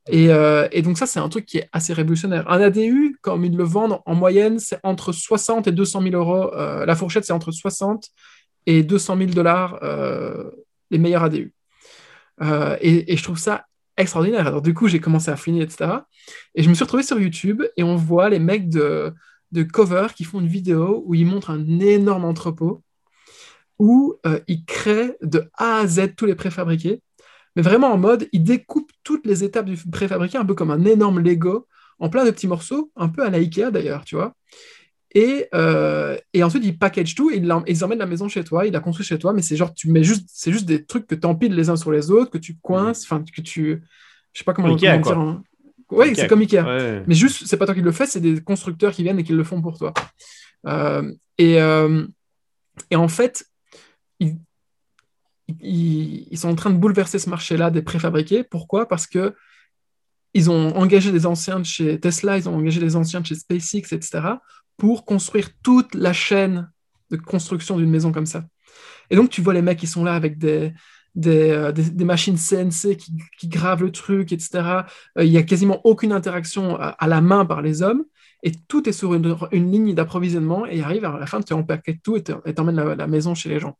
Et, 0.08 0.28
euh, 0.28 0.68
et 0.70 0.82
donc 0.82 0.98
ça, 0.98 1.06
c'est 1.06 1.18
un 1.18 1.28
truc 1.28 1.46
qui 1.46 1.58
est 1.58 1.68
assez 1.72 1.92
révolutionnaire. 1.92 2.50
Un 2.50 2.60
ADU, 2.60 3.16
comme 3.22 3.44
ils 3.44 3.56
le 3.56 3.64
vendent 3.64 4.00
en 4.04 4.14
moyenne, 4.14 4.58
c'est 4.58 4.78
entre 4.82 5.12
60 5.12 5.66
et 5.66 5.72
200 5.72 6.02
000 6.02 6.14
euros. 6.14 6.52
Euh, 6.54 6.84
la 6.84 6.94
fourchette, 6.94 7.24
c'est 7.24 7.32
entre 7.32 7.52
60 7.52 8.10
et 8.66 8.82
200 8.82 9.16
000 9.16 9.30
dollars 9.30 9.78
euh, 9.82 10.50
les 10.90 10.98
meilleurs 10.98 11.24
ADU. 11.24 11.54
Et, 12.80 13.16
je 13.16 13.22
trouve 13.22 13.38
ça 13.38 13.64
extraordinaire. 13.96 14.46
Alors 14.46 14.60
du 14.60 14.74
coup, 14.74 14.88
j'ai 14.88 15.00
commencé 15.00 15.30
à 15.30 15.36
fouiner, 15.36 15.62
etc. 15.62 15.90
Et 16.54 16.62
je 16.62 16.68
me 16.68 16.74
suis 16.74 16.84
retrouvé 16.84 17.02
sur 17.02 17.18
YouTube 17.18 17.62
et 17.76 17.82
on 17.82 17.96
voit 17.96 18.28
les 18.28 18.38
mecs 18.40 18.68
de, 18.68 19.14
Cover 19.72 20.08
qui 20.16 20.24
font 20.24 20.40
une 20.40 20.48
vidéo 20.48 21.04
où 21.06 21.14
ils 21.14 21.24
montrent 21.24 21.50
un 21.50 21.78
énorme 21.78 22.24
entrepôt 22.24 22.82
où 23.78 24.16
ils 24.48 24.64
créent 24.64 25.16
de 25.22 25.48
A 25.56 25.76
à 25.76 25.86
Z 25.86 26.16
tous 26.16 26.26
les 26.26 26.34
préfabriqués 26.34 27.00
mais 27.56 27.62
vraiment 27.62 27.92
en 27.92 27.98
mode, 27.98 28.28
il 28.32 28.42
découpe 28.42 28.90
toutes 29.02 29.26
les 29.26 29.44
étapes 29.44 29.66
du 29.66 29.76
préfabriqué, 29.76 30.38
un 30.38 30.44
peu 30.44 30.54
comme 30.54 30.70
un 30.70 30.84
énorme 30.84 31.20
Lego, 31.20 31.66
en 31.98 32.08
plein 32.08 32.24
de 32.24 32.30
petits 32.30 32.48
morceaux, 32.48 32.90
un 32.96 33.08
peu 33.08 33.24
à 33.24 33.30
la 33.30 33.38
Ikea 33.38 33.70
d'ailleurs, 33.70 34.04
tu 34.04 34.16
vois. 34.16 34.34
Et, 35.14 35.46
euh, 35.54 36.16
et 36.32 36.42
ensuite, 36.42 36.64
il 36.64 36.76
package 36.76 37.14
tout 37.14 37.30
et 37.30 37.36
il, 37.36 37.54
ils 37.68 37.84
emmènent 37.84 38.00
la 38.00 38.06
maison 38.06 38.28
chez 38.28 38.42
toi, 38.42 38.66
il 38.66 38.72
la 38.72 38.80
construit 38.80 39.06
chez 39.06 39.18
toi, 39.18 39.32
mais 39.32 39.42
c'est 39.42 39.56
genre, 39.56 39.72
tu 39.72 39.88
mets 39.88 40.02
juste, 40.02 40.28
c'est 40.28 40.50
juste 40.50 40.66
des 40.66 40.84
trucs 40.84 41.06
que 41.06 41.14
tu 41.14 41.26
empiles 41.26 41.54
les 41.54 41.70
uns 41.70 41.76
sur 41.76 41.92
les 41.92 42.10
autres, 42.10 42.32
que 42.32 42.38
tu 42.38 42.56
coinces, 42.56 43.04
enfin, 43.04 43.22
que 43.22 43.40
tu. 43.40 43.82
Je 44.32 44.38
sais 44.38 44.44
pas 44.44 44.52
comment, 44.52 44.74
Ikea, 44.74 45.00
comment 45.00 45.32
dire. 45.32 45.42
Ouais, 45.90 46.08
Ikea, 46.08 46.22
c'est 46.22 46.26
comme 46.26 46.40
Ikea. 46.40 46.64
Ouais. 46.64 47.04
Mais 47.06 47.14
juste, 47.14 47.46
c'est 47.46 47.56
pas 47.56 47.66
toi 47.66 47.76
qui 47.76 47.80
le 47.80 47.92
fais, 47.92 48.06
c'est 48.06 48.20
des 48.20 48.42
constructeurs 48.42 48.92
qui 48.92 49.04
viennent 49.04 49.20
et 49.20 49.24
qui 49.24 49.32
le 49.32 49.44
font 49.44 49.62
pour 49.62 49.78
toi. 49.78 49.94
Euh, 50.66 51.12
et, 51.38 51.60
euh, 51.60 52.04
et 52.90 52.96
en 52.96 53.06
fait, 53.06 53.46
ils, 54.18 54.36
ils- 55.48 56.38
sont 56.38 56.48
en 56.48 56.54
train 56.54 56.70
de 56.70 56.78
bouleverser 56.78 57.18
ce 57.18 57.30
marché-là 57.30 57.70
des 57.70 57.82
préfabriqués. 57.82 58.44
Pourquoi? 58.44 58.88
Parce 58.88 59.06
que 59.06 59.34
ils 60.34 60.50
ont 60.50 60.76
engagé 60.76 61.12
des 61.12 61.26
anciens 61.26 61.60
de 61.60 61.64
chez 61.64 62.00
Tesla, 62.00 62.36
ils 62.36 62.48
ont 62.48 62.56
engagé 62.56 62.80
des 62.80 62.96
anciens 62.96 63.20
de 63.20 63.26
chez 63.26 63.36
SpaceX, 63.36 63.92
etc., 63.92 64.20
pour 64.76 65.04
construire 65.04 65.50
toute 65.62 65.94
la 65.94 66.12
chaîne 66.12 66.70
de 67.10 67.16
construction 67.16 67.78
d'une 67.78 67.90
maison 67.90 68.10
comme 68.10 68.26
ça. 68.26 68.44
Et 69.10 69.16
donc, 69.16 69.30
tu 69.30 69.40
vois 69.40 69.54
les 69.54 69.62
mecs 69.62 69.78
qui 69.78 69.86
sont 69.86 70.02
là 70.02 70.14
avec 70.14 70.38
des, 70.38 70.72
euh, 71.26 71.72
machines 72.00 72.36
CNC 72.36 72.96
qui, 73.38 73.48
gravent 73.48 73.84
le 73.84 73.92
truc, 73.92 74.32
etc. 74.32 74.86
Euh, 75.18 75.24
Il 75.24 75.30
n'y 75.30 75.36
a 75.36 75.44
quasiment 75.44 75.80
aucune 75.84 76.10
interaction 76.10 76.76
à, 76.76 77.06
la 77.06 77.20
main 77.20 77.46
par 77.46 77.62
les 77.62 77.82
hommes. 77.82 78.04
Et 78.42 78.50
tout 78.68 78.88
est 78.88 78.92
sur 78.92 79.14
une, 79.14 79.36
ligne 79.52 79.94
d'approvisionnement. 79.94 80.66
Et 80.66 80.82
arrive 80.82 81.04
à 81.04 81.16
la 81.16 81.26
fin, 81.26 81.40
tu 81.40 81.52
empaquetes 81.52 82.02
tout 82.02 82.16
et 82.16 82.24
tu 82.24 82.32
emmènes 82.58 82.74
la, 82.74 82.96
la 82.96 83.06
maison 83.06 83.36
chez 83.36 83.48
les 83.48 83.60
gens. 83.60 83.78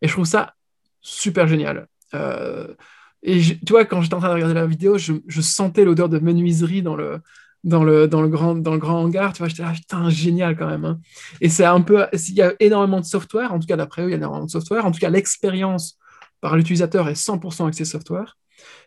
Et 0.00 0.08
je 0.08 0.12
trouve 0.12 0.24
ça 0.24 0.54
super 1.02 1.46
génial. 1.48 1.86
Euh, 2.14 2.74
et 3.22 3.40
je- 3.40 3.54
tu 3.54 3.72
vois, 3.72 3.84
quand 3.84 4.00
j'étais 4.02 4.14
en 4.14 4.18
train 4.18 4.28
de 4.28 4.34
regarder 4.34 4.54
la 4.54 4.66
vidéo, 4.66 4.98
je, 4.98 5.14
sentais 5.40 5.84
l'odeur 5.84 6.08
de 6.08 6.18
menuiserie 6.18 6.82
dans 6.82 6.96
le, 6.96 7.20
dans 7.64 7.84
le, 7.84 8.08
dans 8.08 8.22
le, 8.22 8.28
grand, 8.28 8.54
dans 8.56 8.72
le 8.72 8.78
grand 8.78 9.00
hangar. 9.02 9.32
Tu 9.32 9.38
vois, 9.38 9.48
j'étais 9.48 9.62
là, 9.62 9.72
putain, 9.72 10.08
génial 10.10 10.56
quand 10.56 10.66
même. 10.68 10.84
hein. 10.84 11.00
Et 11.40 11.48
c'est 11.48 11.64
un 11.64 11.80
peu, 11.82 12.06
il 12.12 12.34
y 12.34 12.42
a 12.42 12.52
énormément 12.60 13.00
de 13.00 13.04
software, 13.06 13.52
en 13.52 13.58
tout 13.60 13.66
cas 13.66 13.76
d'après 13.76 14.02
eux, 14.02 14.08
il 14.08 14.10
y 14.10 14.14
a 14.14 14.16
énormément 14.16 14.44
de 14.46 14.50
software. 14.50 14.84
En 14.86 14.90
tout 14.92 14.98
cas, 15.00 15.10
l'expérience 15.10 15.98
par 16.40 16.56
l'utilisateur 16.56 17.08
est 17.08 17.14
100% 17.14 17.66
axée 17.66 17.84
software. 17.84 18.36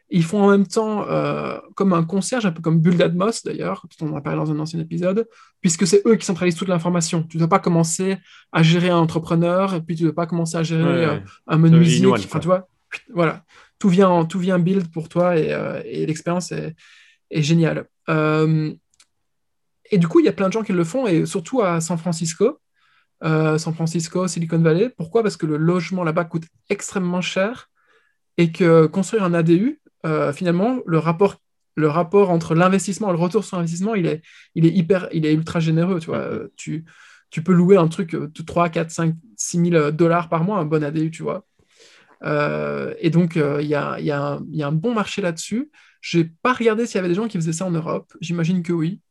Ils 0.09 0.23
font 0.23 0.43
en 0.43 0.51
même 0.51 0.67
temps 0.67 1.07
euh, 1.09 1.57
comme 1.75 1.93
un 1.93 2.03
concierge, 2.03 2.45
un 2.45 2.51
peu 2.51 2.61
comme 2.61 2.79
Bull 2.79 3.01
Atmos 3.01 3.43
d'ailleurs, 3.43 3.85
dont 3.99 4.07
on 4.07 4.15
a 4.15 4.21
parlé 4.21 4.37
dans 4.37 4.51
un 4.51 4.59
ancien 4.59 4.79
épisode, 4.79 5.27
puisque 5.61 5.87
c'est 5.87 6.01
eux 6.05 6.15
qui 6.15 6.25
centralisent 6.25 6.55
toute 6.55 6.67
l'information. 6.67 7.23
Tu 7.23 7.37
ne 7.37 7.39
dois 7.39 7.49
pas 7.49 7.59
commencer 7.59 8.17
à 8.51 8.61
gérer 8.61 8.89
un 8.89 8.97
entrepreneur, 8.97 9.73
et 9.73 9.81
puis 9.81 9.95
tu 9.95 10.03
ne 10.03 10.09
dois 10.09 10.15
pas 10.15 10.27
commencer 10.27 10.57
à 10.57 10.63
gérer 10.63 10.83
Ouais, 10.83 11.05
euh, 11.05 11.19
un 11.47 11.63
one, 11.63 12.01
quoi. 12.03 12.19
Enfin, 12.19 12.39
tu 12.39 12.47
vois, 12.47 12.67
voilà, 13.13 13.43
tout 13.79 13.89
vient, 13.89 14.25
tout 14.25 14.39
vient 14.39 14.59
build 14.59 14.91
pour 14.91 15.09
toi 15.09 15.37
et, 15.37 15.51
euh, 15.51 15.81
et 15.85 16.05
l'expérience 16.05 16.51
est, 16.51 16.75
est 17.31 17.41
géniale. 17.41 17.87
Et 19.91 19.97
du 19.97 20.07
coup, 20.07 20.19
il 20.19 20.25
y 20.25 20.29
a 20.29 20.33
plein 20.33 20.47
de 20.47 20.53
gens 20.53 20.63
qui 20.63 20.73
le 20.73 20.83
font, 20.83 21.07
et 21.07 21.25
surtout 21.25 21.61
à 21.61 21.79
San 21.79 21.97
Francisco, 21.97 22.59
euh, 23.23 23.57
San 23.57 23.73
Francisco, 23.73 24.27
Silicon 24.27 24.59
Valley. 24.59 24.89
Pourquoi? 24.89 25.23
Parce 25.23 25.37
que 25.37 25.45
le 25.45 25.57
logement 25.57 26.03
là-bas 26.03 26.25
coûte 26.25 26.45
extrêmement 26.69 27.21
cher 27.21 27.69
et 28.37 28.51
que 28.51 28.87
construire 28.87 29.23
un 29.23 29.33
ADU, 29.33 29.81
euh, 30.05 30.33
finalement, 30.33 30.79
le 30.85 30.99
rapport, 30.99 31.37
le 31.75 31.89
rapport 31.89 32.29
entre 32.29 32.55
l'investissement 32.55 33.09
et 33.09 33.13
le 33.13 33.19
retour 33.19 33.43
sur 33.45 33.57
investissement, 33.57 33.95
il 33.95 34.05
est, 34.07 34.21
il 34.55 34.65
est 34.65 34.71
hyper, 34.71 35.09
il 35.13 35.25
est 35.25 35.33
ultra 35.33 35.59
généreux. 35.59 35.99
Tu 35.99 36.07
vois, 36.07 36.19
Euh, 36.19 36.47
tu, 36.57 36.85
tu 37.31 37.43
peux 37.43 37.53
louer 37.53 37.77
un 37.77 37.87
truc 37.87 38.11
de 38.15 38.41
3, 38.43 38.69
4, 38.69 38.91
5, 38.91 39.15
6 39.37 39.59
000 39.59 39.91
dollars 39.91 40.29
par 40.29 40.43
mois, 40.43 40.59
un 40.59 40.65
bon 40.65 40.83
ADU, 40.83 41.11
tu 41.11 41.23
vois. 41.23 41.45
Euh, 42.23 42.93
et 42.99 43.09
donc, 43.09 43.35
il 43.35 43.67
y 43.67 43.75
a, 43.75 43.99
y 43.99 44.11
a 44.11 44.39
y 44.51 44.63
a 44.63 44.67
un 44.67 44.71
bon 44.71 44.93
marché 44.93 45.21
là-dessus. 45.21 45.69
Je 46.01 46.19
n'ai 46.19 46.25
pas 46.43 46.53
regardé 46.53 46.85
s'il 46.85 46.95
y 46.95 46.99
avait 46.99 47.09
des 47.09 47.15
gens 47.15 47.27
qui 47.27 47.37
faisaient 47.37 47.53
ça 47.53 47.65
en 47.65 47.71
Europe. 47.71 48.13
J'imagine 48.21 48.63
que 48.63 48.73
oui. 48.73 49.01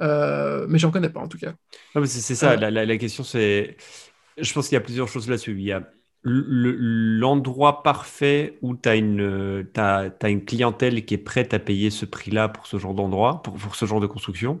Mais 0.00 0.78
j'en 0.78 0.90
connais 0.90 1.10
pas 1.10 1.20
en 1.20 1.28
tout 1.28 1.38
cas. 1.38 1.54
C'est 2.06 2.34
ça, 2.34 2.56
la, 2.56 2.70
la- 2.70 2.86
la 2.86 2.96
question 2.98 3.24
c'est. 3.24 3.76
Je 4.38 4.52
pense 4.52 4.68
qu'il 4.68 4.76
y 4.76 4.78
a 4.78 4.80
plusieurs 4.80 5.08
choses 5.08 5.28
là-dessus. 5.28 5.52
Il 5.52 5.62
y 5.62 5.72
a 5.72 5.88
l'endroit 6.24 7.82
parfait 7.82 8.58
où 8.62 8.76
tu 8.76 8.88
as 8.88 8.96
une, 8.96 9.66
une 10.24 10.44
clientèle 10.44 11.04
qui 11.04 11.14
est 11.14 11.18
prête 11.18 11.52
à 11.54 11.58
payer 11.58 11.90
ce 11.90 12.04
prix-là 12.06 12.48
pour 12.48 12.66
ce 12.66 12.78
genre 12.78 12.94
d'endroit, 12.94 13.42
pour, 13.42 13.74
ce 13.76 13.86
genre 13.86 14.00
de 14.00 14.06
construction. 14.06 14.60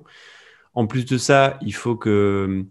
En 0.74 0.86
plus 0.86 1.04
de 1.06 1.18
ça, 1.18 1.58
il 1.62 1.74
faut 1.74 1.96
que 1.96 2.64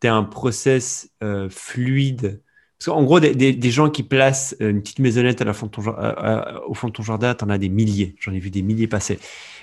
tu 0.00 0.06
aies 0.06 0.10
un 0.10 0.24
process 0.24 1.10
euh, 1.22 1.48
fluide. 1.50 2.42
Parce 2.78 2.86
qu'en 2.86 3.02
gros, 3.04 3.20
des, 3.20 3.34
des- 3.34 3.70
gens 3.70 3.88
qui 3.90 4.02
placent 4.02 4.54
une 4.60 4.82
petite 4.82 4.98
maisonnette 4.98 5.40
à- 5.42 6.62
au 6.68 6.74
fond 6.74 6.88
de 6.88 6.92
ton 6.92 7.02
jardin, 7.02 7.34
tu 7.34 7.44
en 7.44 7.50
as 7.50 7.58
des 7.58 7.70
milliers. 7.70 8.14
J'en 8.20 8.32
ai 8.32 8.38
vu 8.38 8.50
des 8.50 8.62
milliers 8.62 8.88
passer. 8.88 9.18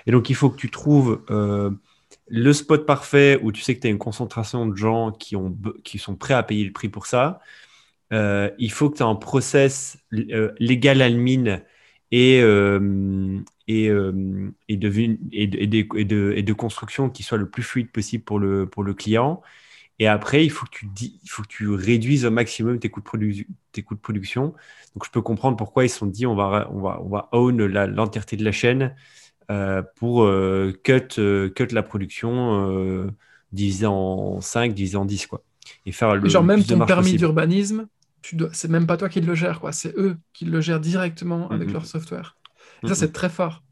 Et 0.08 0.12
donc, 0.12 0.30
il 0.30 0.36
faut 0.36 0.50
que 0.50 0.58
tu 0.58 0.72
trouves 0.72 1.24
euh, 1.30 1.70
le 2.28 2.54
spot 2.54 2.86
parfait 2.86 3.40
où 3.44 3.52
tu 3.52 3.62
sais 3.62 3.76
que 3.76 3.82
tu 3.82 3.88
as 3.88 3.90
une 3.92 3.98
concentration 4.00 4.66
de 4.66 4.76
gens 4.76 5.12
qui, 5.12 5.36
ont, 5.36 5.56
qui 5.84 6.00
sont 6.00 6.16
prêts 6.16 6.34
à 6.34 6.44
payer 6.44 6.66
le 6.66 6.72
prix 6.74 6.90
pour 6.90 7.06
ça. 7.06 7.40
Euh, 8.12 8.50
il 8.60 8.72
faut 8.72 8.90
que 8.90 8.98
tu 8.98 9.04
un 9.04 9.16
process 9.16 9.98
euh, 10.14 10.52
légal 10.60 11.02
admin 11.02 11.62
et, 12.12 12.42
euh, 12.42 13.40
et, 13.68 13.86
et, 14.68 14.78
de, 14.78 16.54
construction 16.54 17.10
qui 17.10 17.24
soit 17.24 17.38
le 17.38 17.50
plus 17.50 17.64
fluide 17.64 17.92
possible 17.92 18.24
pour 18.24 18.40
le, 18.40 18.68
pour 18.68 18.84
le 18.84 18.94
client. 18.94 19.42
Et 20.00 20.08
après, 20.08 20.44
il 20.46 20.50
faut 20.50 20.66
que 20.66 20.72
tu, 20.72 20.88
il 21.02 21.30
faut 21.30 21.44
que 21.44 21.48
tu 21.48 21.70
réduises 21.70 22.26
au 22.26 22.32
maximum 22.32 22.80
tes 22.80 22.90
coûts 22.90 23.02
de, 23.18 23.46
tes 23.72 23.84
coûts 23.84 23.96
de 23.96 24.00
production. 24.00 24.54
Donc, 24.96 25.06
je 25.06 25.12
peux 25.12 25.22
comprendre 25.22 25.58
pourquoi 25.58 25.86
ils 25.86 25.90
se 25.90 25.98
sont 26.00 26.06
dit 26.08 26.26
on 26.26 26.36
va, 26.36 26.70
on 26.72 26.82
va, 26.82 27.02
on 27.04 27.10
va 27.10 27.30
own 27.32 27.66
l'entièreté 27.66 28.38
de 28.38 28.44
la 28.44 28.52
chaîne 28.52 28.96
euh, 29.52 29.82
pour 29.96 30.24
euh, 30.24 30.74
cut, 30.84 31.20
cut 31.56 31.74
la 31.74 31.84
production 31.84 33.12
divisé 33.54 33.86
en 33.86 34.42
5, 34.42 34.74
divisé 34.74 34.98
en 34.98 35.06
10. 35.06 35.28
Quoi. 35.28 35.44
Et 35.86 35.92
faire 35.92 36.16
le, 36.16 36.28
Genre 36.30 36.44
même 36.44 36.64
ton 36.64 36.86
permis 36.86 37.16
d'urbanisme, 37.16 37.88
dois... 38.34 38.50
c'est 38.54 38.70
même 38.70 38.88
pas 38.88 38.98
toi 38.98 39.10
qui 39.10 39.22
le 39.22 39.36
gère, 39.36 39.60
quoi. 39.60 39.72
C'est 39.72 39.94
eux 39.98 40.18
qui 40.34 40.46
le 40.46 40.62
gèrent 40.62 40.80
directement 40.80 41.50
avec 41.50 41.72
leur 41.72 41.86
software. 41.86 42.38
Et 42.84 42.88
ça, 42.88 42.96
c'est 42.96 43.12
très 43.12 43.30
fort. 43.30 43.64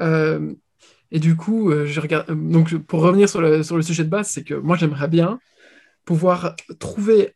Euh, 0.00 0.54
et 1.10 1.18
du 1.18 1.36
coup, 1.36 1.70
euh, 1.70 1.86
je 1.86 2.00
regarde... 2.00 2.30
euh, 2.30 2.34
donc, 2.34 2.76
pour 2.78 3.00
revenir 3.02 3.28
sur 3.28 3.40
le, 3.40 3.62
sur 3.62 3.76
le 3.76 3.82
sujet 3.82 4.04
de 4.04 4.08
base, 4.08 4.28
c'est 4.28 4.44
que 4.44 4.54
moi, 4.54 4.76
j'aimerais 4.76 5.08
bien 5.08 5.40
pouvoir 6.04 6.56
trouver 6.78 7.34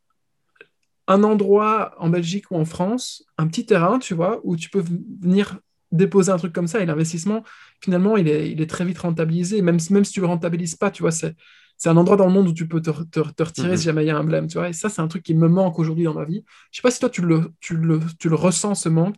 un 1.06 1.22
endroit 1.22 1.94
en 1.98 2.08
Belgique 2.08 2.50
ou 2.50 2.56
en 2.56 2.64
France, 2.64 3.24
un 3.36 3.46
petit 3.46 3.66
terrain, 3.66 3.98
tu 3.98 4.14
vois, 4.14 4.40
où 4.44 4.56
tu 4.56 4.70
peux 4.70 4.82
venir 5.20 5.58
déposer 5.92 6.32
un 6.32 6.38
truc 6.38 6.52
comme 6.52 6.66
ça 6.66 6.80
et 6.80 6.86
l'investissement, 6.86 7.44
finalement, 7.80 8.16
il 8.16 8.26
est, 8.26 8.50
il 8.50 8.60
est 8.60 8.66
très 8.66 8.84
vite 8.84 8.98
rentabilisé. 8.98 9.60
Même, 9.62 9.78
si- 9.78 9.92
même 9.92 10.04
si 10.04 10.12
tu 10.12 10.20
le 10.20 10.26
rentabilises 10.26 10.76
pas, 10.76 10.90
tu 10.90 11.02
vois, 11.02 11.12
c'est, 11.12 11.36
c'est 11.76 11.88
un 11.88 11.96
endroit 11.96 12.16
dans 12.16 12.26
le 12.26 12.32
monde 12.32 12.48
où 12.48 12.52
tu 12.54 12.66
peux 12.68 12.80
te, 12.80 12.90
te- 12.90 13.20
te 13.20 13.42
retirer 13.42 13.70
Mhm. 13.70 13.76
si 13.76 13.84
jamais 13.84 14.04
il 14.04 14.08
y 14.08 14.10
a 14.10 14.16
un 14.16 14.24
blême, 14.24 14.46
tu 14.46 14.58
vois. 14.58 14.68
Et 14.68 14.72
ça, 14.72 14.88
c'est 14.88 15.02
un 15.02 15.08
truc 15.08 15.22
qui 15.22 15.34
me 15.34 15.48
manque 15.48 15.78
aujourd'hui 15.78 16.04
dans 16.04 16.14
ma 16.14 16.24
vie. 16.24 16.44
Je 16.70 16.78
sais 16.78 16.82
pas 16.82 16.90
si 16.90 17.00
toi, 17.00 17.10
tu 17.10 17.22
le, 17.22 17.52
tu 17.60 17.76
le, 17.76 18.00
tu 18.18 18.28
le 18.28 18.34
ressens, 18.36 18.74
ce 18.76 18.88
manque. 18.88 19.16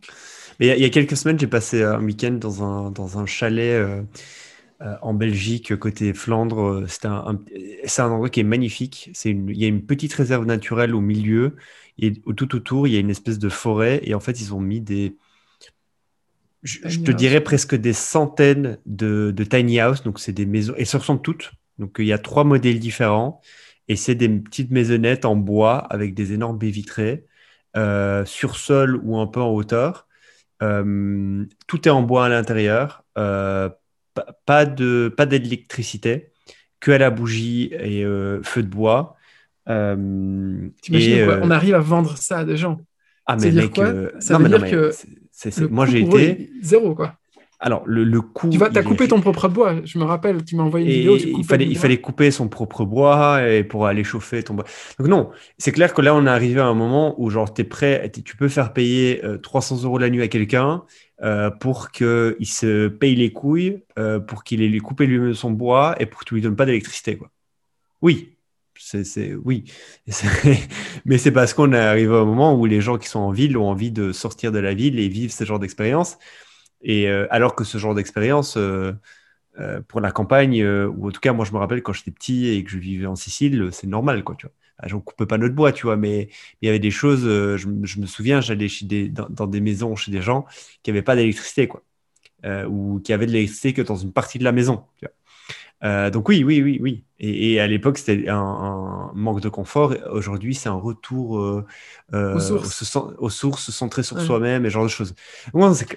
Mais 0.59 0.67
il 0.67 0.69
y, 0.69 0.71
a- 0.71 0.75
il 0.75 0.81
y 0.81 0.85
a 0.85 0.89
quelques 0.89 1.15
semaines, 1.17 1.39
j'ai 1.39 1.47
passé 1.47 1.83
un 1.83 2.03
week-end 2.03 2.31
dans 2.33 2.63
un, 2.63 2.91
dans 2.91 3.19
un 3.19 3.25
chalet 3.25 3.75
euh, 3.75 4.01
euh, 4.81 4.95
en 5.01 5.13
Belgique, 5.13 5.75
côté 5.77 6.13
Flandre. 6.13 6.85
C'était 6.87 7.07
un, 7.07 7.23
un- 7.27 7.39
c'est 7.85 8.01
un 8.01 8.09
endroit 8.11 8.29
qui 8.29 8.39
est 8.39 8.43
magnifique. 8.43 9.09
C'est 9.13 9.31
il 9.31 9.57
y 9.57 9.65
a 9.65 9.67
une 9.67 9.85
petite 9.85 10.13
réserve 10.13 10.45
naturelle 10.45 10.95
au 10.95 11.01
milieu 11.01 11.55
et 11.99 12.13
tout 12.13 12.55
autour, 12.55 12.87
il 12.87 12.93
y 12.93 12.97
a 12.97 12.99
une 12.99 13.09
espèce 13.09 13.39
de 13.39 13.49
forêt. 13.49 14.01
Et 14.03 14.13
en 14.13 14.19
fait, 14.19 14.39
ils 14.39 14.53
ont 14.53 14.59
mis 14.59 14.81
des, 14.81 15.15
je, 16.63 16.79
te 16.99 17.11
dirais 17.11 17.41
presque 17.41 17.75
des 17.75 17.93
centaines 17.93 18.77
de, 18.85 19.31
de 19.35 19.43
tiny 19.43 19.79
house. 19.79 20.03
Donc, 20.03 20.19
c'est 20.19 20.33
des 20.33 20.45
maisons, 20.45 20.73
et 20.77 20.85
ce 20.85 20.97
ressemble 20.97 21.21
toutes. 21.21 21.51
Donc, 21.79 21.95
il 21.99 22.05
y 22.05 22.13
a 22.13 22.17
trois 22.17 22.43
modèles 22.43 22.79
différents. 22.79 23.41
Et 23.87 23.95
c'est 23.95 24.15
des 24.15 24.27
petites 24.27 24.71
maisonnettes 24.71 25.25
en 25.25 25.35
bois 25.35 25.77
avec 25.77 26.13
des 26.13 26.33
énormes 26.33 26.57
baies 26.57 26.71
vitrées, 26.71 27.25
euh, 27.77 28.25
sur 28.25 28.57
sol 28.57 28.99
ou 29.03 29.17
un 29.17 29.27
peu 29.27 29.41
en 29.41 29.51
hauteur. 29.51 30.07
Euh, 30.61 31.45
tout 31.67 31.87
est 31.87 31.91
en 31.91 32.01
bois 32.01 32.25
à 32.25 32.29
l'intérieur. 32.29 33.05
Euh, 33.17 33.69
pa- 34.13 34.27
pas 34.45 34.65
de, 34.65 35.13
pas 35.15 35.25
d'électricité, 35.25 36.31
que 36.79 36.91
à 36.91 36.97
la 36.97 37.11
bougie 37.11 37.71
et 37.73 38.03
feu 38.43 38.63
de 38.63 38.67
bois. 38.67 39.15
T'imagines 39.65 41.17
et, 41.19 41.25
quoi? 41.25 41.39
On 41.43 41.51
arrive 41.51 41.75
à 41.75 41.79
vendre 41.79 42.17
ça 42.17 42.39
à 42.39 42.45
des 42.45 42.57
gens. 42.57 42.79
ah, 43.25 43.35
mais 43.35 43.51
mec, 43.51 43.73
quoi? 43.73 43.93
Ça 44.19 44.37
veut 44.37 44.49
dire 44.49 44.69
que 44.69 44.91
moi 45.69 45.85
j'ai 45.85 46.01
été. 46.01 46.49
zéro 46.61 46.95
quoi. 46.95 47.15
Alors, 47.59 47.83
le, 47.87 48.03
le 48.03 48.21
coût. 48.21 48.49
Tu 48.49 48.57
vas, 48.59 48.67
est 48.67 48.83
coupé 48.83 49.07
ton 49.07 49.19
propre 49.19 49.47
bois. 49.47 49.75
Je 49.83 49.97
me 49.97 50.03
rappelle, 50.03 50.43
tu 50.45 50.55
m'as 50.55 50.63
envoyé 50.63 50.85
une 50.85 50.91
Et 50.91 50.95
vidéo. 50.97 51.17
tu 51.17 51.39
il 51.39 51.43
fallait, 51.43 51.65
il 51.65 52.01
couper 52.01 52.29
son 52.29 52.47
propre 52.49 52.85
bois 52.85 53.47
et 53.49 53.63
pour 53.63 53.87
aller 53.87 54.03
chauffer 54.03 54.43
ton 54.43 54.53
bois. 54.53 54.65
Donc 54.99 55.07
non, 55.07 55.31
c'est 55.57 55.71
clair 55.71 55.93
que 55.93 56.01
là, 56.01 56.13
on 56.13 56.25
est 56.27 56.29
arrivé 56.29 56.59
à 56.61 56.67
un 56.67 56.75
moment 56.75 57.15
où 57.19 57.31
genre, 57.31 57.51
tu 57.51 57.61
es 57.61 57.63
prêt, 57.63 58.11
tu 58.23 58.37
peux 58.37 58.47
faire 58.47 58.73
payer 58.73 59.25
euh, 59.25 59.37
300 59.39 59.83
euros 59.83 59.97
la 59.97 60.11
nuit 60.11 60.21
à 60.21 60.27
quelqu'un 60.27 60.83
euh, 61.23 61.49
pour 61.49 61.89
qu'il 61.89 62.35
se 62.43 62.89
paye 62.89 63.15
les 63.15 63.33
couilles, 63.33 63.83
euh, 63.97 64.19
pour 64.19 64.43
qu'il 64.43 64.61
ait 64.61 64.77
coupé 64.79 65.07
lui-même 65.07 65.33
son 65.33 65.49
bois 65.49 65.95
et 65.99 66.05
pour 66.05 66.19
que 66.19 66.25
tu 66.25 66.35
lui 66.35 66.41
donnes 66.41 66.55
pas 66.55 66.65
d'électricité. 66.67 67.17
quoi. 67.17 67.31
Oui, 68.03 68.37
c'est, 68.79 69.33
oui. 69.43 69.63
Mais 71.05 71.17
c'est 71.17 71.31
parce 71.31 71.55
qu'on 71.55 71.73
est 71.73 71.79
arrivé 71.79 72.13
à 72.13 72.19
un 72.19 72.25
moment 72.25 72.53
où 72.53 72.67
les 72.67 72.81
gens 72.81 72.99
qui 72.99 73.07
sont 73.07 73.19
en 73.19 73.31
ville 73.31 73.57
ont 73.57 73.67
envie 73.67 73.91
de 73.91 74.11
sortir 74.11 74.51
de 74.51 74.59
la 74.59 74.75
ville 74.75 74.99
et 74.99 75.07
vivre 75.07 75.33
ce 75.33 75.43
genre 75.43 75.57
d'expérience. 75.57 76.17
Et 76.81 77.07
euh, 77.09 77.27
alors 77.31 77.55
que 77.55 77.63
ce 77.63 77.77
genre 77.77 77.95
d'expérience, 77.95 78.57
euh, 78.57 78.93
euh, 79.59 79.81
pour 79.81 80.01
la 80.01 80.11
campagne, 80.11 80.63
ou 80.65 81.07
en 81.09 81.11
tout 81.11 81.21
cas, 81.21 81.33
moi, 81.33 81.45
je 81.45 81.53
me 81.53 81.57
rappelle 81.57 81.83
quand 81.83 81.93
j'étais 81.93 82.11
petit 82.11 82.47
et 82.49 82.63
que 82.63 82.69
je 82.71 82.77
vivais 82.79 83.07
en 83.07 83.15
Sicile, 83.15 83.69
c'est 83.71 83.87
normal, 83.87 84.23
quoi, 84.23 84.35
tu 84.37 84.47
vois. 84.47 84.53
Ah, 84.79 84.87
J'en 84.87 85.01
coupais 85.01 85.25
pas 85.27 85.37
notre 85.39 85.55
bois, 85.55 85.71
tu 85.73 85.83
vois, 85.87 85.97
mais 85.97 86.29
il 86.61 86.67
y 86.67 86.69
avait 86.69 86.79
des 86.79 86.91
choses, 86.91 87.21
je, 87.23 87.67
me- 87.67 88.05
souviens, 88.07 88.41
j'allais 88.41 88.67
dans, 89.09 89.27
dans 89.29 89.47
des 89.47 89.61
maisons 89.61 89.95
chez 89.95 90.11
des 90.11 90.21
gens 90.21 90.45
qui 90.83 90.91
n'avaient 90.91 91.01
pas 91.03 91.15
d'électricité, 91.15 91.67
quoi, 91.67 91.83
ou 92.69 92.99
qui 93.03 93.13
avaient 93.13 93.25
de 93.27 93.31
l'électricité 93.31 93.73
que 93.73 93.81
dans 93.81 93.95
une 93.97 94.13
partie 94.13 94.39
de 94.39 94.43
la 94.45 94.51
maison, 94.51 94.85
tu 94.97 95.05
vois. 95.05 95.13
Euh, 95.83 96.09
donc 96.09 96.27
oui, 96.29 96.43
oui, 96.43 96.61
oui, 96.61 96.79
oui. 96.81 97.03
Et, 97.19 97.53
et 97.53 97.59
à 97.59 97.67
l'époque, 97.67 97.97
c'était 97.99 98.29
un, 98.29 98.35
un 98.37 99.11
manque 99.13 99.41
de 99.41 99.49
confort. 99.49 99.93
Aujourd'hui, 100.11 100.55
c'est 100.55 100.69
un 100.69 100.73
retour 100.73 101.39
euh, 101.39 101.65
euh, 102.13 102.35
Aux 102.35 102.39
sources. 102.39 102.73
se 102.73 102.85
cen- 102.85 103.13
aux 103.17 103.29
sources, 103.29 103.69
centré 103.71 104.03
sur 104.03 104.17
Ouais. 104.17 104.25
soi-même 104.25 104.65
et 104.65 104.69
ce 104.69 104.73
genre 104.73 104.83
de 104.83 104.89
choses. 104.89 105.13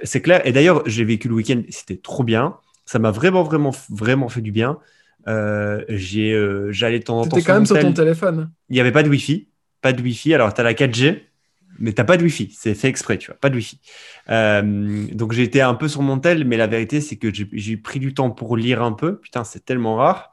C'est 0.05 0.21
clair. 0.21 0.47
Et 0.47 0.53
d'ailleurs, 0.53 0.83
j'ai 0.87 1.05
vécu 1.05 1.29
le 1.29 1.35
week-end, 1.35 1.63
c'était 1.71 1.97
trop 1.97 2.25
bien. 2.25 2.57
Ça 2.85 2.99
m'a 2.99 3.11
vraiment, 3.11 3.43
vraiment, 3.43 3.73
vraiment 3.91 4.29
fait 4.29 4.41
du 4.43 4.53
bien. 4.53 4.79
J'allais 5.27 6.99
de 6.99 7.05
temps 7.05 7.21
en 7.21 7.25
temps 7.25 7.37
T'étais 7.37 7.47
quand 7.47 7.55
même 7.55 7.67
sur 7.67 7.79
ton 7.79 7.93
téléphone. 7.93 8.51
Il 8.69 8.75
n'y 8.75 8.81
avait 8.81 8.93
pas 8.93 9.03
de 9.03 9.09
Wi-Fi. 9.09 9.49
Pas 9.81 9.93
de 9.93 10.03
Wi-Fi. 10.03 10.35
Alors, 10.35 10.53
tu 10.53 10.61
as 10.61 10.65
la 10.65 10.75
4G, 10.75 11.23
mais 11.81 11.93
tu 11.93 12.05
pas 12.05 12.17
de 12.17 12.23
Wi-Fi. 12.23 12.55
C'est 12.57 12.75
fait 12.75 12.89
exprès, 12.89 13.19
tu 13.19 13.29
vois. 13.31 13.37
Pas 13.41 13.51
de 13.51 13.57
Wi-Fi. 13.57 13.81
Euh, 14.31 15.07
donc, 15.13 15.37
été 15.37 15.61
un 15.63 15.75
peu 15.75 15.89
sur 15.89 16.03
mon 16.03 16.19
tel, 16.19 16.45
mais 16.45 16.57
la 16.57 16.67
vérité, 16.67 17.01
c'est 17.01 17.17
que 17.17 17.29
j'ai 17.33 17.77
pris 17.77 17.99
du 18.01 18.15
temps 18.15 18.31
pour 18.31 18.57
lire 18.57 18.83
un 18.83 18.93
peu. 18.93 19.19
Putain, 19.19 19.45
c'est 19.45 19.65
tellement 19.65 19.97
rare. 19.97 20.33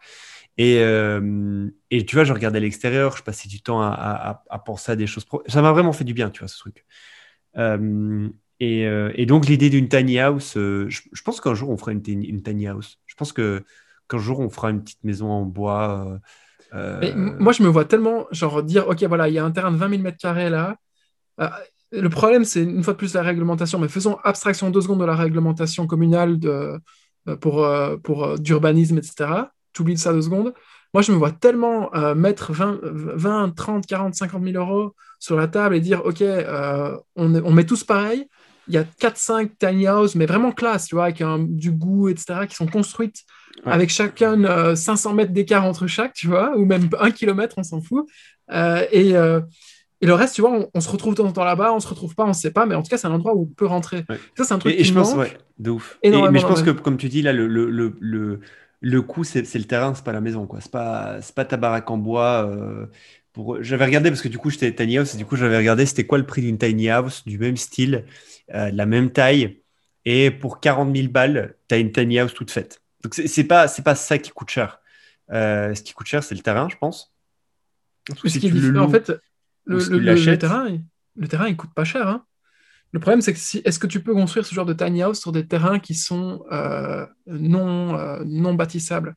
Et, 0.58 0.80
euh, 0.80 1.70
et 1.92 2.06
tu 2.06 2.16
vois, 2.16 2.26
je 2.26 2.34
regardais 2.34 2.60
l'extérieur, 2.60 3.16
je 3.18 3.24
passais 3.24 3.50
du 3.50 3.62
temps 3.62 3.82
à, 3.82 3.90
à- 3.92 4.44
à 4.50 4.60
penser 4.60 4.92
à 4.92 4.96
des 4.96 5.08
choses. 5.08 5.26
pro- 5.26 5.44
Ça 5.48 5.62
m'a 5.62 5.72
vraiment 5.72 5.94
fait 5.94 6.04
du 6.04 6.14
bien, 6.14 6.30
tu 6.30 6.40
vois, 6.40 6.48
ce 6.48 6.58
truc. 6.58 6.86
Euh, 7.58 8.30
et, 8.60 8.86
euh, 8.88 9.12
et 9.16 9.26
donc, 9.26 9.48
l'idée 9.48 9.70
d'une 9.70 9.90
tiny 9.90 10.20
house, 10.20 10.54
je, 10.56 10.88
je 10.90 11.22
pense 11.24 11.42
qu'un 11.42 11.54
jour, 11.56 11.70
on 11.70 11.78
fera 11.78 11.92
une, 11.92 12.02
tiny- 12.02 12.28
une 12.28 12.44
tiny 12.44 12.68
house. 12.68 13.00
Je 13.06 13.16
pense 13.16 13.34
que 13.34 13.64
qu'un 14.10 14.18
jour, 14.20 14.40
on 14.40 14.50
fera 14.50 14.72
une 14.72 14.82
petite 14.84 15.04
maison 15.04 15.30
en 15.30 15.44
bois. 15.46 16.20
Mais 16.98 17.14
moi, 17.16 17.54
je 17.54 17.64
me 17.64 17.68
vois 17.68 17.86
tellement, 17.86 18.26
genre, 18.32 18.64
dire, 18.64 18.88
OK, 18.88 19.04
voilà, 19.04 19.30
il 19.30 19.34
y 19.36 19.40
a 19.40 19.46
un 19.46 19.52
terrain 19.52 19.72
de 19.72 19.78
20 19.78 19.90
000 19.90 20.02
mètres 20.02 20.18
carrés 20.18 20.50
là. 20.50 20.78
Euh, 21.40 21.48
le 21.92 22.10
problème, 22.10 22.44
c'est 22.44 22.64
une 22.64 22.84
fois 22.84 22.94
de 22.94 22.98
plus 22.98 23.14
la 23.14 23.22
réglementation, 23.22 23.80
mais 23.80 23.88
faisons 23.88 24.18
abstraction 24.24 24.70
deux 24.70 24.82
secondes 24.82 25.00
de 25.00 25.06
la 25.06 25.16
réglementation 25.16 25.88
communale 25.88 26.38
de, 26.40 26.80
euh, 27.30 27.36
pour, 27.38 27.64
euh, 27.66 27.96
pour 27.98 28.38
d'urbanisme, 28.40 28.98
etc. 28.98 29.52
Tu 29.74 29.82
oublies 29.82 29.98
ça 29.98 30.12
deux 30.14 30.22
secondes. 30.22 30.54
Moi, 30.94 31.02
je 31.02 31.12
me 31.12 31.18
vois 31.18 31.32
tellement 31.32 31.94
euh, 31.96 32.16
mettre 32.16 32.54
20, 32.54 32.80
20, 32.82 33.56
30, 33.56 33.86
40, 33.86 34.16
50 34.16 34.44
000 34.44 34.58
euros 34.58 34.96
sur 35.20 35.36
la 35.36 35.48
table 35.48 35.76
et 35.76 35.80
dire, 35.80 36.06
OK, 36.06 36.22
euh, 36.22 36.98
on, 37.16 37.52
met 37.52 37.66
tous 37.66 37.84
pareil. 37.84 38.28
Il 38.68 38.74
y 38.74 38.78
a 38.78 38.84
4-5 38.84 39.52
tiny 39.60 39.88
house, 39.88 40.16
mais 40.16 40.26
vraiment 40.26 40.52
classe, 40.52 40.88
tu 40.88 40.96
vois, 40.96 41.06
avec 41.06 41.22
un- 41.22 41.40
du 41.40 41.72
goût, 41.72 42.10
etc., 42.10 42.48
qui 42.48 42.56
sont 42.56 42.68
construites 42.68 43.22
Ouais. 43.66 43.72
avec 43.72 43.90
chacun 43.90 44.44
euh, 44.44 44.76
500 44.76 45.14
mètres 45.16 45.32
d'écart 45.34 45.66
entre 45.66 45.88
chaque, 45.88 46.14
tu 46.14 46.28
vois, 46.28 46.56
ou 46.56 46.66
même 46.66 46.90
un 47.00 47.10
kilomètre, 47.10 47.56
on 47.58 47.64
s'en 47.64 47.82
fout. 47.82 48.08
Et, 48.92 49.14
et 50.02 50.06
le 50.06 50.14
reste, 50.14 50.36
tu 50.36 50.42
vois, 50.42 50.52
on, 50.52 50.70
on 50.74 50.82
se 50.82 50.90
retrouve 50.90 51.14
de 51.14 51.18
temps 51.22 51.28
en 51.28 51.32
temps 51.32 51.44
là-bas, 51.44 51.74
on 51.74 51.80
se 51.80 51.88
retrouve 51.88 52.14
pas, 52.16 52.26
on 52.26 52.34
sait 52.34 52.52
pas, 52.52 52.66
mais 52.66 52.76
en 52.76 52.84
tout 52.84 52.90
cas, 52.90 52.98
c'est 52.98 53.08
un 53.08 53.12
endroit 53.12 53.34
où 53.36 53.44
on 53.44 53.46
peut 53.46 53.66
rentrer. 53.66 54.06
Ouais. 54.10 54.18
Ça, 54.38 54.44
c'est 54.44 54.54
un 54.54 54.60
truc 54.60 54.74
Et, 54.74 54.80
et 54.80 54.82
qui 54.84 54.90
je 54.90 54.94
pense, 54.94 55.14
ouais, 55.14 55.38
de 55.60 55.72
ouf. 55.72 55.98
Et- 56.04 56.12
mais 56.12 56.40
je 56.40 56.46
pense 56.46 56.62
que, 56.62 56.70
comme 56.72 56.98
tu 56.98 57.10
dis, 57.10 57.22
là, 57.22 57.34
le, 57.34 57.48
le, 57.48 57.70
le, 57.70 57.96
le, 58.00 58.40
le 58.82 59.02
coût, 59.02 59.24
c'est 59.24 59.42
le 59.42 59.64
terrain, 59.66 59.94
c'est 59.96 60.04
pas 60.04 60.14
la 60.14 60.22
maison, 60.22 60.46
quoi. 60.46 60.62
C'est 60.62 60.72
pas, 60.72 61.18
pas 61.36 61.46
ta 61.46 61.58
baraque 61.58 61.90
en 61.90 61.98
bois. 61.98 62.48
euh, 62.50 62.86
pour... 63.34 63.62
J'avais 63.64 63.86
regardé, 63.86 64.10
parce 64.10 64.22
que 64.22 64.28
du 64.28 64.38
coup, 64.38 64.50
j'étais 64.50 64.74
tiny 64.74 64.98
house, 64.98 65.16
et 65.16 65.18
du 65.18 65.26
coup, 65.26 65.36
j'avais 65.36 65.58
regardé 65.58 65.86
c'était 65.86 66.06
quoi 66.06 66.18
le 66.18 66.26
prix 66.26 66.42
d'une 66.42 66.58
tiny 66.58 66.90
house 66.90 67.26
du 67.26 67.38
même 67.38 67.58
style, 67.58 68.06
euh, 68.54 68.72
de 68.72 68.78
la 68.78 68.86
même 68.86 69.12
taille, 69.12 69.62
et 70.06 70.32
pour 70.32 70.60
40 70.60 70.92
000 70.92 71.12
balles, 71.12 71.56
tu 71.68 71.76
as 71.76 71.78
une 71.80 71.92
tiny 71.92 72.20
house 72.20 72.34
toute 72.34 72.52
faite. 72.52 72.82
Donc, 73.04 73.14
c'est 73.16 73.44
pas, 73.44 73.68
pas 73.68 73.96
ça 73.96 74.18
qui 74.18 74.32
coûte 74.32 74.50
cher. 74.50 74.80
Euh, 75.32 75.74
ce 75.76 75.82
qui 75.84 75.94
coûte 75.94 76.08
cher, 76.08 76.24
c'est 76.24 76.36
le 76.36 76.42
terrain, 76.42 76.68
je 76.70 76.78
pense. 76.78 77.14
Ce 78.24 78.30
Si 78.30 78.40
qui 78.40 78.50
différent, 78.50 78.86
en 78.86 78.90
fait, 78.90 79.12
le, 79.68 80.38
terrain, 80.38 80.68
il- 80.70 80.84
le 81.16 81.28
terrain, 81.28 81.48
il 81.48 81.58
coûte 81.58 81.74
pas 81.74 81.84
cher. 81.86 82.08
hein. 82.08 82.26
Le 82.94 83.00
problème, 83.00 83.22
c'est 83.22 83.34
que 83.34 83.40
si, 83.40 83.62
est-ce 83.66 83.80
que 83.80 83.88
tu 83.88 84.04
peux 84.04 84.14
construire 84.14 84.46
ce 84.46 84.56
genre 84.56 84.66
de 84.66 84.74
tiny 84.74 85.04
house 85.04 85.20
sur 85.22 85.32
des 85.34 85.48
terrains 85.48 85.80
qui 85.80 85.96
sont 85.96 86.44
euh, 86.52 87.06
non, 87.28 87.98
euh, 87.98 88.24
non 88.26 88.56
bâtissables? 88.56 89.16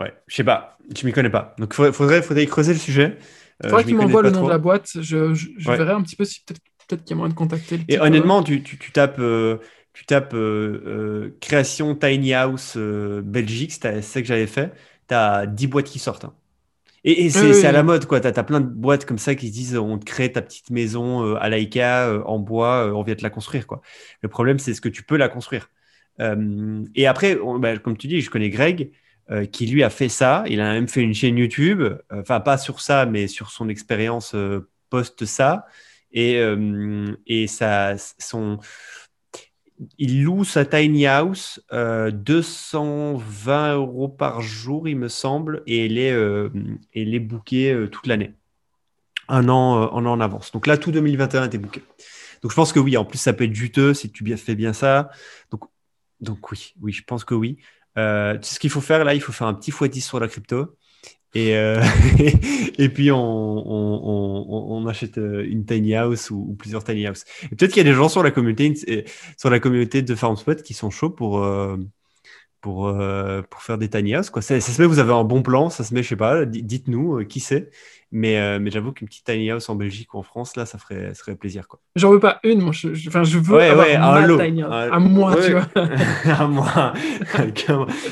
Ouais, 0.00 0.12
je 0.26 0.34
sais 0.36 0.44
pas, 0.44 0.76
je 0.94 1.06
m'y 1.06 1.12
connais 1.12 1.30
pas. 1.30 1.54
Donc, 1.58 1.72
faudrait, 1.72 1.92
faudrait, 1.92 2.22
faudrait 2.22 2.44
y 2.44 2.46
creuser 2.46 2.74
le 2.74 2.78
sujet. 2.78 3.16
Euh, 3.64 3.78
faudrait 3.78 3.84
qu'il 3.84 3.96
m'envoie 3.96 4.22
le 4.22 4.30
nom 4.30 4.42
trop. 4.42 4.44
de 4.44 4.48
la 4.48 4.58
boîte. 4.58 4.88
Je, 5.00 5.34
je, 5.34 5.48
je 5.58 5.72
Ouais. 5.72 5.74
verrai 5.74 5.92
un 5.92 6.02
petit 6.02 6.16
peu 6.16 6.24
si 6.24 6.42
peut-être 6.44 7.02
qu'il 7.04 7.10
y 7.10 7.12
a 7.14 7.16
moyen 7.16 7.30
de 7.30 7.34
contacter 7.38 7.76
le 7.76 7.86
Et 7.88 7.98
type, 8.00 8.00
honnêtement, 8.00 8.42
tu, 8.42 8.62
tu, 8.62 8.78
tu 8.78 8.92
tapes, 8.92 9.18
euh, 9.18 9.58
tu 9.92 10.04
tapes 10.06 10.34
euh, 10.34 10.82
euh, 10.86 11.38
création 11.40 11.94
tiny 11.94 12.34
house 12.34 12.74
euh, 12.76 13.22
Belgique, 13.22 13.72
c'est 13.72 13.80
c'est 13.80 14.02
ça 14.02 14.20
que 14.22 14.26
j'avais 14.28 14.46
fait. 14.46 14.72
Tu 15.08 15.14
as 15.14 15.46
10 15.46 15.66
boîtes 15.66 15.86
qui 15.86 15.98
sortent. 15.98 16.24
hein. 16.24 16.34
Et, 17.06 17.26
et 17.26 17.30
c'est 17.30 17.54
Oui, 17.54 17.64
à 17.64 17.72
la 17.72 17.84
mode, 17.84 18.06
quoi. 18.06 18.20
Tu 18.20 18.26
as, 18.26 18.42
plein 18.44 18.60
de 18.60 18.66
boîtes 18.66 19.06
comme 19.06 19.18
ça 19.18 19.34
qui 19.36 19.48
se 19.48 19.52
disent 19.52 19.76
on 19.76 19.96
te 19.98 20.04
crée 20.04 20.32
ta 20.32 20.42
petite 20.42 20.70
maison 20.70 21.24
euh, 21.24 21.36
à 21.40 21.48
l'IKEA 21.48 22.08
euh, 22.08 22.22
en 22.24 22.38
bois, 22.40 22.88
euh, 22.88 22.92
on 22.92 23.02
vient 23.02 23.14
te 23.14 23.22
la 23.22 23.30
construire, 23.30 23.66
quoi. 23.66 23.80
Le 24.22 24.28
problème, 24.28 24.58
c'est 24.58 24.74
ce 24.74 24.80
que 24.80 24.88
tu 24.88 25.04
peux 25.04 25.16
la 25.16 25.28
construire. 25.28 25.70
Euh, 26.20 26.84
et 26.96 27.06
après, 27.06 27.38
on- 27.40 27.58
bah, 27.60 27.78
comme 27.78 27.96
tu 27.96 28.08
dis, 28.08 28.20
je 28.20 28.28
connais 28.30 28.50
Greg 28.50 28.90
euh, 29.30 29.46
qui 29.46 29.66
lui 29.66 29.84
a 29.84 29.90
fait 29.90 30.08
ça. 30.08 30.44
Il 30.48 30.60
a 30.60 30.72
même 30.72 30.88
fait 30.88 31.00
une 31.02 31.14
chaîne 31.14 31.38
YouTube, 31.38 31.80
euh, 31.80 31.96
enfin 32.12 32.40
pas 32.40 32.58
sur 32.58 32.80
ça, 32.80 33.06
mais 33.06 33.28
sur 33.28 33.50
son 33.50 33.68
expérience 33.68 34.34
euh, 34.34 34.68
post 34.90 35.24
ça. 35.24 35.66
Et, 36.12 36.40
et 37.26 37.46
ça, 37.46 37.94
son, 38.18 38.58
il 39.98 40.22
loue 40.24 40.44
sa 40.44 40.64
tiny 40.64 41.06
house 41.06 41.60
euh, 41.72 42.10
220 42.10 43.74
euros 43.74 44.08
par 44.08 44.40
jour, 44.40 44.88
il 44.88 44.96
me 44.96 45.08
semble, 45.08 45.62
et 45.66 45.86
elle 45.86 45.98
est, 45.98 46.12
euh, 46.12 46.48
euh, 46.96 47.86
toute 47.88 48.06
l'année. 48.06 48.34
Un 49.28 49.48
an, 49.48 49.82
euh, 49.82 49.86
un 49.92 50.06
an 50.06 50.12
en 50.12 50.20
avance. 50.20 50.52
Donc 50.52 50.66
là, 50.66 50.78
tout 50.78 50.92
2021 50.92 51.46
était 51.46 51.58
booké. 51.58 51.82
Donc 52.42 52.50
je 52.50 52.56
pense 52.56 52.72
que 52.72 52.78
oui, 52.78 52.96
en 52.96 53.04
plus, 53.04 53.18
ça 53.18 53.32
peut 53.32 53.44
être 53.44 53.54
juteux 53.54 53.94
si 53.94 54.10
tu 54.10 54.24
fais 54.36 54.54
bien 54.54 54.72
ça. 54.72 55.10
Donc, 55.50 55.64
donc 56.20 56.50
oui, 56.50 56.74
oui, 56.80 56.92
je 56.92 57.02
pense 57.02 57.24
que 57.24 57.34
oui. 57.34 57.58
Euh, 57.98 58.38
tu 58.38 58.48
sais 58.48 58.54
ce 58.54 58.60
qu'il 58.60 58.70
faut 58.70 58.80
faire 58.80 59.04
là, 59.04 59.14
il 59.14 59.20
faut 59.20 59.32
faire 59.32 59.46
un 59.46 59.54
petit 59.54 59.70
x10 59.70 60.00
sur 60.00 60.20
la 60.20 60.28
crypto. 60.28 60.76
Et, 61.36 61.54
euh, 61.54 61.82
et 62.78 62.88
puis 62.88 63.12
on, 63.12 63.18
on, 63.18 64.00
on, 64.78 64.82
on 64.82 64.86
achète 64.86 65.18
euh, 65.18 65.44
une 65.46 65.66
tiny 65.66 65.94
house 65.94 66.30
ou, 66.30 66.46
ou 66.48 66.54
plusieurs 66.54 66.82
tiny 66.82 67.06
house. 67.06 67.24
Et 67.44 67.56
peut-être 67.56 67.72
qu'il 67.72 67.78
y 67.84 67.86
a 67.86 67.90
des 67.90 67.92
gens 67.96 68.08
sur 68.08 68.22
la 68.22 68.30
communauté, 68.30 68.72
euh, 68.88 69.02
sur 69.36 69.50
la 69.50 69.60
communauté 69.60 70.00
de 70.00 70.14
FarmSpot 70.14 70.54
qui 70.62 70.72
sont 70.72 70.88
chauds 70.88 71.10
pour, 71.10 71.44
euh, 71.44 71.76
pour, 72.60 72.88
euh, 72.88 73.42
pour 73.42 73.62
faire 73.62 73.78
des 73.78 73.88
tiny 73.88 74.14
house. 74.14 74.30
Quoi. 74.30 74.42
Ça, 74.42 74.60
ça 74.60 74.72
se 74.72 74.80
met, 74.80 74.88
vous 74.88 74.98
avez 74.98 75.12
un 75.12 75.24
bon 75.24 75.42
plan, 75.42 75.70
ça 75.70 75.84
se 75.84 75.94
met, 75.94 76.02
je 76.02 76.08
sais 76.08 76.16
pas, 76.16 76.44
di- 76.44 76.62
dites-nous 76.62 77.20
euh, 77.20 77.24
qui 77.24 77.40
c'est. 77.40 77.70
Mais, 78.12 78.38
euh, 78.38 78.58
mais 78.60 78.70
j'avoue 78.70 78.92
qu'une 78.92 79.08
petite 79.08 79.24
tiny 79.26 79.50
house 79.50 79.68
en 79.68 79.74
Belgique 79.74 80.14
ou 80.14 80.18
en 80.18 80.22
France, 80.22 80.56
là, 80.56 80.64
ça 80.64 80.78
ferait, 80.78 81.08
ça 81.14 81.22
ferait 81.24 81.36
plaisir. 81.36 81.66
Quoi. 81.68 81.80
J'en 81.96 82.10
veux 82.10 82.20
pas 82.20 82.38
une, 82.44 82.60
moi, 82.60 82.72
je, 82.72 82.94
je- 82.94 83.10
veux 83.10 83.54
Ouais, 83.56 83.68
avoir 83.68 83.86
ouais, 83.86 83.98
ma 83.98 84.14
un 84.14 84.26
lot. 84.26 84.38
tiny 84.38 84.62
house. 84.62 84.72
Un- 84.72 84.92
à 84.92 84.98
moi, 85.00 85.34
ouais. 85.34 85.44
tu 85.46 85.52
vois. 85.52 85.66
à 86.32 86.46
moi. 86.46 86.92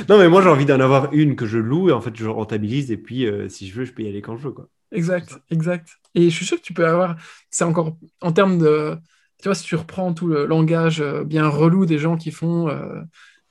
Non, 0.08 0.18
mais 0.18 0.28
moi, 0.28 0.42
j'ai 0.42 0.48
envie 0.48 0.66
d'en 0.66 0.80
avoir 0.80 1.12
une 1.12 1.36
que 1.36 1.46
je 1.46 1.58
loue 1.58 1.88
et 1.90 1.92
en 1.92 2.00
fait, 2.00 2.14
je 2.16 2.26
rentabilise. 2.26 2.90
Et 2.90 2.96
puis, 2.96 3.26
si 3.48 3.68
je 3.68 3.74
veux, 3.74 3.84
je 3.84 3.92
peux 3.92 4.02
y 4.02 4.08
aller 4.08 4.20
quand 4.22 4.36
je 4.36 4.44
veux. 4.48 4.52
Quoi. 4.52 4.68
Exact, 4.92 5.38
exact. 5.50 5.88
Et 6.14 6.30
je 6.30 6.34
suis 6.36 6.46
sûr 6.46 6.56
que 6.58 6.62
tu 6.62 6.74
peux 6.74 6.86
avoir, 6.86 7.16
c'est 7.50 7.64
encore 7.64 7.96
en 8.20 8.32
termes 8.32 8.58
de, 8.58 8.96
tu 9.42 9.48
vois, 9.48 9.54
si 9.54 9.64
tu 9.64 9.74
reprends 9.76 10.12
tout 10.12 10.26
le 10.26 10.46
langage 10.46 11.02
bien 11.24 11.48
relou 11.48 11.86
des 11.86 11.98
gens 11.98 12.16
qui 12.16 12.30
font, 12.30 12.68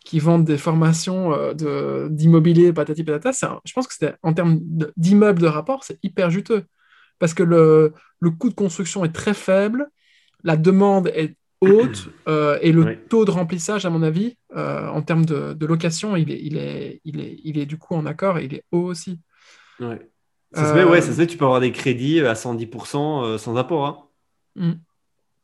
qui 0.04 0.20
vendent 0.20 0.46
des 0.46 0.58
formations 0.58 1.34
euh, 1.34 1.54
de- 1.54 2.08
d'immobilier, 2.12 2.74
patati 2.74 3.04
patata, 3.04 3.48
un- 3.48 3.60
je 3.66 3.74
pense 3.74 3.88
que 3.88 3.94
c'était 3.94 4.16
en 4.24 4.34
termes 4.34 4.60
d'immeubles 4.98 5.42
de 5.42 5.48
rapport, 5.48 5.84
c'est 5.84 5.98
hyper 6.04 6.30
juteux. 6.30 6.64
Parce 7.20 7.34
que 7.34 7.44
le, 7.44 7.94
le 8.20 8.32
coût 8.32 8.50
de 8.50 8.54
construction 8.56 9.06
est 9.06 9.14
très 9.14 9.34
faible, 9.34 9.88
la 10.44 10.58
demande 10.58 11.08
est 11.16 11.36
haute, 11.62 12.10
euh, 12.28 12.58
et 12.62 12.72
le 12.74 12.98
taux 13.08 13.24
de 13.24 13.32
remplissage, 13.32 13.86
à 13.86 13.90
mon 13.90 14.04
avis, 14.04 14.36
euh, 14.58 14.88
en 14.90 15.02
termes 15.02 15.26
de, 15.26 15.54
de 15.54 15.66
location, 15.66 16.18
il 16.18 16.32
est, 16.32 16.42
il 16.42 16.58
est, 16.58 17.00
il 17.06 17.22
est, 17.22 17.40
il 17.46 17.58
est 17.58 17.66
du 17.66 17.78
coup 17.78 17.96
en 17.96 18.06
accord 18.06 18.38
et 18.40 18.46
il 18.46 18.54
est 18.56 18.64
haut 18.72 18.84
aussi. 18.84 19.20
Ouais. 19.80 20.10
Ça 20.54 20.68
se 20.70 20.74
fait, 20.74 20.82
Euh, 20.82 20.90
ouais, 20.90 21.02
ça 21.02 21.12
se 21.12 21.18
fait, 21.18 21.28
tu 21.28 21.38
peux 21.38 21.46
avoir 21.46 21.62
des 21.62 21.72
crédits 21.72 22.20
à 22.20 22.34
110% 22.36 23.24
euh, 23.24 23.38
sans 23.38 23.56
apport. 23.56 23.86
hein. 23.86 23.98
Mm. 24.56 24.74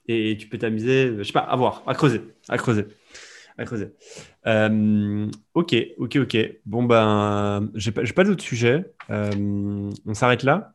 Et 0.07 0.37
tu 0.37 0.47
peux 0.49 0.57
t'amuser, 0.57 1.15
je 1.17 1.23
sais 1.23 1.31
pas, 1.31 1.39
à 1.39 1.55
voir, 1.55 1.83
à 1.87 1.93
creuser, 1.93 2.21
à 2.49 2.57
creuser, 2.57 2.85
à 3.59 3.65
creuser. 3.65 3.93
Euh, 4.47 5.27
ok, 5.53 5.75
ok, 5.97 6.15
ok. 6.15 6.37
Bon, 6.65 6.83
ben, 6.83 7.69
j'ai 7.75 7.91
pas, 7.91 8.23
d'autres 8.23 8.43
sujets. 8.43 8.91
Euh, 9.09 9.91
on 10.05 10.13
s'arrête 10.13 10.43
là? 10.43 10.73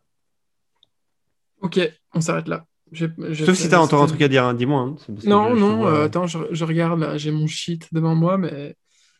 Ok, 1.60 1.80
on 2.12 2.20
s'arrête 2.20 2.46
là. 2.46 2.66
Sauf 2.92 3.56
si 3.56 3.68
tu 3.68 3.74
as 3.74 3.80
encore 3.80 4.02
un 4.02 4.06
truc 4.06 4.20
à 4.22 4.28
dire, 4.28 4.44
hein, 4.44 4.54
dis-moi. 4.54 4.80
hein. 4.82 4.96
Non, 5.24 5.56
non, 5.56 5.86
euh, 5.86 6.04
attends, 6.04 6.26
je, 6.26 6.38
je 6.50 6.64
regarde, 6.64 7.16
j'ai 7.16 7.30
mon 7.32 7.46
sheet 7.46 7.80
devant 7.90 8.14
moi, 8.14 8.36
mais 8.36 8.76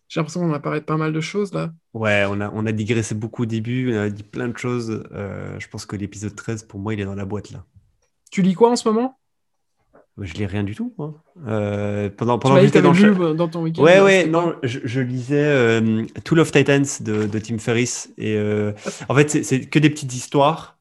j'ai 0.09 0.21
l'impression 0.21 0.41
qu'on 0.41 0.53
a 0.53 0.61
parlé 0.61 0.81
de 0.81 0.85
pas 0.85 0.99
mal 0.99 1.13
de 1.13 1.21
choses 1.21 1.53
là. 1.55 1.73
Ouais, 1.95 2.25
on 2.29 2.41
a, 2.41 2.51
on 2.53 2.67
a 2.67 2.73
digressé 2.73 3.15
beaucoup 3.15 3.43
au 3.43 3.47
début, 3.47 3.97
on 3.97 4.01
a 4.01 4.11
dit 4.11 4.23
plein 4.23 4.49
de 4.49 4.59
choses. 4.59 5.03
Je 5.11 5.67
pense 5.69 5.87
que 5.87 5.97
l'épisode 5.97 6.37
13, 6.37 6.65
pour 6.65 6.79
moi, 6.79 6.93
il 6.93 7.01
est 7.01 7.05
dans 7.07 7.15
la 7.15 7.25
boîte 7.25 7.51
là. 7.51 7.65
Tu 8.31 8.43
lis 8.43 8.55
quoi 8.55 8.71
en 8.71 8.77
ce 8.77 8.87
moment? 8.87 9.19
Je 10.21 10.35
lis 10.35 10.47
rien 10.47 10.63
du 10.65 10.75
tout. 10.75 10.95
moi. 10.99 11.15
Euh, 11.47 12.11
pendant 12.11 12.39
pendant 12.39 12.57
que 12.57 12.63
j'étais 12.67 12.83
dans 12.83 12.93
le 12.93 13.35
dans 13.35 13.49
ton 13.49 13.63
week-end. 13.63 13.83
Ouais, 13.83 14.01
ouais, 14.01 14.27
non, 14.27 14.55
je, 14.63 14.81
je 14.85 15.01
lisais 15.01 15.45
euh, 15.45 16.05
Tool 16.25 16.41
of 16.41 16.53
Titans 16.53 16.85
de, 17.01 17.27
de 17.27 17.39
Tim 17.41 17.59
Ferriss. 17.59 18.13
Et 18.19 18.37
euh, 18.37 18.73
en 19.09 19.15
fait, 19.17 19.29
c'est- 19.45 19.69
que 19.69 19.79
des 19.81 19.91
petites 19.91 20.15
histoires. 20.15 20.79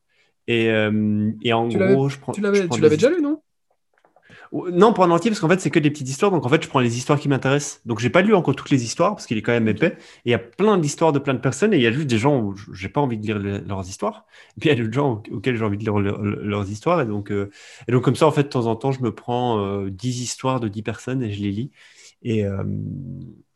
Et, 0.47 0.69
euh, 0.69 1.31
et 1.43 1.53
en 1.53 1.67
Tu 1.69 1.77
gros, 1.79 2.09
je 2.09 2.19
prends. 2.19 2.33
Tu 2.33 2.41
l'avais 2.81 2.97
déjà 2.97 3.09
lu, 3.09 3.21
non? 3.21 3.41
Non, 4.71 4.93
pas 4.93 5.03
en 5.03 5.09
entier, 5.09 5.31
parce 5.31 5.39
qu'en 5.39 5.49
fait, 5.49 5.59
c'est 5.59 5.71
que 5.71 5.79
des 5.79 5.89
petites 5.89 6.07
histoires. 6.09 6.29
Donc, 6.31 6.45
en 6.45 6.49
fait, 6.49 6.61
je 6.61 6.67
prends 6.69 6.79
les 6.79 6.95
histoires 6.95 7.19
qui 7.19 7.27
m'intéressent. 7.27 7.81
Donc, 7.85 7.97
j'ai 7.99 8.11
pas 8.11 8.21
lu 8.21 8.35
encore 8.35 8.55
toutes 8.55 8.69
les 8.69 8.83
histoires, 8.83 9.15
parce 9.15 9.25
qu'il 9.25 9.35
est 9.35 9.41
quand 9.41 9.51
même 9.51 9.67
épais. 9.67 9.97
Et 10.25 10.29
il 10.29 10.31
y 10.31 10.35
a 10.35 10.39
plein 10.39 10.77
d'histoires 10.77 11.11
de 11.11 11.17
plein 11.17 11.33
de 11.33 11.39
personnes, 11.39 11.73
et 11.73 11.77
il 11.77 11.81
y 11.81 11.87
a 11.87 11.91
juste 11.91 12.05
des 12.05 12.19
gens 12.19 12.39
où 12.39 12.55
j'ai 12.71 12.87
pas 12.87 13.01
envie 13.01 13.17
de 13.17 13.23
lire 13.25 13.39
le- 13.39 13.59
leurs 13.65 13.89
histoires. 13.89 14.25
Et 14.55 14.59
puis, 14.59 14.69
il 14.69 14.77
y 14.77 14.79
a 14.79 14.83
d'autres 14.83 14.93
gens 14.93 15.23
au- 15.31 15.35
auxquels 15.37 15.55
j'ai 15.57 15.63
envie 15.65 15.77
de 15.77 15.83
lire 15.83 15.97
le- 15.97 16.15
le- 16.21 16.43
leurs 16.43 16.69
histoires. 16.69 17.01
Et 17.01 17.05
donc, 17.07 17.31
euh, 17.31 17.49
et 17.87 17.91
donc, 17.91 18.03
comme 18.03 18.15
ça, 18.15 18.27
en 18.27 18.31
fait, 18.31 18.43
de 18.43 18.49
temps 18.49 18.67
en 18.67 18.75
temps, 18.75 18.91
je 18.91 19.01
me 19.01 19.11
prends 19.13 19.57
euh, 19.65 19.89
10 19.89 20.21
histoires 20.21 20.59
de 20.59 20.67
10 20.67 20.83
personnes 20.83 21.23
et 21.23 21.31
je 21.31 21.41
les 21.41 21.51
lis. 21.51 21.71
Et, 22.21 22.45
euh, 22.45 22.63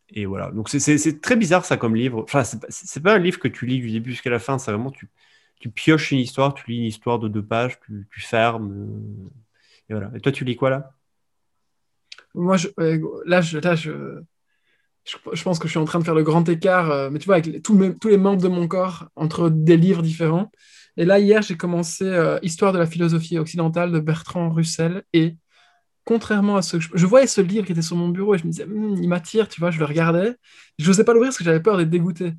et 0.09 0.25
voilà. 0.25 0.51
Donc, 0.51 0.69
c'est- 0.69 1.21
très 1.21 1.35
bizarre, 1.35 1.65
ça, 1.65 1.77
comme 1.77 1.95
livre. 1.95 2.21
Enfin, 2.23 2.43
c'est 2.43 2.59
pas, 2.61 2.67
c'est 2.69 3.01
pas 3.03 3.13
un 3.15 3.19
livre 3.19 3.39
que 3.39 3.47
tu 3.47 3.65
lis 3.65 3.79
du 3.79 3.91
début 3.91 4.11
jusqu'à 4.11 4.29
la 4.29 4.39
fin. 4.39 4.57
C'est 4.57 4.71
vraiment, 4.71 4.91
tu, 4.91 5.09
tu 5.59 5.69
pioches 5.69 6.11
une 6.11 6.19
histoire, 6.19 6.53
tu 6.53 6.69
lis 6.71 6.77
une 6.77 6.83
histoire 6.85 7.19
de 7.19 7.27
deux 7.27 7.43
pages, 7.45 7.79
tu, 7.81 8.07
tu 8.11 8.21
fermes. 8.21 8.87
Euh, 9.91 9.93
et 9.93 9.93
voilà. 9.93 10.11
Et 10.15 10.19
toi, 10.21 10.31
tu 10.31 10.45
lis 10.45 10.55
quoi 10.55 10.69
là? 10.69 10.93
Moi, 12.35 12.57
là, 13.25 13.41
je, 13.41 13.57
là 13.57 13.75
je, 13.75 13.91
je, 15.05 15.17
je 15.33 15.43
pense 15.43 15.59
que 15.59 15.67
je 15.67 15.71
suis 15.71 15.79
en 15.79 15.85
train 15.85 15.99
de 15.99 16.03
faire 16.03 16.15
le 16.15 16.23
grand 16.23 16.47
écart, 16.49 16.91
euh, 16.91 17.09
mais 17.09 17.19
tu 17.19 17.25
vois, 17.25 17.35
avec 17.35 17.61
tous, 17.63 17.75
mes- 17.75 17.97
tous 17.97 18.09
les 18.09 18.17
membres 18.17 18.41
de 18.41 18.47
mon 18.47 18.67
corps 18.67 19.07
entre 19.15 19.49
des 19.49 19.77
livres 19.77 20.01
différents. 20.01 20.51
Et 20.97 21.05
là, 21.05 21.19
hier, 21.19 21.41
j'ai 21.41 21.57
commencé 21.57 22.05
euh, 22.05 22.39
Histoire 22.41 22.73
de 22.73 22.79
la 22.79 22.85
philosophie 22.87 23.37
occidentale 23.37 23.91
de 23.91 23.99
Bertrand 23.99 24.49
Russell. 24.49 25.03
Et 25.13 25.37
contrairement 26.05 26.57
à 26.57 26.61
ce 26.63 26.77
que 26.77 26.83
je, 26.83 26.89
je 26.93 27.05
voyais 27.05 27.27
ce 27.27 27.41
livre 27.41 27.65
qui 27.65 27.73
était 27.73 27.81
sur 27.83 27.97
mon 27.97 28.09
bureau 28.09 28.35
et 28.35 28.39
je 28.39 28.45
me 28.45 28.51
disais, 28.51 28.65
Hum, 28.65 28.95
il 29.01 29.09
m'attire, 29.09 29.47
tu 29.49 29.59
vois, 29.61 29.71
je 29.71 29.79
le 29.79 29.85
regardais. 29.85 30.35
Je 30.79 30.87
n'osais 30.89 31.03
pas 31.05 31.13
l'ouvrir 31.13 31.29
parce 31.29 31.37
que 31.39 31.43
j'avais 31.45 31.61
peur 31.61 31.77
d'être 31.77 31.89
dégoûté. 31.89 32.33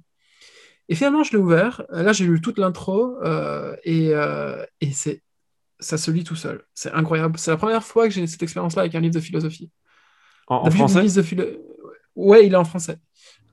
Et 0.89 0.95
finalement, 0.95 1.23
je 1.23 1.33
l'ai 1.33 1.39
ouvert. 1.39 1.83
Là, 1.91 2.13
j'ai 2.13 2.27
lu 2.27 2.41
toute 2.41 2.59
l'intro 2.59 3.17
euh, 3.25 3.77
et, 3.85 4.11
euh, 4.15 4.65
et 4.81 4.93
c'est, 4.93 5.23
ça 5.81 5.99
se 5.99 6.11
lit 6.11 6.25
tout 6.25 6.37
seul. 6.37 6.63
C'est 6.75 6.93
incroyable. 6.93 7.39
C'est 7.39 7.51
la 7.51 7.57
première 7.57 7.85
fois 7.85 8.09
que 8.09 8.15
j'ai 8.15 8.27
cette 8.27 8.43
expérience-là 8.43 8.83
avec 8.83 8.95
un 8.95 9.01
livre 9.01 9.15
de 9.15 9.21
philosophie. 9.21 9.71
En, 10.49 10.71
français 10.71 11.03
de 11.05 11.23
philo- 11.23 11.45
Ouais, 12.17 12.47
il 12.47 12.53
est 12.53 12.57
en 12.57 12.65
français. 12.65 12.99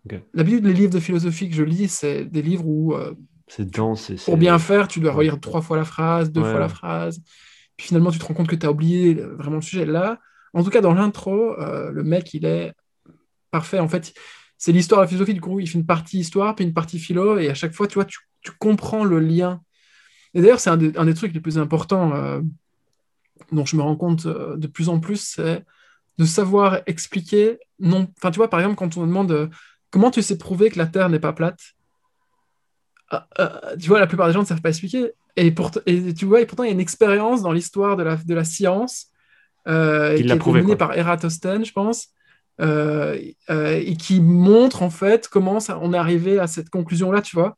Ok. 0.06 0.20
D'habitude, 0.34 0.66
les 0.66 0.74
livres 0.74 0.94
de 0.94 1.00
philosophie 1.00 1.50
que 1.50 1.56
je 1.56 1.64
lis, 1.64 1.88
c'est 1.88 2.26
des 2.26 2.42
livres 2.42 2.66
où, 2.66 2.94
euh, 2.94 3.14
C'est 3.48 3.70
dense. 3.70 4.12
pour 4.26 4.38
bien 4.38 4.58
faire, 4.60 4.88
tu 4.88 5.00
dois 5.00 5.12
relire 5.12 5.40
trois 5.40 5.62
fois 5.62 5.78
la 5.78 5.86
phrase, 5.86 6.32
deux 6.32 6.42
Ouais, 6.42 6.52
fois 6.52 6.60
la 6.60 6.70
phrase. 6.70 7.22
Puis 7.78 7.88
finalement, 7.88 8.12
tu 8.12 8.20
te 8.20 8.26
rends 8.26 8.34
compte 8.34 8.48
que 8.48 8.56
tu 8.56 8.66
as 8.66 8.72
oublié 8.72 9.20
euh, 9.20 9.36
vraiment 9.36 9.58
le 9.58 9.62
sujet. 9.62 9.86
Là, 9.86 10.20
en 10.54 10.64
tout 10.64 10.70
cas, 10.70 10.82
dans 10.82 10.94
l'intro, 10.94 11.60
euh, 11.60 11.92
le 11.92 12.04
mec, 12.04 12.34
il 12.34 12.46
est 12.46 12.72
parfait. 13.52 13.80
En 13.80 13.88
fait, 13.90 14.14
c'est 14.58 14.72
l'histoire 14.72 15.02
de 15.02 15.04
la 15.06 15.08
philosophie. 15.10 15.34
Du 15.34 15.42
coup, 15.42 15.60
il 15.60 15.68
fait 15.70 15.78
une 15.78 15.86
partie 15.86 16.20
histoire, 16.20 16.56
puis 16.56 16.66
une 16.66 16.74
partie 16.74 16.98
philo. 17.00 17.38
Et 17.38 17.50
à 17.50 17.54
chaque 17.54 17.74
fois, 17.74 17.88
tu 17.88 17.96
vois, 17.96 18.06
tu, 18.06 18.20
tu 18.42 18.52
comprends 18.58 19.04
le 19.04 19.20
lien. 19.20 19.62
Et 20.36 20.42
d'ailleurs, 20.42 20.60
c'est 20.60 20.70
un, 20.70 20.78
des- 20.78 20.96
un 20.98 21.06
des 21.06 21.14
trucs 21.14 21.34
les 21.34 21.40
plus 21.40 21.58
importants 21.58 22.14
euh, 22.14 22.42
dont 23.52 23.66
je 23.66 23.76
me 23.76 23.82
rends 23.82 23.96
compte 23.96 24.26
euh, 24.26 24.58
de 24.58 24.68
plus 24.68 24.90
en 24.90 25.00
plus, 25.00 25.22
c'est 25.22 25.64
de 26.18 26.26
savoir 26.26 26.82
expliquer. 26.86 27.58
Non, 27.80 28.08
enfin, 28.18 28.32
tu 28.32 28.38
vois, 28.38 28.50
par 28.50 28.60
exemple, 28.60 28.76
quand 28.76 28.98
on 28.98 29.02
me 29.02 29.08
demande 29.08 29.32
euh, 29.32 29.48
comment 29.92 30.12
tu 30.12 30.22
sais 30.22 30.38
prouver 30.38 30.70
que 30.70 30.78
la 30.78 30.88
Terre 30.88 31.10
n'est 31.10 31.20
pas 31.20 31.34
plate, 31.34 31.60
tu 33.80 33.88
vois, 33.88 34.00
la 34.00 34.08
plupart 34.08 34.28
des 34.28 34.34
gens 34.34 34.42
ne 34.42 34.46
savent 34.46 34.62
pas 34.62 34.70
expliquer. 34.70 35.12
Et, 35.38 35.54
tu 36.14 36.26
vois, 36.26 36.42
et 36.42 36.46
pourtant, 36.46 36.64
il 36.64 36.68
y 36.68 36.70
a 36.70 36.74
une 36.74 36.80
expérience 36.80 37.42
dans 37.42 37.52
l'histoire 37.52 37.98
de 37.98 38.04
la, 38.04 38.16
de 38.18 38.34
la 38.34 38.44
science 38.44 39.08
Qui 39.66 40.32
a 40.32 40.36
prouvé, 40.38 40.62
menée 40.62 40.76
quoi. 40.76 40.88
par 40.90 40.98
Eratosthène, 40.98 41.64
je 41.66 41.72
pense, 41.72 42.10
et 42.60 43.96
qui 43.98 44.22
montre 44.22 44.84
en 44.84 44.90
fait 44.90 45.28
comment 45.28 45.60
ça, 45.60 45.80
on 45.82 45.94
est 45.94 45.98
arrivé 45.98 46.40
à 46.40 46.48
cette 46.48 46.70
conclusion-là, 46.70 47.22
tu 47.22 47.36
vois. 47.36 47.58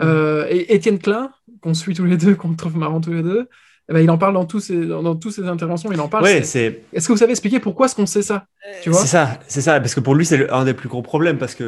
Euh, 0.00 0.46
et 0.48 0.74
Étienne 0.74 0.98
Klein, 0.98 1.30
qu'on 1.60 1.74
suit 1.74 1.94
tous 1.94 2.04
les 2.04 2.16
deux, 2.16 2.34
qu'on 2.36 2.54
trouve 2.54 2.76
marrant 2.76 3.00
tous 3.00 3.12
les 3.12 3.22
deux, 3.22 3.48
eh 3.88 3.92
ben, 3.92 4.00
il 4.00 4.10
en 4.10 4.18
parle 4.18 4.34
dans, 4.34 4.44
tous 4.44 4.60
ses, 4.60 4.86
dans, 4.86 5.02
dans 5.02 5.16
toutes 5.16 5.32
ses 5.32 5.46
interventions. 5.46 5.90
Il 5.92 6.00
en 6.00 6.08
parle. 6.08 6.24
Ouais, 6.24 6.42
c'est- 6.42 6.82
Est-ce 6.92 7.08
que 7.08 7.12
vous 7.12 7.18
savez 7.18 7.32
expliquer 7.32 7.58
pourquoi 7.58 7.86
est-ce 7.86 7.94
qu'on 7.96 8.06
sait 8.06 8.22
ça 8.22 8.46
Tu 8.82 8.90
vois? 8.90 9.00
C'est 9.00 9.08
ça, 9.08 9.40
c'est 9.48 9.60
ça, 9.60 9.80
parce 9.80 9.94
que 9.94 10.00
pour 10.00 10.14
lui 10.14 10.24
c'est 10.24 10.36
le- 10.36 10.54
un 10.54 10.64
des 10.64 10.74
plus 10.74 10.88
gros 10.88 11.02
problèmes 11.02 11.38
parce 11.38 11.54
que 11.54 11.64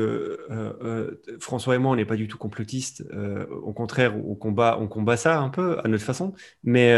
euh, 0.51 0.73
euh, 0.85 1.20
François 1.40 1.74
et 1.74 1.78
moi 1.78 1.90
on 1.93 1.97
n'est 1.97 2.05
pas 2.05 2.16
du 2.16 2.28
tout 2.28 2.39
complotistes, 2.39 3.05
au 3.51 3.73
contraire 3.73 4.14
on 4.16 4.35
combat, 4.36 4.78
on 4.81 4.86
combat 4.86 5.16
ça 5.16 5.40
un 5.40 5.48
peu 5.48 5.78
à 5.85 5.89
notre 5.89 6.05
façon, 6.05 6.32
mais 6.62 6.93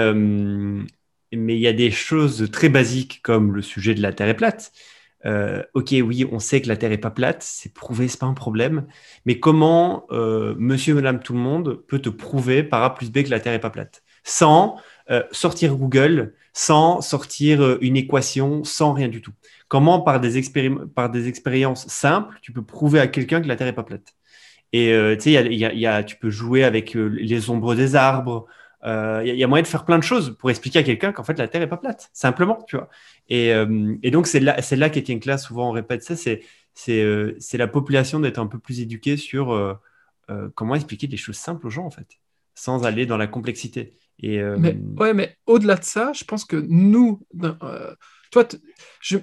mais 1.32 1.56
il 1.56 1.60
y 1.60 1.66
a 1.66 1.72
des 1.72 1.90
choses 1.90 2.50
très 2.52 2.68
basiques 2.68 3.20
comme 3.22 3.54
le 3.54 3.62
sujet 3.62 3.94
de 3.94 4.02
la 4.02 4.12
Terre 4.12 4.28
est 4.28 4.34
plate. 4.36 4.72
Euh, 5.26 5.62
ok, 5.74 5.94
oui, 6.04 6.26
on 6.30 6.38
sait 6.38 6.60
que 6.60 6.68
la 6.68 6.76
Terre 6.76 6.92
est 6.92 6.98
pas 6.98 7.10
plate, 7.10 7.42
c'est 7.42 7.72
prouvé, 7.72 8.08
c'est 8.08 8.20
pas 8.20 8.26
un 8.26 8.34
problème. 8.34 8.86
Mais 9.24 9.40
comment 9.40 10.06
euh, 10.10 10.54
Monsieur, 10.58 10.94
Madame, 10.94 11.20
tout 11.20 11.32
le 11.32 11.38
monde 11.38 11.82
peut 11.88 11.98
te 11.98 12.10
prouver 12.10 12.62
par 12.62 12.82
A 12.82 12.94
plus 12.94 13.10
B 13.10 13.22
que 13.22 13.30
la 13.30 13.40
Terre 13.40 13.54
est 13.54 13.60
pas 13.60 13.70
plate, 13.70 14.02
sans 14.22 14.76
euh, 15.10 15.22
sortir 15.32 15.76
Google, 15.76 16.34
sans 16.52 17.00
sortir 17.00 17.78
une 17.80 17.96
équation, 17.96 18.64
sans 18.64 18.92
rien 18.92 19.08
du 19.08 19.22
tout. 19.22 19.32
Comment 19.68 20.00
par 20.00 20.20
des, 20.20 20.36
expériences 20.38 21.88
simples, 21.88 22.38
tu 22.42 22.52
peux 22.52 22.62
prouver 22.62 23.00
à 23.00 23.08
quelqu'un 23.08 23.40
que 23.40 23.48
la 23.48 23.56
Terre 23.56 23.66
est 23.66 23.72
pas 23.72 23.82
plate? 23.82 24.14
Et 24.72 24.92
tu 25.20 25.32
sais, 25.32 26.04
tu 26.04 26.16
peux 26.16 26.30
jouer 26.30 26.64
avec 26.64 26.94
les 26.94 27.50
ombres 27.50 27.74
des 27.74 27.96
arbres. 27.96 28.46
Il 28.84 29.22
y, 29.24 29.30
y 29.36 29.44
a 29.44 29.46
moyen 29.48 29.62
de 29.62 29.68
faire 29.68 29.84
plein 29.84 29.98
de 29.98 30.04
choses 30.04 30.36
pour 30.38 30.50
expliquer 30.50 30.80
à 30.80 30.82
quelqu'un 30.82 31.12
qu'en 31.12 31.24
fait 31.24 31.38
la 31.38 31.48
Terre 31.48 31.62
est 31.62 31.68
pas 31.68 31.76
plate, 31.76 32.10
simplement, 32.12 32.58
tu 32.68 32.76
vois. 32.76 32.88
Et, 33.28 33.52
euh, 33.52 33.96
et 34.02 34.10
donc 34.10 34.26
c'est 34.26 34.40
là, 34.40 34.60
c'est 34.60 34.76
là 34.76 34.90
qu'Étienne 34.90 35.20
souvent 35.38 35.70
on 35.70 35.72
répète 35.72 36.02
ça, 36.02 36.14
euh, 36.88 37.34
c'est 37.38 37.58
la 37.58 37.68
population 37.68 38.20
d'être 38.20 38.38
un 38.38 38.46
peu 38.46 38.58
plus 38.58 38.80
éduquée 38.80 39.16
sur 39.16 39.52
euh, 39.52 39.74
comment 40.54 40.74
expliquer 40.74 41.06
des 41.06 41.16
choses 41.16 41.36
simples 41.36 41.66
aux 41.66 41.70
gens 41.70 41.86
en 41.86 41.90
fait, 41.90 42.06
sans 42.54 42.84
aller 42.84 43.06
dans 43.06 43.16
la 43.16 43.26
complexité. 43.26 43.96
Et 44.22 44.40
Mais, 44.58 44.78
ouais, 44.98 45.12
mais 45.12 45.36
au-delà 45.46 45.74
de 45.74 45.84
ça, 45.84 46.12
je 46.14 46.24
pense 46.24 46.44
que 46.44 46.56
nous, 46.68 47.26
toi, 48.30 48.44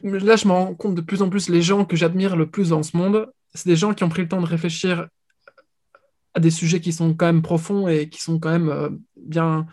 là, 0.04 0.36
je 0.36 0.48
me 0.48 0.52
rends 0.52 0.76
compte 0.76 0.96
de 0.96 1.02
plus 1.02 1.22
en 1.22 1.30
plus, 1.30 1.48
les 1.48 1.62
gens 1.62 1.86
que 1.86 1.96
j'admire 1.96 2.36
le 2.36 2.50
plus 2.50 2.70
dans 2.70 2.84
ce 2.84 2.98
monde, 2.98 3.32
c'est 3.54 3.70
des 3.70 3.78
gens 3.78 3.94
qui 3.94 4.04
ont 4.04 4.10
pris 4.10 4.24
le 4.24 4.28
temps 4.28 4.42
de 4.42 4.46
réfléchir 4.46 5.08
à 6.34 6.40
des 6.42 6.50
sujets 6.50 6.82
qui 6.82 6.92
sont 6.92 7.14
quand 7.14 7.26
même 7.26 7.42
profonds 7.42 7.88
et 7.88 8.10
qui 8.10 8.22
sont 8.22 8.38
quand 8.38 8.52
même 8.52 9.00
bien, 9.16 9.66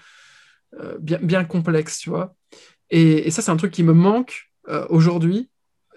bien, 1.01 1.19
bien 1.21 1.45
complexes, 1.45 1.99
tu 1.99 2.11
vois. 2.11 2.37
Et, 2.91 3.27
et 3.27 3.31
ça, 3.31 3.43
c'est 3.43 3.51
un 3.51 3.57
truc 3.57 3.73
qui 3.73 3.83
me 3.83 3.93
manque 3.93 4.51
euh, 4.69 4.87
aujourd'hui. 4.91 5.51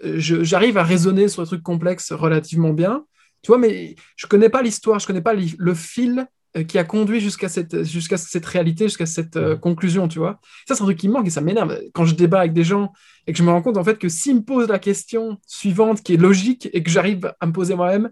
Euh, 0.03 0.15
J'arrive 0.19 0.77
à 0.77 0.83
raisonner 0.83 1.27
sur 1.27 1.43
des 1.43 1.47
trucs 1.47 1.63
complexes 1.63 2.11
relativement 2.11 2.73
bien, 2.73 3.05
tu 3.41 3.47
vois, 3.47 3.57
mais 3.57 3.95
je 4.15 4.27
connais 4.27 4.49
pas 4.49 4.61
l'histoire, 4.61 4.99
je 4.99 5.07
connais 5.07 5.21
pas 5.21 5.33
le 5.33 5.73
fil 5.73 6.27
euh, 6.57 6.63
qui 6.63 6.77
a 6.77 6.83
conduit 6.83 7.21
jusqu'à 7.21 7.47
cette, 7.47 7.83
jusqu'à 7.83 8.17
cette 8.17 8.45
réalité, 8.45 8.85
jusqu'à 8.85 9.05
cette 9.05 9.37
euh, 9.37 9.55
conclusion, 9.55 10.09
tu 10.09 10.19
vois. 10.19 10.41
Ça, 10.67 10.75
c'est 10.75 10.81
un 10.81 10.85
truc 10.85 10.97
qui 10.97 11.07
me 11.07 11.13
manque 11.13 11.27
et 11.27 11.29
ça 11.29 11.39
m'énerve. 11.39 11.79
Quand 11.93 12.03
je 12.03 12.13
débat 12.13 12.39
avec 12.39 12.51
des 12.51 12.65
gens 12.65 12.91
et 13.25 13.31
que 13.31 13.37
je 13.37 13.43
me 13.43 13.51
rends 13.51 13.61
compte, 13.61 13.77
en 13.77 13.83
fait, 13.85 13.97
que 13.97 14.09
s'ils 14.09 14.35
me 14.35 14.41
posent 14.41 14.67
la 14.67 14.79
question 14.79 15.39
suivante 15.47 16.03
qui 16.03 16.15
est 16.15 16.17
logique 16.17 16.69
et 16.73 16.83
que 16.83 16.89
j'arrive 16.89 17.33
à 17.39 17.45
me 17.45 17.53
poser 17.53 17.73
moi-même, 17.75 18.09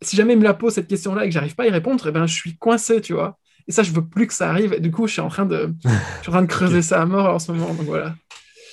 si 0.00 0.16
jamais 0.16 0.32
ils 0.32 0.38
me 0.38 0.44
la 0.44 0.54
posent 0.54 0.74
cette 0.74 0.88
question-là 0.88 1.24
et 1.24 1.28
que 1.28 1.34
j'arrive 1.34 1.54
pas 1.54 1.64
à 1.64 1.66
y 1.66 1.70
répondre, 1.70 2.02
eh 2.08 2.12
ben, 2.12 2.26
je 2.26 2.32
suis 2.32 2.56
coincé, 2.56 3.02
tu 3.02 3.12
vois. 3.12 3.38
Et 3.68 3.72
ça, 3.72 3.82
je 3.82 3.90
veux 3.92 4.04
plus 4.06 4.26
que 4.26 4.34
ça 4.34 4.48
arrive. 4.50 4.72
Et 4.74 4.80
du 4.80 4.90
coup, 4.90 5.06
je 5.06 5.12
suis 5.12 5.20
en 5.22 5.28
train 5.28 5.46
de, 5.46 5.74
je 5.84 5.88
suis 6.22 6.28
en 6.28 6.32
train 6.32 6.42
de 6.42 6.46
creuser 6.46 6.82
ça 6.82 7.02
à 7.02 7.06
mort 7.06 7.34
en 7.34 7.38
ce 7.38 7.50
moment. 7.52 7.72
Donc 7.74 7.86
voilà. 7.86 8.14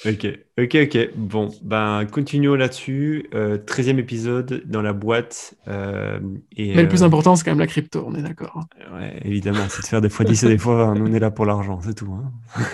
Ok, 0.05 0.27
ok, 0.59 0.75
ok. 0.83 1.09
Bon, 1.15 1.49
ben 1.63 2.05
continuons 2.11 2.55
là-dessus. 2.55 3.29
Euh, 3.33 3.57
13e 3.57 3.97
épisode 3.99 4.61
dans 4.65 4.81
la 4.81 4.91
boîte. 4.91 5.53
euh, 5.69 6.19
et, 6.57 6.75
Mais 6.75 6.81
le 6.83 6.89
plus 6.89 7.03
euh, 7.03 7.05
important, 7.05 7.37
c'est 7.37 7.45
quand 7.45 7.51
même 7.51 7.59
la 7.59 7.67
crypto, 7.67 8.03
on 8.05 8.13
est 8.15 8.21
d'accord. 8.21 8.59
hein. 8.59 8.97
ouais, 8.99 9.21
évidemment, 9.23 9.63
c'est 9.69 9.81
de 9.81 9.87
faire 9.87 10.01
des 10.01 10.09
fois 10.09 10.25
10 10.25 10.43
et 10.43 10.49
des 10.49 10.57
fois 10.57 10.75
20. 10.87 10.95
Nous, 10.95 11.07
on 11.09 11.13
est 11.13 11.19
là 11.19 11.31
pour 11.31 11.45
l'argent, 11.45 11.79
c'est 11.81 11.93
tout. 11.93 12.11
hein. 12.13 12.33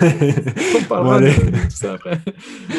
On 0.80 0.82
parlera 0.84 1.20
Bon, 1.20 1.24
allez. 1.24 1.34
de, 1.36 1.50
de 1.50 1.50
tout 1.50 1.70
ça 1.70 1.92
après. 1.94 2.18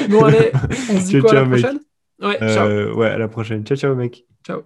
Bon, 0.09 0.25
allez, 0.25 0.51
on 0.89 0.99
se 0.99 1.05
dit 1.05 1.11
Ciao, 1.11 1.21
quoi 1.21 1.31
à 1.31 1.33
la 1.35 1.41
ciao, 1.43 1.49
mec. 1.49 1.61
prochaine? 1.61 1.79
Ouais, 2.21 2.37
ciao. 2.39 2.67
Euh, 2.67 2.93
ouais, 2.93 3.07
à 3.09 3.17
la 3.17 3.27
prochaine. 3.29 3.63
Ciao, 3.65 3.77
ciao, 3.77 3.95
mec. 3.95 4.25
Ciao. 4.45 4.63